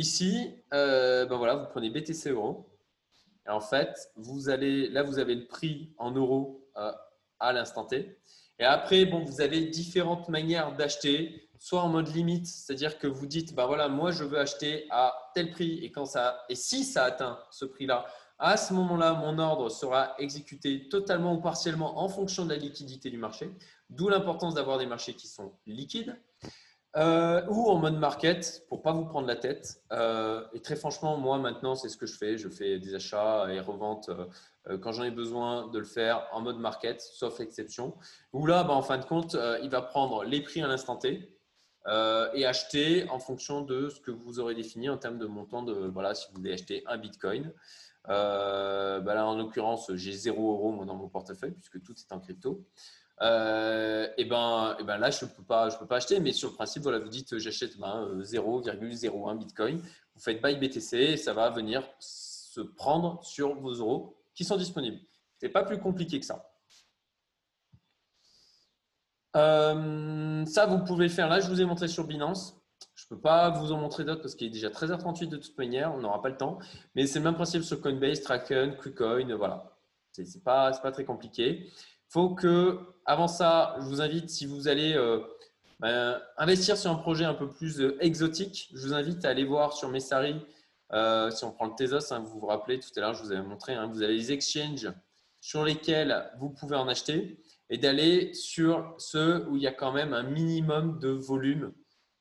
Ici, 0.00 0.54
euh, 0.72 1.26
ben 1.26 1.36
voilà, 1.36 1.56
vous 1.56 1.66
prenez 1.66 1.90
BTC 1.90 2.30
euros. 2.30 2.70
Et 3.46 3.50
en 3.50 3.60
fait, 3.60 4.10
vous 4.16 4.48
allez, 4.48 4.88
là, 4.88 5.02
vous 5.02 5.18
avez 5.18 5.34
le 5.34 5.46
prix 5.46 5.92
en 5.98 6.12
euros 6.12 6.66
euh, 6.78 6.90
à 7.40 7.52
l'instant 7.52 7.84
T. 7.84 8.18
Et 8.58 8.64
après, 8.64 9.06
bon, 9.06 9.24
vous 9.24 9.40
avez 9.40 9.62
différentes 9.62 10.28
manières 10.28 10.76
d'acheter, 10.76 11.48
soit 11.58 11.80
en 11.82 11.88
mode 11.88 12.14
limite, 12.14 12.46
c'est-à-dire 12.46 12.98
que 12.98 13.06
vous 13.06 13.26
dites, 13.26 13.54
ben 13.54 13.66
voilà, 13.66 13.88
moi, 13.88 14.10
je 14.10 14.24
veux 14.24 14.38
acheter 14.38 14.86
à 14.90 15.14
tel 15.34 15.50
prix 15.50 15.82
et 15.82 15.90
quand 15.90 16.04
ça, 16.04 16.44
et 16.48 16.54
si 16.54 16.84
ça 16.84 17.04
atteint 17.04 17.38
ce 17.50 17.64
prix-là, 17.64 18.06
à 18.38 18.56
ce 18.56 18.72
moment-là, 18.72 19.12
mon 19.14 19.38
ordre 19.38 19.68
sera 19.68 20.14
exécuté 20.18 20.88
totalement 20.88 21.34
ou 21.34 21.40
partiellement 21.40 22.00
en 22.00 22.08
fonction 22.08 22.44
de 22.44 22.50
la 22.50 22.56
liquidité 22.56 23.10
du 23.10 23.18
marché. 23.18 23.50
D'où 23.90 24.08
l'importance 24.08 24.54
d'avoir 24.54 24.78
des 24.78 24.86
marchés 24.86 25.12
qui 25.12 25.28
sont 25.28 25.52
liquides. 25.66 26.16
Euh, 26.96 27.46
ou 27.48 27.68
en 27.68 27.76
mode 27.76 27.98
market 27.98 28.64
pour 28.68 28.82
pas 28.82 28.92
vous 28.92 29.04
prendre 29.04 29.28
la 29.28 29.36
tête. 29.36 29.80
Euh, 29.92 30.44
et 30.52 30.60
très 30.60 30.74
franchement, 30.74 31.16
moi 31.18 31.38
maintenant, 31.38 31.76
c'est 31.76 31.88
ce 31.88 31.96
que 31.96 32.06
je 32.06 32.16
fais. 32.16 32.36
Je 32.36 32.48
fais 32.48 32.80
des 32.80 32.94
achats 32.96 33.46
et 33.52 33.60
reventes 33.60 34.08
euh, 34.08 34.26
quand 34.78 34.92
j'en 34.92 35.04
ai 35.04 35.10
besoin 35.10 35.68
de 35.68 35.78
le 35.78 35.84
faire 35.84 36.26
en 36.32 36.40
mode 36.40 36.58
market, 36.58 37.00
sauf 37.00 37.40
exception. 37.40 37.94
Où 38.32 38.46
là, 38.46 38.64
bah, 38.64 38.74
en 38.74 38.82
fin 38.82 38.98
de 38.98 39.04
compte, 39.04 39.36
il 39.62 39.70
va 39.70 39.82
prendre 39.82 40.24
les 40.24 40.42
prix 40.42 40.62
à 40.62 40.66
l'instant 40.66 40.96
T 40.96 41.36
et 41.86 42.46
acheter 42.46 43.08
en 43.08 43.18
fonction 43.18 43.62
de 43.62 43.88
ce 43.88 44.00
que 44.00 44.10
vous 44.10 44.38
aurez 44.38 44.54
défini 44.54 44.88
en 44.88 44.98
termes 44.98 45.18
de 45.18 45.26
montant 45.26 45.62
de 45.62 45.72
voilà, 45.72 46.14
si 46.14 46.28
vous 46.28 46.36
voulez 46.36 46.52
acheter 46.52 46.82
un 46.86 46.98
Bitcoin. 46.98 47.52
Bah 48.06 49.02
là, 49.02 49.26
en 49.26 49.36
l'occurrence, 49.36 49.90
j'ai 49.94 50.12
0 50.12 50.52
euros 50.52 50.84
dans 50.84 50.94
mon 50.94 51.08
portefeuille 51.08 51.52
puisque 51.52 51.82
tout 51.82 51.94
est 51.94 52.12
en 52.12 52.20
crypto 52.20 52.64
euh, 53.22 54.08
et, 54.16 54.24
ben, 54.24 54.76
ben 54.84 54.96
là, 54.96 55.10
je 55.10 55.24
ne 55.24 55.30
peux, 55.30 55.42
pas, 55.42 55.68
peux 55.70 55.86
pas 55.86 55.96
acheter, 55.96 56.20
mais 56.20 56.32
sur 56.32 56.48
le 56.48 56.54
principe, 56.54 56.82
voilà, 56.82 56.98
vous 56.98 57.08
dites 57.08 57.38
j'achète 57.38 57.78
ben, 57.78 58.08
0,01 58.20 59.38
Bitcoin, 59.38 59.78
vous 59.78 60.20
faites 60.20 60.42
buy 60.42 60.56
BTC 60.56 60.96
et 60.96 61.16
ça 61.16 61.34
va 61.34 61.50
venir 61.50 61.82
se 61.98 62.60
prendre 62.60 63.22
sur 63.24 63.54
vos 63.56 63.74
euros 63.74 64.16
qui 64.34 64.44
sont 64.44 64.56
disponibles. 64.56 64.98
Ce 65.40 65.46
n'est 65.46 65.52
pas 65.52 65.64
plus 65.64 65.78
compliqué 65.78 66.20
que 66.20 66.26
ça. 66.26 66.52
Euh, 69.36 70.44
ça, 70.46 70.66
vous 70.66 70.78
pouvez 70.84 71.06
le 71.06 71.12
faire 71.12 71.28
là. 71.28 71.40
Je 71.40 71.48
vous 71.48 71.60
ai 71.60 71.64
montré 71.64 71.88
sur 71.88 72.04
Binance. 72.04 72.56
Je 72.94 73.04
ne 73.04 73.16
peux 73.16 73.20
pas 73.20 73.50
vous 73.50 73.72
en 73.72 73.78
montrer 73.78 74.04
d'autres 74.04 74.22
parce 74.22 74.34
qu'il 74.34 74.48
est 74.48 74.50
déjà 74.50 74.68
13h38 74.68 75.28
de 75.28 75.36
toute 75.36 75.56
manière. 75.56 75.94
On 75.94 75.98
n'aura 75.98 76.20
pas 76.20 76.28
le 76.28 76.36
temps. 76.36 76.58
Mais 76.94 77.06
c'est 77.06 77.18
le 77.18 77.24
même 77.24 77.34
principe 77.34 77.62
sur 77.62 77.80
Coinbase, 77.80 78.20
Kraken, 78.20 78.76
KuCoin. 78.76 79.36
Voilà. 79.36 79.76
Ce 80.12 80.22
n'est 80.22 80.42
pas, 80.42 80.72
pas 80.72 80.92
très 80.92 81.04
compliqué 81.04 81.70
faut 82.10 82.30
que, 82.30 82.80
avant 83.06 83.28
ça, 83.28 83.76
je 83.78 83.84
vous 83.84 84.02
invite, 84.02 84.28
si 84.28 84.44
vous 84.44 84.68
allez 84.68 84.94
euh, 84.94 85.20
ben, 85.78 86.20
investir 86.36 86.76
sur 86.76 86.90
un 86.90 86.96
projet 86.96 87.24
un 87.24 87.34
peu 87.34 87.48
plus 87.48 87.80
euh, 87.80 87.96
exotique, 88.00 88.68
je 88.74 88.86
vous 88.86 88.92
invite 88.92 89.24
à 89.24 89.28
aller 89.28 89.44
voir 89.44 89.72
sur 89.72 89.88
Messari, 89.88 90.34
euh, 90.92 91.30
si 91.30 91.44
on 91.44 91.52
prend 91.52 91.66
le 91.66 91.74
Tezos, 91.74 92.12
hein, 92.12 92.20
vous 92.20 92.40
vous 92.40 92.46
rappelez, 92.46 92.78
tout 92.78 92.90
à 92.96 93.00
l'heure, 93.00 93.14
je 93.14 93.22
vous 93.22 93.32
avais 93.32 93.46
montré, 93.46 93.74
hein, 93.74 93.86
vous 93.86 94.02
avez 94.02 94.14
les 94.14 94.32
exchanges 94.32 94.92
sur 95.40 95.64
lesquels 95.64 96.30
vous 96.38 96.50
pouvez 96.50 96.76
en 96.76 96.88
acheter 96.88 97.40
et 97.70 97.78
d'aller 97.78 98.34
sur 98.34 98.94
ceux 98.98 99.46
où 99.48 99.56
il 99.56 99.62
y 99.62 99.66
a 99.66 99.72
quand 99.72 99.92
même 99.92 100.12
un 100.12 100.22
minimum 100.22 100.98
de 100.98 101.08
volume 101.08 101.72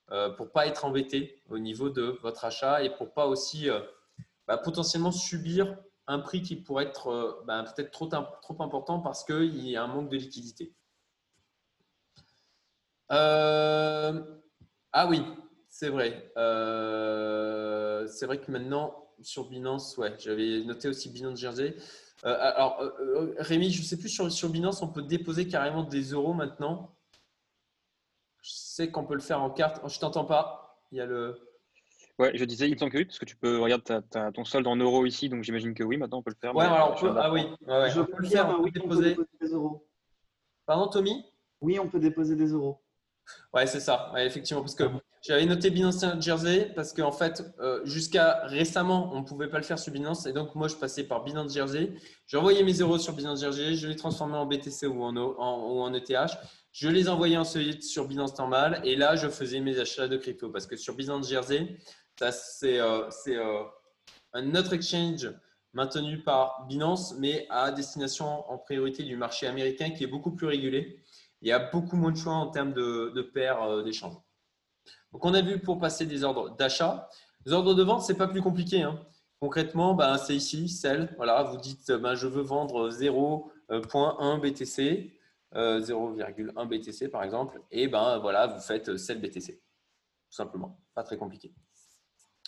pour 0.07 0.45
ne 0.45 0.51
pas 0.51 0.65
être 0.65 0.85
embêté 0.85 1.43
au 1.49 1.59
niveau 1.59 1.89
de 1.89 2.17
votre 2.21 2.45
achat 2.45 2.83
et 2.83 2.95
pour 2.95 3.13
pas 3.13 3.27
aussi 3.27 3.67
bah, 4.47 4.57
potentiellement 4.57 5.11
subir 5.11 5.77
un 6.09 6.19
prix 6.19 6.41
qui 6.41 6.55
pourrait 6.55 6.85
être 6.85 7.07
euh, 7.07 7.43
ben, 7.45 7.63
peut-être 7.63 7.91
trop, 7.91 8.09
important 8.63 8.99
parce 8.99 9.23
qu'il 9.23 9.67
y 9.67 9.77
a 9.77 9.83
un 9.83 9.87
manque 9.87 10.09
de 10.09 10.17
liquidité. 10.17 10.73
Euh, 13.11 14.19
ah 14.91 15.07
oui, 15.07 15.23
c'est 15.79 15.87
vrai. 15.87 16.29
Euh, 16.35 18.05
c'est 18.07 18.25
vrai 18.25 18.37
que 18.41 18.51
maintenant, 18.51 19.07
sur 19.21 19.47
Binance, 19.47 19.97
ouais, 19.97 20.13
j'avais 20.19 20.61
noté 20.65 20.89
aussi 20.89 21.09
Binance 21.09 21.39
Jersey. 21.39 21.73
alors, 22.23 22.83
Rémi, 23.37 23.71
je 23.71 23.79
ne 23.79 23.85
sais 23.85 23.97
plus, 23.97 24.09
sur, 24.09 24.29
sur 24.29 24.49
Binance, 24.49 24.81
on 24.81 24.89
peut 24.89 25.03
déposer 25.03 25.47
carrément 25.47 25.83
des 25.83 26.11
euros 26.11 26.33
maintenant? 26.33 26.93
Je 28.41 28.51
sais 28.51 28.91
qu'on 28.91 29.05
peut 29.05 29.13
le 29.13 29.21
faire 29.21 29.41
en 29.41 29.51
carte. 29.51 29.79
je 29.87 29.95
ne 29.95 30.01
t'entends 30.01 30.25
pas. 30.25 30.81
Il 30.91 30.97
y 30.97 31.01
a 31.01 31.05
le. 31.05 31.39
Ouais, 32.17 32.31
je 32.35 32.43
disais, 32.43 32.67
il 32.67 32.73
me 32.73 32.77
semble 32.77 32.91
que 32.91 32.97
oui, 32.97 33.05
parce 33.05 33.19
que 33.19 33.23
tu 33.23 33.37
peux, 33.37 33.59
regarder 33.59 33.99
ton 34.33 34.43
solde 34.43 34.67
en 34.67 34.75
euros 34.75 35.05
ici, 35.05 35.29
donc 35.29 35.43
j'imagine 35.43 35.73
que 35.73 35.83
oui, 35.85 35.95
maintenant 35.95 36.17
on 36.17 36.23
peut 36.23 36.31
le 36.31 36.39
faire. 36.41 36.53
Ouais, 36.53 36.65
alors 36.65 36.97
on 36.97 36.99
peut, 36.99 37.13
ah 37.17 37.31
oui, 37.31 37.43
je 37.61 38.01
peux 38.01 38.21
le 38.21 38.27
faire, 38.27 38.59
oui, 38.59 38.69
déposer. 38.73 39.15
des 39.39 39.47
euros. 39.47 39.87
Pardon, 40.65 40.89
Tommy? 40.89 41.23
Oui, 41.61 41.79
on 41.79 41.87
peut 41.87 42.01
déposer 42.01 42.35
des 42.35 42.51
euros. 42.51 42.81
Ouais, 43.53 43.65
c'est 43.67 43.79
ça, 43.79 44.11
effectivement, 44.17 44.61
parce 44.61 44.75
que 44.75 44.83
j'avais 45.21 45.45
noté 45.45 45.69
Binance 45.69 46.05
Jersey, 46.19 46.71
parce 46.75 46.93
qu'en 46.93 47.11
fait, 47.11 47.43
euh, 47.59 47.81
jusqu'à 47.83 48.45
récemment, 48.45 49.09
on 49.13 49.21
ne 49.21 49.25
pouvait 49.25 49.49
pas 49.49 49.57
le 49.57 49.63
faire 49.63 49.79
sur 49.79 49.91
Binance, 49.91 50.25
et 50.25 50.33
donc 50.33 50.55
moi, 50.55 50.67
je 50.67 50.75
passais 50.75 51.03
par 51.03 51.23
Binance 51.23 51.53
Jersey. 51.53 51.91
J'ai 52.27 52.37
envoyé 52.37 52.63
mes 52.63 52.73
euros 52.73 52.97
sur 52.97 53.13
Binance 53.13 53.41
Jersey, 53.41 53.75
je 53.75 53.87
les 53.87 53.95
transformais 53.95 54.37
en 54.37 54.45
BTC 54.45 54.87
ou 54.87 55.03
en, 55.03 55.15
ou 55.15 55.81
en 55.81 55.93
ETH. 55.93 56.13
Je 56.71 56.87
les 56.87 57.09
envoyais 57.09 57.37
ensuite 57.37 57.83
sur 57.83 58.07
Binance 58.07 58.37
Normal, 58.37 58.81
et 58.83 58.95
là, 58.95 59.15
je 59.15 59.27
faisais 59.27 59.59
mes 59.59 59.79
achats 59.79 60.07
de 60.07 60.15
crypto, 60.15 60.49
parce 60.49 60.67
que 60.67 60.77
sur 60.77 60.95
Binance 60.95 61.27
Jersey, 61.27 61.77
c'est 62.31 62.79
euh, 62.79 63.09
euh, 63.27 63.63
un 64.33 64.55
autre 64.55 64.73
exchange 64.73 65.31
maintenu 65.73 66.23
par 66.23 66.65
Binance, 66.67 67.15
mais 67.17 67.45
à 67.49 67.71
destination 67.71 68.49
en 68.49 68.57
priorité 68.57 69.03
du 69.03 69.15
marché 69.15 69.47
américain 69.47 69.91
qui 69.91 70.03
est 70.03 70.07
beaucoup 70.07 70.31
plus 70.31 70.47
régulé. 70.47 71.03
Il 71.41 71.47
y 71.47 71.51
a 71.51 71.59
beaucoup 71.59 71.95
moins 71.95 72.11
de 72.11 72.17
choix 72.17 72.33
en 72.33 72.47
termes 72.47 72.73
de, 72.73 73.11
de 73.15 73.21
paires 73.21 73.61
euh, 73.63 73.83
d'échange. 73.83 74.15
Donc, 75.11 75.25
on 75.25 75.33
a 75.33 75.41
vu 75.41 75.59
pour 75.59 75.79
passer 75.79 76.05
des 76.05 76.23
ordres 76.23 76.55
d'achat. 76.55 77.09
Les 77.45 77.53
ordres 77.53 77.73
de 77.73 77.83
vente, 77.83 78.03
ce 78.03 78.11
n'est 78.11 78.17
pas 78.17 78.27
plus 78.27 78.41
compliqué. 78.41 78.83
Hein. 78.83 78.99
Concrètement, 79.39 79.93
ben, 79.93 80.17
c'est 80.17 80.35
ici, 80.35 80.67
celle. 80.67 81.13
Voilà, 81.17 81.43
vous 81.43 81.57
dites, 81.57 81.91
ben, 81.91 82.15
je 82.15 82.27
veux 82.27 82.41
vendre 82.41 82.89
0.1 82.89 84.39
BTC, 84.39 85.17
0,1 85.53 86.67
BTC 86.67 87.09
par 87.09 87.23
exemple, 87.23 87.59
et 87.71 87.87
ben, 87.87 88.19
voilà, 88.19 88.47
vous 88.47 88.59
faites 88.59 88.97
celle 88.97 89.21
BTC. 89.21 89.53
Tout 89.53 90.35
simplement, 90.35 90.79
pas 90.93 91.03
très 91.03 91.17
compliqué. 91.17 91.53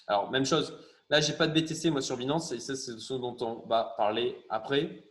Alors, 0.07 0.29
même 0.29 0.45
chose. 0.45 0.77
Là, 1.09 1.19
je 1.19 1.31
n'ai 1.31 1.37
pas 1.37 1.47
de 1.47 1.59
BTC, 1.59 1.89
moi, 1.89 2.01
sur 2.01 2.17
Binance, 2.17 2.51
et 2.51 2.59
ça, 2.59 2.75
c'est 2.75 2.97
ce 2.97 3.13
dont 3.13 3.35
on 3.41 3.67
va 3.67 3.93
parler 3.97 4.37
après. 4.49 5.03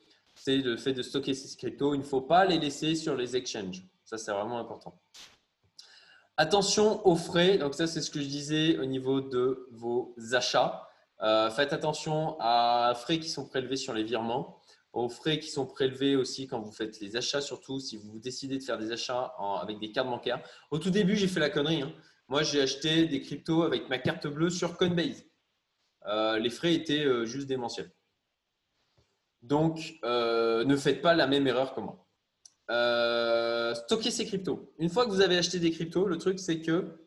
C'est 0.43 0.57
le 0.57 0.78
fait 0.78 0.95
de 0.95 1.03
stocker 1.03 1.34
ces 1.34 1.55
cryptos. 1.55 1.93
Il 1.95 1.99
ne 1.99 2.03
faut 2.03 2.22
pas 2.22 2.47
les 2.47 2.59
laisser 2.59 2.95
sur 2.95 3.14
les 3.14 3.36
exchanges. 3.36 3.82
Ça, 4.07 4.16
c'est 4.16 4.32
vraiment 4.32 4.59
important. 4.59 4.99
Attention 6.38 7.07
aux 7.07 7.16
frais. 7.16 7.59
Donc, 7.59 7.74
ça, 7.74 7.86
c'est 7.86 8.01
ce 8.01 8.11
que 8.11 8.22
je 8.22 8.26
disais 8.26 8.78
au 8.78 8.86
niveau 8.86 9.20
de 9.20 9.68
vos 9.70 10.14
achats. 10.32 10.88
Euh, 11.20 11.51
faites 11.51 11.74
attention 11.74 12.38
à 12.41 12.95
frais 12.97 13.20
qui 13.20 13.28
sont 13.28 13.47
prélevés 13.47 13.76
sur 13.76 13.93
les 13.93 14.03
virements. 14.03 14.57
aux 14.93 15.11
frais 15.11 15.38
qui 15.38 15.49
sont 15.49 15.66
prélevés 15.66 16.16
aussi 16.16 16.49
quand 16.49 16.59
vous 16.59 16.72
faites 16.72 16.99
les 17.01 17.16
achats, 17.16 17.41
surtout 17.41 17.78
si 17.78 17.97
vous 17.97 18.18
décidez 18.18 18.59
de 18.59 18.64
faire 18.64 18.78
des 18.78 18.91
achats 18.91 19.34
avec 19.62 19.78
des 19.78 19.93
cartes 19.93 20.09
bancaires. 20.09 20.43
Au 20.70 20.78
tout 20.78 20.91
début, 20.91 21.16
j'ai 21.16 21.28
fait 21.28 21.38
la 21.38 21.51
connerie. 21.51 21.82
Hein. 21.82 21.93
Moi, 22.28 22.43
j'ai 22.43 22.62
acheté 22.62 23.07
des 23.07 23.20
cryptos 23.20 23.62
avec 23.62 23.88
ma 23.91 23.99
carte 23.99 24.26
bleue 24.26 24.51
sur 24.51 24.76
Coinbase. 24.78 25.22
Euh, 26.07 26.38
les 26.38 26.51
frais 26.51 26.74
étaient 26.74 27.05
euh, 27.05 27.26
juste 27.26 27.47
démentiels. 27.47 27.93
Donc, 29.43 29.95
euh, 30.05 30.64
ne 30.64 30.76
faites 30.76 31.01
pas 31.01 31.14
la 31.14 31.26
même 31.26 31.47
erreur 31.47 31.74
que 31.74 31.80
moi. 31.80 32.07
stockez 33.74 34.11
ces 34.11 34.26
cryptos. 34.26 34.72
Une 34.78 34.91
fois 34.91 35.07
que 35.07 35.11
vous 35.11 35.22
avez 35.22 35.36
acheté 35.36 35.59
des 35.59 35.70
cryptos, 35.70 36.07
le 36.07 36.18
truc, 36.18 36.38
c'est 36.38 36.61
que 36.61 37.01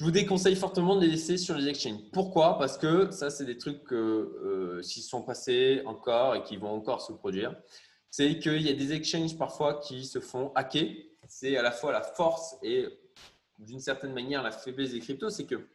je 0.00 0.04
vous 0.06 0.10
déconseille 0.10 0.56
fortement 0.56 0.96
de 0.96 1.02
les 1.02 1.08
laisser 1.08 1.36
sur 1.36 1.54
les 1.54 1.68
exchanges. 1.68 2.00
Pourquoi? 2.10 2.58
Parce 2.58 2.78
que 2.78 3.10
ça, 3.10 3.28
c'est 3.28 3.44
des 3.44 3.58
trucs 3.58 3.86
qui 3.86 3.94
euh, 3.94 4.80
s'ils 4.80 5.02
sont 5.02 5.20
passés 5.20 5.82
encore 5.84 6.34
et 6.34 6.42
qui 6.42 6.56
vont 6.56 6.70
encore 6.70 7.02
se 7.02 7.12
produire. 7.12 7.54
C'est 8.08 8.38
qu'il 8.38 8.62
y 8.62 8.70
a 8.70 8.72
des 8.72 8.94
exchanges 8.94 9.36
parfois 9.36 9.78
qui 9.80 10.06
se 10.06 10.18
font 10.18 10.52
hacker. 10.54 10.88
C'est 11.28 11.54
à 11.58 11.62
la 11.62 11.70
fois 11.70 11.92
la 11.92 12.00
force 12.00 12.56
et 12.62 12.88
d'une 13.58 13.80
certaine 13.80 14.14
manière 14.14 14.42
la 14.42 14.52
faiblesse 14.52 14.92
des 14.92 15.00
cryptos. 15.00 15.28
C'est 15.28 15.44
que 15.44 15.68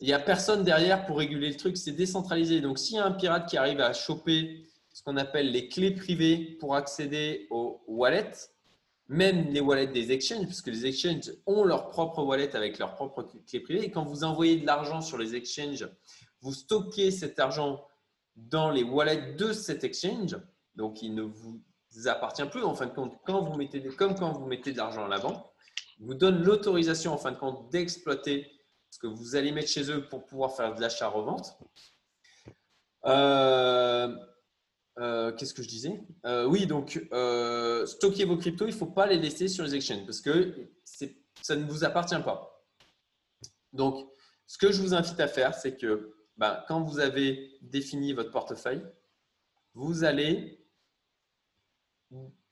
il 0.00 0.06
n'y 0.06 0.12
a 0.14 0.18
personne 0.18 0.64
derrière 0.64 1.04
pour 1.04 1.18
réguler 1.18 1.48
le 1.48 1.56
truc. 1.56 1.76
C'est 1.76 1.92
décentralisé. 1.92 2.60
Donc, 2.60 2.78
s'il 2.78 2.96
y 2.96 2.98
a 2.98 3.04
un 3.04 3.12
pirate 3.12 3.48
qui 3.48 3.56
arrive 3.56 3.80
à 3.80 3.92
choper 3.92 4.64
ce 4.92 5.02
qu'on 5.02 5.16
appelle 5.16 5.50
les 5.50 5.68
clés 5.68 5.90
privées 5.90 6.56
pour 6.58 6.74
accéder 6.74 7.46
au 7.50 7.82
wallet, 7.86 8.32
même 9.08 9.48
les 9.50 9.60
wallets 9.60 9.88
des 9.88 10.12
exchanges, 10.12 10.46
puisque 10.46 10.68
les 10.68 10.86
exchanges 10.86 11.32
ont 11.46 11.64
leur 11.64 11.88
propre 11.88 12.22
wallet 12.22 12.54
avec 12.56 12.78
leur 12.78 12.94
propre 12.94 13.28
clé 13.46 13.60
privée. 13.60 13.84
Et 13.84 13.90
quand 13.90 14.04
vous 14.04 14.24
envoyez 14.24 14.56
de 14.56 14.66
l'argent 14.66 15.00
sur 15.02 15.18
les 15.18 15.34
exchanges, 15.34 15.86
vous 16.40 16.52
stockez 16.52 17.10
cet 17.10 17.38
argent 17.38 17.84
dans 18.36 18.70
les 18.70 18.82
wallets 18.82 19.34
de 19.34 19.52
cet 19.52 19.84
exchange. 19.84 20.38
Donc, 20.76 21.02
il 21.02 21.14
ne 21.14 21.22
vous 21.22 21.60
appartient 22.06 22.46
plus. 22.46 22.62
En 22.62 22.74
fin 22.74 22.86
de 22.86 22.94
compte, 22.94 23.18
quand 23.26 23.42
vous 23.42 23.56
mettez, 23.58 23.82
comme 23.82 24.14
quand 24.14 24.32
vous 24.32 24.46
mettez 24.46 24.72
de 24.72 24.78
l'argent 24.78 25.04
à 25.04 25.08
la 25.08 25.18
banque, 25.18 25.44
vous 25.98 26.14
donne 26.14 26.42
l'autorisation, 26.42 27.12
en 27.12 27.18
fin 27.18 27.32
de 27.32 27.36
compte, 27.36 27.70
d'exploiter 27.70 28.50
ce 28.90 28.98
que 28.98 29.06
vous 29.06 29.36
allez 29.36 29.52
mettre 29.52 29.68
chez 29.68 29.90
eux 29.90 30.06
pour 30.08 30.26
pouvoir 30.26 30.54
faire 30.54 30.74
de 30.74 30.80
l'achat-revente. 30.80 31.58
Euh, 33.06 34.14
euh, 34.98 35.32
qu'est-ce 35.32 35.54
que 35.54 35.62
je 35.62 35.68
disais? 35.68 36.02
Euh, 36.26 36.44
Oui, 36.44 36.66
donc 36.66 37.00
stocker 37.86 38.24
vos 38.24 38.36
cryptos, 38.36 38.66
il 38.66 38.72
ne 38.72 38.78
faut 38.78 38.86
pas 38.86 39.06
les 39.06 39.16
laisser 39.16 39.48
sur 39.48 39.64
les 39.64 39.74
exchanges 39.74 40.04
parce 40.04 40.20
que 40.20 40.70
ça 41.40 41.56
ne 41.56 41.64
vous 41.64 41.84
appartient 41.84 42.20
pas. 42.22 42.66
Donc, 43.72 44.10
ce 44.46 44.58
que 44.58 44.72
je 44.72 44.82
vous 44.82 44.94
invite 44.94 45.20
à 45.20 45.28
faire, 45.28 45.54
c'est 45.54 45.76
que 45.76 46.12
ben, 46.36 46.62
quand 46.66 46.82
vous 46.82 46.98
avez 46.98 47.58
défini 47.62 48.12
votre 48.12 48.32
portefeuille, 48.32 48.84
vous 49.74 50.02
allez 50.02 50.66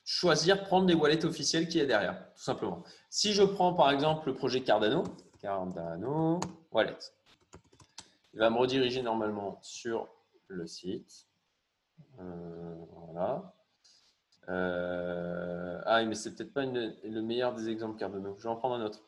choisir 0.04 0.62
prendre 0.62 0.86
les 0.86 0.94
wallets 0.94 1.24
officiels 1.24 1.68
qui 1.68 1.80
est 1.80 1.86
derrière, 1.86 2.32
tout 2.34 2.42
simplement. 2.42 2.84
Si 3.10 3.32
je 3.32 3.42
prends 3.42 3.74
par 3.74 3.90
exemple 3.90 4.28
le 4.28 4.36
projet 4.36 4.62
Cardano, 4.62 5.02
Cardano 5.40 6.40
Wallet, 6.72 6.98
il 8.34 8.40
va 8.40 8.50
me 8.50 8.58
rediriger 8.58 9.02
normalement 9.02 9.58
sur 9.62 10.08
le 10.48 10.66
site. 10.66 11.26
Euh, 12.20 12.74
voilà. 12.92 13.54
Euh, 14.48 15.80
ah, 15.84 16.04
mais 16.04 16.14
c'est 16.14 16.34
peut-être 16.34 16.52
pas 16.52 16.64
le 16.64 17.20
meilleur 17.20 17.54
des 17.54 17.68
exemples 17.68 17.98
Cardano. 17.98 18.34
Je 18.38 18.42
vais 18.42 18.48
en 18.48 18.56
prendre 18.56 18.76
un 18.76 18.84
autre. 18.84 19.04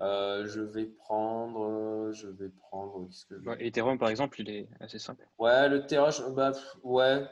Euh, 0.00 0.46
je 0.46 0.60
vais 0.60 0.86
prendre, 0.86 2.10
je 2.12 2.28
vais 2.28 2.48
prendre. 2.48 3.06
Qu'est-ce 3.06 3.26
que 3.26 3.62
Ethereum 3.62 3.98
par 3.98 4.08
exemple, 4.08 4.40
il 4.40 4.50
est 4.50 4.68
assez 4.80 4.98
simple. 4.98 5.26
Ouais, 5.38 5.68
le 5.68 5.78
Ethereum, 5.78 6.34
bah, 6.34 6.52
ouais. 6.82 7.26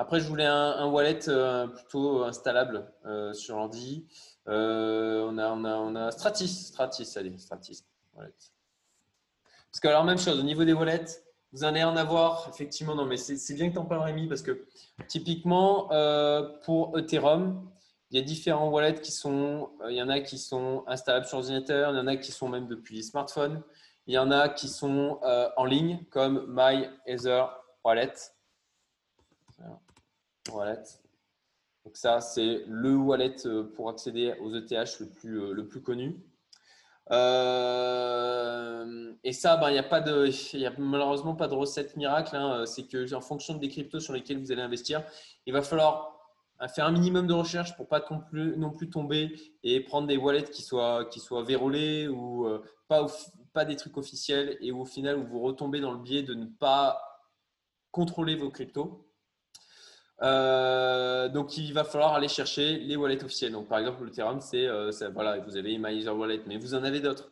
Après, 0.00 0.20
je 0.20 0.28
voulais 0.28 0.46
un, 0.46 0.86
wallet 0.86 1.18
plutôt 1.18 2.22
installable 2.22 2.90
sur 3.32 3.56
l'ordi. 3.56 4.06
On 4.48 5.38
a, 5.38 5.50
on 5.50 5.64
a, 5.64 5.76
on 5.76 5.94
a 5.94 6.10
Stratis, 6.10 6.48
Stratis, 6.48 7.16
allez, 7.16 7.36
Stratis. 7.38 7.84
Wallet. 8.14 8.32
Parce 9.70 9.80
que 9.80 9.88
alors 9.88 10.04
même 10.04 10.18
chose 10.18 10.38
au 10.38 10.42
niveau 10.42 10.64
des 10.64 10.72
wallets, 10.72 11.22
vous 11.52 11.64
allez 11.64 11.82
en 11.82 11.96
avoir, 11.96 12.48
effectivement, 12.48 12.94
non, 12.94 13.06
mais 13.06 13.16
c'est 13.16 13.54
bien 13.54 13.68
que 13.68 13.74
tu 13.74 13.78
en 13.78 13.86
parles, 13.86 14.02
Rémi, 14.02 14.28
parce 14.28 14.42
que 14.42 14.66
typiquement, 15.06 15.90
euh, 15.92 16.58
pour 16.64 16.98
Ethereum, 16.98 17.70
il 18.10 18.18
y 18.18 18.20
a 18.20 18.24
différents 18.24 18.68
wallets 18.68 19.00
qui 19.00 19.12
sont, 19.12 19.70
euh, 19.82 19.90
il 19.90 19.96
y 19.96 20.02
en 20.02 20.08
a 20.08 20.20
qui 20.20 20.38
sont 20.38 20.84
installables 20.86 21.26
sur 21.26 21.38
ordinateur, 21.38 21.92
il 21.92 21.96
y 21.96 22.00
en 22.00 22.06
a 22.06 22.16
qui 22.16 22.32
sont 22.32 22.48
même 22.48 22.66
depuis 22.66 22.96
les 22.96 23.02
smartphones, 23.02 23.62
il 24.06 24.14
y 24.14 24.18
en 24.18 24.30
a 24.30 24.48
qui 24.48 24.68
sont 24.68 25.20
euh, 25.22 25.48
en 25.56 25.64
ligne, 25.64 26.04
comme 26.10 26.46
My. 26.48 26.88
Wallet. 30.50 30.82
Donc 31.88 31.96
ça, 31.96 32.20
c'est 32.20 32.64
le 32.66 32.94
wallet 32.96 33.34
pour 33.74 33.88
accéder 33.88 34.34
aux 34.42 34.54
ETH 34.54 35.00
le 35.00 35.08
plus, 35.08 35.54
le 35.54 35.66
plus 35.66 35.80
connu. 35.80 36.22
Euh, 37.10 38.84
et 39.24 39.32
ça, 39.32 39.56
ben, 39.56 39.70
il 39.70 39.72
n'y 39.72 40.66
a, 40.66 40.68
a 40.68 40.72
malheureusement 40.76 41.34
pas 41.34 41.48
de 41.48 41.54
recette 41.54 41.96
miracle. 41.96 42.36
Hein. 42.36 42.66
C'est 42.66 42.86
que 42.86 43.14
en 43.14 43.22
fonction 43.22 43.54
des 43.54 43.70
cryptos 43.70 44.00
sur 44.00 44.12
lesquels 44.12 44.38
vous 44.38 44.52
allez 44.52 44.60
investir, 44.60 45.02
il 45.46 45.54
va 45.54 45.62
falloir 45.62 46.14
faire 46.74 46.84
un 46.84 46.92
minimum 46.92 47.26
de 47.26 47.32
recherche 47.32 47.74
pour 47.74 47.88
pas 47.88 48.04
non 48.10 48.70
plus, 48.70 48.90
tomber 48.90 49.34
et 49.62 49.80
prendre 49.80 50.06
des 50.08 50.18
wallets 50.18 50.50
qui 50.50 50.60
soient, 50.60 51.06
qui 51.06 51.20
soient 51.20 51.42
vérolés 51.42 52.06
ou 52.06 52.44
euh, 52.44 52.62
pas, 52.86 53.06
pas 53.54 53.64
des 53.64 53.76
trucs 53.76 53.96
officiels 53.96 54.58
et 54.60 54.72
au 54.72 54.84
final 54.84 55.16
où 55.16 55.26
vous 55.26 55.40
retombez 55.40 55.80
dans 55.80 55.92
le 55.92 56.00
biais 56.00 56.22
de 56.22 56.34
ne 56.34 56.44
pas 56.44 57.00
contrôler 57.92 58.36
vos 58.36 58.50
cryptos. 58.50 59.07
Euh, 60.22 61.28
donc, 61.28 61.56
il 61.56 61.72
va 61.72 61.84
falloir 61.84 62.14
aller 62.14 62.28
chercher 62.28 62.78
les 62.78 62.96
wallets 62.96 63.22
officiels. 63.22 63.52
Donc, 63.52 63.68
par 63.68 63.78
exemple, 63.78 64.02
le 64.02 64.10
Ethereum, 64.10 64.40
c'est 64.40 64.66
voilà, 65.12 65.38
vous 65.38 65.56
avez 65.56 65.78
MyEther 65.78 66.16
Wallet, 66.16 66.40
mais 66.46 66.58
vous 66.58 66.74
en 66.74 66.84
avez 66.84 67.00
d'autres. 67.00 67.30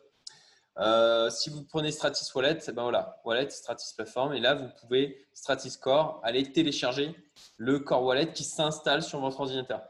Euh, 0.79 1.31
si 1.31 1.49
vous 1.49 1.65
prenez 1.65 1.91
Stratis 1.91 2.31
Wallet, 2.35 2.59
ben 2.69 2.83
voilà, 2.83 3.21
Wallet, 3.25 3.49
Stratis 3.49 3.95
Platform, 3.95 4.35
et 4.35 4.41
là, 4.41 4.55
vous 4.55 4.69
pouvez 4.81 5.27
Stratis 5.33 5.79
Core 5.81 6.21
aller 6.23 6.53
télécharger 6.53 7.15
le 7.57 7.79
Core 7.79 8.03
Wallet 8.03 8.33
qui 8.33 8.45
s'installe 8.45 9.03
sur 9.03 9.21
votre 9.21 9.41
ordinateur. 9.41 9.83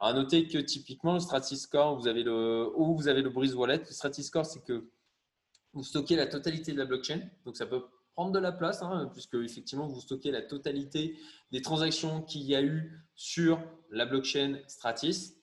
À 0.00 0.12
noter 0.12 0.48
que 0.48 0.58
typiquement, 0.58 1.14
le 1.14 1.20
Stratis 1.20 1.66
Core, 1.70 1.96
vous 1.96 2.08
avez 2.08 2.24
le, 2.24 2.72
ou 2.74 2.96
vous 2.96 3.06
avez 3.06 3.22
le 3.22 3.30
Breeze 3.30 3.54
Wallet. 3.54 3.78
Le 3.78 3.92
Stratis 3.92 4.28
Core, 4.30 4.44
c'est 4.44 4.64
que 4.64 4.90
vous 5.72 5.84
stockez 5.84 6.16
la 6.16 6.26
totalité 6.26 6.72
de 6.72 6.78
la 6.78 6.84
blockchain. 6.84 7.20
Donc, 7.44 7.56
ça 7.56 7.66
peut 7.66 7.84
prendre 8.14 8.32
de 8.32 8.38
la 8.38 8.52
place, 8.52 8.82
hein, 8.82 9.10
puisque 9.12 9.34
effectivement, 9.34 9.88
vous 9.88 10.00
stockez 10.00 10.30
la 10.30 10.42
totalité 10.42 11.18
des 11.50 11.62
transactions 11.62 12.22
qu'il 12.22 12.42
y 12.42 12.54
a 12.54 12.62
eu 12.62 13.04
sur 13.14 13.60
la 13.90 14.06
blockchain 14.06 14.58
Stratis. 14.66 15.34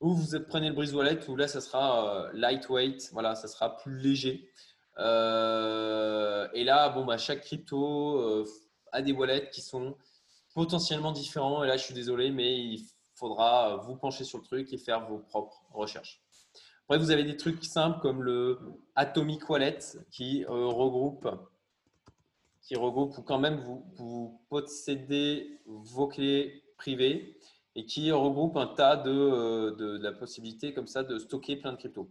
Ou 0.00 0.14
vous 0.14 0.38
prenez 0.48 0.68
le 0.68 0.74
Breeze 0.74 0.94
Wallet, 0.94 1.18
où 1.28 1.36
là, 1.36 1.48
ça 1.48 1.60
sera 1.60 2.26
euh, 2.26 2.30
lightweight, 2.32 3.10
voilà, 3.12 3.34
ça 3.34 3.48
sera 3.48 3.76
plus 3.76 3.98
léger. 3.98 4.50
Euh, 4.98 6.48
et 6.54 6.64
là, 6.64 6.88
bon, 6.88 7.04
bah, 7.04 7.18
chaque 7.18 7.42
crypto 7.42 8.18
euh, 8.18 8.44
a 8.92 9.02
des 9.02 9.12
wallets 9.12 9.50
qui 9.50 9.60
sont 9.60 9.96
potentiellement 10.54 11.12
différents. 11.12 11.64
Et 11.64 11.68
là, 11.68 11.76
je 11.76 11.84
suis 11.84 11.94
désolé, 11.94 12.30
mais 12.30 12.58
il 12.58 12.84
faudra 13.14 13.76
vous 13.76 13.96
pencher 13.96 14.24
sur 14.24 14.38
le 14.38 14.44
truc 14.44 14.72
et 14.72 14.78
faire 14.78 15.08
vos 15.08 15.18
propres 15.18 15.64
recherches. 15.72 16.20
Après, 16.84 16.98
vous 16.98 17.10
avez 17.10 17.24
des 17.24 17.36
trucs 17.36 17.64
simples 17.64 18.00
comme 18.00 18.22
le 18.22 18.58
Atomic 18.94 19.48
Wallet 19.50 19.78
qui 20.10 20.44
regroupe 20.46 21.28
qui 22.68 22.76
regroupe 22.76 23.16
ou 23.16 23.22
quand 23.22 23.38
même 23.38 23.64
vous, 23.96 24.42
possédez 24.50 25.58
vos 25.64 26.06
clés 26.06 26.62
privées 26.76 27.38
et 27.74 27.86
qui 27.86 28.12
regroupe 28.12 28.58
un 28.58 28.66
tas 28.66 28.96
de, 28.96 29.10
euh, 29.10 29.74
de, 29.74 29.98
la 30.02 30.12
possibilité 30.12 30.74
comme 30.74 30.86
ça 30.86 31.02
de 31.02 31.18
stocker 31.18 31.56
plein 31.56 31.72
de 31.72 31.78
cryptos. 31.78 32.10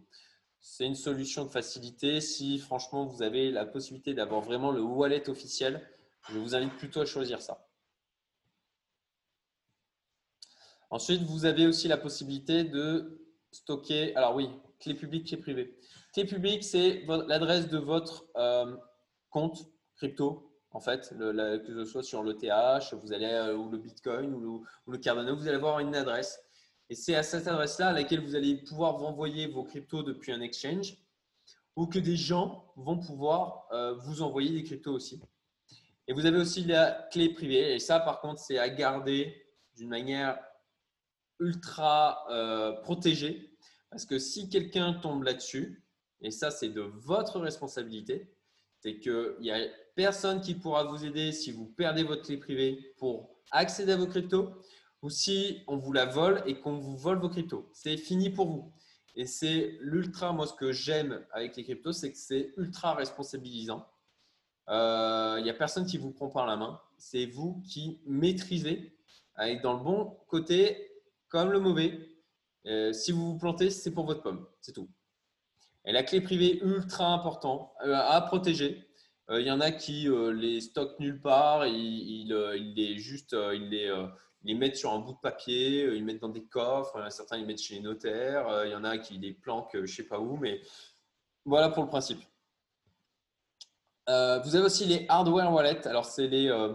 C'est 0.58 0.84
une 0.84 0.96
solution 0.96 1.44
de 1.44 1.50
facilité. 1.50 2.20
Si 2.20 2.58
franchement 2.58 3.06
vous 3.06 3.22
avez 3.22 3.52
la 3.52 3.66
possibilité 3.66 4.14
d'avoir 4.14 4.40
vraiment 4.40 4.72
le 4.72 4.82
wallet 4.82 5.30
officiel, 5.30 5.88
je 6.28 6.38
vous 6.38 6.56
invite 6.56 6.76
plutôt 6.76 7.02
à 7.02 7.06
choisir 7.06 7.40
ça. 7.40 7.64
Ensuite, 10.90 11.22
vous 11.22 11.44
avez 11.44 11.68
aussi 11.68 11.86
la 11.86 11.98
possibilité 11.98 12.64
de 12.64 13.22
stocker. 13.52 14.16
Alors 14.16 14.34
oui, 14.34 14.48
clé 14.80 14.94
publique, 14.94 15.28
clé 15.28 15.36
privée. 15.36 15.78
Clé 16.14 16.24
publique, 16.24 16.64
c'est 16.64 17.04
l'adresse 17.28 17.68
de 17.68 17.78
votre 17.78 18.26
euh, 18.36 18.76
compte 19.30 19.68
crypto 19.94 20.47
en 20.72 20.80
fait, 20.80 21.08
que 21.10 21.66
ce 21.66 21.84
soit 21.84 22.02
sur 22.02 22.22
le 22.22 22.36
TH, 22.36 22.94
vous 22.94 23.12
allez, 23.12 23.26
euh, 23.26 23.56
ou 23.56 23.70
le 23.70 23.78
Bitcoin 23.78 24.34
ou 24.34 24.64
le, 24.86 24.98
Cardano, 24.98 25.34
vous 25.34 25.48
allez 25.48 25.56
avoir 25.56 25.78
une 25.80 25.94
adresse. 25.94 26.40
Et 26.90 26.94
c'est 26.94 27.14
à 27.14 27.22
cette 27.22 27.46
adresse-là 27.46 27.88
à 27.88 27.92
laquelle 27.92 28.20
vous 28.20 28.34
allez 28.34 28.56
pouvoir 28.56 29.02
envoyer 29.02 29.46
vos 29.46 29.64
cryptos 29.64 30.02
depuis 30.02 30.32
un 30.32 30.40
exchange 30.40 30.96
ou 31.76 31.86
que 31.86 31.98
des 31.98 32.16
gens 32.16 32.72
vont 32.76 32.98
pouvoir 32.98 33.66
euh, 33.72 33.94
vous 33.94 34.22
envoyer 34.22 34.50
des 34.50 34.62
cryptos 34.62 34.92
aussi. 34.92 35.20
Et 36.06 36.12
vous 36.12 36.26
avez 36.26 36.38
aussi 36.38 36.64
la 36.64 37.08
clé 37.12 37.32
privée. 37.32 37.74
Et 37.74 37.78
ça, 37.78 38.00
par 38.00 38.20
contre, 38.20 38.40
c'est 38.40 38.58
à 38.58 38.68
garder 38.68 39.46
d'une 39.76 39.88
manière 39.88 40.38
ultra 41.38 42.26
euh, 42.30 42.72
protégée. 42.80 43.56
Parce 43.90 44.04
que 44.04 44.18
si 44.18 44.48
quelqu'un 44.48 44.94
tombe 44.94 45.22
là-dessus, 45.22 45.84
et 46.20 46.30
ça, 46.30 46.50
c'est 46.50 46.70
de 46.70 46.80
votre 46.80 47.38
responsabilité, 47.38 48.34
C'est 48.80 48.98
qu'il 48.98 49.36
n'y 49.40 49.50
a 49.50 49.58
personne 49.94 50.40
qui 50.40 50.54
pourra 50.54 50.84
vous 50.84 51.04
aider 51.04 51.32
si 51.32 51.50
vous 51.50 51.66
perdez 51.66 52.04
votre 52.04 52.22
clé 52.22 52.36
privée 52.36 52.94
pour 52.98 53.30
accéder 53.50 53.92
à 53.92 53.96
vos 53.96 54.06
cryptos 54.06 54.52
ou 55.02 55.10
si 55.10 55.62
on 55.66 55.76
vous 55.76 55.92
la 55.92 56.06
vole 56.06 56.42
et 56.46 56.60
qu'on 56.60 56.78
vous 56.78 56.96
vole 56.96 57.18
vos 57.18 57.28
cryptos. 57.28 57.68
C'est 57.72 57.96
fini 57.96 58.30
pour 58.30 58.46
vous. 58.46 58.72
Et 59.16 59.26
c'est 59.26 59.76
l'ultra, 59.80 60.32
moi 60.32 60.46
ce 60.46 60.54
que 60.54 60.70
j'aime 60.70 61.24
avec 61.32 61.56
les 61.56 61.64
cryptos, 61.64 61.92
c'est 61.92 62.12
que 62.12 62.18
c'est 62.18 62.54
ultra 62.56 62.94
responsabilisant. 62.94 63.86
Il 64.68 64.74
euh, 64.74 65.40
n'y 65.40 65.50
a 65.50 65.54
personne 65.54 65.86
qui 65.86 65.98
vous 65.98 66.12
prend 66.12 66.28
par 66.28 66.46
la 66.46 66.56
main. 66.56 66.80
C'est 66.98 67.26
vous 67.26 67.62
qui 67.68 68.00
maîtrisez 68.06 68.96
avec 69.34 69.62
dans 69.62 69.72
le 69.72 69.82
bon 69.82 70.18
côté 70.28 70.92
comme 71.28 71.50
le 71.50 71.58
mauvais. 71.58 71.98
Euh, 72.66 72.92
si 72.92 73.12
vous 73.12 73.32
vous 73.32 73.38
plantez, 73.38 73.70
c'est 73.70 73.92
pour 73.92 74.04
votre 74.04 74.22
pomme. 74.22 74.46
C'est 74.60 74.72
tout. 74.72 74.88
Et 75.84 75.92
la 75.92 76.02
clé 76.02 76.20
privée, 76.20 76.60
ultra 76.62 77.06
important 77.06 77.74
euh, 77.84 77.94
à 77.94 78.20
protéger. 78.20 78.84
Il 79.30 79.46
y 79.46 79.50
en 79.50 79.60
a 79.60 79.70
qui 79.72 80.08
les 80.08 80.62
stockent 80.62 80.98
nulle 81.00 81.20
part, 81.20 81.66
ils, 81.66 82.28
les 82.74 82.94
les, 82.94 84.06
les 84.42 84.54
mettent 84.54 84.76
sur 84.76 84.90
un 84.90 85.00
bout 85.00 85.12
de 85.12 85.18
papier, 85.18 85.84
ils 85.94 86.02
mettent 86.02 86.22
dans 86.22 86.30
des 86.30 86.46
coffres, 86.46 87.12
certains 87.12 87.36
ils 87.36 87.44
mettent 87.44 87.60
chez 87.60 87.74
les 87.74 87.80
notaires, 87.80 88.64
il 88.64 88.70
y 88.70 88.74
en 88.74 88.84
a 88.84 88.96
qui 88.96 89.18
les 89.18 89.34
planquent 89.34 89.74
je 89.74 89.80
ne 89.80 89.86
sais 89.86 90.04
pas 90.04 90.18
où, 90.18 90.38
mais 90.38 90.62
voilà 91.44 91.68
pour 91.68 91.82
le 91.82 91.90
principe. 91.90 92.20
Euh, 94.08 94.38
vous 94.40 94.56
avez 94.56 94.64
aussi 94.64 94.86
les 94.86 95.06
hardware 95.08 95.52
wallets. 95.52 95.86
Alors, 95.86 96.04
c'est 96.04 96.26
les 96.26 96.48
euh, 96.48 96.74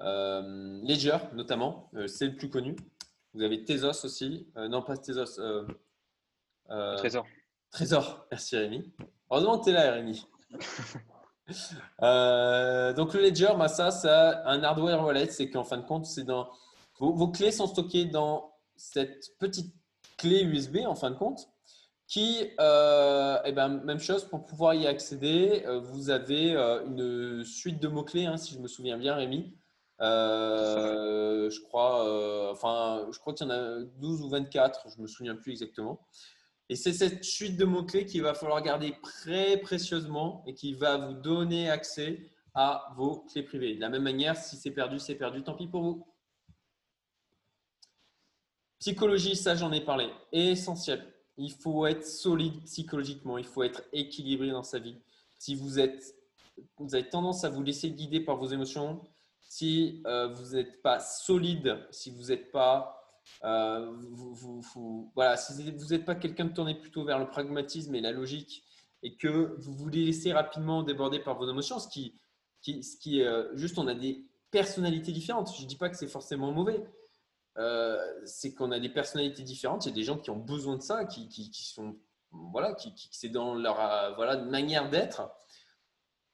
euh, 0.00 0.80
Ledger 0.82 1.18
notamment. 1.32 1.90
c'est 2.06 2.26
le 2.26 2.36
plus 2.36 2.50
connu. 2.50 2.76
Vous 3.34 3.42
avez 3.42 3.64
Tezos 3.64 4.04
aussi. 4.04 4.48
non, 4.56 4.82
pas 4.82 4.96
Tezos. 4.96 5.40
Trésor. 6.96 7.26
Trésor. 7.70 8.26
Merci 8.30 8.56
Rémi. 8.56 8.92
Heureusement 9.30 9.58
que 9.58 9.64
tu 9.64 9.70
es 9.70 9.72
là, 9.72 9.92
Rémi. 9.92 10.26
donc, 12.96 13.14
le 13.14 13.22
Ledger, 13.22 13.54
bah, 13.58 13.68
ça, 13.68 13.90
c'est 13.90 14.08
un 14.08 14.62
hardware 14.62 15.04
wallet. 15.04 15.30
C'est 15.30 15.50
qu'en 15.50 15.64
fin 15.64 15.76
de 15.78 15.86
compte, 15.86 16.06
c'est 16.06 16.24
dans 16.24 16.48
vos, 16.98 17.28
clés 17.28 17.52
sont 17.52 17.66
stockées 17.66 18.06
dans 18.06 18.52
cette 18.76 19.38
petite 19.38 19.74
clé 20.16 20.42
USB 20.42 20.78
en 20.86 20.94
fin 20.94 21.10
de 21.10 21.16
compte 21.16 21.48
qui, 22.08 22.50
euh, 22.58 23.38
eh 23.44 23.52
ben, 23.52 23.68
même 23.68 24.00
chose, 24.00 24.24
pour 24.24 24.46
pouvoir 24.46 24.74
y 24.74 24.86
accéder, 24.86 25.62
euh, 25.66 25.78
vous 25.78 26.08
avez 26.08 26.54
euh, 26.56 26.84
une 26.86 27.44
suite 27.44 27.80
de 27.80 27.88
mots-clés, 27.88 28.24
hein, 28.24 28.38
si 28.38 28.54
je 28.54 28.60
me 28.60 28.66
souviens 28.66 28.96
bien, 28.96 29.14
Rémi. 29.14 29.54
je 30.00 31.62
crois, 31.64 32.50
enfin, 32.50 33.06
je 33.12 33.18
crois 33.18 33.34
qu'il 33.34 33.46
y 33.46 33.50
en 33.50 33.52
a 33.52 33.82
12 33.98 34.22
ou 34.22 34.28
24, 34.30 34.86
je 34.90 34.96
ne 34.96 35.02
me 35.02 35.06
souviens 35.06 35.36
plus 35.36 35.52
exactement. 35.52 36.00
Et 36.68 36.76
c'est 36.76 36.92
cette 36.92 37.24
suite 37.24 37.56
de 37.56 37.64
mots-clés 37.64 38.04
qu'il 38.04 38.22
va 38.22 38.34
falloir 38.34 38.62
garder 38.62 38.94
très 39.02 39.56
précieusement 39.56 40.44
et 40.46 40.54
qui 40.54 40.74
va 40.74 40.98
vous 40.98 41.14
donner 41.14 41.70
accès 41.70 42.30
à 42.54 42.92
vos 42.96 43.20
clés 43.20 43.42
privées. 43.42 43.76
De 43.76 43.80
la 43.80 43.88
même 43.88 44.02
manière, 44.02 44.36
si 44.36 44.56
c'est 44.56 44.70
perdu, 44.70 44.98
c'est 44.98 45.14
perdu, 45.14 45.42
tant 45.42 45.54
pis 45.54 45.66
pour 45.66 45.82
vous. 45.82 46.06
Psychologie, 48.78 49.34
ça 49.34 49.54
j'en 49.56 49.72
ai 49.72 49.80
parlé, 49.80 50.10
essentiel 50.32 51.04
il 51.38 51.52
faut 51.52 51.86
être 51.86 52.04
solide 52.04 52.62
psychologiquement, 52.64 53.38
il 53.38 53.46
faut 53.46 53.62
être 53.62 53.82
équilibré 53.92 54.50
dans 54.50 54.64
sa 54.64 54.80
vie. 54.80 54.96
Si 55.38 55.54
vous, 55.54 55.78
êtes, 55.78 56.14
vous 56.76 56.94
avez 56.94 57.08
tendance 57.08 57.44
à 57.44 57.48
vous 57.48 57.62
laisser 57.62 57.90
guider 57.90 58.20
par 58.20 58.36
vos 58.36 58.48
émotions, 58.48 59.00
si 59.40 60.02
euh, 60.06 60.28
vous 60.34 60.56
n'êtes 60.56 60.82
pas 60.82 60.98
solide, 60.98 61.78
si 61.90 62.10
vous 62.10 62.24
n'êtes 62.24 62.50
pas 62.50 62.97
euh, 63.44 63.90
vous, 64.10 65.10
voilà, 65.14 65.36
si 65.36 65.70
vous 65.70 65.86
n'êtes 65.86 66.04
pas 66.04 66.14
quelqu'un 66.14 66.46
de 66.46 66.52
tourné 66.52 66.74
plutôt 66.74 67.04
vers 67.04 67.18
le 67.18 67.28
pragmatisme 67.28 67.94
et 67.94 68.00
la 68.00 68.12
logique 68.12 68.64
et 69.02 69.16
que 69.16 69.54
vous 69.58 69.74
voulez 69.74 70.04
laisser 70.04 70.32
rapidement 70.32 70.82
déborder 70.82 71.20
par 71.20 71.36
vos 71.36 71.48
émotions, 71.48 71.78
ce 71.78 71.88
qui, 71.88 72.20
qui, 72.62 72.82
ce 72.82 72.96
qui 72.96 73.22
euh, 73.22 73.54
juste 73.54 73.78
on 73.78 73.86
a 73.86 73.94
des 73.94 74.24
personnalités 74.50 75.12
différentes. 75.12 75.54
Je 75.56 75.62
ne 75.62 75.68
dis 75.68 75.76
pas 75.76 75.88
que 75.88 75.96
c'est 75.96 76.08
forcément 76.08 76.50
mauvais, 76.50 76.84
euh, 77.58 77.98
c'est 78.24 78.54
qu'on 78.54 78.72
a 78.72 78.80
des 78.80 78.88
personnalités 78.88 79.42
différentes. 79.42 79.86
Il 79.86 79.90
y 79.90 79.92
a 79.92 79.94
des 79.94 80.02
gens 80.02 80.18
qui 80.18 80.30
ont 80.30 80.36
besoin 80.36 80.76
de 80.76 80.82
ça, 80.82 81.04
qui, 81.04 81.50
sont 81.52 81.96
voilà, 82.30 82.74
qui, 82.74 82.92
c'est 83.12 83.28
dans 83.28 83.54
leur 83.54 83.76
voilà 84.16 84.36
manière 84.36 84.90
d'être. 84.90 85.30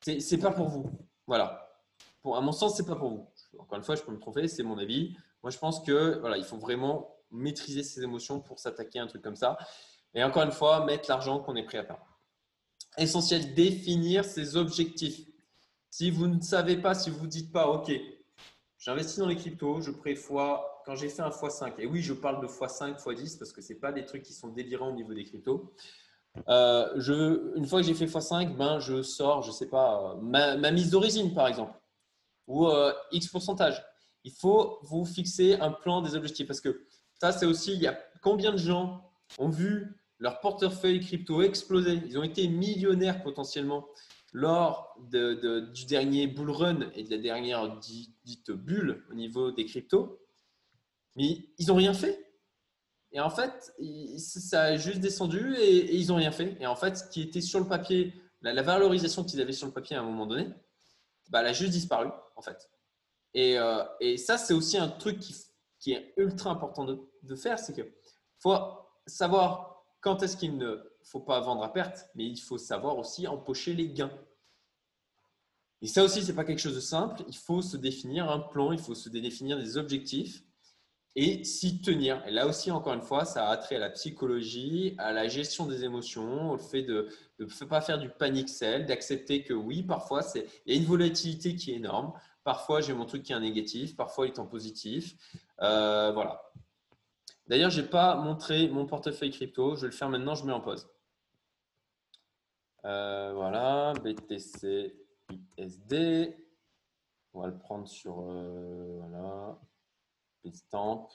C'est, 0.00 0.20
c'est 0.20 0.38
pas 0.38 0.50
pour 0.50 0.68
vous. 0.68 0.90
Voilà. 1.26 1.70
Pour, 2.22 2.36
à 2.36 2.40
mon 2.40 2.52
sens, 2.52 2.76
c'est 2.76 2.86
pas 2.86 2.96
pour 2.96 3.10
vous. 3.10 3.28
Encore 3.58 3.78
une 3.78 3.84
fois, 3.84 3.94
je 3.94 4.02
peux 4.02 4.12
me 4.12 4.18
tromper, 4.18 4.48
c'est 4.48 4.62
mon 4.62 4.78
avis. 4.78 5.16
Moi, 5.44 5.50
je 5.50 5.58
pense 5.58 5.80
que 5.80 6.18
voilà, 6.20 6.38
il 6.38 6.44
faut 6.44 6.56
vraiment 6.56 7.18
maîtriser 7.30 7.82
ses 7.82 8.02
émotions 8.02 8.40
pour 8.40 8.58
s'attaquer 8.58 8.98
à 8.98 9.02
un 9.02 9.06
truc 9.06 9.20
comme 9.20 9.36
ça. 9.36 9.58
Et 10.14 10.24
encore 10.24 10.42
une 10.42 10.52
fois, 10.52 10.86
mettre 10.86 11.04
l'argent 11.10 11.38
qu'on 11.38 11.54
est 11.54 11.64
prêt 11.64 11.76
à 11.76 11.84
perdre. 11.84 12.06
Essentiel, 12.96 13.52
définir 13.52 14.24
ses 14.24 14.56
objectifs. 14.56 15.20
Si 15.90 16.10
vous 16.10 16.28
ne 16.28 16.40
savez 16.40 16.78
pas, 16.78 16.94
si 16.94 17.10
vous 17.10 17.26
ne 17.26 17.30
dites 17.30 17.52
pas, 17.52 17.68
OK, 17.68 17.92
j'investis 18.78 19.18
dans 19.18 19.26
les 19.26 19.36
cryptos, 19.36 19.82
je 19.82 19.90
prévois 19.90 20.82
quand 20.86 20.96
j'ai 20.96 21.10
fait 21.10 21.20
un 21.20 21.28
x5, 21.28 21.74
et 21.78 21.84
oui, 21.84 22.00
je 22.00 22.14
parle 22.14 22.40
de 22.40 22.46
x5, 22.46 22.96
x10 22.96 23.38
parce 23.38 23.52
que 23.52 23.60
ce 23.60 23.74
pas 23.74 23.92
des 23.92 24.06
trucs 24.06 24.22
qui 24.22 24.32
sont 24.32 24.48
délirants 24.48 24.88
au 24.88 24.94
niveau 24.94 25.12
des 25.12 25.24
cryptos. 25.24 25.74
Euh, 26.48 26.90
je, 26.96 27.54
une 27.54 27.66
fois 27.66 27.82
que 27.82 27.86
j'ai 27.86 27.94
fait 27.94 28.06
x5, 28.06 28.56
ben, 28.56 28.78
je 28.78 29.02
sors, 29.02 29.42
je 29.42 29.50
sais 29.50 29.68
pas, 29.68 30.16
ma, 30.22 30.70
mise 30.70 30.88
d'origine 30.88 31.34
par 31.34 31.48
exemple, 31.48 31.78
ou 32.46 32.66
euh, 32.66 32.94
X 33.12 33.28
pourcentage. 33.28 33.84
Il 34.24 34.32
faut 34.32 34.78
vous 34.82 35.04
fixer 35.04 35.54
un 35.54 35.70
plan 35.70 36.00
des 36.00 36.14
objectifs 36.14 36.46
parce 36.46 36.60
que 36.60 36.86
ça, 37.20 37.32
c'est 37.32 37.46
aussi, 37.46 37.74
il 37.74 37.80
y 37.80 37.86
a 37.86 37.98
combien 38.22 38.52
de 38.52 38.58
gens 38.58 39.10
ont 39.38 39.48
vu 39.48 39.94
leur 40.18 40.40
portefeuille 40.40 41.00
crypto 41.00 41.42
exploser? 41.42 42.00
Ils 42.06 42.18
ont 42.18 42.22
été 42.22 42.48
millionnaires 42.48 43.22
potentiellement 43.22 43.86
lors 44.32 44.98
du 45.10 45.86
dernier 45.86 46.26
bull 46.26 46.50
run 46.50 46.90
et 46.94 47.04
de 47.04 47.10
la 47.10 47.18
dernière 47.18 47.78
dite 47.78 48.50
bulle 48.50 49.04
au 49.10 49.14
niveau 49.14 49.52
des 49.52 49.64
cryptos. 49.64 50.20
Mais 51.16 51.46
ils 51.58 51.68
n'ont 51.68 51.76
rien 51.76 51.94
fait. 51.94 52.24
Et 53.12 53.20
en 53.20 53.30
fait, 53.30 53.72
ça 54.18 54.62
a 54.62 54.76
juste 54.76 54.98
descendu 54.98 55.54
et, 55.56 55.94
ils 55.94 56.08
n'ont 56.08 56.16
rien 56.16 56.32
fait. 56.32 56.56
Et 56.60 56.66
en 56.66 56.74
fait, 56.74 56.96
ce 56.96 57.04
qui 57.04 57.22
était 57.22 57.40
sur 57.40 57.60
le 57.60 57.68
papier, 57.68 58.12
la, 58.42 58.60
valorisation 58.62 59.22
qu'ils 59.22 59.40
avaient 59.40 59.52
sur 59.52 59.68
le 59.68 59.72
papier 59.72 59.94
à 59.94 60.00
un 60.00 60.04
moment 60.04 60.26
donné, 60.26 60.48
bah, 61.30 61.40
elle 61.40 61.46
a 61.46 61.52
juste 61.52 61.70
disparu, 61.70 62.08
en 62.34 62.42
fait. 62.42 62.68
Et, 63.34 63.58
euh, 63.58 63.82
et 64.00 64.16
ça, 64.16 64.38
c'est 64.38 64.54
aussi 64.54 64.78
un 64.78 64.88
truc 64.88 65.18
qui, 65.18 65.92
est 65.92 66.14
ultra 66.16 66.50
important 66.50 66.84
de, 66.84 66.98
de 67.22 67.34
faire, 67.36 67.58
c'est 67.58 67.74
qu'il 67.74 67.92
faut 68.38 68.56
savoir 69.06 69.84
quand 70.00 70.22
est-ce 70.22 70.36
qu'il 70.36 70.56
ne 70.56 70.76
faut 71.02 71.20
pas 71.20 71.40
vendre 71.40 71.62
à 71.62 71.72
perte, 71.72 72.06
mais 72.14 72.24
il 72.24 72.38
faut 72.38 72.58
savoir 72.58 72.96
aussi 72.98 73.26
empocher 73.26 73.74
les 73.74 73.88
gains. 73.88 74.12
Et 75.82 75.86
ça 75.86 76.02
aussi, 76.02 76.22
ce 76.22 76.28
n'est 76.28 76.34
pas 76.34 76.44
quelque 76.44 76.60
chose 76.60 76.74
de 76.74 76.80
simple. 76.80 77.22
Il 77.28 77.36
faut 77.36 77.60
se 77.60 77.76
définir 77.76 78.30
un 78.30 78.38
plan, 78.38 78.72
il 78.72 78.78
faut 78.78 78.94
se 78.94 79.10
définir 79.10 79.58
des 79.58 79.76
objectifs 79.76 80.42
et 81.16 81.44
s'y 81.44 81.80
tenir. 81.80 82.26
Et 82.26 82.30
là 82.30 82.46
aussi, 82.46 82.70
encore 82.70 82.94
une 82.94 83.02
fois, 83.02 83.24
ça 83.24 83.48
a 83.48 83.56
trait 83.56 83.76
à 83.76 83.80
la 83.80 83.90
psychologie, 83.90 84.94
à 84.98 85.12
la 85.12 85.28
gestion 85.28 85.66
des 85.66 85.84
émotions, 85.84 86.50
au 86.52 86.58
fait 86.58 86.82
de 86.82 87.08
ne 87.38 87.64
pas 87.66 87.80
faire 87.80 87.98
du 87.98 88.08
panic 88.08 88.48
sell, 88.48 88.86
d'accepter 88.86 89.44
que 89.44 89.52
oui, 89.52 89.82
parfois, 89.82 90.22
il 90.34 90.74
y 90.74 90.76
a 90.76 90.80
une 90.80 90.86
volatilité 90.86 91.54
qui 91.54 91.72
est 91.72 91.76
énorme. 91.76 92.12
Parfois, 92.44 92.82
j'ai 92.82 92.92
mon 92.92 93.06
truc 93.06 93.22
qui 93.22 93.32
est 93.32 93.34
un 93.34 93.40
négatif, 93.40 93.96
parfois, 93.96 94.26
il 94.26 94.32
est 94.32 94.38
en 94.38 94.46
positif. 94.46 95.16
Euh, 95.62 96.12
voilà. 96.12 96.42
D'ailleurs, 97.48 97.70
je 97.70 97.80
n'ai 97.80 97.88
pas 97.88 98.16
montré 98.16 98.68
mon 98.68 98.86
portefeuille 98.86 99.30
crypto. 99.30 99.76
Je 99.76 99.82
vais 99.82 99.86
le 99.88 99.92
faire 99.92 100.10
maintenant, 100.10 100.34
je 100.34 100.44
mets 100.44 100.52
en 100.52 100.60
pause. 100.60 100.86
Euh, 102.84 103.32
voilà, 103.34 103.94
BTC, 104.02 104.94
USD. 105.58 106.36
On 107.32 107.40
va 107.40 107.48
le 107.48 107.58
prendre 107.58 107.88
sur. 107.88 108.20
Euh, 108.20 108.98
voilà 109.00 109.58
stamp. 110.52 111.08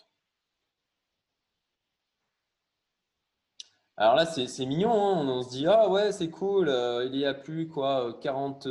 Alors 3.96 4.16
là, 4.16 4.26
c'est 4.26 4.66
mignon, 4.66 4.92
hein. 4.92 5.28
on, 5.28 5.44
se 5.44 5.50
dit, 5.50 5.68
ah 5.68 5.88
ouais, 5.88 6.12
c'est 6.12 6.32
cool, 6.32 6.70
il 7.06 7.16
y 7.16 7.26
a 7.26 7.36
plus 7.36 7.68
quoi, 7.68 8.18
40, 8.22 8.68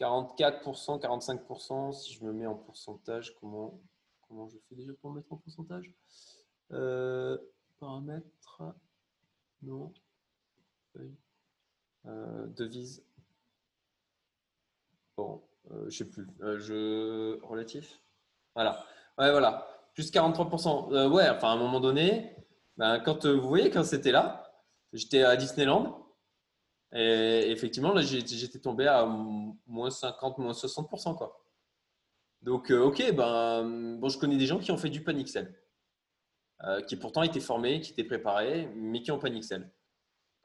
44%, 0.00 1.00
45%, 1.00 1.92
si 1.92 2.14
je 2.14 2.24
me 2.24 2.32
mets 2.32 2.46
en 2.46 2.54
pourcentage, 2.54 3.34
comment, 3.38 3.80
comment 4.26 4.48
je 4.48 4.56
fais 4.68 4.74
déjà 4.74 4.92
pour 4.94 5.12
mettre 5.12 5.32
en 5.32 5.36
pourcentage? 5.36 5.94
Euh, 6.72 7.38
Paramètres, 7.78 8.62
non, 9.62 9.92
euh, 12.06 12.46
devise, 12.56 13.04
bon, 15.16 15.42
je 15.86 15.90
sais 15.90 16.08
plus, 16.08 16.26
je, 16.40 17.38
relatif, 17.44 18.00
voilà. 18.54 18.84
Ouais, 19.18 19.30
voilà. 19.30 19.66
Plus 19.94 20.10
43%. 20.10 20.92
Euh, 20.92 21.08
ouais, 21.08 21.28
enfin, 21.28 21.48
à 21.48 21.52
un 21.52 21.56
moment 21.56 21.80
donné, 21.80 22.34
ben, 22.76 23.00
quand 23.00 23.26
euh, 23.26 23.34
vous 23.34 23.48
voyez, 23.48 23.70
quand 23.70 23.84
c'était 23.84 24.12
là, 24.12 24.50
j'étais 24.92 25.22
à 25.22 25.36
Disneyland. 25.36 26.06
Et 26.92 27.50
effectivement, 27.50 27.92
là, 27.92 28.02
j'étais 28.02 28.58
tombé 28.58 28.86
à 28.86 29.06
moins 29.66 29.90
50, 29.90 30.38
moins 30.38 30.52
60%. 30.52 31.16
Quoi. 31.16 31.40
Donc, 32.42 32.70
euh, 32.70 32.80
ok, 32.80 33.12
ben, 33.14 33.98
bon, 33.98 34.08
je 34.08 34.18
connais 34.18 34.36
des 34.36 34.46
gens 34.46 34.58
qui 34.58 34.72
ont 34.72 34.76
fait 34.76 34.90
du 34.90 35.02
panic 35.02 35.28
sell, 35.28 35.54
qui 36.88 36.96
pourtant 36.96 37.22
étaient 37.22 37.40
formés, 37.40 37.80
qui 37.80 37.92
étaient 37.92 38.04
préparés, 38.04 38.68
mais 38.74 39.02
qui 39.02 39.12
ont 39.12 39.18
panic 39.18 39.44
sell. 39.44 39.70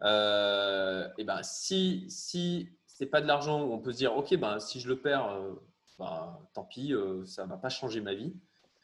et 0.01 1.23
ben, 1.23 1.41
si, 1.43 2.05
si 2.09 2.69
c'est 2.95 3.07
pas 3.07 3.19
de 3.19 3.27
l'argent 3.27 3.61
on 3.61 3.79
peut 3.79 3.91
se 3.91 3.97
dire, 3.97 4.15
ok, 4.15 4.37
ben, 4.37 4.59
si 4.59 4.79
je 4.79 4.87
le 4.87 5.01
perds, 5.01 5.29
euh, 5.29 5.53
ben, 5.99 6.39
tant 6.53 6.63
pis, 6.63 6.93
euh, 6.93 7.25
ça 7.25 7.45
va 7.45 7.57
pas 7.57 7.69
changer 7.69 7.99
ma 7.99 8.13
vie. 8.13 8.33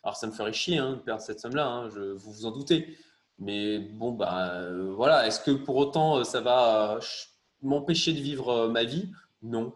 Alors 0.03 0.17
ça 0.17 0.27
me 0.27 0.33
ferait 0.33 0.51
chier 0.51 0.79
hein, 0.79 0.93
de 0.93 0.99
perdre 0.99 1.21
cette 1.21 1.39
somme-là, 1.39 1.65
hein, 1.65 1.89
je, 1.89 2.01
vous 2.01 2.31
vous 2.31 2.45
en 2.45 2.51
doutez. 2.51 2.97
Mais 3.39 3.79
bon, 3.79 4.11
ben 4.11 4.91
voilà, 4.95 5.25
est-ce 5.27 5.39
que 5.39 5.51
pour 5.51 5.77
autant 5.77 6.23
ça 6.23 6.41
va 6.41 6.99
m'empêcher 7.61 8.13
de 8.13 8.19
vivre 8.19 8.67
ma 8.67 8.83
vie? 8.83 9.11
Non. 9.41 9.73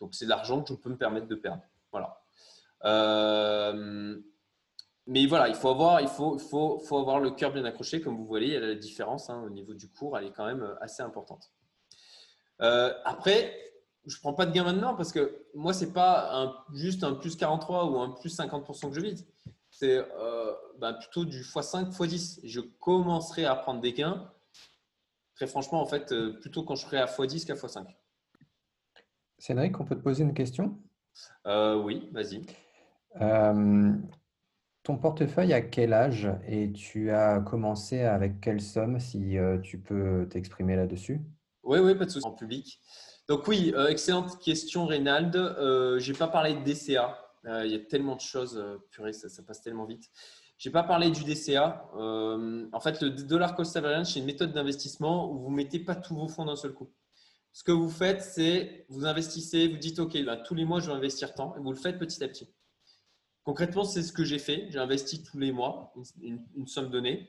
Donc 0.00 0.14
c'est 0.14 0.24
de 0.24 0.30
l'argent 0.30 0.62
que 0.62 0.68
je 0.68 0.74
peux 0.74 0.90
me 0.90 0.96
permettre 0.96 1.26
de 1.26 1.34
perdre. 1.34 1.62
Voilà. 1.92 2.18
mais 5.06 5.26
voilà, 5.26 5.48
il 5.48 5.54
faut 5.54 5.68
avoir, 5.68 6.00
il 6.00 6.08
faut, 6.08 6.38
faut, 6.38 6.78
faut 6.78 6.98
avoir 6.98 7.20
le 7.20 7.30
cœur 7.30 7.52
bien 7.52 7.64
accroché. 7.64 8.00
Comme 8.00 8.16
vous 8.16 8.24
voyez, 8.24 8.58
la 8.58 8.74
différence 8.74 9.30
hein, 9.30 9.42
au 9.44 9.50
niveau 9.50 9.74
du 9.74 9.88
cours, 9.88 10.16
elle 10.18 10.26
est 10.26 10.32
quand 10.32 10.46
même 10.46 10.76
assez 10.80 11.02
importante. 11.02 11.50
Euh, 12.62 12.92
après, 13.04 13.54
je 14.06 14.16
ne 14.16 14.20
prends 14.20 14.34
pas 14.34 14.46
de 14.46 14.52
gain 14.52 14.64
maintenant 14.64 14.94
parce 14.94 15.12
que 15.12 15.44
moi, 15.54 15.72
ce 15.72 15.84
n'est 15.84 15.92
pas 15.92 16.64
juste 16.72 17.04
un 17.04 17.14
plus 17.14 17.36
43 17.36 17.86
ou 17.86 17.98
un 17.98 18.10
plus 18.10 18.36
50% 18.36 18.88
que 18.88 18.94
je 18.94 19.00
vise. 19.00 19.26
C'est 19.70 19.98
euh, 19.98 20.52
bah, 20.78 20.92
plutôt 20.92 21.24
du 21.24 21.42
x5, 21.42 21.92
x10. 21.92 22.40
Je 22.44 22.60
commencerai 22.60 23.44
à 23.44 23.54
prendre 23.54 23.80
des 23.80 23.92
gains, 23.92 24.31
très 25.34 25.46
franchement, 25.46 25.80
en 25.80 25.86
fait, 25.86 26.12
euh, 26.12 26.38
plutôt 26.40 26.64
quand 26.64 26.74
je 26.74 26.82
serai 26.82 26.98
à 26.98 27.06
x10 27.06 27.46
qu'à 27.46 27.54
x5. 27.54 27.86
Cédric, 29.38 29.78
on 29.80 29.84
peut 29.84 29.96
te 29.96 30.02
poser 30.02 30.22
une 30.22 30.34
question? 30.34 30.78
Oui, 31.46 32.08
vas-y. 32.12 32.42
ton 34.82 34.96
portefeuille 34.98 35.52
à 35.52 35.60
quel 35.60 35.92
âge 35.92 36.30
et 36.46 36.72
tu 36.72 37.10
as 37.10 37.40
commencé 37.40 38.00
avec 38.02 38.40
quelle 38.40 38.60
somme 38.60 39.00
si 39.00 39.36
tu 39.62 39.78
peux 39.78 40.28
t'exprimer 40.30 40.76
là-dessus? 40.76 41.20
Oui, 41.64 41.78
oui, 41.78 41.94
pas 41.94 42.04
de 42.04 42.10
souci 42.10 42.26
en 42.26 42.32
public. 42.32 42.80
Donc 43.28 43.46
oui, 43.46 43.72
euh, 43.76 43.88
excellente 43.88 44.38
question, 44.40 44.86
Reynald. 44.86 45.36
Euh, 45.36 45.98
je 46.00 46.12
n'ai 46.12 46.18
pas 46.18 46.28
parlé 46.28 46.54
de 46.54 46.60
DCA. 46.60 47.18
Euh, 47.46 47.64
il 47.64 47.72
y 47.72 47.74
a 47.74 47.78
tellement 47.78 48.16
de 48.16 48.20
choses, 48.20 48.62
purée, 48.90 49.12
ça, 49.12 49.28
ça, 49.28 49.42
passe 49.42 49.62
tellement 49.62 49.84
vite. 49.84 50.10
Je 50.62 50.68
n'ai 50.68 50.72
pas 50.72 50.84
parlé 50.84 51.10
du 51.10 51.24
DCA. 51.24 51.90
en 51.92 52.80
fait, 52.80 53.00
le 53.02 53.10
dollar 53.10 53.56
cost 53.56 53.76
average, 53.76 54.12
c'est 54.12 54.20
une 54.20 54.26
méthode 54.26 54.52
d'investissement 54.52 55.28
où 55.28 55.40
vous 55.40 55.50
ne 55.50 55.56
mettez 55.56 55.80
pas 55.80 55.96
tous 55.96 56.14
vos 56.14 56.28
fonds 56.28 56.44
d'un 56.44 56.54
seul 56.54 56.72
coup. 56.72 56.88
Ce 57.52 57.64
que 57.64 57.72
vous 57.72 57.90
faites, 57.90 58.22
c'est 58.22 58.86
vous 58.88 59.04
investissez, 59.04 59.66
vous 59.66 59.76
dites 59.76 59.98
OK, 59.98 60.12
ben, 60.24 60.36
tous 60.36 60.54
les 60.54 60.64
mois, 60.64 60.78
je 60.78 60.86
vais 60.86 60.96
investir 60.96 61.34
tant, 61.34 61.56
et 61.56 61.58
vous 61.58 61.72
le 61.72 61.76
faites 61.76 61.98
petit 61.98 62.22
à 62.22 62.28
petit. 62.28 62.48
Concrètement, 63.42 63.82
c'est 63.82 64.04
ce 64.04 64.12
que 64.12 64.22
j'ai 64.22 64.38
fait. 64.38 64.68
J'ai 64.70 64.78
investi 64.78 65.24
tous 65.24 65.36
les 65.36 65.50
mois 65.50 65.92
une 66.22 66.68
somme 66.68 66.90
donnée, 66.90 67.28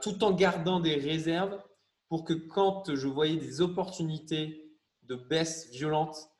tout 0.00 0.22
en 0.22 0.30
gardant 0.30 0.78
des 0.78 0.94
réserves 0.94 1.60
pour 2.08 2.22
que 2.24 2.34
quand 2.34 2.94
je 2.94 3.08
voyais 3.08 3.36
des 3.36 3.60
opportunités 3.60 4.78
de 5.02 5.16
baisse 5.16 5.70
violente 5.72 6.30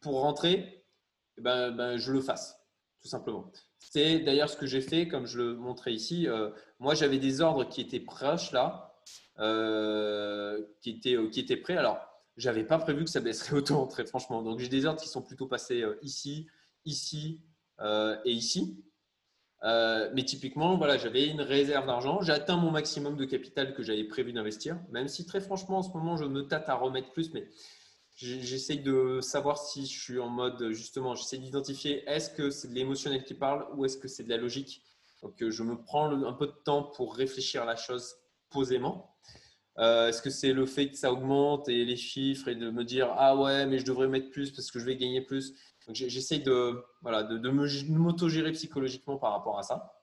pour 0.00 0.20
rentrer, 0.20 0.86
eh 1.38 1.40
ben, 1.40 1.72
ben, 1.72 1.96
je 1.96 2.12
le 2.12 2.20
fasse, 2.20 2.56
tout 3.00 3.08
simplement. 3.08 3.50
C'est 3.78 4.18
d'ailleurs 4.20 4.50
ce 4.50 4.56
que 4.56 4.66
j'ai 4.66 4.80
fait, 4.80 5.08
comme 5.08 5.26
je 5.26 5.38
le 5.38 5.54
montrais 5.54 5.92
ici. 5.92 6.28
Euh, 6.28 6.50
moi, 6.78 6.94
j'avais 6.94 7.18
des 7.18 7.40
ordres 7.40 7.64
qui 7.64 7.80
étaient 7.80 8.00
proches 8.00 8.52
là, 8.52 8.94
euh, 9.38 10.62
qui, 10.80 10.90
étaient, 10.90 11.16
euh, 11.16 11.28
qui 11.30 11.40
étaient 11.40 11.56
prêts. 11.56 11.76
Alors, 11.76 11.98
je 12.36 12.48
n'avais 12.48 12.64
pas 12.64 12.78
prévu 12.78 13.04
que 13.04 13.10
ça 13.10 13.20
baisserait 13.20 13.54
autant, 13.56 13.86
très 13.86 14.04
franchement. 14.04 14.42
Donc, 14.42 14.58
j'ai 14.58 14.68
des 14.68 14.84
ordres 14.84 15.00
qui 15.00 15.08
sont 15.08 15.22
plutôt 15.22 15.46
passés 15.46 15.84
ici, 16.02 16.46
ici 16.84 17.40
et 17.80 18.30
ici. 18.30 18.84
Mais 19.62 20.24
typiquement, 20.24 20.76
voilà, 20.76 20.98
j'avais 20.98 21.26
une 21.26 21.40
réserve 21.40 21.86
d'argent. 21.86 22.20
J'ai 22.22 22.32
atteint 22.32 22.56
mon 22.56 22.70
maximum 22.70 23.16
de 23.16 23.24
capital 23.24 23.74
que 23.74 23.82
j'avais 23.82 24.04
prévu 24.04 24.32
d'investir. 24.32 24.78
Même 24.90 25.08
si 25.08 25.24
très 25.26 25.40
franchement, 25.40 25.78
en 25.78 25.82
ce 25.82 25.90
moment, 25.90 26.16
je 26.16 26.24
me 26.24 26.42
tâte 26.42 26.68
à 26.68 26.74
remettre 26.74 27.12
plus, 27.12 27.32
mais 27.32 27.48
j'essaye 28.18 28.80
de 28.80 29.20
savoir 29.20 29.58
si 29.58 29.86
je 29.86 30.00
suis 30.00 30.18
en 30.18 30.28
mode 30.28 30.72
justement, 30.72 31.14
j'essaie 31.14 31.38
d'identifier 31.38 32.02
est-ce 32.08 32.30
que 32.30 32.50
c'est 32.50 32.68
de 32.68 32.74
l'émotionnel 32.74 33.24
qui 33.24 33.34
parle 33.34 33.66
ou 33.76 33.84
est-ce 33.84 33.96
que 33.96 34.08
c'est 34.08 34.24
de 34.24 34.28
la 34.28 34.36
logique? 34.36 34.82
Donc, 35.22 35.42
euh, 35.42 35.50
je 35.50 35.62
me 35.62 35.80
prends 35.80 36.10
un 36.10 36.32
peu 36.32 36.46
de 36.46 36.54
temps 36.64 36.82
pour 36.82 37.14
réfléchir 37.14 37.62
à 37.62 37.64
la 37.64 37.76
chose 37.76 38.16
posément. 38.50 39.14
Euh, 39.78 40.08
est-ce 40.08 40.22
que 40.22 40.30
c'est 40.30 40.52
le 40.52 40.66
fait 40.66 40.90
que 40.90 40.96
ça 40.96 41.12
augmente 41.12 41.68
et 41.68 41.84
les 41.84 41.96
chiffres 41.96 42.48
et 42.48 42.56
de 42.56 42.70
me 42.70 42.84
dire 42.84 43.12
ah 43.16 43.36
ouais, 43.36 43.66
mais 43.66 43.78
je 43.78 43.84
devrais 43.84 44.08
mettre 44.08 44.30
plus 44.30 44.50
parce 44.50 44.70
que 44.70 44.80
je 44.80 44.84
vais 44.84 44.96
gagner 44.96 45.20
plus? 45.20 45.54
Donc 45.86 45.94
j'essaye 45.94 46.42
de, 46.42 46.82
voilà, 47.02 47.22
de, 47.22 47.38
de 47.38 47.50
m'autogérer 47.50 48.52
psychologiquement 48.52 49.16
par 49.16 49.32
rapport 49.32 49.58
à 49.58 49.62
ça. 49.62 49.97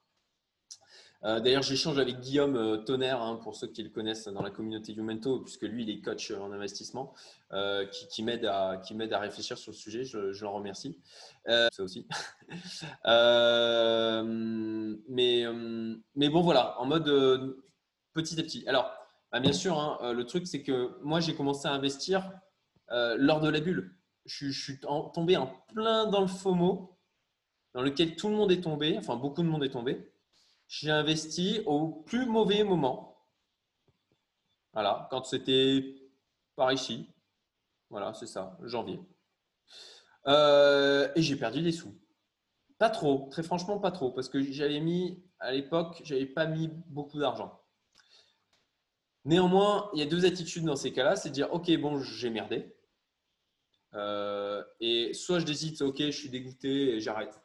Euh, 1.25 1.39
d'ailleurs, 1.39 1.63
j'échange 1.63 1.97
avec 1.97 2.19
Guillaume 2.19 2.55
euh, 2.55 2.77
Tonnerre, 2.77 3.21
hein, 3.21 3.39
pour 3.41 3.55
ceux 3.55 3.67
qui 3.67 3.83
le 3.83 3.89
connaissent 3.89 4.27
dans 4.27 4.41
la 4.43 4.51
communauté 4.51 4.93
Youmento, 4.93 5.39
puisque 5.39 5.63
lui, 5.63 5.83
il 5.83 5.89
est 5.89 5.99
coach 6.01 6.31
en 6.31 6.51
investissement, 6.51 7.13
euh, 7.51 7.85
qui, 7.85 8.23
m'aide 8.23 8.45
à, 8.45 8.79
réfléchir 9.19 9.57
sur 9.57 9.71
le 9.71 9.77
sujet. 9.77 10.03
Je, 10.05 10.43
l'en 10.43 10.53
remercie. 10.53 10.99
ça 11.45 11.69
aussi. 11.79 12.07
mais, 15.07 15.45
mais 16.15 16.29
bon, 16.29 16.41
voilà, 16.41 16.79
en 16.79 16.85
mode 16.85 17.57
petit 18.13 18.39
à 18.39 18.43
petit. 18.43 18.63
Alors, 18.67 18.91
bah, 19.31 19.39
bien 19.39 19.53
sûr, 19.53 19.79
hein, 19.79 20.13
le 20.13 20.25
truc, 20.25 20.47
c'est 20.47 20.61
que 20.61 20.97
moi, 21.01 21.19
j'ai 21.19 21.35
commencé 21.35 21.67
à 21.67 21.71
investir 21.71 22.31
lors 22.89 23.41
de 23.41 23.49
la 23.49 23.59
bulle 23.59 23.95
je, 24.25 24.49
suis 24.49 24.79
tombé 24.79 25.37
en 25.37 25.47
plein 25.73 26.07
dans 26.07 26.21
le 26.21 26.27
FOMO, 26.27 26.97
dans 27.73 27.81
lequel 27.81 28.15
tout 28.15 28.29
le 28.29 28.35
monde 28.35 28.51
est 28.51 28.61
tombé, 28.61 28.97
enfin 28.97 29.15
beaucoup 29.15 29.43
de 29.43 29.47
monde 29.47 29.63
est 29.63 29.69
tombé. 29.69 30.11
J'ai 30.67 30.91
investi 30.91 31.61
au 31.65 31.89
plus 31.89 32.25
mauvais 32.25 32.63
moment. 32.63 33.25
Voilà, 34.73 35.07
quand 35.11 35.25
c'était 35.25 35.95
par 36.55 36.71
ici. 36.71 37.07
Voilà, 37.89 38.13
c'est 38.13 38.27
ça, 38.27 38.57
janvier. 38.63 38.99
Euh, 40.27 41.11
et 41.15 41.21
j'ai 41.21 41.35
perdu 41.35 41.61
des 41.61 41.71
sous. 41.71 41.95
Pas 42.77 42.89
trop, 42.89 43.29
très 43.31 43.43
franchement 43.43 43.79
pas 43.79 43.91
trop, 43.91 44.11
parce 44.11 44.27
que 44.27 44.41
j'avais 44.41 44.79
mis, 44.79 45.23
à 45.39 45.51
l'époque, 45.51 46.01
j'avais 46.03 46.25
pas 46.25 46.45
mis 46.45 46.67
beaucoup 46.87 47.19
d'argent. 47.19 47.61
Néanmoins, 49.23 49.89
il 49.93 49.99
y 49.99 50.03
a 50.03 50.05
deux 50.05 50.25
attitudes 50.25 50.65
dans 50.65 50.75
ces 50.75 50.91
cas-là, 50.91 51.15
c'est 51.15 51.29
de 51.29 51.33
dire, 51.33 51.53
ok, 51.53 51.71
bon, 51.77 51.99
j'ai 51.99 52.29
merdé, 52.29 52.75
euh, 53.95 54.63
et 54.79 55.13
soit 55.13 55.39
je 55.39 55.45
décide, 55.45 55.81
ok, 55.81 55.97
je 55.97 56.11
suis 56.11 56.29
dégoûté 56.29 56.95
et 56.95 56.99
j'arrête. 56.99 57.39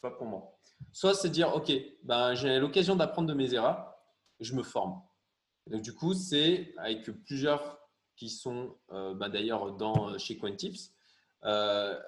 Pas 0.00 0.10
pour 0.10 0.26
moi. 0.26 0.55
Soit 0.92 1.14
c'est 1.14 1.30
dire, 1.30 1.54
ok, 1.54 1.72
ben, 2.04 2.34
j'ai 2.34 2.58
l'occasion 2.58 2.96
d'apprendre 2.96 3.28
de 3.28 3.34
mes 3.34 3.54
erreurs, 3.54 3.94
je 4.40 4.54
me 4.54 4.62
forme. 4.62 5.00
donc 5.66 5.82
du 5.82 5.94
coup, 5.94 6.14
c'est 6.14 6.72
avec 6.78 7.02
plusieurs 7.24 7.78
qui 8.16 8.30
sont 8.30 8.76
euh, 8.92 9.14
ben, 9.14 9.28
d'ailleurs 9.28 9.72
dans 9.76 10.10
euh, 10.10 10.18
chez 10.18 10.38
Quantips. 10.38 10.92
Euh, 11.44 11.98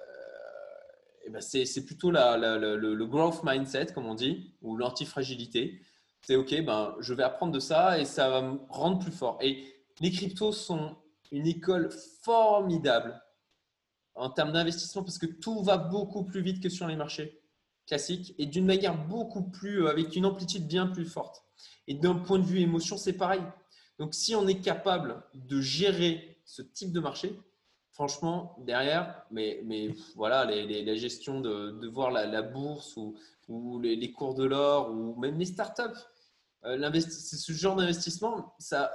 ben 1.29 1.41
c'est 1.41 1.85
plutôt 1.85 2.09
la, 2.09 2.37
le, 2.37 2.75
le, 2.75 3.05
growth 3.05 3.43
mindset, 3.43 3.93
comme 3.93 4.07
on 4.07 4.15
dit, 4.15 4.55
ou 4.63 4.75
l'antifragilité. 4.75 5.79
C'est 6.21 6.35
ok, 6.35 6.63
ben, 6.65 6.95
je 6.99 7.13
vais 7.13 7.21
apprendre 7.21 7.51
de 7.51 7.59
ça 7.59 7.99
et 7.99 8.05
ça 8.05 8.29
va 8.29 8.41
me 8.41 8.57
rendre 8.69 8.97
plus 8.97 9.11
fort. 9.11 9.37
Et 9.41 9.63
les 9.99 10.11
cryptos 10.11 10.53
sont 10.53 10.97
une 11.31 11.45
école 11.45 11.91
formidable 12.23 13.21
en 14.15 14.31
termes 14.31 14.51
d'investissement 14.51 15.03
parce 15.03 15.19
que 15.19 15.27
tout 15.27 15.61
va 15.61 15.77
beaucoup 15.77 16.23
plus 16.23 16.41
vite 16.41 16.63
que 16.63 16.69
sur 16.69 16.87
les 16.87 16.95
marchés 16.95 17.38
classiques 17.89 18.35
et 18.37 18.45
d'une 18.45 18.65
manière 18.65 18.95
beaucoup 19.07 19.43
plus, 19.43 19.83
euh, 19.83 19.89
avec 19.89 20.15
une 20.15 20.25
amplitude 20.25 20.65
bien 20.65 20.87
plus 20.87 21.05
forte. 21.05 21.43
Et 21.87 21.95
d'un 21.95 22.15
point 22.15 22.39
de 22.39 22.45
vue 22.45 22.61
émotion, 22.61 22.97
c'est 22.97 23.13
pareil. 23.13 23.41
Donc, 23.97 24.13
si 24.13 24.35
on 24.35 24.47
est 24.47 24.61
capable 24.61 25.23
de 25.33 25.59
gérer 25.59 26.39
ce 26.45 26.61
type 26.61 26.93
de 26.93 26.99
marché, 26.99 27.37
franchement, 27.91 28.55
derrière, 28.59 29.25
mais, 29.31 29.61
mais 29.65 29.93
voilà, 30.15 30.45
la 30.45 30.95
gestion 30.95 31.41
de, 31.41 31.87
voir 31.87 32.11
la, 32.11 32.41
bourse 32.41 32.95
ou, 32.95 33.17
ou 33.49 33.79
les, 33.79 34.11
cours 34.13 34.35
de 34.35 34.45
l'or 34.45 34.91
ou 34.91 35.19
même 35.19 35.37
les 35.37 35.45
startups, 35.45 35.99
euh, 36.65 36.99
ce 37.01 37.51
genre 37.51 37.75
d'investissement, 37.75 38.53
ça, 38.59 38.91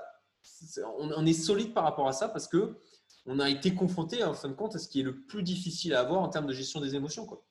on, 0.99 1.11
on, 1.11 1.27
est 1.27 1.33
solide 1.33 1.75
par 1.75 1.85
rapport 1.85 2.09
à 2.09 2.13
ça 2.13 2.29
parce 2.29 2.47
que 2.47 2.79
on 3.27 3.41
a 3.41 3.49
été 3.49 3.75
confronté 3.75 4.23
en 4.23 4.35
fin 4.35 4.49
de 4.49 4.55
compte 4.55 4.77
à 4.77 4.79
ce 4.79 4.89
qui 4.89 5.01
est 5.01 5.05
le 5.05 5.23
plus 5.25 5.43
difficile 5.43 5.95
à 5.95 6.01
avoir 6.01 6.21
en 6.21 6.29
termes 6.29 6.47
de 6.47 6.53
gestion 6.53 6.81
des 6.81 6.95
émotions. 6.95 7.27
Quoi. 7.27 7.45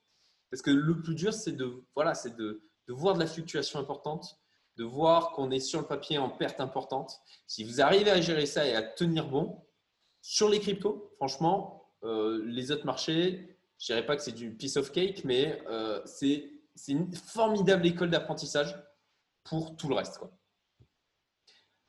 Parce 0.53 0.61
que 0.61 0.69
le 0.69 1.01
plus 1.01 1.15
dur, 1.15 1.33
c'est 1.33 1.53
de, 1.53 1.83
voilà, 1.95 2.13
de, 2.37 2.61
voir 2.87 3.15
de 3.15 3.19
la 3.19 3.25
fluctuation 3.25 3.79
importante, 3.79 4.37
de 4.77 4.83
voir 4.83 5.31
qu'on 5.31 5.49
est 5.49 5.59
sur 5.59 5.81
le 5.81 5.87
papier 5.87 6.19
en 6.19 6.29
perte 6.29 6.61
importante. 6.61 7.19
Si 7.47 7.63
vous 7.63 7.81
arrivez 7.81 8.11
à 8.11 8.21
gérer 8.21 8.45
ça 8.45 8.63
et 8.67 8.75
à 8.75 8.83
tenir 8.83 9.27
bon, 9.27 9.65
sur 10.21 10.49
les 10.49 10.59
cryptos, 10.59 11.11
franchement, 11.15 11.83
euh, 12.03 12.43
les 12.45 12.69
autres 12.69 12.85
marchés, 12.85 13.57
je 13.79 13.91
ne 13.91 13.97
dirais 13.97 14.05
pas 14.05 14.15
que 14.15 14.21
c'est 14.21 14.31
du 14.31 14.55
piece 14.55 14.77
of 14.77 14.91
cake, 14.91 15.25
mais 15.25 15.59
euh, 15.69 15.99
c'est 16.05 16.51
une 16.87 17.11
formidable 17.15 17.87
école 17.87 18.11
d'apprentissage 18.11 18.75
pour 19.43 19.75
tout 19.75 19.89
le 19.89 19.95
reste. 19.95 20.19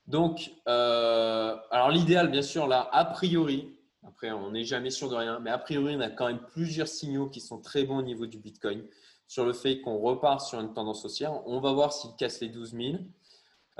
Donc, 0.06 0.52
euh, 0.68 1.54
alors 1.70 1.90
l'idéal, 1.90 2.30
bien 2.30 2.40
sûr, 2.40 2.66
là, 2.66 2.88
a 2.92 3.04
priori, 3.04 3.73
après, 4.06 4.30
on 4.30 4.50
n'est 4.50 4.64
jamais 4.64 4.90
sûr 4.90 5.08
de 5.08 5.14
rien, 5.14 5.40
mais 5.40 5.50
a 5.50 5.58
priori, 5.58 5.96
on 5.96 6.00
a 6.00 6.10
quand 6.10 6.26
même 6.26 6.44
plusieurs 6.52 6.88
signaux 6.88 7.28
qui 7.28 7.40
sont 7.40 7.60
très 7.60 7.84
bons 7.84 7.98
au 7.98 8.02
niveau 8.02 8.26
du 8.26 8.38
Bitcoin 8.38 8.84
sur 9.26 9.44
le 9.44 9.52
fait 9.52 9.80
qu'on 9.80 9.98
repart 9.98 10.40
sur 10.40 10.60
une 10.60 10.74
tendance 10.74 11.04
haussière. 11.04 11.46
On 11.46 11.60
va 11.60 11.72
voir 11.72 11.92
s'il 11.92 12.14
casse 12.16 12.40
les 12.40 12.48
12 12.48 12.72
000. 12.72 12.94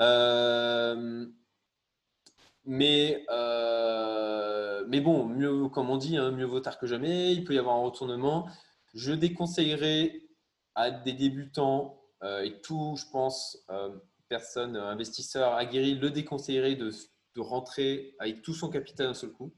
Euh, 0.01 1.27
mais, 2.65 3.25
euh, 3.31 4.85
mais 4.89 5.01
bon, 5.01 5.27
mieux, 5.27 5.69
comme 5.69 5.91
on 5.91 5.99
dit, 5.99 6.17
hein, 6.17 6.31
mieux 6.31 6.47
vaut 6.47 6.61
tard 6.61 6.79
que 6.79 6.87
jamais. 6.87 7.33
Il 7.33 7.45
peut 7.45 7.55
y 7.55 7.59
avoir 7.59 7.77
un 7.77 7.83
retournement. 7.83 8.49
Je 8.95 9.13
déconseillerais 9.13 10.21
à 10.75 10.91
des 10.91 11.13
débutants 11.13 12.03
euh, 12.23 12.43
et 12.43 12.61
tout, 12.63 12.97
je 12.97 13.05
pense, 13.13 13.67
personne, 14.29 14.77
investisseur 14.77 15.53
aguerri, 15.55 15.95
le 15.97 16.11
déconseillerait 16.11 16.77
de, 16.77 16.91
de, 17.37 17.41
rentrer 17.41 18.15
avec 18.19 18.43
tout 18.43 18.55
son 18.55 18.71
capital 18.71 19.09
d'un 19.09 19.15
seul 19.15 19.31
coup. 19.31 19.53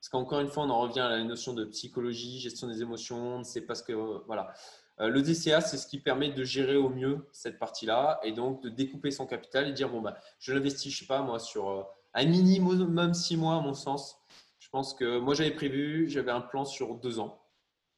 Parce 0.00 0.08
qu'encore 0.10 0.40
une 0.40 0.48
fois, 0.48 0.64
on 0.64 0.70
en 0.70 0.80
revient 0.80 1.00
à 1.00 1.08
la 1.08 1.24
notion 1.24 1.54
de 1.54 1.64
psychologie, 1.64 2.38
gestion 2.38 2.68
des 2.68 2.82
émotions, 2.82 3.42
que. 3.42 4.22
voilà. 4.26 4.52
Euh, 5.00 5.08
le 5.08 5.22
DCA, 5.22 5.60
c'est 5.60 5.76
ce 5.76 5.86
qui 5.86 5.98
permet 5.98 6.30
de 6.30 6.44
gérer 6.44 6.76
au 6.76 6.88
mieux 6.88 7.28
cette 7.32 7.58
partie-là 7.58 8.18
et 8.24 8.32
donc 8.32 8.62
de 8.62 8.68
découper 8.68 9.10
son 9.12 9.26
capital 9.26 9.68
et 9.68 9.72
dire 9.72 9.88
bon, 9.88 10.00
bah, 10.00 10.16
je 10.40 10.52
l'investis, 10.52 10.92
je 10.92 11.00
sais 11.00 11.06
pas, 11.06 11.22
moi, 11.22 11.38
sur 11.38 11.86
un 12.14 12.24
minimum 12.24 13.14
six 13.14 13.36
mois, 13.36 13.56
à 13.56 13.60
mon 13.60 13.74
sens. 13.74 14.18
Je 14.58 14.68
pense 14.70 14.94
que 14.94 15.18
moi, 15.18 15.34
j'avais 15.34 15.52
prévu, 15.52 16.08
j'avais 16.08 16.30
un 16.30 16.40
plan 16.40 16.64
sur 16.64 16.94
deux 16.96 17.20
ans. 17.20 17.40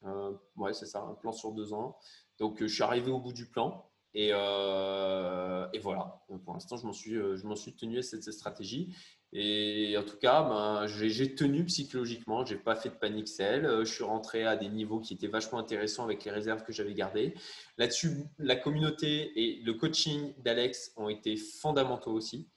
Euh, 0.05 0.31
ouais, 0.55 0.73
c'est 0.73 0.85
ça, 0.85 1.01
un 1.01 1.15
plan 1.15 1.31
sur 1.31 1.51
deux 1.51 1.73
ans. 1.73 1.97
Donc, 2.39 2.61
je 2.61 2.67
suis 2.73 2.83
arrivé 2.83 3.11
au 3.11 3.19
bout 3.19 3.33
du 3.33 3.47
plan. 3.47 3.87
Et, 4.13 4.29
euh, 4.33 5.67
et 5.73 5.79
voilà, 5.79 6.21
pour 6.43 6.53
l'instant, 6.53 6.77
je 6.77 6.85
m'en 6.85 6.93
suis, 6.93 7.13
je 7.13 7.47
m'en 7.47 7.55
suis 7.55 7.73
tenu 7.73 7.99
à 7.99 8.01
cette, 8.01 8.29
stratégie. 8.31 8.95
Et 9.33 9.95
en 9.97 10.03
tout 10.03 10.17
cas, 10.17 10.43
ben, 10.43 10.87
j'ai 10.87 11.35
tenu 11.35 11.63
psychologiquement. 11.65 12.45
Je 12.45 12.53
n'ai 12.53 12.59
pas 12.59 12.75
fait 12.75 12.89
de 12.89 12.95
panique 12.95 13.29
sell. 13.29 13.65
Je 13.65 13.85
suis 13.85 14.03
rentré 14.03 14.45
à 14.45 14.57
des 14.57 14.67
niveaux 14.67 14.99
qui 14.99 15.13
étaient 15.13 15.27
vachement 15.27 15.57
intéressants 15.57 16.03
avec 16.03 16.25
les 16.25 16.31
réserves 16.31 16.63
que 16.63 16.73
j'avais 16.73 16.93
gardées. 16.93 17.33
Là-dessus, 17.77 18.25
la 18.39 18.57
communauté 18.57 19.31
et 19.39 19.61
le 19.63 19.73
coaching 19.73 20.33
d'Alex 20.43 20.93
ont 20.97 21.07
été 21.07 21.37
fondamentaux 21.37 22.11
aussi. 22.11 22.49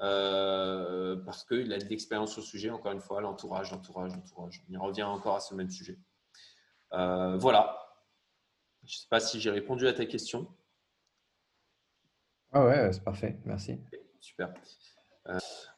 Euh, 0.00 1.16
parce 1.24 1.44
qu'il 1.44 1.72
a 1.72 1.78
de 1.78 1.84
l'expérience 1.86 2.32
sur 2.32 2.42
le 2.42 2.46
sujet, 2.46 2.70
encore 2.70 2.92
une 2.92 3.00
fois, 3.00 3.20
l'entourage, 3.20 3.72
l'entourage, 3.72 4.12
l'entourage. 4.14 4.62
On 4.68 4.72
y 4.72 4.76
revient 4.76 5.02
encore 5.02 5.36
à 5.36 5.40
ce 5.40 5.54
même 5.54 5.70
sujet. 5.70 5.98
Euh, 6.92 7.36
voilà. 7.36 7.76
Je 8.84 8.94
ne 8.94 8.98
sais 8.98 9.08
pas 9.10 9.20
si 9.20 9.40
j'ai 9.40 9.50
répondu 9.50 9.86
à 9.88 9.92
ta 9.92 10.06
question. 10.06 10.46
Ah 12.52 12.64
ouais, 12.64 12.92
c'est 12.92 13.02
parfait, 13.02 13.38
merci. 13.44 13.78
Super. 14.20 14.54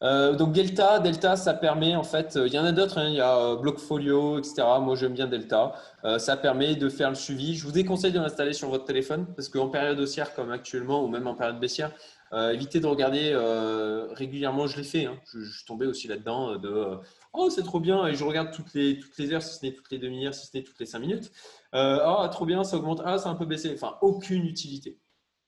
Euh, 0.03 0.35
donc 0.35 0.53
Delta, 0.53 0.99
Delta, 0.99 1.37
ça 1.37 1.55
permet 1.55 1.95
en 1.97 2.03
fait, 2.03 2.39
il 2.47 2.53
y 2.53 2.59
en 2.59 2.65
a 2.65 2.73
d'autres, 2.73 2.99
hein, 2.99 3.09
il 3.09 3.17
y 3.17 3.21
a 3.21 3.57
Blockfolio, 3.57 4.39
etc. 4.39 4.63
Moi 4.81 4.95
j'aime 4.97 5.13
bien 5.13 5.27
Delta. 5.27 5.75
ça 6.19 6.37
permet 6.37 6.75
de 6.75 6.89
faire 6.89 7.11
le 7.11 7.17
suivi. 7.17 7.57
Je 7.57 7.65
vous 7.65 7.73
déconseille 7.73 8.13
de 8.13 8.21
l'installer 8.21 8.53
sur 8.53 8.69
votre 8.69 8.85
téléphone 8.85 9.27
parce 9.37 9.49
qu'en 9.49 9.69
période 9.69 9.99
haussière 9.99 10.35
comme 10.35 10.51
actuellement 10.51 11.05
ou 11.05 11.09
même 11.09 11.27
en 11.27 11.35
période 11.35 11.61
baissière, 11.61 11.91
euh, 12.33 12.53
évitez 12.53 12.79
de 12.79 12.87
regarder 12.87 13.33
euh, 13.33 14.07
régulièrement, 14.13 14.67
je 14.67 14.77
l'ai 14.77 14.85
fait. 14.85 15.07
Hein. 15.07 15.19
Je, 15.33 15.41
je, 15.41 15.65
tombé 15.65 15.87
aussi 15.87 16.07
là-dedans 16.07 16.53
euh, 16.53 16.59
de 16.59 16.99
Oh, 17.33 17.51
c'est 17.51 17.63
trop 17.63 17.81
bien, 17.81 18.07
et 18.07 18.15
je 18.15 18.25
regarde 18.25 18.53
toutes 18.53 18.73
les, 18.75 18.99
toutes 18.99 19.17
les 19.19 19.33
heures, 19.33 19.43
si 19.43 19.59
ce 19.59 19.67
n'est 19.67 19.73
toutes 19.73 19.91
les 19.91 19.99
demi-heures, 19.99 20.35
si 20.35 20.47
ce 20.47 20.57
n'est 20.57 20.63
toutes 20.63 20.79
les 20.79 20.87
cinq 20.87 21.01
minutes. 21.01 21.33
oh, 21.73 22.27
trop 22.31 22.47
bien, 22.47 22.63
ça 22.65 22.77
augmente. 22.77 23.03
Ah, 23.05 23.19
c'est 23.19 23.29
un 23.29 23.35
peu 23.35 23.47
baissé. 23.47 23.73
Enfin, 23.75 23.97
aucune 24.01 24.45
utilité. 24.45 24.99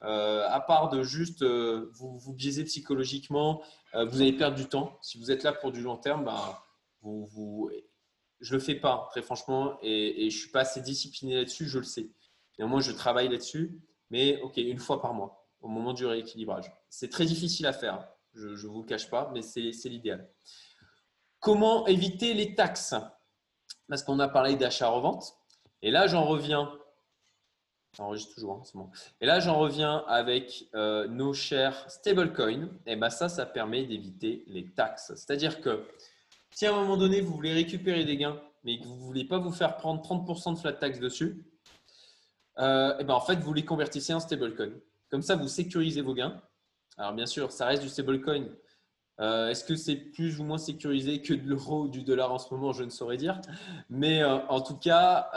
À 0.02 0.60
part 0.66 0.88
de 0.88 1.02
juste 1.02 1.42
vous, 1.42 2.18
vous 2.18 2.32
biaiser 2.32 2.64
psychologiquement, 2.64 3.62
vous 3.94 4.20
allez 4.20 4.32
perdre 4.32 4.56
du 4.56 4.66
temps. 4.66 4.98
Si 5.00 5.18
vous 5.18 5.30
êtes 5.30 5.42
là 5.42 5.52
pour 5.52 5.72
du 5.72 5.80
long 5.80 5.96
terme, 5.96 6.24
bah, 6.24 6.64
vous, 7.00 7.70
je 8.40 8.54
ne 8.54 8.58
le 8.58 8.64
fais 8.64 8.74
pas, 8.74 9.08
très 9.10 9.22
franchement, 9.22 9.78
et, 9.82 10.26
et 10.26 10.30
je 10.30 10.36
ne 10.36 10.40
suis 10.40 10.50
pas 10.50 10.60
assez 10.60 10.80
discipliné 10.80 11.36
là-dessus, 11.36 11.68
je 11.68 11.78
le 11.78 11.84
sais. 11.84 12.10
Néanmoins, 12.58 12.80
je 12.80 12.92
travaille 12.92 13.28
là-dessus, 13.28 13.80
mais 14.10 14.40
ok, 14.42 14.56
une 14.56 14.78
fois 14.78 15.00
par 15.00 15.14
mois 15.14 15.48
au 15.60 15.68
moment 15.68 15.92
du 15.92 16.04
rééquilibrage. 16.04 16.72
C'est 16.90 17.08
très 17.08 17.24
difficile 17.24 17.66
à 17.66 17.72
faire, 17.72 18.08
je 18.34 18.48
ne 18.48 18.66
vous 18.68 18.82
le 18.82 18.86
cache 18.86 19.08
pas, 19.08 19.30
mais 19.32 19.42
c'est 19.42 19.88
l'idéal. 19.88 20.28
Comment 21.38 21.86
éviter 21.86 22.34
les 22.34 22.54
taxes? 22.54 22.94
Parce 23.88 24.02
qu'on 24.02 24.18
a 24.18 24.28
parlé 24.28 24.56
d'achat-revente. 24.56 25.36
Et 25.82 25.90
là, 25.90 26.06
j'en 26.06 26.24
reviens. 26.24 26.72
J'enregistre 27.96 28.34
toujours, 28.34 28.54
hein, 28.54 28.62
c'est 28.64 28.76
bon. 28.76 28.88
Et 29.20 29.26
là, 29.26 29.38
j'en 29.40 29.58
reviens 29.58 30.02
avec 30.08 30.66
euh, 30.74 31.06
nos 31.08 31.34
chers 31.34 31.90
stablecoins. 31.90 32.70
Et 32.86 32.96
bien 32.96 33.10
ça, 33.10 33.28
ça 33.28 33.44
permet 33.44 33.84
d'éviter 33.84 34.44
les 34.46 34.64
taxes. 34.64 35.12
C'est-à-dire 35.14 35.60
que 35.60 35.84
si 36.50 36.66
à 36.66 36.74
un 36.74 36.80
moment 36.80 36.96
donné, 36.96 37.20
vous 37.20 37.34
voulez 37.34 37.52
récupérer 37.52 38.04
des 38.04 38.16
gains, 38.16 38.40
mais 38.64 38.78
que 38.78 38.84
vous 38.86 38.94
ne 38.94 39.00
voulez 39.00 39.24
pas 39.24 39.38
vous 39.38 39.52
faire 39.52 39.76
prendre 39.76 40.02
30% 40.02 40.54
de 40.54 40.58
flat 40.58 40.72
tax 40.72 41.00
dessus, 41.00 41.44
euh, 42.58 42.98
et 42.98 43.04
ben 43.04 43.14
en 43.14 43.20
fait, 43.20 43.36
vous 43.36 43.52
les 43.52 43.64
convertissez 43.64 44.14
en 44.14 44.20
stablecoin. 44.20 44.70
Comme 45.10 45.22
ça, 45.22 45.36
vous 45.36 45.48
sécurisez 45.48 46.00
vos 46.00 46.14
gains. 46.14 46.40
Alors 46.96 47.12
bien 47.12 47.26
sûr, 47.26 47.52
ça 47.52 47.66
reste 47.66 47.82
du 47.82 47.90
stablecoin. 47.90 48.46
Euh, 49.20 49.50
Est-ce 49.50 49.64
que 49.64 49.76
c'est 49.76 49.96
plus 49.96 50.40
ou 50.40 50.44
moins 50.44 50.58
sécurisé 50.58 51.20
que 51.20 51.34
de 51.34 51.46
l'euro 51.46 51.82
ou 51.82 51.88
du 51.88 52.02
dollar 52.02 52.32
en 52.32 52.38
ce 52.38 52.52
moment? 52.54 52.72
Je 52.72 52.84
ne 52.84 52.90
saurais 52.90 53.18
dire. 53.18 53.38
Mais 53.90 54.24
en 54.24 54.62
tout 54.62 54.76
cas, 54.76 55.28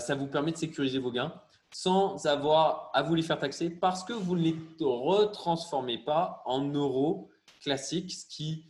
ça 0.00 0.14
vous 0.14 0.26
permet 0.26 0.52
de 0.52 0.56
sécuriser 0.56 0.98
vos 0.98 1.10
gains 1.10 1.34
sans 1.72 2.26
avoir 2.26 2.90
à 2.94 3.02
vous 3.02 3.14
les 3.14 3.22
faire 3.22 3.38
taxer 3.38 3.70
parce 3.70 4.04
que 4.04 4.12
vous 4.12 4.36
ne 4.36 4.42
les 4.42 4.56
retransformez 4.80 5.98
pas 5.98 6.42
en 6.46 6.64
euros 6.64 7.30
classiques, 7.60 8.12
ce 8.12 8.26
qui 8.26 8.66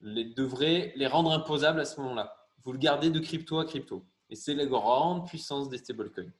les, 0.00 0.24
devrait 0.24 0.92
les 0.96 1.06
rendre 1.06 1.32
imposables 1.32 1.80
à 1.80 1.84
ce 1.84 2.00
moment-là. 2.00 2.36
Vous 2.64 2.72
le 2.72 2.78
gardez 2.78 3.10
de 3.10 3.18
crypto 3.18 3.58
à 3.58 3.64
crypto. 3.64 4.04
Et 4.30 4.36
c'est 4.36 4.54
la 4.54 4.66
grande 4.66 5.26
puissance 5.26 5.68
des 5.68 5.78
stablecoins. 5.78 6.32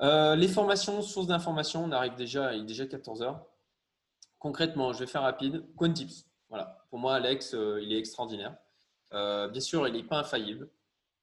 Euh, 0.00 0.34
les 0.34 0.48
formations, 0.48 1.00
sources 1.02 1.28
d'informations, 1.28 1.84
on 1.84 1.92
arrive 1.92 2.14
déjà, 2.16 2.54
il 2.54 2.62
est 2.62 2.66
déjà 2.66 2.86
14 2.86 3.22
heures. 3.22 3.46
Concrètement, 4.38 4.92
je 4.92 5.00
vais 5.00 5.06
faire 5.06 5.22
rapide. 5.22 5.64
Quantips, 5.76 6.26
voilà. 6.48 6.84
Pour 6.90 6.98
moi, 6.98 7.14
Alex, 7.14 7.54
euh, 7.54 7.80
il 7.80 7.92
est 7.92 7.98
extraordinaire. 7.98 8.56
Euh, 9.12 9.48
bien 9.48 9.60
sûr, 9.60 9.86
il 9.86 9.94
n'est 9.94 10.02
pas 10.02 10.18
infaillible, 10.18 10.68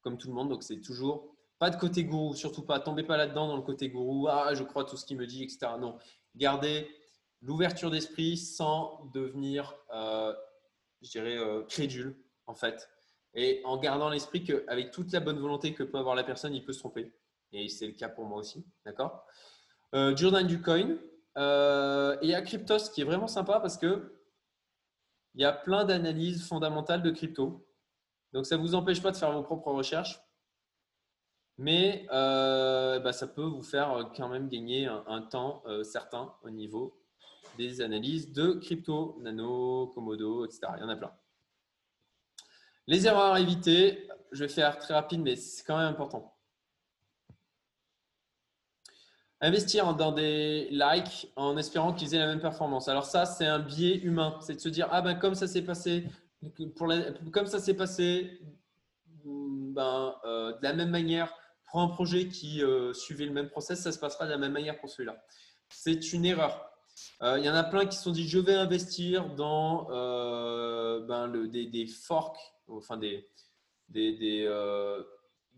comme 0.01 0.17
tout 0.17 0.29
le 0.29 0.33
monde. 0.33 0.49
Donc, 0.49 0.63
c'est 0.63 0.79
toujours 0.79 1.35
pas 1.59 1.69
de 1.69 1.75
côté 1.75 2.05
gourou, 2.05 2.33
surtout 2.33 2.63
pas. 2.63 2.79
Tombez 2.79 3.03
pas 3.03 3.17
là-dedans 3.17 3.47
dans 3.47 3.57
le 3.57 3.61
côté 3.61 3.89
gourou. 3.89 4.27
Ah, 4.27 4.53
je 4.53 4.63
crois 4.63 4.85
tout 4.85 4.97
ce 4.97 5.05
qu'il 5.05 5.17
me 5.17 5.27
dit, 5.27 5.43
etc. 5.43 5.73
Non, 5.79 5.97
gardez 6.35 6.89
l'ouverture 7.41 7.91
d'esprit 7.91 8.37
sans 8.37 9.09
devenir, 9.13 9.75
je 9.91 11.09
dirais, 11.09 11.37
crédule, 11.67 12.17
en 12.47 12.55
fait. 12.55 12.89
Et 13.35 13.61
en 13.65 13.77
gardant 13.77 14.09
l'esprit 14.09 14.43
qu'avec 14.43 14.91
toute 14.91 15.11
la 15.11 15.19
bonne 15.19 15.39
volonté 15.39 15.73
que 15.73 15.83
peut 15.83 15.97
avoir 15.97 16.15
la 16.15 16.23
personne, 16.23 16.55
il 16.55 16.63
peut 16.63 16.73
se 16.73 16.79
tromper 16.79 17.13
et 17.51 17.67
c'est 17.69 17.87
le 17.87 17.93
cas 17.93 18.09
pour 18.09 18.25
moi 18.25 18.39
aussi. 18.39 18.65
D'accord? 18.85 19.25
Euh, 19.95 20.15
Jordan 20.15 20.45
du 20.45 20.61
coin. 20.61 20.97
Euh, 21.37 22.17
et 22.21 22.33
a 22.33 22.41
Cryptos 22.41 22.89
qui 22.93 23.01
est 23.01 23.05
vraiment 23.05 23.27
sympa 23.27 23.59
parce 23.59 23.77
que 23.77 24.15
il 25.35 25.41
y 25.41 25.45
a 25.45 25.53
plein 25.53 25.85
d'analyses 25.85 26.45
fondamentales 26.45 27.03
de 27.03 27.11
crypto. 27.11 27.65
Donc 28.33 28.45
ça 28.45 28.57
ne 28.57 28.61
vous 28.61 28.73
empêche 28.75 29.01
pas 29.01 29.11
de 29.11 29.15
faire 29.15 29.31
vos 29.31 29.43
propres 29.43 29.71
recherches, 29.71 30.19
mais 31.59 32.07
euh, 32.11 32.99
bah, 32.99 33.11
ça 33.11 33.27
peut 33.27 33.43
vous 33.43 33.63
faire 33.63 34.11
quand 34.15 34.29
même 34.29 34.47
gagner 34.47 34.87
un, 34.87 35.21
temps 35.21 35.61
certain 35.83 36.33
au 36.43 36.49
niveau 36.49 36.97
des 37.57 37.81
analyses 37.81 38.31
de 38.31 38.53
crypto, 38.53 39.17
nano, 39.19 39.87
Komodo, 39.93 40.45
etc. 40.45 40.61
Il 40.77 40.81
y 40.81 40.83
en 40.83 40.89
a 40.89 40.95
plein. 40.95 41.11
Les 42.87 43.05
erreurs 43.05 43.33
à 43.33 43.41
éviter, 43.41 44.07
je 44.31 44.45
vais 44.45 44.49
faire 44.49 44.79
très 44.79 44.93
rapide, 44.93 45.19
mais 45.21 45.35
c'est 45.35 45.65
quand 45.65 45.77
même 45.77 45.87
important. 45.87 46.33
Investir 49.41 49.93
dans 49.93 50.13
des 50.13 50.69
likes 50.71 51.31
en 51.35 51.57
espérant 51.57 51.93
qu'ils 51.93 52.15
aient 52.15 52.19
la 52.19 52.27
même 52.27 52.39
performance. 52.39 52.87
Alors 52.87 53.05
ça, 53.05 53.25
c'est 53.25 53.45
un 53.45 53.59
biais 53.59 53.97
humain. 53.97 54.39
C'est 54.41 54.55
de 54.55 54.59
se 54.59 54.69
dire, 54.69 54.87
ah 54.91 55.01
ben 55.01 55.15
comme 55.15 55.35
ça 55.35 55.47
s'est 55.47 55.61
passé, 55.61 56.07
comme 57.33 57.45
ça 57.45 57.59
s'est 57.59 57.75
passé, 57.75 58.39
ben, 59.25 60.15
euh, 60.23 60.57
de 60.57 60.63
la 60.63 60.73
même 60.73 60.89
manière, 60.89 61.33
pour 61.69 61.81
un 61.81 61.87
projet 61.87 62.27
qui 62.27 62.63
euh, 62.63 62.93
suivait 62.93 63.25
le 63.25 63.31
même 63.31 63.49
process, 63.49 63.81
ça 63.81 63.91
se 63.91 63.99
passera 63.99 64.25
de 64.25 64.31
la 64.31 64.37
même 64.37 64.51
manière 64.51 64.79
pour 64.79 64.89
celui-là. 64.89 65.23
C'est 65.69 66.13
une 66.13 66.25
erreur. 66.25 66.65
Euh, 67.21 67.37
il 67.39 67.45
y 67.45 67.49
en 67.49 67.55
a 67.55 67.63
plein 67.63 67.85
qui 67.85 67.95
se 67.95 68.03
sont 68.03 68.11
dit, 68.11 68.27
je 68.27 68.39
vais 68.39 68.55
investir 68.55 69.33
dans 69.35 69.87
ben, 71.07 71.27
le, 71.27 71.47
des, 71.47 71.87
forks, 71.87 72.39
enfin 72.67 72.97
des, 72.97 73.29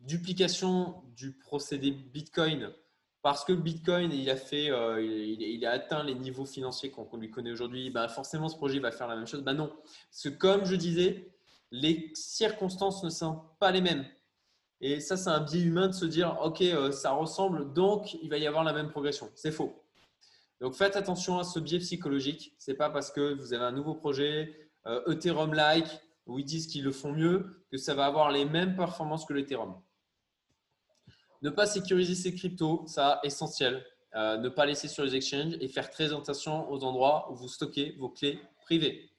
duplications 0.04 1.04
du 1.16 1.38
procédé 1.38 1.92
Bitcoin 1.92 2.74
parce 3.22 3.46
que 3.46 3.54
Bitcoin, 3.54 4.12
euh, 4.12 5.66
a 5.66 5.70
atteint 5.70 6.04
les 6.04 6.16
niveaux 6.16 6.46
financiers 6.46 6.90
qu'on 6.90 7.18
lui 7.18 7.30
connaît 7.30 7.52
aujourd'hui, 7.52 7.90
ben 7.90 8.08
forcément 8.08 8.50
ce 8.50 8.56
projet 8.56 8.80
va 8.80 8.92
faire 8.92 9.08
la 9.08 9.16
même 9.16 9.28
chose. 9.28 9.44
Ben 9.44 9.54
non, 9.54 9.68
parce 9.68 10.24
que 10.24 10.30
comme 10.30 10.66
je 10.66 10.76
disais, 10.76 11.32
les 11.72 12.12
circonstances 12.16 13.04
ne 13.04 13.10
sont 13.10 13.42
pas 13.60 13.72
les 13.72 13.82
mêmes. 13.82 14.06
Et 14.82 15.00
ça, 15.00 15.16
c'est 15.16 15.30
un 15.30 15.40
biais 15.40 15.62
humain 15.62 15.88
de 15.88 15.94
se 15.94 16.06
dire, 16.06 16.38
OK, 16.42 16.62
euh, 16.62 16.92
ça 16.92 17.12
ressemble, 17.12 17.72
donc 17.72 18.16
il 18.16 18.30
va 18.30 18.40
y 18.40 18.48
avoir 18.48 18.64
la 18.64 18.74
même 18.74 18.90
progression. 18.90 19.30
C'est 19.36 19.52
faux. 19.52 19.84
Donc 20.60 20.74
faites 20.74 20.96
attention 20.96 21.38
à 21.38 21.44
ce 21.44 21.60
biais 21.60 21.80
psychologique. 21.80 22.56
Ce 22.58 22.72
n'est 22.72 22.78
pas 22.78 22.90
parce 22.90 23.12
que 23.12 23.34
vous 23.34 23.54
avez 23.54 23.64
un 23.64 23.72
nouveau 23.72 23.94
projet, 23.94 24.70
euh, 24.88 25.12
Ethereum-like, 25.12 25.88
où 26.26 26.40
ils 26.40 26.46
disent 26.46 26.66
qu'ils 26.68 26.84
le 26.84 26.92
font 26.92 27.14
mieux, 27.14 27.64
que 27.72 27.78
ça 27.78 27.94
va 27.94 28.06
avoir 28.06 28.32
les 28.32 28.46
mêmes 28.46 28.76
performances 28.76 29.26
que 29.26 29.34
l'Ethereum. 29.34 29.80
Ne 31.44 31.52
pas 31.52 31.68
sécuriser 31.68 32.16
ses 32.16 32.34
cryptos, 32.34 32.84
ça 32.88 33.20
essentiel. 33.24 33.86
Euh, 34.16 34.38
ne 34.38 34.50
pas 34.50 34.66
laisser 34.66 34.88
sur 34.88 35.04
les 35.04 35.16
exchanges 35.16 35.54
et 35.62 35.68
faire 35.68 35.90
très 35.90 36.12
attention 36.12 36.70
aux 36.70 36.84
endroits 36.84 37.32
où 37.32 37.36
vous 37.36 37.48
stockez 37.48 37.96
vos 37.98 38.10
clés 38.10 38.40
privées. 38.62 39.11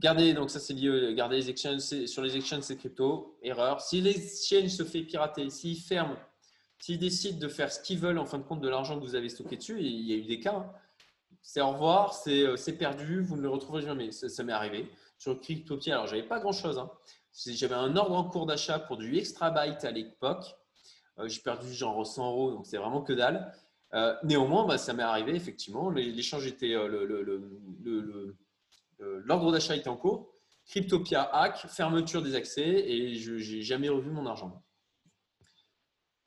Gardez, 0.00 0.32
donc 0.32 0.48
ça 0.50 0.58
c'est 0.58 0.72
lié, 0.72 1.14
gardez 1.14 1.36
les 1.36 1.50
exchanges, 1.50 1.80
sur 1.80 2.22
les 2.22 2.34
exchanges, 2.34 2.62
c'est 2.62 2.76
crypto, 2.76 3.36
erreur. 3.42 3.82
Si 3.82 4.00
l'exchange 4.00 4.68
se 4.68 4.82
fait 4.82 5.02
pirater, 5.02 5.50
s'ils 5.50 5.78
ferment, 5.78 6.16
s'ils 6.78 6.98
décident 6.98 7.38
de 7.38 7.48
faire 7.48 7.70
ce 7.70 7.80
qu'ils 7.80 7.98
veulent 7.98 8.18
en 8.18 8.24
fin 8.24 8.38
de 8.38 8.42
compte 8.42 8.62
de 8.62 8.68
l'argent 8.68 8.98
que 8.98 9.04
vous 9.04 9.14
avez 9.14 9.28
stocké 9.28 9.58
dessus, 9.58 9.78
il 9.78 10.06
y 10.06 10.14
a 10.14 10.16
eu 10.16 10.24
des 10.24 10.40
cas, 10.40 10.54
hein, 10.54 10.72
c'est 11.42 11.60
au 11.60 11.72
revoir, 11.72 12.14
c'est 12.14 12.78
perdu, 12.78 13.20
vous 13.20 13.36
ne 13.36 13.42
le 13.42 13.50
retrouverez 13.50 13.82
jamais. 13.82 14.10
Ça, 14.10 14.42
m'est 14.42 14.52
arrivé. 14.52 14.88
Sur 15.18 15.38
Cryptopier, 15.38 15.92
alors 15.92 16.06
j'avais 16.06 16.22
pas 16.22 16.38
grand 16.38 16.52
chose. 16.52 16.78
Hein. 16.78 16.90
J'avais 17.32 17.74
un 17.74 17.94
ordre 17.96 18.16
en 18.16 18.24
cours 18.24 18.46
d'achat 18.46 18.78
pour 18.78 18.96
du 18.96 19.18
extra 19.18 19.50
byte 19.50 19.84
à 19.84 19.90
l'époque. 19.90 20.56
Euh, 21.18 21.28
j'ai 21.28 21.40
perdu 21.40 21.72
genre 21.72 22.06
100 22.06 22.26
euros, 22.26 22.50
donc 22.52 22.66
c'est 22.66 22.78
vraiment 22.78 23.02
que 23.02 23.12
dalle. 23.12 23.52
Euh, 23.92 24.14
néanmoins, 24.22 24.66
bah, 24.66 24.78
ça 24.78 24.92
m'est 24.92 25.02
arrivé, 25.02 25.34
effectivement. 25.34 25.90
L'échange 25.90 26.46
était. 26.46 26.74
Euh, 26.74 28.32
l'ordre 29.00 29.52
d'achat 29.52 29.76
était 29.76 29.88
en 29.88 29.96
cours. 29.96 30.32
Cryptopia 30.66 31.22
hack, 31.22 31.66
fermeture 31.68 32.22
des 32.22 32.34
accès 32.34 32.62
et 32.62 33.16
je 33.16 33.32
n'ai 33.32 33.62
jamais 33.62 33.88
revu 33.88 34.10
mon 34.10 34.26
argent. 34.26 34.62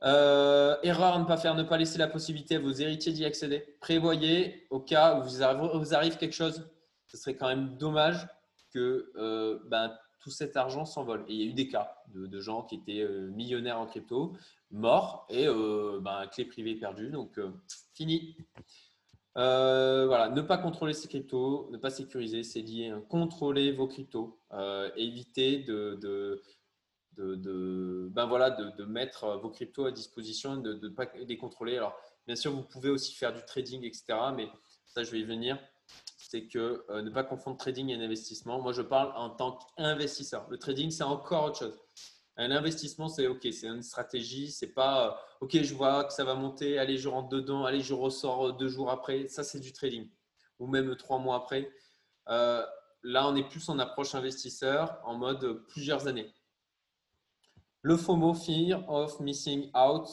erreur 0.02 1.14
à 1.14 1.20
ne 1.20 1.26
pas 1.26 1.38
faire, 1.38 1.56
ne 1.56 1.64
pas 1.64 1.78
laisser 1.78 1.98
la 1.98 2.08
possibilité 2.08 2.56
à 2.56 2.60
vos 2.60 2.72
héritiers 2.72 3.14
d'y 3.14 3.26
accéder. 3.26 3.78
Prévoyez 3.80 4.68
au 4.70 4.80
cas 4.80 5.20
où 5.20 5.24
vous 5.24 5.94
arrive, 5.94 6.18
quelque 6.18 6.36
chose. 6.36 6.70
Ce 7.08 7.18
serait 7.18 7.36
quand 7.36 7.48
même 7.48 7.78
dommage 7.78 8.28
que 8.74 9.12
ben, 9.70 9.95
tout 10.24 10.32
cet 10.32 10.58
argent 10.58 10.86
s'envole. 10.86 11.26
Il 11.28 11.36
y 11.36 11.44
a 11.44 11.45
eu 11.45 11.54
des 11.54 11.68
cas 11.68 11.95
de, 12.14 12.40
gens 12.40 12.64
qui 12.64 12.76
étaient 12.76 13.08
millionnaires 13.32 13.80
en 13.80 13.86
crypto, 13.86 14.36
mort 14.72 15.28
et 15.30 15.48
euh, 15.48 16.00
ben, 16.02 16.28
clé 16.28 16.45
privée 16.45 16.76
perdue. 16.76 17.10
Donc, 17.10 17.38
euh, 17.38 17.52
fini. 17.94 18.36
Euh, 19.38 20.05
voilà, 20.05 20.30
ne 20.30 20.41
pas 20.41 20.57
contrôler 20.57 20.93
ses 20.93 21.07
cryptos, 21.07 21.68
ne 21.72 21.77
pas 21.77 21.89
sécuriser, 21.89 22.43
c'est 22.43 22.61
lié. 22.61 22.89
Hein. 22.89 23.03
Contrôler 23.10 23.72
vos 23.72 23.88
cryptos, 23.88 24.39
éviter 24.95 25.60
de, 25.60 25.97
de, 27.15 28.10
ben 28.11 28.26
voilà, 28.26 28.51
de, 28.51 28.85
mettre 28.85 29.39
vos 29.41 29.49
cryptos 29.49 29.85
à 29.85 29.91
disposition, 29.91 30.57
de 30.57 30.73
ne 30.73 30.89
pas 30.89 31.05
les 31.15 31.38
contrôler. 31.38 31.77
Alors, 31.77 31.97
bien 32.27 32.35
sûr, 32.35 32.51
vous 32.51 32.64
pouvez 32.64 32.89
aussi 32.89 33.14
faire 33.15 33.34
du 33.34 33.41
trading, 33.45 33.84
etc. 33.84 34.03
Mais 34.35 34.47
ça, 34.85 35.03
je 35.03 35.11
vais 35.11 35.19
y 35.19 35.26
venir. 35.26 35.57
C'est 36.18 36.47
que 36.47 36.84
ne 37.01 37.10
pas 37.10 37.23
confondre 37.23 37.57
trading 37.57 37.89
et 37.89 37.95
investissement. 37.95 38.61
Moi, 38.61 38.72
je 38.72 38.81
parle 38.81 39.14
en 39.15 39.30
tant 39.30 39.57
qu'investisseur. 39.77 40.47
Le 40.49 40.57
trading, 40.57 40.91
c'est 40.91 41.03
encore 41.03 41.45
autre 41.45 41.60
chose. 41.60 41.82
Un 42.35 42.49
investissement, 42.49 43.10
c'est 43.10 43.27
OK, 43.27 43.47
c'est 43.51 43.68
une 43.68 43.84
stratégie. 43.84 44.51
C'est 44.51 44.73
pas 44.73 45.07
euh, 45.07 45.11
OK, 45.41 45.61
je 45.61 45.73
vois 45.76 46.03
que 46.05 46.14
ça 46.14 46.23
va 46.23 46.34
monter, 46.35 46.80
allez, 46.80 46.97
je 46.97 47.07
rentre 47.07 47.30
dedans, 47.30 47.65
allez, 47.65 47.81
je 47.81 47.93
ressors 47.93 48.47
euh, 48.47 48.51
deux 48.53 48.69
jours 48.69 48.89
après. 48.89 49.27
Ça, 49.27 49.43
c'est 49.43 49.60
du 49.60 49.72
trading 49.72 50.10
ou 50.60 50.68
même 50.68 50.95
trois 50.95 51.19
mois 51.19 51.35
après. 51.35 51.72
Euh, 52.30 52.65
là, 53.03 53.27
on 53.27 53.35
est 53.35 53.47
plus 53.47 53.69
en 53.69 53.77
approche 53.80 54.15
investisseur 54.15 54.99
en 55.03 55.15
mode 55.15 55.64
plusieurs 55.68 56.07
années. 56.07 56.34
Le 57.81 57.97
FOMO, 57.97 58.34
Fear 58.34 58.89
of 58.89 59.19
Missing 59.19 59.69
Out, 59.76 60.07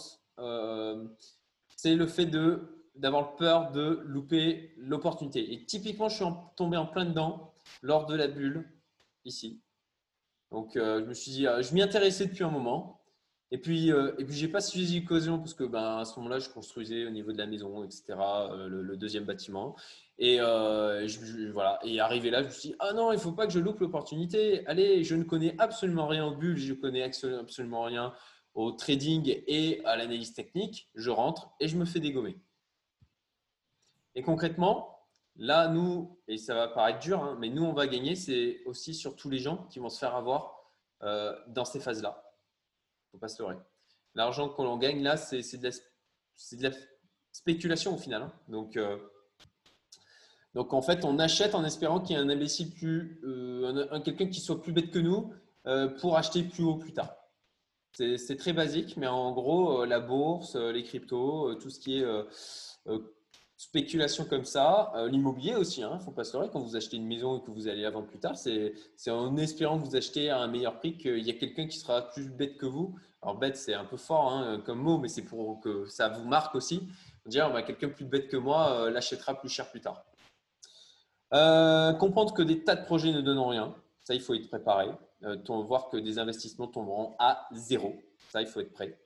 c'est 1.76 1.94
le 1.94 2.06
fait 2.06 2.26
de 2.26 2.76
d'avoir 2.96 3.36
peur 3.36 3.70
de 3.70 4.02
louper 4.04 4.74
l'opportunité. 4.76 5.54
Et 5.54 5.64
typiquement, 5.64 6.08
je 6.08 6.16
suis 6.16 6.24
tombé 6.56 6.76
en 6.76 6.86
plein 6.86 7.06
dedans 7.06 7.54
lors 7.82 8.04
de 8.04 8.14
la 8.14 8.28
bulle 8.28 8.68
ici. 9.24 9.62
Donc, 10.50 10.76
euh, 10.76 11.00
je 11.00 11.06
me 11.06 11.14
suis 11.14 11.30
dit, 11.30 11.46
euh, 11.46 11.62
je 11.62 11.72
m'y 11.74 11.82
intéressais 11.82 12.26
depuis 12.26 12.44
un 12.44 12.50
moment. 12.50 13.00
Et 13.52 13.58
puis, 13.58 13.90
euh, 13.90 14.12
et 14.18 14.24
puis 14.24 14.34
j'ai 14.34 14.46
pas 14.46 14.60
suivi 14.60 15.00
l'occasion 15.00 15.38
parce 15.38 15.54
que 15.54 15.64
ben, 15.64 15.98
à 15.98 16.04
ce 16.04 16.16
moment-là, 16.16 16.38
je 16.38 16.48
construisais 16.50 17.04
au 17.04 17.10
niveau 17.10 17.32
de 17.32 17.38
la 17.38 17.46
maison, 17.46 17.82
etc., 17.82 18.04
le, 18.68 18.96
deuxième 18.96 19.24
bâtiment. 19.24 19.76
Et 20.18 20.38
voilà. 20.38 21.80
Et 21.82 21.98
arrivé 21.98 22.30
là, 22.30 22.42
je 22.42 22.46
me 22.46 22.52
suis 22.52 22.68
dit, 22.70 22.74
ah 22.78 22.92
non, 22.92 23.12
il 23.12 23.18
faut 23.18 23.32
pas 23.32 23.46
que 23.46 23.52
je 23.52 23.58
loupe 23.58 23.80
l'opportunité. 23.80 24.64
Allez, 24.66 25.02
je 25.02 25.16
ne 25.16 25.24
connais 25.24 25.56
absolument 25.58 26.06
rien 26.06 26.26
au 26.26 26.36
bulle, 26.36 26.56
je 26.56 26.74
connais 26.74 27.02
absolument 27.02 27.82
rien 27.82 28.12
au 28.54 28.70
trading 28.72 29.42
et 29.46 29.80
à 29.84 29.96
l'analyse 29.96 30.32
technique. 30.32 30.88
Je 30.94 31.10
rentre 31.10 31.50
et 31.58 31.66
je 31.66 31.76
me 31.76 31.84
fais 31.84 31.98
dégommer. 31.98 32.38
Et 34.14 34.22
concrètement, 34.22 34.99
Là, 35.36 35.68
nous, 35.68 36.18
et 36.28 36.36
ça 36.36 36.54
va 36.54 36.68
paraître 36.68 36.98
dur, 36.98 37.22
hein, 37.22 37.36
mais 37.40 37.48
nous, 37.48 37.64
on 37.64 37.72
va 37.72 37.86
gagner, 37.86 38.14
c'est 38.14 38.62
aussi 38.66 38.94
sur 38.94 39.16
tous 39.16 39.30
les 39.30 39.38
gens 39.38 39.66
qui 39.70 39.78
vont 39.78 39.88
se 39.88 39.98
faire 39.98 40.14
avoir 40.14 40.60
euh, 41.02 41.34
dans 41.48 41.64
ces 41.64 41.80
phases-là. 41.80 42.22
Il 42.22 43.06
ne 43.06 43.10
faut 43.12 43.20
pas 43.20 43.28
se 43.28 43.42
leurrer. 43.42 43.56
L'argent 44.14 44.48
qu'on 44.48 44.76
gagne 44.76 45.02
là, 45.02 45.16
c'est 45.16 45.56
de, 45.56 45.70
la 46.60 46.70
spéculation 47.32 47.94
au 47.94 47.98
final. 47.98 48.22
Hein. 48.22 48.32
Donc, 48.48 48.76
euh, 48.76 48.98
donc, 50.54 50.74
en 50.74 50.82
fait, 50.82 51.04
on 51.04 51.18
achète 51.18 51.54
en 51.54 51.64
espérant 51.64 52.00
qu'il 52.00 52.16
y 52.16 52.18
ait 52.18 52.22
un 52.22 52.28
imbécile 52.28 52.72
euh, 53.22 54.00
quelqu'un 54.00 54.26
qui 54.26 54.40
soit 54.40 54.60
plus 54.60 54.72
bête 54.72 54.90
que 54.90 54.98
nous 54.98 55.32
pour 56.00 56.16
acheter 56.16 56.42
plus 56.42 56.64
haut 56.64 56.76
plus 56.76 56.92
tard. 56.92 57.14
C'est 57.92 58.36
très 58.36 58.52
basique, 58.52 58.96
mais 58.96 59.06
en 59.06 59.32
gros, 59.32 59.84
la 59.84 60.00
bourse, 60.00 60.56
les 60.56 60.82
cryptos, 60.82 61.54
tout 61.56 61.70
ce 61.70 61.78
qui 61.78 61.98
est 61.98 62.04
spéculation 63.60 64.24
comme 64.24 64.46
ça, 64.46 64.90
euh, 64.96 65.06
l'immobilier 65.06 65.54
aussi, 65.54 65.80
il 65.80 65.82
hein, 65.82 65.96
ne 65.96 66.00
faut 66.00 66.12
pas 66.12 66.24
se 66.24 66.32
leurrer, 66.32 66.48
quand 66.50 66.60
vous 66.60 66.76
achetez 66.76 66.96
une 66.96 67.06
maison 67.06 67.38
et 67.38 67.42
que 67.42 67.50
vous 67.50 67.68
allez 67.68 67.82
la 67.82 67.90
vendre 67.90 68.06
plus 68.06 68.18
tard, 68.18 68.34
c'est 68.38 68.72
en 69.10 69.36
espérant 69.36 69.78
que 69.78 69.84
vous 69.84 69.96
achetez 69.96 70.30
à 70.30 70.38
un 70.38 70.46
meilleur 70.46 70.78
prix 70.78 70.96
qu'il 70.96 71.18
y 71.18 71.28
a 71.28 71.34
quelqu'un 71.34 71.66
qui 71.66 71.78
sera 71.78 72.08
plus 72.08 72.30
bête 72.30 72.56
que 72.56 72.64
vous. 72.64 72.98
Alors 73.20 73.36
bête, 73.36 73.58
c'est 73.58 73.74
un 73.74 73.84
peu 73.84 73.98
fort 73.98 74.32
hein, 74.32 74.62
comme 74.64 74.78
mot, 74.78 74.96
mais 74.96 75.08
c'est 75.08 75.24
pour 75.24 75.60
que 75.60 75.84
ça 75.88 76.08
vous 76.08 76.24
marque 76.24 76.54
aussi. 76.54 76.88
Dire, 77.26 77.52
bah, 77.52 77.62
quelqu'un 77.62 77.90
plus 77.90 78.06
bête 78.06 78.28
que 78.28 78.38
moi 78.38 78.72
euh, 78.72 78.90
l'achètera 78.90 79.38
plus 79.38 79.50
cher 79.50 79.70
plus 79.70 79.82
tard. 79.82 80.06
Euh, 81.34 81.92
comprendre 81.92 82.32
que 82.32 82.40
des 82.40 82.64
tas 82.64 82.76
de 82.76 82.86
projets 82.86 83.12
ne 83.12 83.20
donnent 83.20 83.38
rien, 83.40 83.74
ça 84.04 84.14
il 84.14 84.22
faut 84.22 84.32
être 84.32 84.48
préparé. 84.48 84.88
voir 85.46 85.90
que 85.90 85.98
des 85.98 86.18
investissements 86.18 86.66
tomberont 86.66 87.14
à 87.18 87.46
zéro, 87.52 87.94
ça 88.30 88.40
il 88.40 88.46
faut 88.46 88.60
être 88.60 88.72
prêt. 88.72 88.98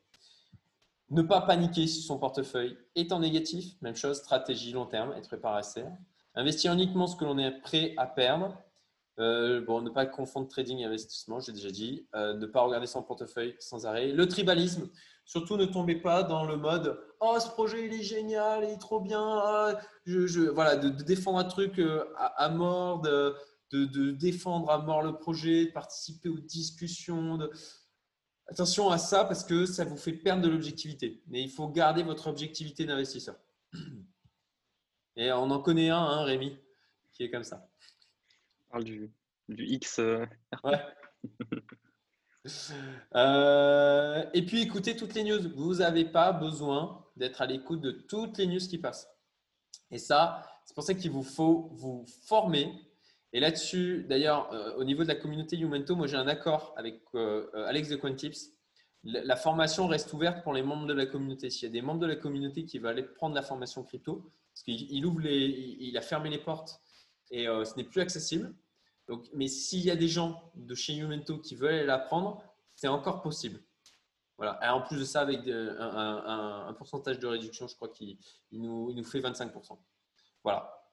Ne 1.14 1.22
pas 1.22 1.40
paniquer 1.40 1.86
si 1.86 2.02
son 2.02 2.18
portefeuille 2.18 2.76
est 2.96 3.12
en 3.12 3.20
négatif. 3.20 3.76
Même 3.82 3.94
chose, 3.94 4.16
stratégie 4.16 4.72
long 4.72 4.84
terme, 4.84 5.12
être 5.12 5.38
ça. 5.62 5.80
Investir 6.34 6.72
uniquement 6.72 7.06
ce 7.06 7.14
que 7.14 7.24
l'on 7.24 7.38
est 7.38 7.52
prêt 7.60 7.94
à 7.98 8.06
perdre. 8.08 8.60
Euh, 9.20 9.60
bon, 9.64 9.80
ne 9.80 9.90
pas 9.90 10.06
confondre 10.06 10.48
trading 10.48 10.80
et 10.80 10.86
investissement, 10.86 11.38
j'ai 11.38 11.52
déjà 11.52 11.70
dit. 11.70 12.08
Euh, 12.16 12.34
ne 12.34 12.46
pas 12.46 12.62
regarder 12.62 12.88
son 12.88 13.00
portefeuille 13.04 13.54
sans 13.60 13.86
arrêt. 13.86 14.08
Le 14.08 14.26
tribalisme, 14.26 14.90
surtout 15.24 15.56
ne 15.56 15.66
tombez 15.66 15.94
pas 15.94 16.24
dans 16.24 16.44
le 16.44 16.56
mode 16.56 16.98
Oh, 17.20 17.36
ce 17.38 17.46
projet 17.46 17.86
il 17.86 17.94
est 17.94 18.02
génial, 18.02 18.64
il 18.64 18.70
est 18.70 18.80
trop 18.80 18.98
bien. 18.98 19.22
Ah, 19.22 19.78
je, 20.06 20.48
voilà, 20.48 20.74
de, 20.74 20.88
défendre 20.88 21.38
un 21.38 21.44
truc 21.44 21.78
euh, 21.78 22.04
à, 22.16 22.48
mort, 22.48 23.02
de, 23.02 23.36
de, 23.70 24.10
défendre 24.10 24.68
à 24.68 24.78
mort 24.78 25.02
le 25.02 25.16
projet, 25.16 25.66
de 25.66 25.70
participer 25.70 26.28
aux 26.28 26.40
discussions. 26.40 27.36
De, 27.36 27.52
Attention 28.46 28.90
à 28.90 28.98
ça 28.98 29.24
parce 29.24 29.42
que 29.42 29.66
ça 29.66 29.84
vous 29.84 29.96
fait 29.96 30.12
perdre 30.12 30.42
de 30.42 30.48
l'objectivité. 30.48 31.22
Mais 31.28 31.42
il 31.42 31.50
faut 31.50 31.68
garder 31.68 32.02
votre 32.02 32.26
objectivité 32.26 32.84
d'investisseur. 32.84 33.36
Et 35.16 35.32
on 35.32 35.50
en 35.50 35.60
connaît 35.60 35.90
un, 35.90 35.98
hein, 35.98 36.24
Rémi, 36.24 36.58
qui 37.12 37.22
est 37.22 37.30
comme 37.30 37.44
ça. 37.44 37.68
On 38.68 38.72
parle 38.72 38.84
du, 38.84 39.10
X. 39.48 39.98
Euh, 39.98 40.26
ouais. 40.64 40.80
Euh, 43.14 44.22
et 44.34 44.44
puis 44.44 44.60
écoutez 44.60 44.96
toutes 44.96 45.14
les 45.14 45.24
news. 45.24 45.50
Vous 45.56 45.76
n'avez 45.76 46.04
pas 46.04 46.30
besoin 46.30 47.06
d'être 47.16 47.40
à 47.40 47.46
l'écoute 47.46 47.80
de 47.80 47.90
toutes 47.90 48.36
les 48.36 48.46
news 48.46 48.58
qui 48.58 48.76
passent. 48.76 49.08
Et 49.90 49.96
ça, 49.96 50.42
c'est 50.66 50.74
pour 50.74 50.84
ça 50.84 50.92
qu'il 50.92 51.10
vous 51.10 51.22
faut 51.22 51.70
vous 51.72 52.04
former 52.26 52.70
et 53.34 53.40
là-dessus, 53.40 54.06
d'ailleurs, 54.08 54.52
euh, 54.54 54.76
au 54.76 54.84
niveau 54.84 55.02
de 55.02 55.08
la 55.08 55.16
communauté 55.16 55.56
Youmento, 55.56 55.96
moi 55.96 56.06
j'ai 56.06 56.16
un 56.16 56.28
accord 56.28 56.72
avec 56.76 57.02
euh, 57.16 57.50
euh, 57.54 57.66
Alex 57.66 57.88
de 57.88 57.96
Quantips. 57.96 58.52
La, 59.02 59.34
formation 59.34 59.88
reste 59.88 60.12
ouverte 60.12 60.44
pour 60.44 60.54
les 60.54 60.62
membres 60.62 60.86
de 60.86 60.92
la 60.94 61.04
communauté. 61.04 61.50
S'il 61.50 61.64
y 61.64 61.66
a 61.66 61.72
des 61.72 61.82
membres 61.82 61.98
de 61.98 62.06
la 62.06 62.14
communauté 62.14 62.64
qui 62.64 62.78
veulent 62.78 62.92
aller 62.92 63.02
prendre 63.02 63.34
la 63.34 63.42
formation 63.42 63.82
crypto, 63.82 64.30
parce 64.52 64.62
qu'il 64.62 65.04
ouvre 65.04 65.20
les, 65.20 65.76
il 65.80 65.98
a 65.98 66.00
fermé 66.00 66.30
les 66.30 66.38
portes 66.38 66.80
et 67.30 67.44
ce 67.44 67.76
n'est 67.76 67.84
plus 67.84 68.00
accessible. 68.00 68.54
Donc, 69.08 69.26
mais 69.34 69.48
s'il 69.48 69.80
y 69.80 69.90
a 69.90 69.96
des 69.96 70.08
gens 70.08 70.40
de 70.54 70.74
chez 70.74 70.94
Youmento 70.94 71.38
qui 71.38 71.54
veulent 71.54 71.74
aller 71.74 71.84
la 71.84 71.98
prendre, 71.98 72.42
c'est 72.74 72.88
encore 72.88 73.20
possible. 73.20 73.60
Voilà. 74.38 74.58
Et 74.62 74.68
en 74.68 74.80
plus 74.80 74.98
de 74.98 75.04
ça, 75.04 75.20
avec 75.20 75.40
un, 75.46 76.74
pourcentage 76.78 77.18
de 77.18 77.26
réduction, 77.26 77.68
je 77.68 77.74
crois 77.74 77.88
qu'il 77.88 78.16
nous, 78.52 78.90
nous 78.94 79.04
fait 79.04 79.20
25%. 79.20 79.76
Voilà. 80.42 80.83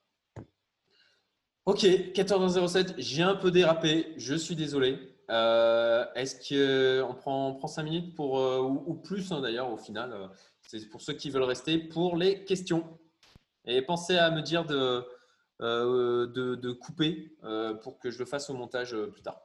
Ok, 1.66 1.84
14h07, 1.84 2.96
j'ai 2.98 3.22
un 3.22 3.36
peu 3.36 3.52
dérapé, 3.52 4.14
je 4.18 4.34
suis 4.34 4.56
désolé. 4.56 4.98
Euh, 5.30 6.06
est-ce 6.16 6.36
qu'on 7.04 7.14
prend, 7.14 7.50
on 7.50 7.54
prend 7.54 7.68
5 7.68 7.84
minutes 7.84 8.16
pour, 8.16 8.40
euh, 8.40 8.62
ou, 8.62 8.96
plus 8.96 9.32
hein, 9.32 9.42
d'ailleurs 9.42 9.72
au 9.72 9.78
final 9.78 10.12
euh, 10.12 10.28
C'est 10.68 10.90
pour 10.90 11.02
ceux 11.02 11.14
qui 11.14 11.30
veulent 11.30 11.44
rester 11.44 11.78
pour 11.78 12.18
les 12.18 12.44
questions. 12.46 12.84
Et 13.66 13.84
pensez 13.84 14.18
à 14.18 14.32
me 14.32 14.42
dire 14.42 14.66
de, 14.66 15.06
de, 15.60 16.72
couper 16.72 17.38
pour 17.84 18.00
que 18.00 18.10
je 18.10 18.18
le 18.18 18.26
fasse 18.26 18.50
au 18.50 18.56
montage 18.56 18.98
plus 19.12 19.22
tard. 19.22 19.40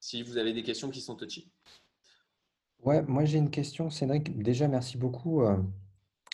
Si 0.00 0.22
vous 0.22 0.36
avez 0.36 0.52
des 0.52 0.62
questions 0.62 0.90
qui 0.90 1.00
sont 1.00 1.16
touchy. 1.16 1.50
Ouais, 2.82 3.00
moi 3.02 3.24
j'ai 3.24 3.38
une 3.38 3.50
question, 3.50 3.88
Cédric. 3.88 4.38
Déjà, 4.42 4.68
merci 4.68 4.98
beaucoup 4.98 5.42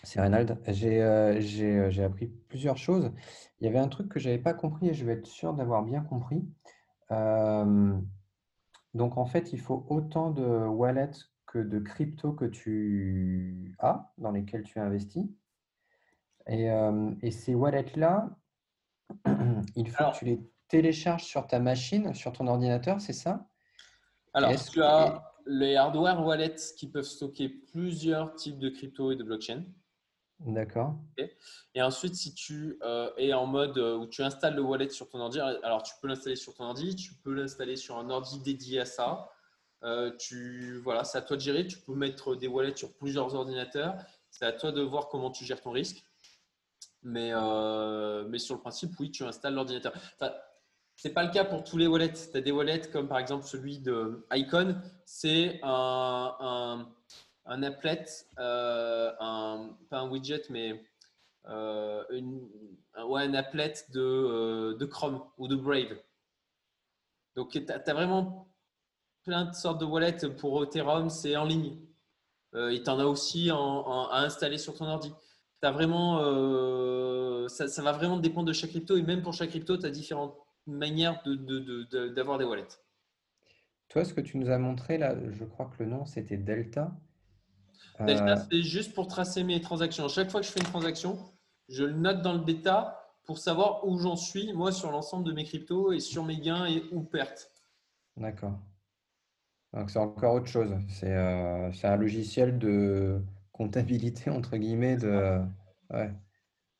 C'est 0.04 0.20
Reynald. 0.20 0.58
J'ai 0.68 1.02
euh, 1.02 1.40
euh, 1.40 1.90
j'ai 1.90 2.04
appris 2.04 2.26
plusieurs 2.26 2.76
choses. 2.76 3.10
Il 3.60 3.66
y 3.66 3.68
avait 3.68 3.78
un 3.78 3.88
truc 3.88 4.08
que 4.08 4.18
je 4.18 4.28
n'avais 4.28 4.40
pas 4.42 4.54
compris 4.54 4.88
et 4.88 4.94
je 4.94 5.04
vais 5.04 5.14
être 5.14 5.26
sûr 5.26 5.54
d'avoir 5.54 5.82
bien 5.82 6.02
compris. 6.02 6.44
Euh, 7.10 7.94
donc, 8.94 9.16
en 9.16 9.24
fait, 9.26 9.52
il 9.52 9.60
faut 9.60 9.86
autant 9.88 10.30
de 10.30 10.44
wallets 10.44 11.10
que 11.46 11.58
de 11.58 11.78
crypto 11.78 12.32
que 12.32 12.44
tu 12.44 13.74
as, 13.78 14.12
dans 14.18 14.30
lesquels 14.30 14.62
tu 14.62 14.78
investis. 14.78 15.26
Et, 16.46 16.70
euh, 16.70 17.10
et 17.22 17.30
ces 17.30 17.54
wallets-là, 17.54 18.30
il 19.76 19.90
faut 19.90 19.96
Alors- 20.02 20.12
que 20.12 20.18
tu 20.18 20.24
les 20.26 20.40
télécharges 20.68 21.24
sur 21.24 21.46
ta 21.46 21.58
machine, 21.58 22.14
sur 22.14 22.32
ton 22.32 22.46
ordinateur, 22.46 23.00
c'est 23.00 23.12
ça? 23.12 23.48
Alors, 24.32 24.50
Est-ce 24.50 24.70
tu 24.72 24.82
as 24.82 25.34
les 25.46 25.76
hardware 25.76 26.24
wallets 26.24 26.56
qui 26.76 26.88
peuvent 26.88 27.04
stocker 27.04 27.48
plusieurs 27.48 28.34
types 28.34 28.58
de 28.58 28.68
crypto 28.68 29.12
et 29.12 29.16
de 29.16 29.22
blockchain. 29.22 29.64
D'accord. 30.40 30.96
Et 31.74 31.82
ensuite, 31.82 32.14
si 32.14 32.34
tu 32.34 32.78
euh, 32.82 33.10
es 33.16 33.32
en 33.32 33.46
mode 33.46 33.78
euh, 33.78 33.96
où 33.96 34.06
tu 34.06 34.22
installes 34.22 34.54
le 34.54 34.62
wallet 34.62 34.90
sur 34.90 35.08
ton 35.08 35.20
ordi, 35.20 35.40
alors 35.40 35.82
tu 35.82 35.94
peux 36.00 36.08
l'installer 36.08 36.36
sur 36.36 36.54
ton 36.54 36.64
ordi, 36.64 36.96
tu 36.96 37.14
peux 37.14 37.32
l'installer 37.32 37.76
sur 37.76 37.96
un 37.98 38.10
ordi 38.10 38.40
dédié 38.40 38.80
à 38.80 38.84
ça. 38.84 39.30
Euh, 39.82 40.10
tu, 40.16 40.78
voilà, 40.82 41.04
c'est 41.04 41.18
à 41.18 41.22
toi 41.22 41.36
de 41.36 41.42
gérer. 41.42 41.66
Tu 41.66 41.78
peux 41.78 41.94
mettre 41.94 42.34
des 42.34 42.48
wallets 42.48 42.76
sur 42.76 42.92
plusieurs 42.94 43.34
ordinateurs. 43.34 43.96
C'est 44.30 44.44
à 44.44 44.52
toi 44.52 44.72
de 44.72 44.82
voir 44.82 45.08
comment 45.08 45.30
tu 45.30 45.44
gères 45.44 45.60
ton 45.60 45.70
risque. 45.70 46.04
Mais, 47.02 47.32
mais 48.28 48.38
sur 48.38 48.54
le 48.54 48.60
principe, 48.60 48.92
oui, 48.98 49.10
tu 49.10 49.24
installes 49.24 49.54
l'ordinateur. 49.54 49.92
Enfin, 50.14 50.32
c'est 50.96 51.12
pas 51.12 51.24
le 51.24 51.30
cas 51.30 51.44
pour 51.44 51.64
tous 51.64 51.76
les 51.76 51.86
wallets. 51.86 52.12
Tu 52.12 52.36
as 52.36 52.40
des 52.40 52.50
wallets 52.50 52.88
comme 52.90 53.08
par 53.08 53.18
exemple 53.18 53.44
celui 53.44 53.78
de 53.78 54.26
Icon. 54.32 54.76
C'est 55.04 55.60
un, 55.62 56.88
un 57.46 57.62
applet, 57.62 58.04
euh, 58.38 59.12
pas 59.90 59.98
un 59.98 60.10
widget, 60.10 60.42
mais 60.50 60.84
euh, 61.46 62.02
un, 62.94 63.34
applet 63.34 63.74
de, 63.90 64.00
euh, 64.00 64.76
de 64.76 64.84
Chrome 64.86 65.22
ou 65.38 65.48
de 65.48 65.56
Brave. 65.56 65.96
Donc, 67.36 67.50
tu 67.50 67.64
as, 67.68 67.94
vraiment 67.94 68.48
plein 69.24 69.44
de 69.46 69.54
sortes 69.54 69.80
de 69.80 69.84
wallets 69.84 70.28
pour 70.38 70.62
Ethereum, 70.62 71.10
c'est 71.10 71.36
en 71.36 71.44
ligne. 71.44 71.78
Il 72.56 72.84
t'en 72.84 73.00
a 73.00 73.04
aussi 73.04 73.50
à 73.50 74.18
installer 74.18 74.58
sur 74.58 74.74
ton 74.74 74.84
ordi. 74.86 75.12
Ça, 75.60 75.72
va 75.72 75.78
vraiment 77.92 78.18
dépendre 78.18 78.46
de 78.46 78.52
chaque 78.52 78.70
crypto 78.70 78.96
et 78.96 79.02
même 79.02 79.22
pour 79.22 79.32
chaque 79.34 79.48
crypto, 79.50 79.76
tu 79.76 79.84
as 79.86 79.90
différentes 79.90 80.36
manières 80.64 81.20
d'avoir 81.24 82.38
des 82.38 82.44
wallets. 82.44 82.68
Toi, 83.88 84.04
ce 84.04 84.14
que 84.14 84.20
tu 84.20 84.38
nous 84.38 84.50
as 84.50 84.58
montré 84.58 84.98
là, 84.98 85.16
je 85.32 85.44
crois 85.44 85.66
que 85.66 85.82
le 85.82 85.90
nom 85.90 86.06
c'était 86.06 86.36
Delta. 86.36 86.92
Delta, 88.00 88.32
Euh, 88.32 88.36
c'est 88.50 88.62
juste 88.62 88.94
pour 88.94 89.06
tracer 89.06 89.44
mes 89.44 89.60
transactions. 89.60 90.08
Chaque 90.08 90.30
fois 90.30 90.40
que 90.40 90.46
je 90.46 90.52
fais 90.52 90.60
une 90.60 90.66
transaction, 90.66 91.18
je 91.68 91.84
le 91.84 91.92
note 91.92 92.22
dans 92.22 92.32
le 92.32 92.40
bêta 92.40 93.00
pour 93.24 93.38
savoir 93.38 93.86
où 93.86 93.98
j'en 93.98 94.16
suis, 94.16 94.52
moi, 94.52 94.72
sur 94.72 94.90
l'ensemble 94.90 95.24
de 95.24 95.32
mes 95.32 95.44
cryptos 95.44 95.92
et 95.92 96.00
sur 96.00 96.24
mes 96.24 96.38
gains 96.38 96.66
et 96.66 96.82
ou 96.92 97.02
pertes. 97.02 97.50
D'accord. 98.16 98.58
Donc 99.72 99.90
c'est 99.90 99.98
encore 99.98 100.34
autre 100.34 100.46
chose. 100.46 100.72
C'est 100.88 101.12
euh, 101.12 101.70
un 101.82 101.96
logiciel 101.96 102.58
de 102.58 103.20
comptabilité 103.52 104.30
entre 104.30 104.56
guillemets 104.56 104.96
de. 104.96 105.40
Ouais, 105.90 106.12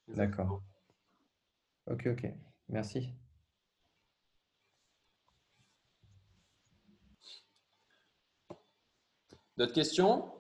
d'accord. 0.08 0.62
Ok, 1.90 2.06
ok. 2.06 2.32
Merci. 2.68 3.10
D'autres 9.56 9.72
questions? 9.72 10.33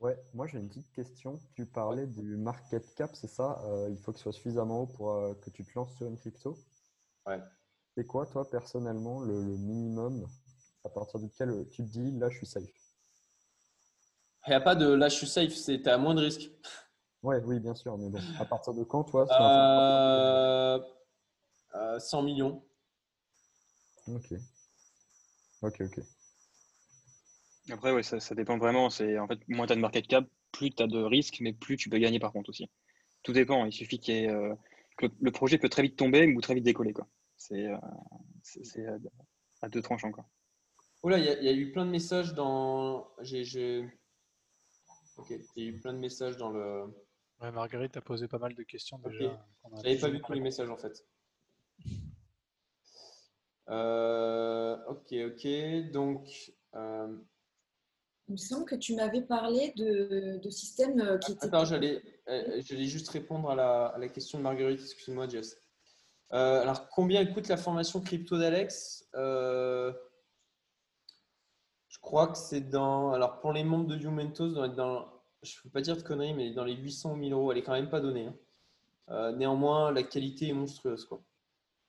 Ouais, 0.00 0.18
moi 0.32 0.46
j'ai 0.46 0.58
une 0.58 0.68
petite 0.68 0.90
question. 0.92 1.38
Tu 1.54 1.66
parlais 1.66 2.06
du 2.06 2.36
market 2.36 2.94
cap, 2.94 3.10
c'est 3.14 3.28
ça? 3.28 3.60
Euh, 3.66 3.88
il 3.90 3.98
faut 3.98 4.12
que 4.12 4.18
ce 4.18 4.24
soit 4.24 4.32
suffisamment 4.32 4.82
haut 4.82 4.86
pour 4.86 5.12
euh, 5.12 5.34
que 5.34 5.50
tu 5.50 5.62
te 5.64 5.70
lances 5.74 5.94
sur 5.96 6.06
une 6.06 6.16
crypto? 6.16 6.56
Ouais. 7.26 7.38
C'est 7.94 8.06
quoi, 8.06 8.24
toi, 8.26 8.48
personnellement, 8.48 9.20
le, 9.20 9.42
le 9.42 9.56
minimum 9.58 10.26
à 10.84 10.88
partir 10.88 11.20
duquel 11.20 11.50
euh, 11.50 11.64
tu 11.70 11.84
te 11.84 11.88
dis 11.90 12.12
là 12.12 12.30
je 12.30 12.38
suis 12.38 12.46
safe? 12.46 12.64
Il 14.46 14.50
n'y 14.50 14.54
a 14.56 14.60
pas 14.60 14.74
de 14.74 14.88
là, 14.90 15.10
je 15.10 15.16
suis 15.16 15.26
safe, 15.26 15.52
c'est 15.52 15.86
à 15.86 15.98
moins 15.98 16.14
de 16.14 16.22
risque. 16.22 16.50
Ouais, 17.22 17.42
oui, 17.44 17.60
bien 17.60 17.74
sûr, 17.74 17.98
mais 17.98 18.08
bon, 18.08 18.18
à 18.38 18.46
partir 18.46 18.72
de 18.72 18.82
quand, 18.84 19.04
toi, 19.04 19.26
euh, 21.74 21.98
100 21.98 22.22
millions. 22.22 22.62
Ok. 24.08 24.32
Ok, 25.60 25.80
ok. 25.82 26.00
Après, 27.70 27.92
ouais, 27.92 28.02
ça, 28.02 28.20
ça 28.20 28.34
dépend 28.34 28.58
vraiment. 28.58 28.90
C'est 28.90 29.18
en 29.18 29.26
fait, 29.26 29.38
moins 29.48 29.66
tu 29.66 29.72
as 29.72 29.76
de 29.76 29.80
market 29.80 30.06
cap, 30.06 30.26
plus 30.52 30.70
tu 30.70 30.82
as 30.82 30.86
de 30.86 30.98
risques, 30.98 31.38
mais 31.40 31.52
plus 31.52 31.76
tu 31.76 31.88
peux 31.88 31.98
gagner 31.98 32.18
par 32.18 32.32
contre 32.32 32.50
aussi. 32.50 32.70
Tout 33.22 33.32
dépend. 33.32 33.64
Il 33.64 33.72
suffit 33.72 33.98
qu'il 33.98 34.14
y 34.14 34.18
ait, 34.24 34.30
euh, 34.30 34.54
que 34.96 35.06
le, 35.20 35.30
projet 35.30 35.58
peut 35.58 35.68
très 35.68 35.82
vite 35.82 35.96
tomber 35.96 36.26
ou 36.34 36.40
très 36.40 36.54
vite 36.54 36.64
décoller. 36.64 36.92
quoi. 36.92 37.06
C'est 37.36 37.66
euh, 37.66 37.76
c'est- 38.42 38.64
c'est 38.64 38.86
à, 39.62 39.68
deux 39.68 39.82
tranchants. 39.82 40.12
Quoi. 40.12 40.24
Oula, 41.02 41.18
il 41.18 41.24
y, 41.24 41.28
a- 41.28 41.38
il 41.38 41.44
y 41.44 41.48
a 41.48 41.52
eu 41.52 41.72
plein 41.72 41.86
de 41.86 41.90
messages 41.90 42.34
dans. 42.34 43.08
J'ai. 43.20 43.44
j'ai- 43.44 43.88
Ok, 45.16 45.34
il 45.56 45.64
y 45.64 45.66
a 45.66 45.70
eu 45.70 45.78
plein 45.78 45.92
de 45.92 45.98
messages 45.98 46.36
dans 46.36 46.50
le. 46.50 46.84
Ouais, 47.40 47.50
Marguerite 47.52 47.96
a 47.96 48.00
posé 48.00 48.28
pas 48.28 48.38
mal 48.38 48.54
de 48.54 48.62
questions 48.62 48.98
Ok. 49.02 49.12
déjà. 49.12 49.46
J'avais 49.82 49.98
pas 49.98 50.08
vu 50.08 50.20
tous 50.20 50.32
les 50.32 50.40
messages 50.40 50.70
en 50.70 50.76
fait. 50.76 51.04
Euh, 53.68 54.76
ok, 54.88 55.14
ok. 55.26 55.90
Donc, 55.92 56.52
euh, 56.74 57.16
Il 58.30 58.34
me 58.34 58.36
semble 58.38 58.64
que 58.64 58.76
tu 58.76 58.94
m'avais 58.94 59.22
parlé 59.22 59.72
de, 59.76 60.38
de 60.40 60.50
systèmes 60.50 61.00
euh, 61.00 61.18
qui 61.18 61.32
étaient. 61.32 61.46
attends, 61.46 61.64
j'allais, 61.64 62.00
euh, 62.28 62.62
j'allais 62.64 62.84
juste 62.84 63.08
répondre 63.08 63.50
à 63.50 63.56
la, 63.56 63.86
à 63.86 63.98
la 63.98 64.08
question 64.08 64.38
de 64.38 64.44
Marguerite. 64.44 64.78
Excuse-moi, 64.80 65.26
Jess. 65.26 65.60
Euh, 66.32 66.62
alors, 66.62 66.88
combien 66.90 67.26
coûte 67.26 67.48
la 67.48 67.56
formation 67.56 68.00
crypto 68.00 68.38
d'Alex 68.38 69.08
Euh, 69.16 69.92
Je 71.88 71.98
crois 71.98 72.28
que 72.28 72.38
c'est 72.38 72.60
dans. 72.70 73.10
Alors, 73.10 73.40
pour 73.40 73.52
les 73.52 73.64
membres 73.64 73.88
de 73.88 73.98
Jumentos, 73.98 74.50
dans, 74.54 74.68
dans, 74.68 75.08
je 75.42 75.58
ne 75.58 75.62
peux 75.64 75.70
pas 75.70 75.80
dire 75.80 75.96
de 75.96 76.02
conneries, 76.02 76.32
mais 76.34 76.52
dans 76.52 76.62
les 76.64 76.76
800 76.76 77.14
ou 77.14 77.16
1000 77.16 77.32
euros, 77.32 77.50
elle 77.50 77.58
est 77.58 77.62
quand 77.64 77.72
même 77.72 77.90
pas 77.90 77.98
donnée. 78.00 78.26
hein. 78.26 78.34
Euh, 79.08 79.32
néanmoins, 79.32 79.90
la 79.90 80.04
qualité 80.04 80.46
est 80.50 80.52
monstrueuse. 80.52 81.04
Quoi. 81.04 81.20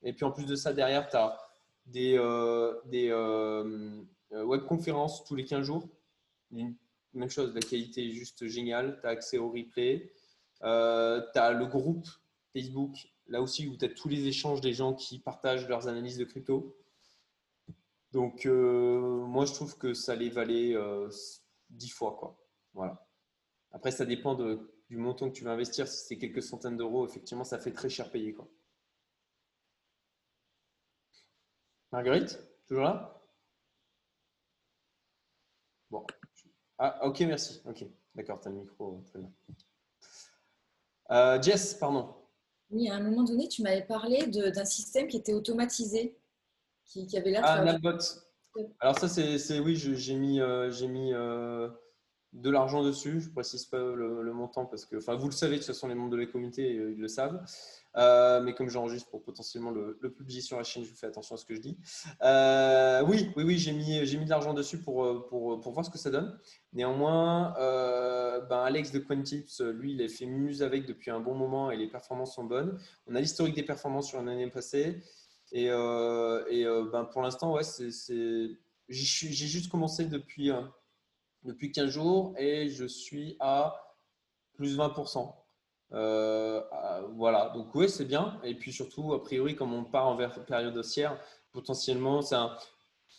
Et 0.02 0.12
puis, 0.12 0.26
en 0.26 0.32
plus 0.32 0.48
de 0.48 0.56
ça, 0.56 0.74
derrière, 0.74 1.08
tu 1.08 1.18
as 1.18 1.38
des, 1.86 2.18
des 2.86 3.12
webconférences 4.32 5.24
tous 5.24 5.36
les 5.36 5.46
15 5.46 5.62
jours. 5.68 5.88
Même 6.52 7.30
chose, 7.30 7.54
la 7.54 7.62
qualité 7.62 8.08
est 8.08 8.12
juste 8.12 8.48
géniale. 8.48 9.00
Tu 9.02 9.08
as 9.08 9.10
accès 9.10 9.38
au 9.38 9.50
replay. 9.52 10.14
Euh, 10.64 11.22
tu 11.34 11.40
as 11.40 11.52
le 11.52 11.66
groupe 11.66 12.08
Facebook, 12.54 12.96
là 13.28 13.42
aussi, 13.42 13.68
où 13.68 13.78
tu 13.78 13.86
as 13.86 13.90
tous 13.90 14.10
les 14.10 14.28
échanges 14.28 14.62
des 14.62 14.74
gens 14.74 14.94
qui 14.94 15.20
partagent 15.20 15.68
leurs 15.68 15.88
analyses 15.88 16.18
de 16.18 16.26
crypto. 16.26 16.78
Donc, 18.12 18.46
euh, 18.46 19.26
moi, 19.26 19.46
je 19.46 19.54
trouve 19.54 19.78
que 19.78 19.94
ça 19.94 20.16
les 20.16 20.30
valait 20.30 20.76
euh, 20.76 21.10
10 21.70 21.90
fois. 21.90 22.16
Quoi. 22.20 22.38
Voilà. 22.74 23.08
Après, 23.72 23.92
ça 23.92 24.06
dépend 24.06 24.36
du 24.36 24.98
montant 24.98 25.30
que 25.30 25.36
tu 25.36 25.44
veux 25.44 25.52
investir. 25.52 25.88
Si 25.88 26.06
c'est 26.06 26.18
quelques 26.18 26.44
centaines 26.44 26.78
d'euros, 26.78 27.08
effectivement, 27.08 27.46
ça 27.46 27.58
fait 27.58 27.72
très 27.72 27.90
cher 27.90 28.12
payer. 28.12 28.34
Quoi. 28.34 28.50
Marguerite, 31.92 32.40
toujours 32.68 32.84
là? 32.84 33.22
Bon. 35.90 36.06
Ah, 36.84 36.98
ok, 37.06 37.20
merci. 37.22 37.62
Ok, 37.66 37.86
d'accord, 38.16 38.40
tu 38.42 38.48
as 38.48 38.52
le 38.52 38.58
micro. 38.58 39.04
Très 39.06 39.20
bien. 39.20 39.32
Euh, 41.12 41.40
Jess, 41.40 41.76
pardon. 41.76 42.16
Oui, 42.72 42.90
à 42.90 42.96
un 42.96 43.02
moment 43.02 43.22
donné, 43.24 43.48
tu 43.48 43.62
m'avais 43.62 43.84
parlé 43.84 44.26
d'un 44.26 44.66
système 44.66 45.08
qui 45.08 45.18
était 45.18 45.34
automatisé, 45.34 46.18
qui, 46.86 47.06
qui 47.06 47.18
avait 47.20 47.30
l'air 47.30 47.42
de 47.42 47.48
Ah, 47.48 47.64
Nalbot. 47.64 48.00
Alors 48.80 48.98
ça, 48.98 49.08
c'est 49.08 49.60
oui, 49.60 49.76
j'ai 49.76 50.16
mis, 50.16 50.42
euh, 50.42 50.72
j'ai 50.72 50.88
mis 50.88 51.14
euh, 51.14 51.70
de 52.34 52.50
l'argent 52.50 52.82
dessus. 52.84 53.22
Je 53.22 53.30
précise 53.30 53.66
pas 53.66 53.78
le, 53.78 54.24
le 54.24 54.34
montant 54.34 54.66
parce 54.66 54.86
que, 54.86 54.96
enfin, 54.96 55.16
vous 55.16 55.28
le 55.28 55.34
savez, 55.34 55.54
de 55.54 55.58
toute 55.60 55.68
façon, 55.68 55.88
les 55.88 55.94
membres 55.94 56.10
de 56.10 56.18
la 56.18 56.26
communauté, 56.26 56.64
ils 56.64 57.00
le 57.00 57.08
savent. 57.08 57.46
Euh, 57.98 58.42
mais 58.42 58.54
comme 58.54 58.70
j'enregistre 58.70 59.10
pour 59.10 59.22
potentiellement 59.22 59.72
le, 59.72 59.98
publier 60.16 60.42
sur 60.42 60.58
la 60.58 60.64
chaîne, 60.64 60.84
je 60.84 60.94
fais 60.94 61.08
attention 61.08 61.36
à 61.36 61.38
ce 61.38 61.46
que 61.46 61.54
je 61.56 61.60
dis. 61.60 61.78
Euh, 62.22 63.04
oui, 63.06 63.32
oui, 63.36 63.44
oui, 63.44 63.58
j'ai 63.58 63.74
mis, 63.74 64.06
j'ai 64.06 64.18
mis 64.18 64.26
de 64.26 64.30
l'argent 64.30 64.54
dessus 64.54 64.80
pour, 64.80 65.04
euh, 65.06 65.26
pour, 65.28 65.60
pour 65.60 65.74
voir 65.74 65.86
ce 65.86 65.90
que 65.90 65.98
ça 65.98 66.10
donne. 66.10 66.40
Néanmoins, 66.74 67.54
ben 68.50 68.60
Alex 68.64 68.92
de 68.92 69.00
Quantips, 69.00 69.60
lui, 69.60 69.94
il 69.94 70.02
a 70.02 70.08
fait 70.08 70.26
muse 70.26 70.64
avec 70.64 70.86
depuis 70.86 71.12
un 71.12 71.20
bon 71.20 71.36
moment 71.36 71.72
et 71.72 71.78
les 71.78 71.88
performances 71.88 72.36
sont 72.36 72.46
bonnes. 72.46 72.80
On 73.08 73.16
a 73.16 73.20
l'historique 73.20 73.56
des 73.56 73.64
performances 73.64 74.08
sur 74.08 74.22
l'année 74.22 74.50
passée. 74.50 75.02
Et, 75.52 75.66
et 75.66 76.66
ben 76.92 77.06
pour 77.12 77.22
l'instant, 77.22 77.54
ouais, 77.54 77.64
c'est, 77.64 77.92
c'est- 77.92 78.58
suis- 78.90 79.34
j'ai 79.34 79.48
juste 79.48 79.70
commencé 79.72 80.06
depuis, 80.06 80.50
depuis 81.44 81.72
15 81.72 81.90
jours 81.90 82.34
et 82.38 82.70
je 82.70 82.86
suis 82.86 83.36
à 83.40 83.76
plus 84.54 84.78
20%. 84.78 85.41
Euh, 85.94 86.62
ah, 86.72 87.02
voilà, 87.16 87.52
donc 87.54 87.74
oui, 87.76 87.90
c'est 87.90 88.06
bien. 88.06 88.40
Et 88.44 88.56
puis 88.56 88.72
surtout, 88.72 89.14
a 89.14 89.24
priori, 89.24 89.56
comme 89.56 89.74
on 89.74 89.84
part 89.84 90.08
en 90.08 90.18
période 90.48 90.78
haussière, 90.78 91.20
potentiellement, 91.52 92.22
c'est 92.22 92.36
un, 92.36 92.56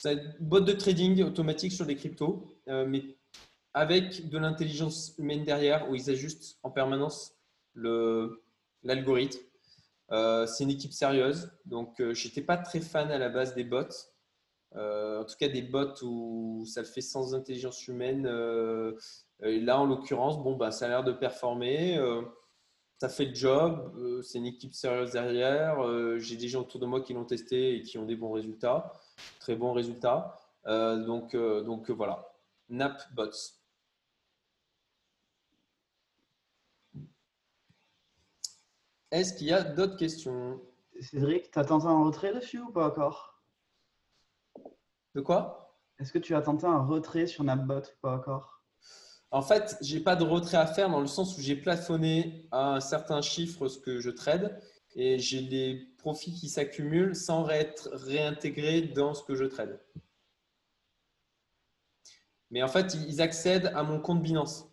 une 0.05 0.61
de 0.61 0.73
trading 0.73 1.23
automatique 1.23 1.73
sur 1.73 1.85
les 1.85 1.97
cryptos. 1.97 2.49
Euh, 2.69 2.86
mais 2.86 3.05
avec 3.74 4.28
de 4.28 4.39
l'intelligence 4.39 5.15
humaine 5.19 5.44
derrière 5.44 5.89
où 5.90 5.94
ils 5.94 6.11
ajustent 6.11 6.59
en 6.62 6.70
permanence 6.70 7.35
l'algorithme. 7.74 9.40
Euh, 10.11 10.47
c'est 10.47 10.65
une 10.65 10.70
équipe 10.70 10.93
sérieuse, 10.93 11.51
donc 11.65 11.94
je 11.99 12.28
n'étais 12.28 12.43
pas 12.43 12.59
très 12.59 12.81
fan 12.81 13.11
à 13.11 13.16
la 13.16 13.31
base 13.31 13.55
des 13.55 13.65
bots. 13.65 13.89
en 14.74 15.24
tout 15.24 15.36
cas, 15.39 15.49
des 15.49 15.62
bots 15.62 15.94
où 16.03 16.66
ça 16.66 16.82
le 16.82 16.86
fait 16.86 17.01
sans 17.01 17.35
intelligence 17.35 17.86
humaine. 17.89 18.24
là, 19.40 19.81
en 19.81 19.86
l'occurrence, 19.86 20.43
bon, 20.43 20.57
bah, 20.57 20.70
ça 20.70 20.85
a 20.85 20.89
l'air 20.89 21.05
de 21.05 21.12
performer 21.12 21.99
ça 23.03 23.09
fait 23.09 23.24
le 23.24 23.35
job, 23.35 23.93
euh, 23.99 24.23
c'est 24.23 24.39
une 24.39 24.47
équipe 24.47 24.74
sérieuse 24.74 25.11
derrière. 25.11 25.85
Euh, 25.85 26.19
j'ai 26.20 26.37
des 26.37 26.47
gens 26.47 26.61
autour 26.61 26.79
de 26.79 26.87
moi 26.87 27.01
qui 27.01 27.15
l'ont 27.15 27.24
testé 27.24 27.74
et 27.74 27.83
qui 27.83 27.99
ont 27.99 28.05
des 28.07 28.15
bons 28.15 28.31
résultats, 28.31 28.93
très 29.41 29.57
bons 29.57 29.73
résultats. 29.73 30.39
Euh, 30.66 31.05
donc, 31.05 31.35
donc 31.35 31.91
voilà, 31.91 32.33
NapBots. 32.69 33.59
Est-ce 39.11 39.35
qu'il 39.35 39.49
y 39.49 39.53
a 39.53 39.65
d'autres 39.65 39.97
questions? 39.97 40.62
Cédric, 41.01 41.51
tu 41.51 41.59
as 41.59 41.65
tenté 41.65 41.87
un 41.87 42.05
retrait 42.05 42.33
dessus 42.33 42.61
ou 42.61 42.70
pas 42.70 42.87
encore? 42.87 43.43
De 45.16 45.20
quoi? 45.20 45.77
Est-ce 45.99 46.12
que 46.12 46.20
tu 46.20 46.37
as 46.37 46.43
tenté 46.43 46.66
un 46.66 46.85
retrait 46.85 47.27
sur 47.27 47.43
NapBot 47.43 47.81
ou 47.81 48.01
pas 48.01 48.15
encore? 48.15 48.52
En 49.33 49.41
fait, 49.41 49.79
je 49.81 49.97
n'ai 49.97 50.03
pas 50.03 50.15
de 50.15 50.25
retrait 50.25 50.59
à 50.59 50.67
faire 50.67 50.91
dans 50.91 51.01
le 51.01 51.07
sens 51.07 51.39
où 51.39 51.41
j'ai 51.41 51.57
plafonné 51.57 52.47
à 52.53 52.75
un 52.75 52.81
certain 52.81 53.23
chiffre 53.23 53.67
ce 53.67 53.79
que 53.79 53.99
je 53.99 54.11
trade 54.11 54.61
et 54.95 55.19
j'ai 55.19 55.41
des 55.41 55.89
profits 55.97 56.35
qui 56.35 56.51
s'accumulent 56.51 57.17
sans 57.17 57.49
être 57.49 57.89
réintégrés 57.95 58.83
dans 58.83 59.15
ce 59.15 59.25
que 59.25 59.35
je 59.35 59.45
trade. 59.45 59.81
Mais 62.51 62.63
en 62.63 62.69
fait, 62.69 62.95
ils 62.95 63.23
accèdent 63.23 63.73
à 63.75 63.83
mon 63.83 63.99
compte 63.99 64.23
Binance. 64.23 64.71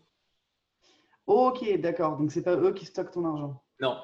Ok, 1.26 1.64
d'accord. 1.80 2.18
Donc, 2.18 2.30
ce 2.34 2.40
n'est 2.40 2.44
pas 2.44 2.57
eux 2.57 2.73
qui 2.73 2.86
stockent 2.86 3.11
ton 3.11 3.23
argent. 3.23 3.64
Non. 3.80 3.98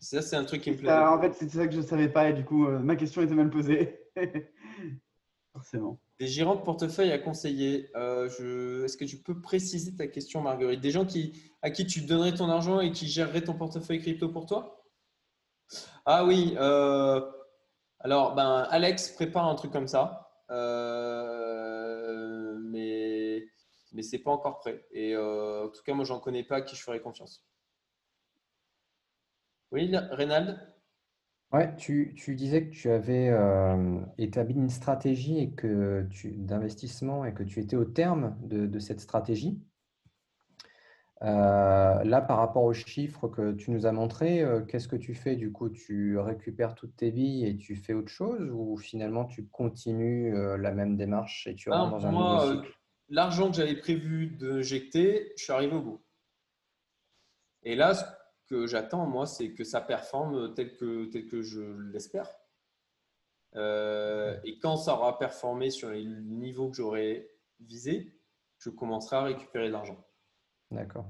Ça, 0.00 0.22
c'est 0.22 0.34
un 0.34 0.44
truc 0.44 0.62
qui 0.62 0.72
me 0.72 0.76
plaît. 0.76 0.90
en 0.90 1.20
fait, 1.20 1.34
c'est 1.34 1.48
ça 1.48 1.66
que 1.68 1.72
je 1.72 1.80
ne 1.80 1.86
savais 1.86 2.08
pas 2.08 2.30
et 2.30 2.32
du 2.32 2.44
coup, 2.44 2.66
euh, 2.66 2.80
ma 2.80 2.96
question 2.96 3.22
était 3.22 3.34
mal 3.34 3.50
posée. 3.50 4.00
Forcément. 5.52 6.00
Des 6.20 6.26
gérants 6.26 6.54
de 6.54 6.60
portefeuille 6.60 7.10
à 7.12 7.18
conseiller. 7.18 7.90
Euh, 7.96 8.84
est-ce 8.84 8.98
que 8.98 9.06
tu 9.06 9.16
peux 9.16 9.40
préciser 9.40 9.96
ta 9.96 10.06
question, 10.06 10.42
Marguerite? 10.42 10.82
Des 10.82 10.90
gens 10.90 11.06
à 11.62 11.70
qui 11.70 11.86
tu 11.86 12.02
donnerais 12.02 12.34
ton 12.34 12.50
argent 12.50 12.80
et 12.80 12.92
qui 12.92 13.08
géreraient 13.08 13.40
ton 13.40 13.54
portefeuille 13.54 14.00
crypto 14.00 14.28
pour 14.28 14.44
toi? 14.44 14.84
Ah 16.04 16.26
oui. 16.26 16.54
Euh, 16.58 17.22
alors, 18.00 18.34
ben, 18.34 18.66
Alex 18.70 19.12
prépare 19.12 19.46
un 19.46 19.54
truc 19.54 19.72
comme 19.72 19.88
ça. 19.88 20.30
Euh, 20.50 21.78
mais 22.64 23.46
mais 23.92 24.02
ce 24.02 24.14
n'est 24.14 24.22
pas 24.22 24.30
encore 24.30 24.58
prêt. 24.58 24.84
Et 24.92 25.16
en 25.16 25.70
tout 25.70 25.82
cas, 25.82 25.94
moi, 25.94 26.04
j'en 26.04 26.20
connais 26.20 26.44
pas 26.44 26.56
à 26.56 26.60
qui 26.60 26.76
je 26.76 26.82
ferais 26.82 27.00
confiance. 27.00 27.46
Oui, 29.70 29.90
Reynald? 30.10 30.58
Ouais, 31.52 31.74
tu, 31.76 32.14
disais 32.36 32.66
que 32.66 32.70
tu 32.70 32.90
avais 32.90 33.28
euh, 33.28 33.98
établi 34.18 34.54
une 34.54 34.70
stratégie 34.70 35.38
et 35.38 35.50
que 35.50 36.06
tu, 36.10 36.30
d'investissement 36.30 37.24
et 37.24 37.34
que 37.34 37.42
tu 37.42 37.58
étais 37.58 37.74
au 37.74 37.84
terme 37.84 38.36
de, 38.42 38.78
cette 38.78 39.00
stratégie. 39.00 39.60
Euh, 41.22 42.04
là, 42.04 42.20
par 42.20 42.38
rapport 42.38 42.62
aux 42.62 42.72
chiffres 42.72 43.26
que 43.26 43.52
tu 43.52 43.72
nous 43.72 43.84
as 43.84 43.92
montrés, 43.92 44.42
euh, 44.42 44.60
qu'est-ce 44.60 44.86
que 44.86 44.96
tu 44.96 45.14
fais? 45.14 45.34
Du 45.34 45.50
coup? 45.50 45.68
Tu 45.68 46.16
récupères 46.18 46.76
toutes 46.76 46.96
tes 46.96 47.10
billes 47.10 47.44
et 47.44 47.56
tu 47.56 47.74
fais 47.74 47.94
autre 47.94 48.08
chose 48.08 48.48
ou 48.52 48.76
finalement 48.76 49.24
tu 49.24 49.46
continues 49.48 50.32
la 50.56 50.70
même 50.70 50.96
démarche 50.96 51.48
et 51.48 51.56
tu 51.56 51.70
ah, 51.72 51.80
rentres 51.80 51.90
dans 51.90 52.06
un 52.06 52.12
nouveau 52.12 52.62
cycle? 52.62 52.80
l'argent 53.10 53.50
que 53.50 53.56
j'avais 53.56 53.76
prévu 53.76 54.28
d'injecter, 54.28 55.32
je 55.36 55.42
suis 55.42 55.52
arrivé 55.52 55.74
au 55.74 55.82
bout. 55.82 56.00
Et 57.62 57.74
là, 57.74 58.19
que 58.50 58.66
j'attends, 58.66 59.06
moi, 59.06 59.26
c'est 59.26 59.52
que 59.52 59.62
ça 59.62 59.80
performe 59.80 60.52
tel 60.54 60.76
que, 60.76 61.04
tel 61.06 61.28
que 61.28 61.40
je 61.40 61.60
l'espère. 61.92 62.28
Euh, 63.54 64.38
et 64.44 64.58
quand 64.58 64.76
ça 64.76 64.94
aura 64.94 65.18
performé 65.18 65.70
sur 65.70 65.90
les 65.90 66.04
niveaux 66.04 66.68
que 66.68 66.76
j'aurais 66.76 67.30
visés, 67.60 68.12
je 68.58 68.70
commencerai 68.70 69.16
à 69.16 69.22
récupérer 69.22 69.68
de 69.68 69.72
l'argent. 69.72 70.04
D'accord. 70.72 71.06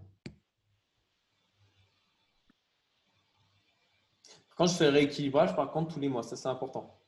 Quand 4.55 4.67
je 4.67 4.75
fais 4.75 4.91
le 4.91 4.99
rééquilibrage, 4.99 5.57
par 5.57 5.71
contre, 5.71 5.95
tous 5.95 6.01
les 6.01 6.11
mois, 6.11 6.23
ça 6.23 6.37
c'est 6.37 6.49
important. 6.49 7.01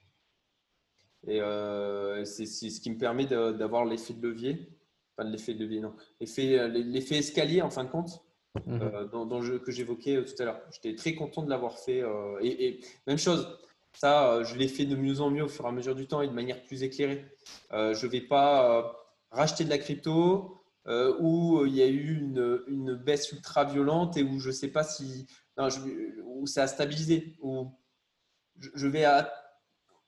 Et 1.27 1.43
euh, 1.43 2.25
c'est 2.25 2.47
ce 2.47 2.81
qui 2.81 2.91
me 2.91 2.99
permet 2.99 3.27
d'avoir 3.27 3.85
l'effet 3.85 4.15
de 4.15 4.27
levier. 4.27 4.79
Pas 5.15 5.25
l'effet 5.25 5.53
de 5.53 5.61
levier, 5.61 5.81
non. 5.81 5.95
L'effet 6.21 7.19
escalier, 7.19 7.61
en 7.61 7.71
fin 7.71 7.85
de 7.85 7.91
compte. 7.91 8.25
Mhm. 8.67 8.83
Euh, 8.83 9.05
dans, 9.07 9.39
le 9.39 9.47
jeu 9.47 9.59
que 9.59 9.73
j'évoquais 9.73 10.17
euh, 10.17 10.25
tout 10.25 10.41
à 10.43 10.45
l'heure. 10.45 10.61
J'étais 10.71 10.95
très 10.95 11.15
content 11.15 11.43
de 11.43 11.49
l'avoir 11.49 11.79
fait. 11.79 12.03
Euh, 12.03 12.39
et, 12.43 12.81
même 13.07 13.19
chose, 13.19 13.59
ça, 13.95 14.43
je 14.43 14.57
l'ai 14.57 14.69
fait 14.69 14.85
de 14.85 14.95
mieux 14.95 15.21
en 15.21 15.31
mieux 15.31 15.45
au 15.45 15.49
fur 15.49 15.65
et 15.65 15.69
à 15.69 15.73
mesure 15.73 15.95
du 15.95 16.07
temps 16.07 16.21
et 16.23 16.29
de 16.29 16.33
manière 16.33 16.63
plus 16.65 16.83
éclairée. 16.83 17.27
je 17.71 18.07
ne 18.07 18.11
vais 18.11 18.21
pas 18.21 18.95
racheter 19.31 19.65
de 19.65 19.71
la 19.71 19.79
crypto 19.79 20.63
où 20.87 21.65
il 21.67 21.75
y 21.75 21.83
a 21.83 21.87
eu 21.87 22.17
une, 22.17 22.95
baisse 22.95 23.33
ultra 23.33 23.65
violente 23.65 24.17
et 24.17 24.23
où 24.23 24.39
je 24.39 24.49
ne 24.49 24.55
sais 24.55 24.69
pas 24.69 24.85
si. 24.85 25.27
Non, 25.59 25.69
où 26.25 26.47
ça 26.47 26.63
a 26.63 26.67
stabilisé. 26.67 27.37
Où 27.43 27.71
je, 28.59 28.87
vais 28.87 29.05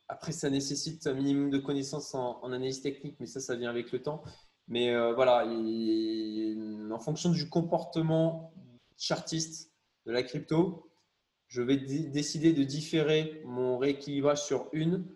Après, 0.08 0.32
ça 0.32 0.48
nécessite 0.48 1.06
un 1.06 1.12
minimum 1.12 1.50
de 1.50 1.58
connaissances 1.58 2.14
en, 2.14 2.40
en, 2.42 2.52
analyse 2.52 2.80
technique, 2.80 3.16
mais 3.20 3.26
ça, 3.26 3.40
ça 3.40 3.54
vient 3.54 3.68
avec 3.68 3.92
le 3.92 4.02
temps. 4.02 4.22
Mais 4.69 4.95
euh, 4.95 5.12
voilà, 5.15 5.45
en 5.47 6.99
fonction 6.99 7.31
du 7.31 7.49
comportement 7.49 8.53
chartiste 8.97 9.73
de 10.07 10.12
la 10.12 10.23
crypto, 10.23 10.91
je 11.49 11.62
vais 11.62 11.77
décider 11.77 12.53
de 12.53 12.65
différer 12.65 13.43
mon 13.45 13.78
rééquilibrage 13.78 14.43
sur 14.43 14.69
une 14.73 15.07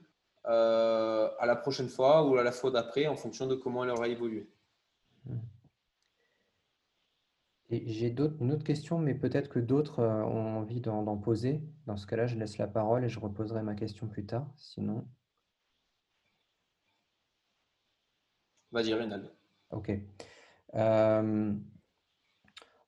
euh, 0.47 1.29
à 1.39 1.47
la 1.47 1.57
prochaine 1.57 1.89
fois 1.89 2.27
ou 2.27 2.37
à 2.37 2.43
la 2.43 2.53
fois 2.53 2.71
d'après 2.71 3.07
en 3.07 3.17
fonction 3.17 3.47
de 3.47 3.55
comment 3.55 3.85
elle 3.85 3.91
aura 3.91 4.09
évolué. 4.09 4.49
J'ai 7.71 8.15
une 8.41 8.53
autre 8.53 8.65
question, 8.65 8.99
mais 8.99 9.15
peut-être 9.15 9.49
que 9.49 9.59
d'autres 9.59 10.01
euh, 10.01 10.25
ont 10.25 10.59
envie 10.59 10.81
d'en 10.81 11.19
poser. 11.19 11.61
Dans 11.87 11.97
ce 11.99 12.07
cas-là, 12.07 12.27
je 12.27 12.37
laisse 12.37 12.57
la 12.57 12.67
parole 12.67 13.05
et 13.05 13.11
je 13.11 13.21
reposerai 13.21 13.63
ma 13.63 13.75
question 13.75 14.07
plus 14.09 14.25
tard. 14.25 14.51
Sinon. 14.57 15.07
Vas-y, 18.71 18.95
Reynald. 18.95 19.38
Ok. 19.71 19.93
Euh, 20.75 21.55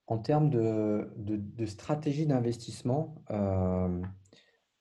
en 0.06 0.18
termes 0.18 0.50
de, 0.50 1.66
stratégie 1.66 2.26
d'investissement, 2.26 3.22
euh, 3.30 4.02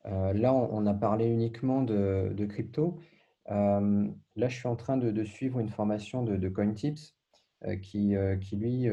euh, 0.06 0.34
là, 0.34 0.54
on, 0.54 0.86
a 0.88 0.94
parlé 0.94 1.28
uniquement 1.28 1.84
de, 1.84 2.46
crypto. 2.50 3.00
là, 3.48 4.48
je 4.48 4.56
suis 4.56 4.68
en 4.68 4.76
train 4.76 4.98
de, 4.98 5.24
suivre 5.24 5.60
une 5.60 5.70
formation 5.70 6.24
de, 6.24 6.50
CoinTips 6.50 7.16
qui, 7.82 8.16
qui, 8.42 8.56
lui, 8.56 8.88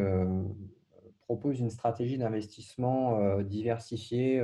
propose 1.21 1.61
une 1.61 1.71
stratégie 1.71 2.19
d'investissement 2.19 3.41
diversifiée 3.41 4.43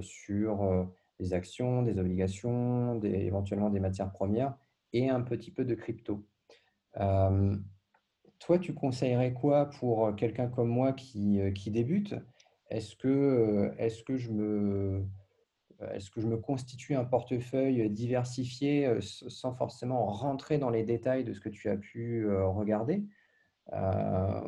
sur 0.00 0.88
des 1.18 1.34
actions, 1.34 1.82
des 1.82 1.98
obligations, 1.98 3.02
éventuellement 3.02 3.68
des 3.68 3.80
matières 3.80 4.10
premières 4.10 4.56
et 4.94 5.10
un 5.10 5.20
petit 5.20 5.50
peu 5.50 5.66
de 5.66 5.74
crypto. 5.74 6.24
Toi, 8.40 8.58
tu 8.58 8.74
conseillerais 8.74 9.32
quoi 9.34 9.66
pour 9.66 10.16
quelqu'un 10.16 10.48
comme 10.48 10.68
moi 10.68 10.92
qui, 10.92 11.38
qui 11.54 11.70
débute? 11.70 12.14
Est-ce 12.70 12.96
que, 12.96 13.72
est 13.78 14.02
que, 14.04 14.16
je 14.16 14.30
me, 14.30 15.06
est 15.80 16.10
que 16.10 16.20
je 16.20 16.26
me 16.26 16.38
constitue 16.38 16.94
un 16.94 17.04
portefeuille 17.04 17.90
diversifié 17.90 18.98
sans 19.00 19.52
forcément 19.52 20.06
rentrer 20.06 20.56
dans 20.58 20.70
les 20.70 20.84
détails 20.84 21.22
de 21.22 21.34
ce 21.34 21.40
que 21.40 21.50
tu 21.50 21.68
as 21.68 21.76
pu 21.76 22.26
regarder? 22.32 23.04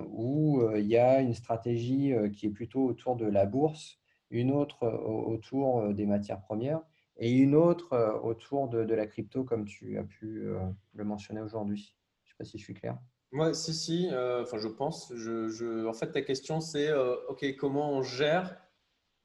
Ou 0.09 0.63
il 0.75 0.87
y 0.87 0.97
a 0.97 1.21
une 1.21 1.35
stratégie 1.35 2.15
qui 2.33 2.47
est 2.47 2.51
plutôt 2.51 2.85
autour 2.87 3.17
de 3.17 3.27
la 3.27 3.45
bourse, 3.45 4.01
une 4.31 4.53
autre 4.53 4.87
autour 4.87 5.93
des 5.93 6.07
matières 6.07 6.41
premières 6.41 6.81
et 7.19 7.31
une 7.31 7.55
autre 7.55 8.21
autour 8.25 8.69
de, 8.69 8.85
de 8.85 8.95
la 8.95 9.07
crypto 9.07 9.45
comme 9.45 9.67
tu 9.67 9.99
as 9.99 10.05
pu 10.05 10.49
le 10.95 11.05
mentionner 11.05 11.43
aujourd'hui? 11.43 11.95
Je 12.25 12.31
ne 12.31 12.31
sais 12.31 12.37
pas 12.39 12.45
si 12.45 12.59
je 12.59 12.65
suis 12.65 12.75
clair. 12.75 12.99
Moi, 13.33 13.55
si, 13.55 13.73
si, 13.73 14.09
euh, 14.13 14.43
enfin, 14.43 14.59
je 14.59 14.69
pense. 14.69 15.11
Je, 15.17 15.87
en 15.87 15.95
fait, 15.95 16.13
ta 16.13 16.21
question, 16.21 16.61
c'est 16.61 16.89
euh, 16.89 17.17
OK, 17.29 17.45
comment 17.57 17.91
on 17.91 18.03
gère 18.03 18.55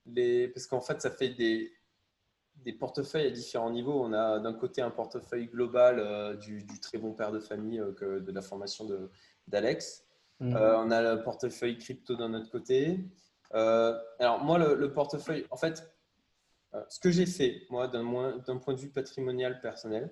les. 0.06 0.48
Parce 0.48 0.66
qu'en 0.66 0.80
fait, 0.80 1.02
ça 1.02 1.12
fait 1.12 1.30
des, 1.30 1.74
des 2.56 2.72
portefeuilles 2.72 3.28
à 3.28 3.32
différents 3.32 3.70
niveaux. 3.70 4.02
On 4.02 4.14
a 4.14 4.40
d'un 4.40 4.54
côté 4.54 4.82
un 4.82 4.92
portefeuille 4.92 5.48
global 5.48 6.00
euh, 6.00 6.36
du, 6.36 6.66
très 6.82 6.98
bon 6.98 7.14
père 7.14 7.34
de 7.34 7.42
famille 7.42 7.84
que 7.98 8.20
de 8.20 8.32
la 8.32 8.42
formation 8.42 8.88
d'Alex. 9.48 10.06
Mmh. 10.40 10.56
on 10.56 10.92
a 10.92 11.16
le 11.16 11.24
portefeuille 11.24 11.80
crypto 11.80 12.16
d'un 12.16 12.34
autre 12.36 12.52
côté. 12.52 13.00
alors, 13.52 14.44
moi, 14.44 14.58
le, 14.58 14.76
le, 14.76 14.94
portefeuille, 14.94 15.46
en 15.50 15.58
fait, 15.58 15.84
ce 16.90 17.00
que 17.00 17.12
j'ai 17.12 17.26
fait, 17.26 17.64
moi, 17.70 17.88
d'un 17.88 18.58
point 18.58 18.74
de 18.74 18.80
vue 18.80 18.90
patrimonial 18.90 19.60
personnel, 19.60 20.12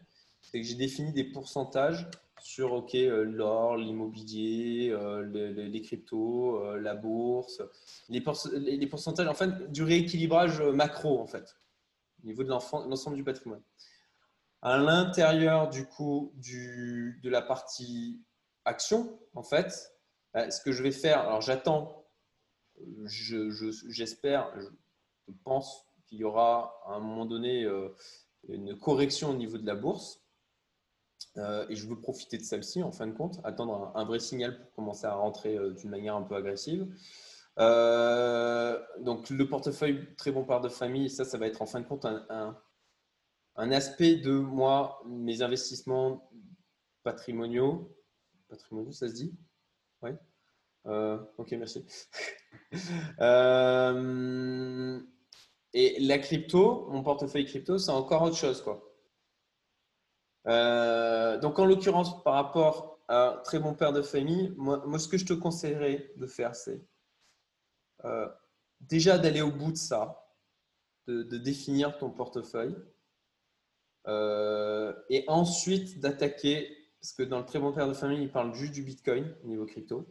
c'est 0.51 0.61
que 0.61 0.65
j'ai 0.67 0.75
défini 0.75 1.11
des 1.13 1.23
pourcentages 1.23 2.07
sur 2.41 2.75
euh, 2.93 3.23
l'or, 3.23 3.75
l'immobilier, 3.77 4.89
euh, 4.91 5.23
les, 5.67 5.81
cryptos, 5.81 6.61
euh, 6.63 6.79
la 6.79 6.93
bourse, 6.95 7.61
les, 8.09 8.21
pourc- 8.21 8.51
les- 8.53 8.77
les 8.77 8.87
pourcentages 8.87 9.27
en 9.27 9.33
fait 9.33 9.71
du 9.71 9.81
rééquilibrage 9.83 10.61
macro 10.61 11.19
en 11.19 11.25
fait 11.27 11.57
au 12.23 12.27
niveau 12.27 12.43
de 12.43 12.49
l'ensemble 12.49 13.15
du 13.15 13.23
patrimoine. 13.23 13.61
À 14.61 14.77
l'intérieur 14.77 15.69
du 15.69 15.85
coup 15.85 16.31
du, 16.35 17.19
de 17.23 17.29
la 17.29 17.41
partie 17.41 18.21
action 18.63 19.19
en 19.33 19.43
fait, 19.43 19.91
ce 20.35 20.59
que 20.61 20.71
je 20.71 20.83
vais 20.83 20.91
faire, 20.91 21.21
alors 21.21 21.41
j'attends, 21.41 22.05
je- 23.05 23.49
je- 23.49 23.89
j'espère, 23.89 24.51
je, 24.59 24.67
pense 25.43 25.85
qu'il 26.05 26.19
y 26.19 26.23
aura 26.23 26.75
à 26.85 26.93
un 26.93 26.99
moment 26.99 27.25
donné 27.25 27.67
une 28.47 28.77
correction 28.77 29.31
au 29.31 29.35
niveau 29.35 29.57
de 29.57 29.65
la 29.65 29.75
bourse. 29.75 30.21
Euh, 31.37 31.65
et 31.69 31.75
je 31.75 31.87
veux 31.87 31.99
profiter 31.99 32.37
de 32.37 32.43
celle-ci 32.43 32.81
en 32.81 32.91
fin 32.91 33.07
de 33.07 33.13
compte, 33.13 33.39
attendre 33.43 33.91
un, 33.95 34.05
vrai 34.05 34.19
signal 34.19 34.57
pour 34.57 34.71
commencer 34.73 35.05
à 35.05 35.15
rentrer 35.15 35.57
euh, 35.57 35.73
d'une 35.73 35.89
manière 35.89 36.15
un 36.15 36.21
peu 36.21 36.35
agressive. 36.35 36.87
Euh, 37.59 38.79
donc 38.99 39.29
le 39.29 39.47
portefeuille 39.47 40.15
très 40.15 40.31
bon 40.31 40.45
part 40.45 40.61
de 40.61 40.69
famille, 40.69 41.09
ça, 41.09 41.25
ça 41.25 41.37
va 41.37 41.47
être 41.47 41.61
en 41.61 41.65
fin 41.65 41.81
de 41.81 41.85
compte 41.87 42.05
un, 42.05 42.25
un- 42.29 42.57
un 43.57 43.71
aspect 43.71 44.15
de 44.17 44.31
moi, 44.31 45.01
mes 45.05 45.41
investissements 45.41 46.29
patrimoniaux. 47.03 47.95
Patrimoniaux, 48.49 48.91
ça 48.91 49.07
se 49.07 49.13
dit? 49.13 49.33
Oui. 50.01 50.11
Ok, 51.37 51.51
merci. 51.53 51.85
Et 55.73 55.99
la 55.99 56.17
crypto, 56.19 56.87
mon 56.89 57.03
portefeuille 57.03 57.45
crypto, 57.45 57.77
c'est 57.77 57.91
encore 57.91 58.21
autre 58.21 58.37
chose, 58.37 58.61
quoi. 58.61 58.84
Euh, 60.47 61.39
donc, 61.39 61.59
en 61.59 61.65
l'occurrence, 61.65 62.23
par 62.23 62.33
rapport 62.33 62.99
à 63.07 63.29
un 63.29 63.37
très 63.37 63.59
bon 63.59 63.73
père 63.73 63.93
de 63.93 64.01
famille, 64.01 64.53
moi, 64.57 64.99
ce 64.99 65.07
que 65.07 65.17
je 65.17 65.25
te 65.25 65.33
conseillerais 65.33 66.11
de 66.17 66.27
faire, 66.27 66.55
c'est 66.55 66.81
euh, 68.03 68.27
déjà 68.81 69.17
d'aller 69.17 69.41
au 69.41 69.51
bout 69.51 69.71
de 69.71 69.77
ça, 69.77 70.27
de, 71.07 71.37
définir 71.37 71.97
ton 71.97 72.09
portefeuille, 72.09 72.75
euh, 74.07 74.93
et 75.09 75.23
ensuite 75.27 75.99
d'attaquer, 75.99 76.75
parce 77.01 77.13
que 77.13 77.23
dans 77.23 77.39
le 77.39 77.45
très 77.45 77.59
bon 77.59 77.73
père 77.73 77.87
de 77.87 77.93
famille, 77.93 78.21
il 78.21 78.31
parle 78.31 78.53
juste 78.53 78.73
du 78.73 78.83
Bitcoin 78.83 79.35
au 79.43 79.47
niveau 79.47 79.65
crypto. 79.65 80.07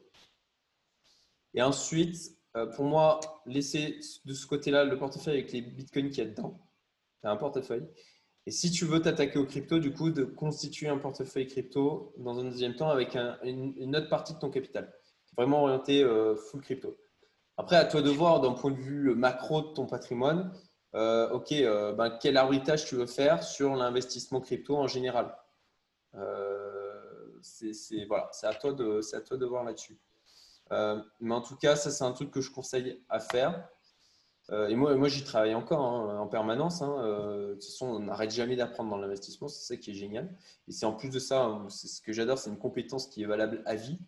Et 1.55 1.63
ensuite, 1.63 2.37
pour 2.75 2.85
moi, 2.85 3.21
laisser 3.47 4.01
de 4.25 4.35
ce 4.35 4.47
côté-là 4.47 4.85
le 4.85 4.99
portefeuille 4.99 5.39
avec 5.39 5.53
les 5.53 5.61
bitcoins 5.61 6.09
qu'il 6.11 6.19
y 6.19 6.27
a 6.27 6.31
dedans. 6.31 6.61
Tu 7.21 7.29
as 7.29 7.31
un 7.31 7.37
portefeuille. 7.37 7.89
Et 8.47 8.51
si 8.51 8.71
tu 8.71 8.85
veux 8.85 9.01
t'attaquer 9.01 9.39
au 9.39 9.47
crypto, 9.47 9.79
du 9.79 9.93
coup, 9.93 10.11
de 10.11 10.25
constituer 10.25 10.89
un 10.89 10.99
portefeuille 10.99 11.47
crypto 11.47 12.13
dans 12.19 12.39
un 12.39 12.45
deuxième 12.45 12.77
temps 12.77 12.91
avec 12.91 13.17
un- 13.17 13.39
une, 13.43 13.97
autre 13.97 14.09
partie 14.09 14.35
de 14.35 14.39
ton 14.39 14.51
capital. 14.51 14.93
Vraiment 15.37 15.63
orienté 15.63 16.03
euh, 16.03 16.37
full 16.37 16.61
crypto. 16.61 16.97
Après, 17.57 17.77
à 17.77 17.85
toi 17.85 18.03
de 18.03 18.11
voir 18.11 18.41
d'un 18.41 18.53
point 18.53 18.71
de 18.71 18.77
vue 18.77 19.15
macro 19.15 19.63
de 19.63 19.69
ton 19.69 19.87
patrimoine, 19.87 20.53
euh, 20.95 21.31
ok, 21.31 21.53
euh, 21.53 21.93
ben, 21.93 22.11
quel 22.21 22.37
arbitrage 22.37 22.85
tu 22.85 22.97
veux 22.97 23.07
faire 23.07 23.43
sur 23.43 23.75
l'investissement 23.77 24.41
crypto 24.41 24.77
en 24.77 24.87
général. 24.87 25.35
Euh, 26.15 27.39
c'est 27.43 27.73
voilà, 28.07 28.31
à, 28.43 28.55
toi 28.55 28.73
de- 28.73 29.01
à 29.15 29.21
toi 29.21 29.37
de 29.37 29.47
voir 29.47 29.65
là-dessus. 29.65 29.99
Euh, 30.73 31.01
mais 31.21 31.35
en 31.35 31.41
tout 31.43 31.57
cas, 31.57 31.77
ça, 31.77 31.91
c'est 31.91 32.05
un 32.05 32.13
truc 32.13 32.31
que 32.31 32.41
je 32.41 32.51
conseille 32.51 33.03
à 33.09 33.21
faire. 33.21 33.69
Euh, 34.51 34.69
et 34.69 34.75
moi, 34.75 34.95
moi 34.97 35.09
j'y 35.09 35.25
travaille 35.25 35.55
encore 35.55 35.81
hein, 35.81 36.19
en 36.19 36.27
permanence. 36.27 36.83
hein. 36.83 36.97
Euh, 36.99 37.49
de 37.51 37.55
toute 37.55 37.65
façon, 37.65 37.87
on 37.87 38.01
n'arrête 38.01 38.31
jamais 38.31 38.57
d'apprendre 38.57 38.91
dans 38.91 38.99
l'investissement. 38.99 39.49
C'est 39.49 39.75
ça 39.75 39.77
qui 39.77 39.91
est 39.93 39.95
génial. 39.95 40.37
Et 40.69 40.73
c'est 40.73 40.87
en 40.87 40.93
plus 40.93 41.11
de 41.11 41.19
ça, 41.19 41.45
hein, 41.45 41.67
c'est 41.71 41.89
ce 41.89 42.01
que 42.03 42.13
j'adore, 42.13 42.39
c'est 42.39 42.51
une 42.51 42.59
compétence 42.59 43.07
qui 43.07 43.23
est 43.23 43.27
valable 43.27 43.63
à 43.67 43.75
vie, 43.75 43.99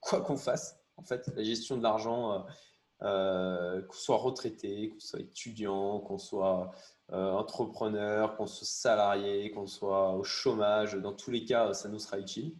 quoi 0.00 0.20
qu'on 0.20 0.36
fasse. 0.36 0.78
En 0.96 1.02
fait, 1.02 1.28
la 1.36 1.42
gestion 1.42 1.76
de 1.76 1.82
l'argent, 1.82 2.32
euh, 2.32 2.38
euh, 3.02 3.82
qu'on 3.82 3.96
soit 3.96 4.16
retraité, 4.16 4.90
qu'on 4.90 5.00
soit 5.00 5.20
étudiant, 5.20 6.00
qu'on 6.00 6.18
soit 6.18 6.72
entrepreneur, 7.08 8.36
qu'on 8.36 8.46
soit 8.46 8.66
salarié, 8.66 9.52
qu'on 9.52 9.68
soit 9.68 10.12
au 10.14 10.24
chômage, 10.24 10.94
dans 10.94 11.12
tous 11.12 11.30
les 11.30 11.44
cas, 11.44 11.72
ça 11.72 11.88
nous 11.88 12.00
sera 12.00 12.18
utile. 12.18 12.52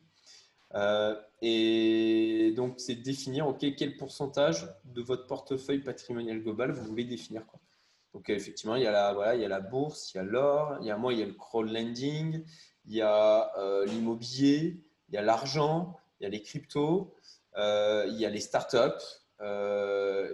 Euh, 0.75 1.15
et 1.43 2.53
donc, 2.57 2.81
c'est 2.81 2.97
définir 2.97 3.47
ok, 3.47 3.65
quel 3.77 3.97
pourcentage 3.97 4.69
de 4.85 5.01
votre 5.03 5.27
portefeuille 5.27 5.81
patrimonial 5.81 6.41
global 6.43 6.73
vous 6.73 6.85
voulez 6.85 7.05
définir. 7.05 7.45
Donc, 8.13 8.31
effectivement, 8.31 8.77
il 8.77 8.83
y, 8.83 8.87
a 8.87 8.91
la, 8.93 9.13
voilà, 9.13 9.35
il 9.35 9.43
y 9.43 9.45
a 9.45 9.49
la 9.49 9.61
bourse, 9.61 10.13
il 10.13 10.17
y 10.17 10.21
a 10.21 10.25
l'or, 10.25 10.79
il 10.81 10.87
y 10.87 10.91
a 10.91 10.97
moi, 10.97 11.13
il 11.13 11.21
y 11.21 11.23
a 11.23 11.27
le 11.27 11.35
crowdlending, 11.35 12.45
il 12.87 12.95
y 12.95 13.03
a 13.03 13.53
euh, 13.59 13.85
l'immobilier, 13.87 14.81
il 15.09 15.15
y 15.15 15.19
a 15.19 15.23
l'argent, 15.23 15.97
il 16.19 16.25
y 16.25 16.27
a 16.27 16.31
les 16.31 16.43
cryptos, 16.43 17.15
euh, 17.57 18.07
il 18.09 18.17
y 18.17 18.25
a 18.27 18.31
les 18.31 18.41
startups, 18.41 19.05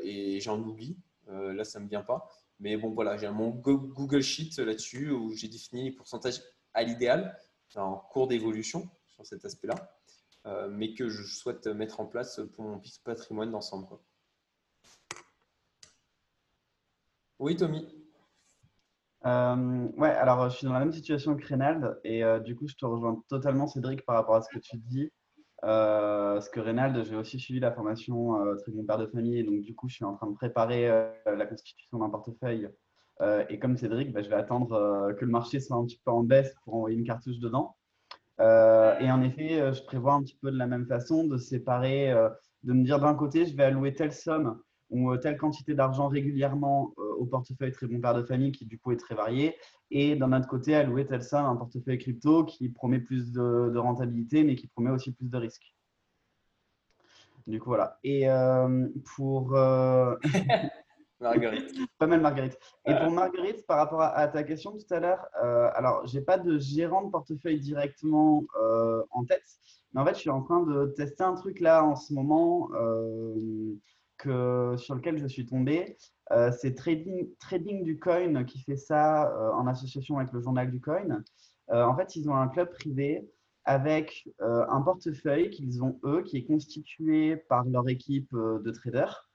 et 0.02 0.38
j'en 0.40 0.59
oublie. 0.60 0.96
Là, 1.28 1.64
ça 1.64 1.78
ne 1.78 1.84
me 1.84 1.88
vient 1.88 2.02
pas. 2.02 2.28
Mais 2.60 2.76
bon, 2.76 2.90
voilà, 2.90 3.16
j'ai 3.16 3.28
mon 3.30 3.48
Go- 3.48 3.78
Google 3.78 4.22
Sheet 4.22 4.62
là-dessus 4.62 5.10
où 5.10 5.32
j'ai 5.32 5.48
défini 5.48 5.84
les 5.84 5.90
pourcentages 5.92 6.40
à 6.74 6.84
l'idéal, 6.84 7.36
en 7.74 7.96
cours 7.96 8.28
d'évolution 8.28 8.88
sur 9.09 9.26
cet 9.26 9.44
aspect-là 9.44 9.74
mais 10.70 10.94
que 10.94 11.09
je 11.09 11.23
souhaite 11.23 11.66
mettre 11.66 12.01
en 12.01 12.06
place 12.06 12.40
pour 12.55 12.64
mon 12.64 12.81
patrimoine 13.05 13.51
d'ensemble. 13.51 13.86
Oui, 17.39 17.56
Tommy. 17.56 17.86
Euh, 19.24 19.89
ouais, 19.97 20.10
alors 20.10 20.48
je 20.48 20.56
suis 20.56 20.66
dans 20.66 20.73
la 20.73 20.81
même 20.81 20.93
situation 20.93 21.36
que 21.36 21.47
Reynald 21.47 22.01
et 22.02 22.24
euh, 22.24 22.40
du 22.40 22.56
coup 22.56 22.66
je 22.66 22.74
te 22.74 22.85
rejoins 22.85 23.23
totalement 23.28 23.69
Cédric 23.69 24.05
par 24.05 24.16
rapport 24.16 24.35
à 24.36 24.43
ce 24.43 24.48
que 24.48 24.59
tu 24.59 24.77
dis. 24.77 25.12
Euh, 25.64 26.35
parce 26.35 26.48
que 26.48 26.59
Reynald, 26.59 27.05
j'ai 27.05 27.14
aussi 27.14 27.39
suivi 27.39 27.60
la 27.60 27.70
formation 27.73 28.40
euh, 28.44 28.56
très 28.56 28.73
bon 28.73 28.85
père 28.85 28.98
de 28.98 29.06
famille 29.06 29.39
et 29.39 29.44
donc 29.44 29.60
du 29.60 29.74
coup 29.77 29.89
je 29.89 29.94
suis 29.94 30.05
en 30.05 30.14
train 30.14 30.28
de 30.28 30.35
préparer 30.35 30.89
euh, 30.89 31.12
la 31.27 31.47
constitution 31.47 31.98
d'un 31.98 32.10
portefeuille. 32.10 32.69
Euh, 33.20 33.44
et 33.48 33.59
comme 33.59 33.77
Cédric, 33.77 34.12
bah, 34.12 34.23
je 34.23 34.28
vais 34.28 34.35
attendre 34.35 34.73
euh, 34.73 35.12
que 35.12 35.24
le 35.24 35.31
marché 35.31 35.60
soit 35.60 35.77
un 35.77 35.85
petit 35.85 36.01
peu 36.05 36.10
en 36.10 36.24
baisse 36.24 36.55
pour 36.64 36.74
envoyer 36.74 36.97
une 36.97 37.06
cartouche 37.06 37.39
dedans. 37.39 37.77
Euh, 38.43 38.98
et 38.98 39.10
en 39.10 39.23
effet, 39.23 39.60
euh, 39.60 39.73
je 39.73 39.82
prévois 39.82 40.14
un 40.14 40.23
petit 40.23 40.36
peu 40.40 40.51
de 40.51 40.59
la 40.59 40.66
même 40.66 40.86
façon 40.86 41.24
de 41.24 41.39
séparer, 41.39 42.10
euh, 42.10 42.28
de 42.64 42.73
me 42.73 42.85
dire 42.85 42.98
d'un 42.98 43.14
côté, 43.14 43.47
je 43.47 43.56
vais 43.56 43.64
allouer 43.64 43.94
telle 43.94 44.12
somme 44.12 44.60
ou 44.90 45.16
telle 45.16 45.39
quantité 45.39 45.74
d'argent 45.74 46.09
régulièrement 46.09 46.93
euh, 46.98 47.14
au 47.19 47.24
portefeuille 47.24 47.73
très 47.73 47.86
bon 47.86 47.98
père 48.01 48.14
de 48.14 48.24
famille 48.24 48.52
qui 48.52 48.66
du 48.66 48.78
coup 48.78 48.93
est 48.93 48.98
très 48.98 49.14
varié, 49.14 49.56
et 49.90 50.16
d'un 50.16 50.32
autre 50.32 50.48
côté, 50.48 50.74
allouer 50.74 51.06
telle 51.06 51.23
somme 51.23 51.47
à 51.47 51.48
un 51.48 51.56
portefeuille 51.56 51.98
crypto 51.98 52.44
qui 52.44 52.69
promet 52.69 52.98
plus 52.98 53.32
de, 53.32 53.70
de 53.73 53.78
rentabilité, 53.78 54.44
mais 54.44 54.55
qui 54.55 54.66
promet 54.66 54.90
aussi 54.90 55.12
plus 55.12 55.31
de 55.31 55.36
risques. 55.36 55.74
Du 57.47 57.59
coup, 57.59 57.70
voilà. 57.70 57.98
Et 58.05 58.27
pour. 59.05 59.56
Marguerite. 61.23 61.73
pas 61.99 62.07
mal 62.07 62.20
Marguerite. 62.20 62.59
Et 62.86 62.94
pour 62.94 63.11
Marguerite, 63.11 63.66
par 63.66 63.78
rapport 63.78 64.03
à, 64.03 64.09
à 64.16 64.28
ta 64.28 64.43
question 64.43 64.73
tout 64.73 64.94
à 64.94 65.01
l'heure, 65.01 65.24
euh, 65.43 65.70
alors 65.74 66.07
j'ai 66.07 66.20
pas 66.20 66.39
de 66.39 66.59
gérant 66.59 67.05
de 67.05 67.11
portefeuille 67.11 67.61
directement 67.61 68.44
euh, 68.61 69.03
en 69.11 69.24
tête, 69.24 69.44
mais 69.93 70.01
en 70.01 70.05
fait 70.05 70.15
je 70.15 70.20
suis 70.20 70.31
en 70.31 70.43
train 70.43 70.62
de 70.62 70.86
tester 70.97 71.24
un 71.24 71.35
truc 71.35 71.61
là 71.61 71.85
en 71.85 71.97
ce 71.97 72.12
moment 72.12 72.70
euh, 72.74 73.74
que, 74.19 74.74
sur 74.77 74.94
lequel 74.94 75.19
je 75.19 75.27
suis 75.27 75.47
tombé. 75.47 75.97
Euh, 76.31 76.51
c'est 76.53 76.74
trading, 76.74 77.28
trading 77.39 77.82
du 77.82 77.99
Coin 77.99 78.44
qui 78.44 78.61
fait 78.61 78.77
ça 78.77 79.32
en 79.55 79.66
association 79.66 80.19
avec 80.19 80.32
le 80.32 80.40
journal 80.40 80.70
du 80.70 80.81
Coin. 80.81 81.23
En 81.69 81.97
fait, 81.97 82.16
ils 82.16 82.28
ont 82.28 82.35
un 82.35 82.49
club 82.49 82.70
privé 82.70 83.31
avec 83.65 84.28
un 84.40 84.81
portefeuille 84.82 85.51
qu'ils 85.51 85.82
ont 85.82 85.99
eux, 86.05 86.23
qui 86.23 86.36
est 86.39 86.44
constitué 86.44 87.36
par 87.36 87.65
leur 87.65 87.89
équipe 87.89 88.32
de 88.35 88.70
traders. 88.70 89.31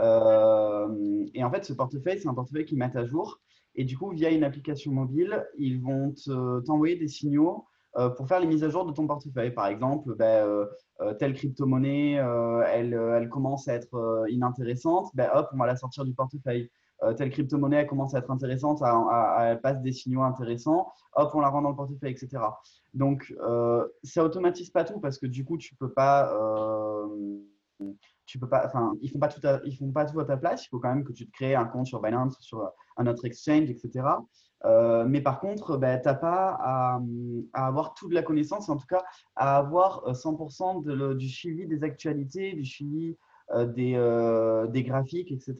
Euh, 0.00 1.26
et 1.34 1.44
en 1.44 1.50
fait, 1.50 1.64
ce 1.64 1.72
portefeuille, 1.72 2.18
c'est 2.18 2.28
un 2.28 2.34
portefeuille 2.34 2.64
qu'ils 2.64 2.78
mettent 2.78 2.96
à 2.96 3.04
jour. 3.04 3.40
Et 3.74 3.84
du 3.84 3.96
coup, 3.96 4.10
via 4.10 4.30
une 4.30 4.44
application 4.44 4.92
mobile, 4.92 5.46
ils 5.56 5.80
vont 5.80 6.12
te- 6.12 6.60
t'envoyer 6.60 6.96
des 6.96 7.08
signaux 7.08 7.66
euh, 7.96 8.08
pour 8.08 8.28
faire 8.28 8.40
les 8.40 8.46
mises 8.46 8.64
à 8.64 8.68
jour 8.68 8.84
de 8.84 8.92
ton 8.92 9.06
portefeuille. 9.06 9.52
Par 9.52 9.66
exemple, 9.66 10.14
ben, 10.16 10.46
euh, 11.00 11.14
telle 11.14 11.34
crypto-monnaie, 11.34 12.12
elle, 12.72 13.28
commence 13.30 13.68
à 13.68 13.74
être 13.74 14.24
inintéressante, 14.28 15.10
ben, 15.14 15.30
hop, 15.34 15.48
on 15.52 15.58
va 15.58 15.66
la 15.66 15.76
sortir 15.76 16.04
du 16.04 16.14
portefeuille. 16.14 16.70
Telle 17.16 17.30
crypto-monnaie, 17.30 17.76
elle 17.76 17.86
commence 17.86 18.14
à 18.14 18.18
être 18.18 18.30
intéressante, 18.30 18.82
elle 19.38 19.60
passe 19.62 19.80
des 19.80 19.92
signaux 19.92 20.20
intéressants, 20.20 20.92
hop, 21.14 21.30
on 21.32 21.40
la 21.40 21.48
rend 21.48 21.62
dans 21.62 21.70
le 21.70 21.76
portefeuille, 21.76 22.12
etc. 22.12 22.42
Donc, 22.92 23.34
ça 24.02 24.22
automatise 24.22 24.68
pas 24.68 24.84
tout 24.84 25.00
parce 25.00 25.16
que 25.18 25.26
du 25.26 25.42
coup, 25.44 25.56
tu 25.56 25.74
peux 25.76 25.90
pas. 25.90 26.30
Euh, 28.38 28.38
tu 28.38 28.38
peux 28.38 28.48
pas, 28.48 28.66
enfin, 28.66 28.94
ils 29.02 29.10
font 29.10 29.18
pas 29.18 29.28
tout, 29.28 29.40
ils 29.64 29.76
font 29.76 29.90
pas 29.92 30.04
tout 30.06 30.20
à 30.20 30.24
ta 30.24 30.36
place. 30.36 30.64
Il 30.66 30.68
faut 30.68 30.78
quand 30.78 30.94
même 30.94 31.04
que 31.04 31.12
tu 31.12 31.26
te 31.26 31.32
crées 31.32 31.54
un 31.54 31.64
compte 31.66 31.86
sur 31.86 32.00
Binance, 32.00 32.36
sur 32.40 32.70
un 32.96 33.06
autre 33.06 33.24
exchange, 33.24 33.70
etc. 33.70 34.06
Euh, 34.64 35.06
mais 35.08 35.20
par 35.22 35.40
contre, 35.40 35.76
ben, 35.78 36.00
tu 36.00 36.08
n'as 36.08 36.14
pas 36.14 36.56
à, 36.60 37.00
à 37.54 37.66
avoir 37.66 37.94
toute 37.94 38.12
la 38.12 38.22
connaissance, 38.22 38.68
en 38.68 38.76
tout 38.76 38.86
cas 38.86 39.02
à 39.36 39.56
avoir 39.58 40.06
euh, 40.06 40.14
100% 40.14 40.82
de 40.82 40.92
le- 40.92 41.14
du 41.14 41.28
suivi 41.28 41.66
des 41.66 41.82
actualités, 41.82 42.52
du 42.52 42.64
suivi 42.64 43.16
euh, 43.54 43.66
euh, 43.78 44.66
des 44.68 44.82
graphiques, 44.84 45.32
etc. 45.32 45.56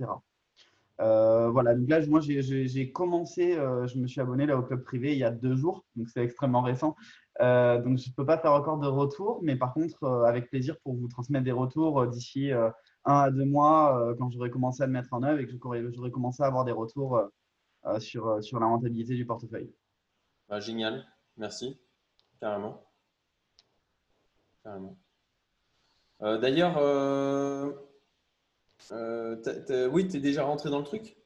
Euh, 1.01 1.49
voilà, 1.49 1.75
donc 1.75 1.89
là, 1.89 2.07
moi, 2.07 2.21
j'ai- 2.21 2.93
commencé, 2.93 3.57
euh, 3.57 3.87
je 3.87 3.99
me 3.99 4.07
suis 4.07 4.21
abonné 4.21 4.45
là, 4.45 4.59
au 4.59 4.63
club 4.63 4.83
privé 4.83 5.13
il 5.13 5.19
y 5.19 5.25
a 5.25 5.31
deux 5.31 5.57
jours, 5.57 5.85
donc 5.97 6.09
c'est 6.09 6.23
extrêmement 6.23 6.61
récent. 6.61 6.95
Euh, 7.41 7.81
donc, 7.81 7.97
je 7.99 8.11
ne 8.11 8.15
peux 8.15 8.27
pas 8.27 8.37
faire 8.37 8.53
encore 8.53 8.79
de 8.79 8.87
retour, 8.87 9.41
mais 9.43 9.57
par 9.57 9.73
contre, 9.73 10.07
avec 10.27 10.51
plaisir 10.51 10.77
pour 10.83 10.95
vous 10.95 11.09
transmettre 11.09 11.45
des 11.45 11.53
retours 11.53 12.07
d'ici 12.07 12.51
un 12.53 12.73
à 13.15 13.31
deux 13.31 13.47
mois, 13.47 14.15
quand 14.19 14.31
j'aurai 14.31 14.51
commencé 14.51 14.83
à 14.83 14.87
le 14.87 14.93
mettre 14.93 15.09
en 15.13 15.23
œuvre 15.23 15.41
et 15.41 15.47
que 15.47 15.53
j'aurai 15.93 16.11
commencé 16.11 16.43
à 16.43 16.47
avoir 16.47 16.65
des 16.67 16.73
retours 16.73 17.19
sur, 17.99 18.43
sur 18.43 18.61
la 18.61 18.67
rentabilité 18.67 19.15
du 19.15 19.25
portefeuille. 19.25 19.73
Bah, 20.51 20.61
génial, 20.61 21.07
merci, 21.39 21.81
carrément. 22.41 22.85
Carrément. 24.63 24.99
D'ailleurs, 26.21 26.77
euh, 28.93 29.89
oui, 29.93 30.09
tu 30.09 30.17
es 30.17 30.21
déjà 30.21 30.45
rentré 30.45 30.71
dans 30.71 30.79
le 30.79 30.85
truc? 30.85 31.17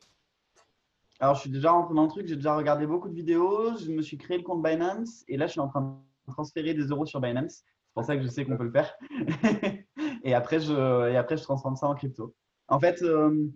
Alors, 1.21 1.37
je 1.37 1.43
suis 1.43 1.51
déjà 1.51 1.71
rentré 1.71 1.95
dans 1.95 2.03
le 2.03 2.09
truc, 2.09 2.27
j'ai 2.27 2.37
déjà 2.37 2.57
regardé 2.57 2.87
beaucoup 2.87 3.09
de 3.09 3.15
vidéos, 3.15 3.77
je 3.79 3.91
me 3.91 4.03
suis 4.03 4.19
créé 4.19 4.37
le 4.37 4.43
compte 4.43 4.63
Binance 4.63 5.25
et 5.29 5.37
là, 5.37 5.47
je 5.47 5.53
suis 5.53 5.61
en 5.61 5.69
train 5.69 5.81
de 6.27 6.33
transférer 6.33 6.75
des 6.75 6.87
euros 6.87 7.07
sur 7.07 7.21
Binance. 7.21 7.63
C'est 7.65 7.95
pour 7.95 8.05
ça 8.05 8.17
que 8.17 8.23
je 8.23 8.29
sais 8.29 8.45
qu'on 8.45 8.57
peut 8.57 8.65
le 8.65 8.73
faire. 8.73 8.95
et, 10.25 10.35
après, 10.35 10.61
je, 10.61 11.43
transforme 11.43 11.77
ça 11.77 11.87
en 11.87 11.95
crypto. 11.95 12.35
En 12.69 12.81
fait, 12.81 13.03
euh, 13.03 13.49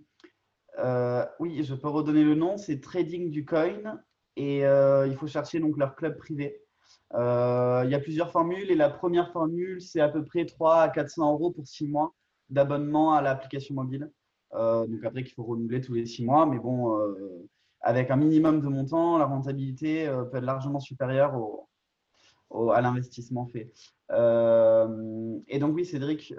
euh, 0.78 1.26
oui, 1.40 1.62
je 1.64 1.74
peux 1.74 1.88
redonner 1.88 2.22
le 2.22 2.34
nom, 2.34 2.56
c'est 2.56 2.80
Trading 2.80 3.30
du 3.30 3.44
Coin 3.44 4.00
et 4.36 4.60
il 4.60 5.16
faut 5.18 5.26
chercher 5.26 5.58
donc 5.58 5.76
leur 5.76 5.96
club 5.96 6.16
privé. 6.16 6.62
Il 7.12 7.88
y 7.90 7.94
a 7.94 8.00
plusieurs 8.00 8.30
formules 8.30 8.70
et 8.70 8.76
la 8.76 8.88
première 8.88 9.32
formule, 9.32 9.80
c'est 9.80 10.00
à 10.00 10.08
peu 10.08 10.24
près 10.24 10.46
3 10.46 10.82
à 10.82 10.88
400 10.88 11.32
euros 11.32 11.50
pour 11.50 11.66
6 11.66 11.88
mois 11.88 12.14
d'abonnement 12.50 13.12
à 13.14 13.22
l'application 13.22 13.74
mobile. 13.74 14.10
Euh, 14.54 14.86
donc 14.86 15.04
après 15.04 15.24
qu'il 15.24 15.34
faut 15.34 15.44
renouveler 15.44 15.80
tous 15.80 15.94
les 15.94 16.06
six 16.06 16.24
mois, 16.24 16.46
mais 16.46 16.58
bon, 16.58 16.98
euh, 16.98 17.46
avec 17.80 18.10
un 18.10 18.16
minimum 18.16 18.60
de 18.60 18.68
montant, 18.68 19.18
la 19.18 19.26
rentabilité 19.26 20.08
euh, 20.08 20.24
peut 20.24 20.38
être 20.38 20.44
largement 20.44 20.80
supérieure 20.80 21.34
au, 21.36 22.70
à 22.70 22.80
l'investissement 22.80 23.46
fait. 23.46 23.72
Et 24.10 25.58
donc 25.58 25.74
oui, 25.74 25.84
Cédric, 25.84 26.32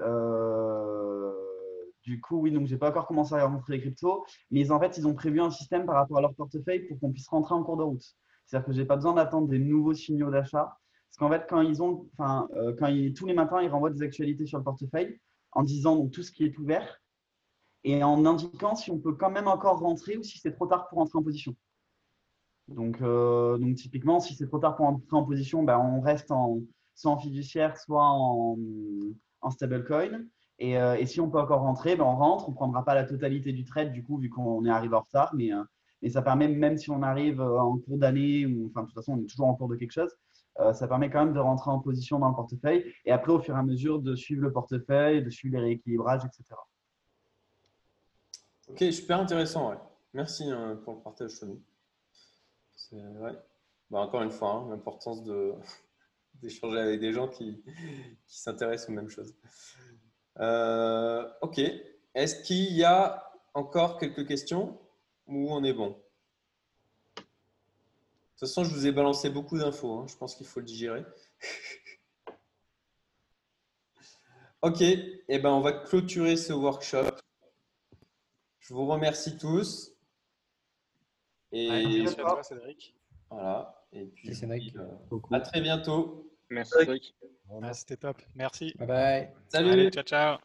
du 2.04 2.20
coup, 2.22 2.40
oui, 2.40 2.52
donc 2.52 2.66
j'ai 2.66 2.78
pas 2.78 2.90
encore 2.90 3.06
commencé 3.06 3.36
à 3.36 3.46
rentrer 3.46 3.74
les 3.74 3.82
cryptos, 3.82 4.26
mais 4.50 4.72
en 4.72 4.80
fait, 4.80 4.98
ils 4.98 5.08
ont 5.08 5.14
prévu 5.14 5.40
un 5.40 5.52
système 5.52 5.86
par 5.86 5.96
rapport 5.96 6.18
à 6.18 6.22
leur 6.22 6.34
portefeuille 6.34 6.88
pour 6.88 7.00
qu'on 7.00 7.12
puisse 7.12 7.28
rentrer 7.28 7.54
en 7.54 7.64
cours 7.64 7.78
de 7.78 7.84
route. 7.84 8.04
C'est-à-dire 8.46 8.66
que 8.66 8.72
j'ai 8.74 8.86
pas 8.86 8.96
besoin 8.96 9.14
d'attendre 9.14 9.48
des 9.48 9.60
nouveaux 9.60 9.94
signaux 9.94 10.32
d'achat. 10.32 10.76
Parce 11.10 11.18
qu'en 11.20 11.30
fait, 11.30 11.46
quand 11.48 11.62
ils 11.62 11.84
ont, 11.84 12.08
enfin, 12.18 12.48
quand 12.80 12.88
ils, 12.88 13.14
tous 13.14 13.28
les 13.28 13.36
matins, 13.36 13.62
ils 13.62 13.70
renvoient 13.70 13.92
des 13.92 14.02
actualités 14.02 14.48
sur 14.48 14.58
le 14.58 14.64
portefeuille 14.64 15.20
en 15.52 15.64
disant 15.64 16.08
tout 16.08 16.24
ce 16.24 16.32
qui 16.32 16.46
est 16.46 16.58
ouvert 16.58 17.02
et 17.84 18.04
en 18.04 18.26
indiquant 18.26 18.76
si 18.76 18.92
on 18.92 19.00
peut 19.00 19.14
quand 19.14 19.32
même 19.32 19.48
encore 19.48 19.80
rentrer 19.80 20.18
ou 20.18 20.24
si 20.24 20.38
c'est 20.38 20.52
trop 20.52 20.68
tard 20.68 20.88
pour 20.90 21.00
entrer 21.00 21.18
en 21.18 21.24
position. 21.24 21.56
Donc, 22.68 23.02
euh, 23.02 23.74
typiquement, 23.74 24.20
si 24.20 24.36
c'est 24.36 24.46
trop 24.46 24.60
tard 24.60 24.76
pour 24.76 24.86
entrer 24.86 25.06
en 25.12 25.24
position, 25.24 25.64
ben, 25.64 25.80
on 25.80 26.02
reste 26.02 26.32
soit 26.96 27.12
en 27.12 27.18
fiduciaire, 27.18 27.78
soit 27.78 28.04
en, 28.04 28.58
stablecoin. 29.50 30.26
Et, 30.60 30.78
euh, 30.78 30.96
et 30.96 31.06
si 31.06 31.20
on 31.20 31.30
peut 31.30 31.40
encore 31.40 31.62
rentrer, 31.62 31.96
ben, 31.96 32.04
on 32.04 32.16
rentre. 32.16 32.48
On 32.48 32.52
ne 32.52 32.56
prendra 32.56 32.86
pas 32.86 32.94
la 32.94 33.06
totalité 33.06 33.54
du 33.54 33.66
trade, 33.66 33.92
du 33.92 34.04
coup, 34.04 34.18
vu 34.18 34.30
qu'on 34.30 34.66
est 34.66 34.70
arrivé 34.70 34.96
en 34.96 35.02
retard. 35.02 35.34
Mais, 35.34 35.52
euh, 35.52 35.64
mais 36.02 36.10
ça 36.10 36.22
permet, 36.22 36.48
même 36.48 36.78
si 36.78 36.92
on 36.92 37.02
arrive 37.02 37.42
en 37.42 37.78
cours 37.78 37.98
d'année, 37.98 38.46
ou 38.46 38.68
enfin, 38.68 38.82
de 38.82 38.88
toute 38.88 38.96
façon, 38.96 39.14
on 39.14 39.22
est 39.22 39.28
toujours 39.28 39.48
en 39.48 39.56
cours 39.56 39.70
de 39.70 39.76
quelque 39.76 39.92
chose, 39.92 40.16
euh, 40.60 40.74
ça 40.74 40.88
permet 40.88 41.10
quand 41.10 41.26
même 41.26 41.34
de 41.34 41.40
rentrer 41.40 41.72
en 41.72 41.80
position 41.80 42.20
dans 42.20 42.30
le 42.30 42.36
portefeuille. 42.36 42.94
Et 43.06 43.12
après, 43.12 43.32
au 43.32 43.40
fur 43.40 43.56
et 43.56 43.60
à 43.60 43.64
mesure, 43.64 44.00
de 44.00 44.16
suivre 44.16 44.42
le 44.42 44.52
portefeuille, 44.52 45.24
de 45.24 45.30
suivre 45.30 45.58
les 45.58 45.62
rééquilibrages, 45.62 46.26
etc. 46.26 46.56
Ok, 48.68 48.84
super 48.92 49.20
intéressant. 49.20 49.74
Merci 50.14 50.50
hein, 50.50 50.80
pour 50.84 50.96
le 50.96 51.00
partage, 51.02 51.40
Tony. 51.40 51.62
Ouais. 52.92 53.32
Bah, 53.90 54.00
encore 54.00 54.22
une 54.22 54.32
fois, 54.32 54.52
hein, 54.52 54.68
l'importance 54.70 55.24
d'échanger 56.36 56.80
avec 56.80 57.00
des 57.00 57.14
gens 57.14 57.28
qui, 57.28 57.64
qui 58.28 58.40
s'intéressent 58.40 58.90
aux 58.90 58.94
mêmes 58.94 59.10
choses. 59.10 59.36
Euh, 60.40 61.28
ok. 61.42 61.60
Est-ce 62.16 62.44
qu'il 62.44 62.74
y 62.74 62.84
a 62.84 63.32
encore 63.54 63.98
quelques 63.98 64.28
questions 64.28 64.80
ou 65.28 65.52
on 65.52 65.64
est 65.64 65.74
bon? 65.74 65.98
De 68.42 68.46
toute 68.46 68.54
façon, 68.56 68.64
je 68.64 68.74
vous 68.74 68.88
ai 68.88 68.94
balancé 68.94 69.30
beaucoup 69.30 69.58
d'infos. 69.58 70.00
hein. 70.00 70.06
Je 70.08 70.16
pense 70.16 70.34
qu'il 70.34 70.48
faut 70.48 70.62
le 70.62 70.66
digérer. 70.66 71.04
Ok, 74.62 74.82
et 74.82 75.40
ben 75.40 75.52
on 75.52 75.62
va 75.62 75.72
clôturer 75.72 76.36
ce 76.36 76.52
workshop. 76.52 77.06
Je 78.60 78.74
vous 78.74 78.86
remercie 78.86 79.38
tous. 79.38 79.94
Et 81.54 81.70
Merci 82.04 82.20
à 82.20 82.24
toi, 82.24 82.44
Cédric. 82.44 82.94
voilà. 83.30 83.86
Et 83.94 84.06
puis, 84.06 84.28
Merci, 84.28 84.42
Cédric. 84.42 84.76
euh, 84.76 84.86
à 85.32 85.40
très 85.40 85.62
bientôt. 85.62 86.30
Merci 86.50 86.74
Cédric. 86.78 87.16
Ah, 87.62 87.74
C'était 87.74 87.96
top. 87.96 88.22
Merci. 88.36 88.74
Bye 88.78 88.88
bye. 88.88 89.34
Salut. 89.48 89.70
Allez, 89.72 89.90
ciao, 89.92 90.04
ciao. 90.04 90.38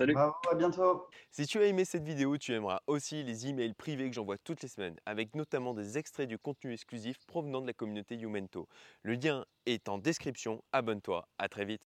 Salut. 0.00 0.14
Bravo, 0.14 0.34
à 0.50 0.54
bientôt. 0.54 1.06
Si 1.30 1.46
tu 1.46 1.58
as 1.58 1.66
aimé 1.66 1.84
cette 1.84 2.04
vidéo, 2.04 2.38
tu 2.38 2.54
aimeras 2.54 2.80
aussi 2.86 3.22
les 3.22 3.48
emails 3.48 3.74
privés 3.74 4.08
que 4.08 4.14
j'envoie 4.14 4.38
toutes 4.38 4.62
les 4.62 4.68
semaines, 4.68 4.96
avec 5.04 5.34
notamment 5.34 5.74
des 5.74 5.98
extraits 5.98 6.26
du 6.26 6.38
contenu 6.38 6.72
exclusif 6.72 7.18
provenant 7.26 7.60
de 7.60 7.66
la 7.66 7.74
communauté 7.74 8.16
Youmento. 8.16 8.66
Le 9.02 9.12
lien 9.12 9.44
est 9.66 9.90
en 9.90 9.98
description, 9.98 10.64
abonne-toi, 10.72 11.28
à 11.36 11.50
très 11.50 11.66
vite. 11.66 11.78